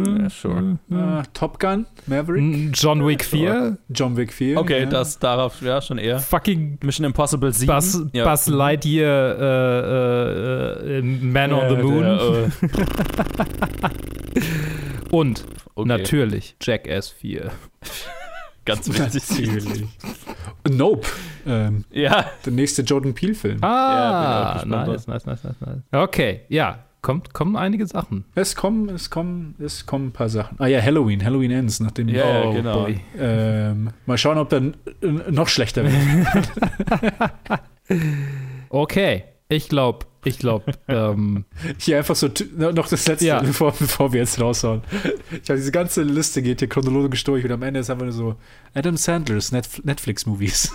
Ja, 0.05 0.29
sure. 0.29 0.77
Ah, 0.91 1.23
Top 1.33 1.59
Gun, 1.59 1.85
Maverick, 2.05 2.71
John 2.73 3.05
Wick 3.05 3.23
4. 3.23 3.77
John 3.89 4.15
Wick 4.17 4.33
4. 4.33 4.57
Okay, 4.59 4.81
ja. 4.81 4.85
das 4.85 5.19
darauf, 5.19 5.61
ja, 5.61 5.81
schon 5.81 5.97
eher. 5.97 6.19
Fucking 6.19 6.79
Mission 6.83 7.05
Impossible 7.05 7.51
7. 7.51 7.67
Buzz, 7.67 8.01
ja. 8.13 8.23
Buzz 8.29 8.47
Lightyear 8.47 9.39
äh, 9.39 10.95
äh, 10.95 10.97
äh, 10.99 11.01
Man 11.01 11.53
on 11.53 11.69
the 11.69 11.75
Äh, 11.75 11.83
Moon. 11.83 12.01
der, 12.03 12.45
äh, 12.45 12.49
Und 15.11 15.45
okay. 15.75 15.87
natürlich 15.87 16.55
Jackass 16.61 17.09
4. 17.09 17.51
Ganz 18.65 18.87
wichtig. 18.89 19.47
Natürlich. 19.47 19.87
Nope. 20.69 21.07
Ähm, 21.45 21.85
ja, 21.91 22.25
der 22.45 22.51
nächste 22.51 22.81
Jordan 22.81 23.13
Peele-Film. 23.13 23.63
Ah, 23.63 24.55
gespannt, 24.55 24.87
nice, 24.89 25.07
nice, 25.07 25.25
nice, 25.25 25.43
nice, 25.45 25.55
nice. 25.61 25.81
Okay, 25.93 26.41
ja, 26.49 26.79
kommt, 27.07 27.33
kommen 27.33 27.55
einige 27.55 27.87
Sachen. 27.87 28.25
Es 28.35 28.53
kommen, 28.57 28.89
es 28.89 29.09
kommen, 29.09 29.55
es 29.59 29.85
kommen 29.85 30.07
ein 30.07 30.11
paar 30.11 30.27
Sachen. 30.27 30.57
Ah 30.59 30.67
ja, 30.67 30.81
Halloween. 30.81 31.23
Halloween 31.23 31.51
Ends, 31.51 31.79
nachdem. 31.79 32.09
Ja, 32.09 32.41
ja, 32.41 32.43
Oh, 32.43 32.53
genau. 32.53 32.87
Ähm, 33.17 33.91
mal 34.05 34.17
schauen, 34.17 34.37
ob 34.37 34.49
dann 34.49 34.75
äh, 35.01 35.31
noch 35.31 35.47
schlechter 35.47 35.85
wird. 35.85 36.49
Okay, 38.69 39.23
ich 39.47 39.69
glaube, 39.69 40.05
ich 40.25 40.39
glaube, 40.39 40.73
ähm, 40.89 41.45
Hier 41.77 41.97
einfach 41.99 42.17
so 42.17 42.27
noch 42.57 42.89
das 42.89 43.07
letzte, 43.07 43.25
Ja. 43.25 43.39
bevor, 43.39 43.71
bevor 43.71 44.11
wir 44.11 44.19
jetzt 44.19 44.41
raushauen. 44.41 44.81
Ich 45.41 45.49
habe 45.49 45.57
diese 45.57 45.71
ganze 45.71 46.03
Liste 46.03 46.41
geht 46.41 46.59
hier 46.59 46.67
chronologisch 46.67 47.23
durch 47.23 47.45
und 47.45 47.51
am 47.53 47.63
Ende 47.63 47.79
ist 47.79 47.89
einfach 47.89 48.03
nur 48.03 48.11
so 48.11 48.35
Adam 48.73 48.97
Sandlers 48.97 49.53
Netf 49.53 49.81
Netflix-Movies. 49.85 50.73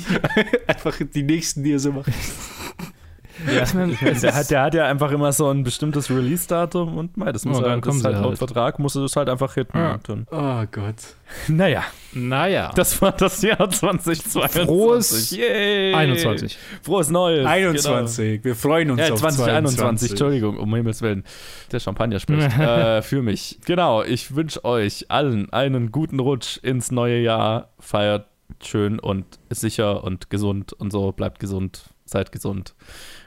einfach 0.66 0.98
die 1.14 1.22
nächsten, 1.22 1.64
die 1.64 1.72
er 1.72 1.78
so 1.78 1.92
macht. 1.92 2.10
Ja, 3.46 3.64
der, 4.22 4.34
hat, 4.34 4.50
der 4.50 4.62
hat 4.62 4.74
ja 4.74 4.86
einfach 4.86 5.10
immer 5.12 5.32
so 5.32 5.48
ein 5.50 5.62
bestimmtes 5.64 6.10
Release-Datum 6.10 6.96
und 6.98 7.16
mei, 7.16 7.32
das 7.32 7.44
muss 7.44 7.58
Oh, 7.58 7.62
er, 7.62 7.70
dann 7.70 7.80
das 7.80 7.86
kommen 7.88 7.98
ist 8.00 8.04
halt 8.04 8.16
laut 8.16 8.24
halt. 8.26 8.38
Vertrag, 8.38 8.78
muss 8.78 8.94
er 8.96 9.02
das 9.02 9.16
halt 9.16 9.28
einfach 9.28 9.54
hitten. 9.54 9.76
Ja. 9.78 9.94
Und 9.94 10.08
dann- 10.08 10.26
Oh 10.30 10.64
Gott. 10.70 10.94
Naja, 11.48 11.82
naja, 12.12 12.72
das 12.74 13.00
war 13.00 13.12
das 13.12 13.40
Jahr 13.40 13.70
2022. 13.70 14.64
Frohes 14.66 15.30
Yay. 15.30 15.94
21. 15.94 16.58
Frohes 16.82 17.08
Neues. 17.10 17.46
21. 17.46 18.44
Wir 18.44 18.54
freuen 18.54 18.90
uns 18.90 18.98
Genau. 19.00 19.08
Ja, 19.08 19.14
auf 19.14 19.20
2021, 19.20 19.78
22. 19.78 20.10
Entschuldigung, 20.10 20.58
um 20.58 20.74
Himmels 20.74 21.00
Willen. 21.02 21.24
Der 21.70 21.80
Champagner 21.80 22.20
spricht. 22.20 22.58
äh, 22.58 23.00
für 23.02 23.22
mich. 23.22 23.58
Genau, 23.64 24.02
ich 24.02 24.34
wünsche 24.36 24.64
euch 24.64 25.10
allen 25.10 25.50
einen 25.52 25.90
guten 25.90 26.20
Rutsch 26.20 26.58
ins 26.58 26.90
neue 26.90 27.20
Jahr. 27.20 27.70
Feiert 27.78 28.26
schön 28.62 28.98
und 28.98 29.24
sicher 29.50 30.04
und 30.04 30.28
gesund 30.28 30.72
und 30.74 30.90
so. 30.92 31.12
Bleibt 31.12 31.38
gesund, 31.40 31.82
seid 32.04 32.30
gesund. 32.32 32.74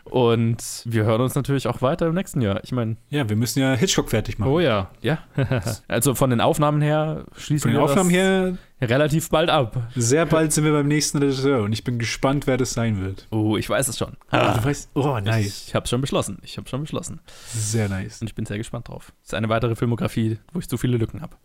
Und 0.05 0.83
wir 0.85 1.03
hören 1.03 1.21
uns 1.21 1.33
natürlich 1.35 1.67
auch 1.67 1.81
weiter 1.81 2.07
im 2.07 2.13
nächsten 2.13 2.39
Jahr. 2.39 2.63
Ich 2.63 2.71
meine, 2.71 2.95
Ja, 3.09 3.27
wir 3.27 3.35
müssen 3.35 3.59
ja 3.59 3.73
Hitchcock 3.73 4.09
fertig 4.09 4.37
machen. 4.37 4.51
Oh 4.51 4.59
ja. 4.59 4.91
ja. 5.01 5.17
Also 5.87 6.13
von 6.13 6.29
den 6.29 6.41
Aufnahmen 6.41 6.81
her 6.81 7.25
schließen 7.35 7.69
Von 7.69 7.71
den 7.71 7.79
wir 7.81 7.83
Aufnahmen 7.85 8.09
her, 8.09 8.57
relativ 8.85 9.29
bald 9.29 9.49
ab. 9.49 9.89
sehr 9.95 10.25
bald 10.25 10.53
sind 10.53 10.63
wir 10.63 10.71
beim 10.71 10.87
nächsten 10.87 11.17
Regisseur 11.17 11.63
und 11.63 11.73
ich 11.73 11.83
bin 11.83 11.99
gespannt, 11.99 12.47
wer 12.47 12.57
das 12.57 12.73
sein 12.73 13.01
wird. 13.01 13.27
Oh, 13.31 13.57
ich 13.57 13.69
weiß 13.69 13.87
es 13.87 13.97
schon. 13.97 14.13
Ah, 14.29 14.57
du 14.57 14.63
weißt, 14.63 14.89
oh, 14.93 15.19
nice. 15.19 15.65
Ich 15.67 15.75
habe 15.75 15.87
schon 15.87 16.01
beschlossen. 16.01 16.37
Ich 16.43 16.57
habe 16.57 16.67
schon 16.69 16.81
beschlossen. 16.81 17.19
Sehr 17.53 17.89
nice. 17.89 18.21
Und 18.21 18.29
ich 18.29 18.35
bin 18.35 18.45
sehr 18.45 18.57
gespannt 18.57 18.87
drauf. 18.87 19.13
Das 19.21 19.29
ist 19.29 19.33
eine 19.33 19.49
weitere 19.49 19.75
Filmografie, 19.75 20.37
wo 20.53 20.59
ich 20.59 20.67
zu 20.69 20.77
viele 20.77 20.97
Lücken 20.97 21.21
habe. 21.21 21.35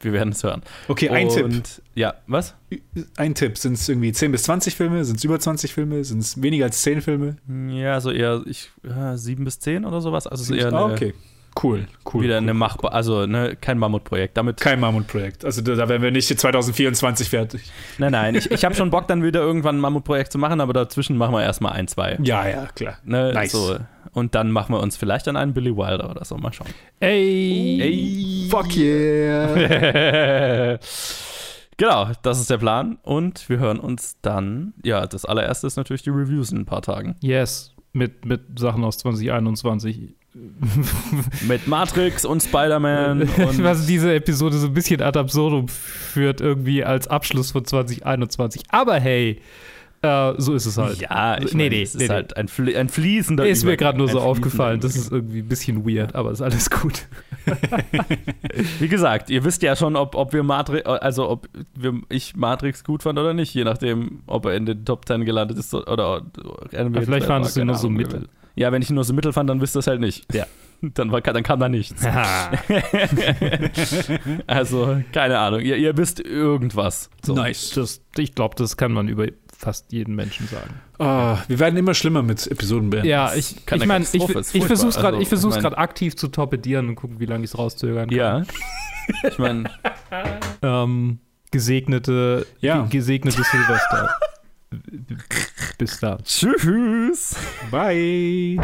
Wir 0.00 0.12
werden 0.12 0.32
es 0.32 0.42
hören. 0.42 0.62
Okay, 0.88 1.08
ein 1.10 1.28
Tipp. 1.28 1.44
Und, 1.44 1.82
Ja, 1.94 2.14
was? 2.26 2.54
Ein 3.16 3.34
Tipp. 3.34 3.58
Sind 3.58 3.74
es 3.74 3.88
irgendwie 3.88 4.12
10 4.12 4.32
bis 4.32 4.42
20 4.44 4.74
Filme? 4.74 5.04
Sind 5.04 5.16
es 5.16 5.24
über 5.24 5.38
20 5.38 5.72
Filme? 5.72 6.04
Sind 6.04 6.18
es 6.20 6.40
weniger 6.42 6.64
als 6.66 6.82
10 6.82 7.02
Filme? 7.02 7.36
Ja, 7.70 8.00
so 8.00 8.10
eher 8.10 8.42
ich, 8.46 8.70
äh, 8.84 9.16
sieben 9.16 9.44
bis 9.44 9.58
zehn 9.58 9.84
oder 9.84 10.00
sowas. 10.00 10.26
Also 10.26 10.44
so 10.44 10.54
eher 10.54 10.68
eine, 10.68 10.76
ah, 10.78 10.86
okay. 10.86 11.14
Cool, 11.62 11.86
cool. 12.12 12.22
wieder 12.22 12.34
cool. 12.34 12.42
eine 12.42 12.54
machbar, 12.54 12.92
also 12.92 13.26
ne, 13.26 13.56
kein 13.58 13.78
Mammutprojekt. 13.78 14.36
Damit, 14.36 14.60
Kein 14.60 14.78
Mammutprojekt. 14.78 15.44
Also 15.44 15.62
da, 15.62 15.74
da 15.74 15.88
werden 15.88 16.02
wir 16.02 16.10
nicht 16.10 16.28
2024 16.28 17.30
fertig. 17.30 17.62
nein, 17.98 18.12
nein, 18.12 18.34
ich, 18.34 18.50
ich 18.50 18.64
habe 18.64 18.74
schon 18.74 18.90
Bock, 18.90 19.08
dann 19.08 19.22
wieder 19.22 19.40
irgendwann 19.40 19.76
ein 19.76 19.80
Mammutprojekt 19.80 20.32
zu 20.32 20.38
machen, 20.38 20.60
aber 20.60 20.74
dazwischen 20.74 21.16
machen 21.16 21.32
wir 21.32 21.42
erstmal 21.42 21.72
ein, 21.72 21.88
zwei. 21.88 22.18
Ja, 22.22 22.46
ja, 22.46 22.66
klar. 22.74 22.98
Ne, 23.04 23.32
Nice. 23.32 23.52
so. 23.52 23.76
Und 24.12 24.34
dann 24.34 24.50
machen 24.50 24.74
wir 24.74 24.80
uns 24.80 24.96
vielleicht 24.96 25.28
an 25.28 25.36
einen 25.36 25.52
Billy 25.52 25.76
Wilder 25.76 26.10
oder 26.10 26.24
so. 26.24 26.36
Mal 26.38 26.52
schauen. 26.52 26.68
Ey. 27.00 27.78
Ey. 27.82 28.48
Fuck 28.50 28.74
yeah. 28.76 30.76
genau, 31.76 32.08
das 32.22 32.40
ist 32.40 32.48
der 32.48 32.58
Plan. 32.58 32.98
Und 33.02 33.48
wir 33.48 33.58
hören 33.58 33.78
uns 33.78 34.16
dann, 34.22 34.72
ja, 34.84 35.06
das 35.06 35.24
allererste 35.26 35.66
ist 35.66 35.76
natürlich 35.76 36.02
die 36.02 36.10
Reviews 36.10 36.50
in 36.50 36.58
ein 36.60 36.66
paar 36.66 36.82
Tagen. 36.82 37.16
Yes. 37.20 37.74
Mit, 37.92 38.24
mit 38.24 38.58
Sachen 38.58 38.84
aus 38.84 38.98
2021. 38.98 40.14
Mit 41.48 41.66
Matrix 41.66 42.24
und 42.24 42.42
Spider-Man 42.42 43.28
Was 43.62 43.86
diese 43.86 44.14
Episode 44.14 44.56
so 44.56 44.66
ein 44.66 44.74
bisschen 44.74 45.00
ad 45.00 45.18
absurdum 45.18 45.68
führt, 45.68 46.40
irgendwie 46.40 46.84
als 46.84 47.08
Abschluss 47.08 47.52
von 47.52 47.64
2021. 47.64 48.62
Aber 48.68 48.98
hey, 48.98 49.40
äh, 50.06 50.34
so 50.38 50.54
ist 50.54 50.66
es 50.66 50.78
halt. 50.78 51.00
Ja, 51.00 51.38
ich 51.38 51.52
Nee, 51.54 51.64
meine, 51.64 51.76
nee, 51.76 51.82
es 51.82 51.94
ist 51.94 52.00
nee, 52.00 52.06
nee. 52.08 52.12
halt 52.14 52.36
ein, 52.36 52.48
flie 52.48 52.76
ein 52.76 52.88
fließender 52.88 53.46
Ist 53.46 53.64
mir 53.64 53.76
gerade 53.76 53.98
nur 53.98 54.08
so 54.08 54.20
aufgefallen. 54.20 54.80
Das 54.80 54.96
ist 54.96 55.10
irgendwie 55.12 55.40
ein 55.40 55.48
bisschen 55.48 55.86
weird, 55.88 56.14
aber 56.14 56.30
ist 56.30 56.42
alles 56.42 56.70
gut. 56.70 57.06
Wie 58.78 58.88
gesagt, 58.88 59.30
ihr 59.30 59.44
wisst 59.44 59.62
ja 59.62 59.76
schon, 59.76 59.96
ob, 59.96 60.14
ob 60.14 60.32
wir 60.32 60.42
Matrix, 60.42 60.86
also 60.86 61.28
ob 61.28 61.48
wir, 61.74 61.94
ich 62.08 62.36
Matrix 62.36 62.84
gut 62.84 63.02
fand 63.02 63.18
oder 63.18 63.34
nicht, 63.34 63.54
je 63.54 63.64
nachdem, 63.64 64.20
ob 64.26 64.46
er 64.46 64.54
in 64.54 64.66
den 64.66 64.84
Top 64.84 65.06
10 65.06 65.24
gelandet 65.24 65.58
ist 65.58 65.72
oder. 65.74 65.90
oder 65.90 66.22
Aber 66.78 67.02
vielleicht 67.02 67.26
fandest 67.26 67.56
du 67.56 67.60
ihn 67.60 67.66
nur 67.66 67.76
so 67.76 67.90
mittel. 67.90 68.20
mittel. 68.20 68.28
Ja, 68.54 68.72
wenn 68.72 68.80
ich 68.80 68.88
ihn 68.90 68.94
nur 68.94 69.04
so 69.04 69.12
mittel 69.12 69.32
fand, 69.32 69.50
dann 69.50 69.60
wisst 69.60 69.76
ihr 69.76 69.80
es 69.80 69.86
halt 69.86 70.00
nicht. 70.00 70.32
Ja. 70.34 70.46
Dann, 70.82 71.10
war, 71.10 71.22
dann 71.22 71.42
kam 71.42 71.58
da 71.58 71.70
nichts. 71.70 72.04
also, 74.46 75.02
keine 75.10 75.38
Ahnung. 75.38 75.60
Ihr, 75.60 75.76
ihr 75.76 75.96
wisst 75.96 76.20
irgendwas. 76.20 77.08
So. 77.24 77.34
Nice. 77.34 77.70
das, 77.70 78.02
ich 78.18 78.34
glaube, 78.34 78.56
das 78.56 78.76
kann 78.76 78.92
man 78.92 79.08
über 79.08 79.26
fast 79.58 79.92
jeden 79.92 80.14
Menschen 80.14 80.46
sagen. 80.48 80.74
Ah, 80.98 81.38
wir 81.48 81.58
werden 81.58 81.76
immer 81.76 81.94
schlimmer 81.94 82.22
mit 82.22 82.46
Episoden 82.46 82.90
beenden. 82.90 83.08
Ja, 83.08 83.34
ich, 83.34 83.64
Keine 83.66 83.82
ich 83.84 83.88
meine, 83.88 84.04
ich, 84.04 84.14
ich 84.14 84.64
versuche 84.64 84.88
es 84.88 84.96
gerade 84.96 85.16
Also, 85.18 85.48
ich 85.50 85.58
grad 85.60 85.78
aktiv 85.78 86.16
zu 86.16 86.28
torpedieren 86.28 86.88
und 86.88 86.94
gucken, 86.96 87.18
wie 87.20 87.26
lange 87.26 87.44
ich 87.44 87.50
es 87.50 87.58
rauszögern 87.58 88.08
kann. 88.08 88.16
Ja. 88.18 88.42
Ich 89.28 89.38
meine, 89.38 89.70
Ähm, 90.62 91.18
gesegnete, 91.50 92.46
Ja. 92.60 92.82
ge- 92.82 92.90
gesegnete 92.98 93.42
Silvester. 93.42 94.16
Bis 95.78 96.00
dann. 96.00 96.22
tschüss. 96.24 97.36
Bye. 97.70 98.56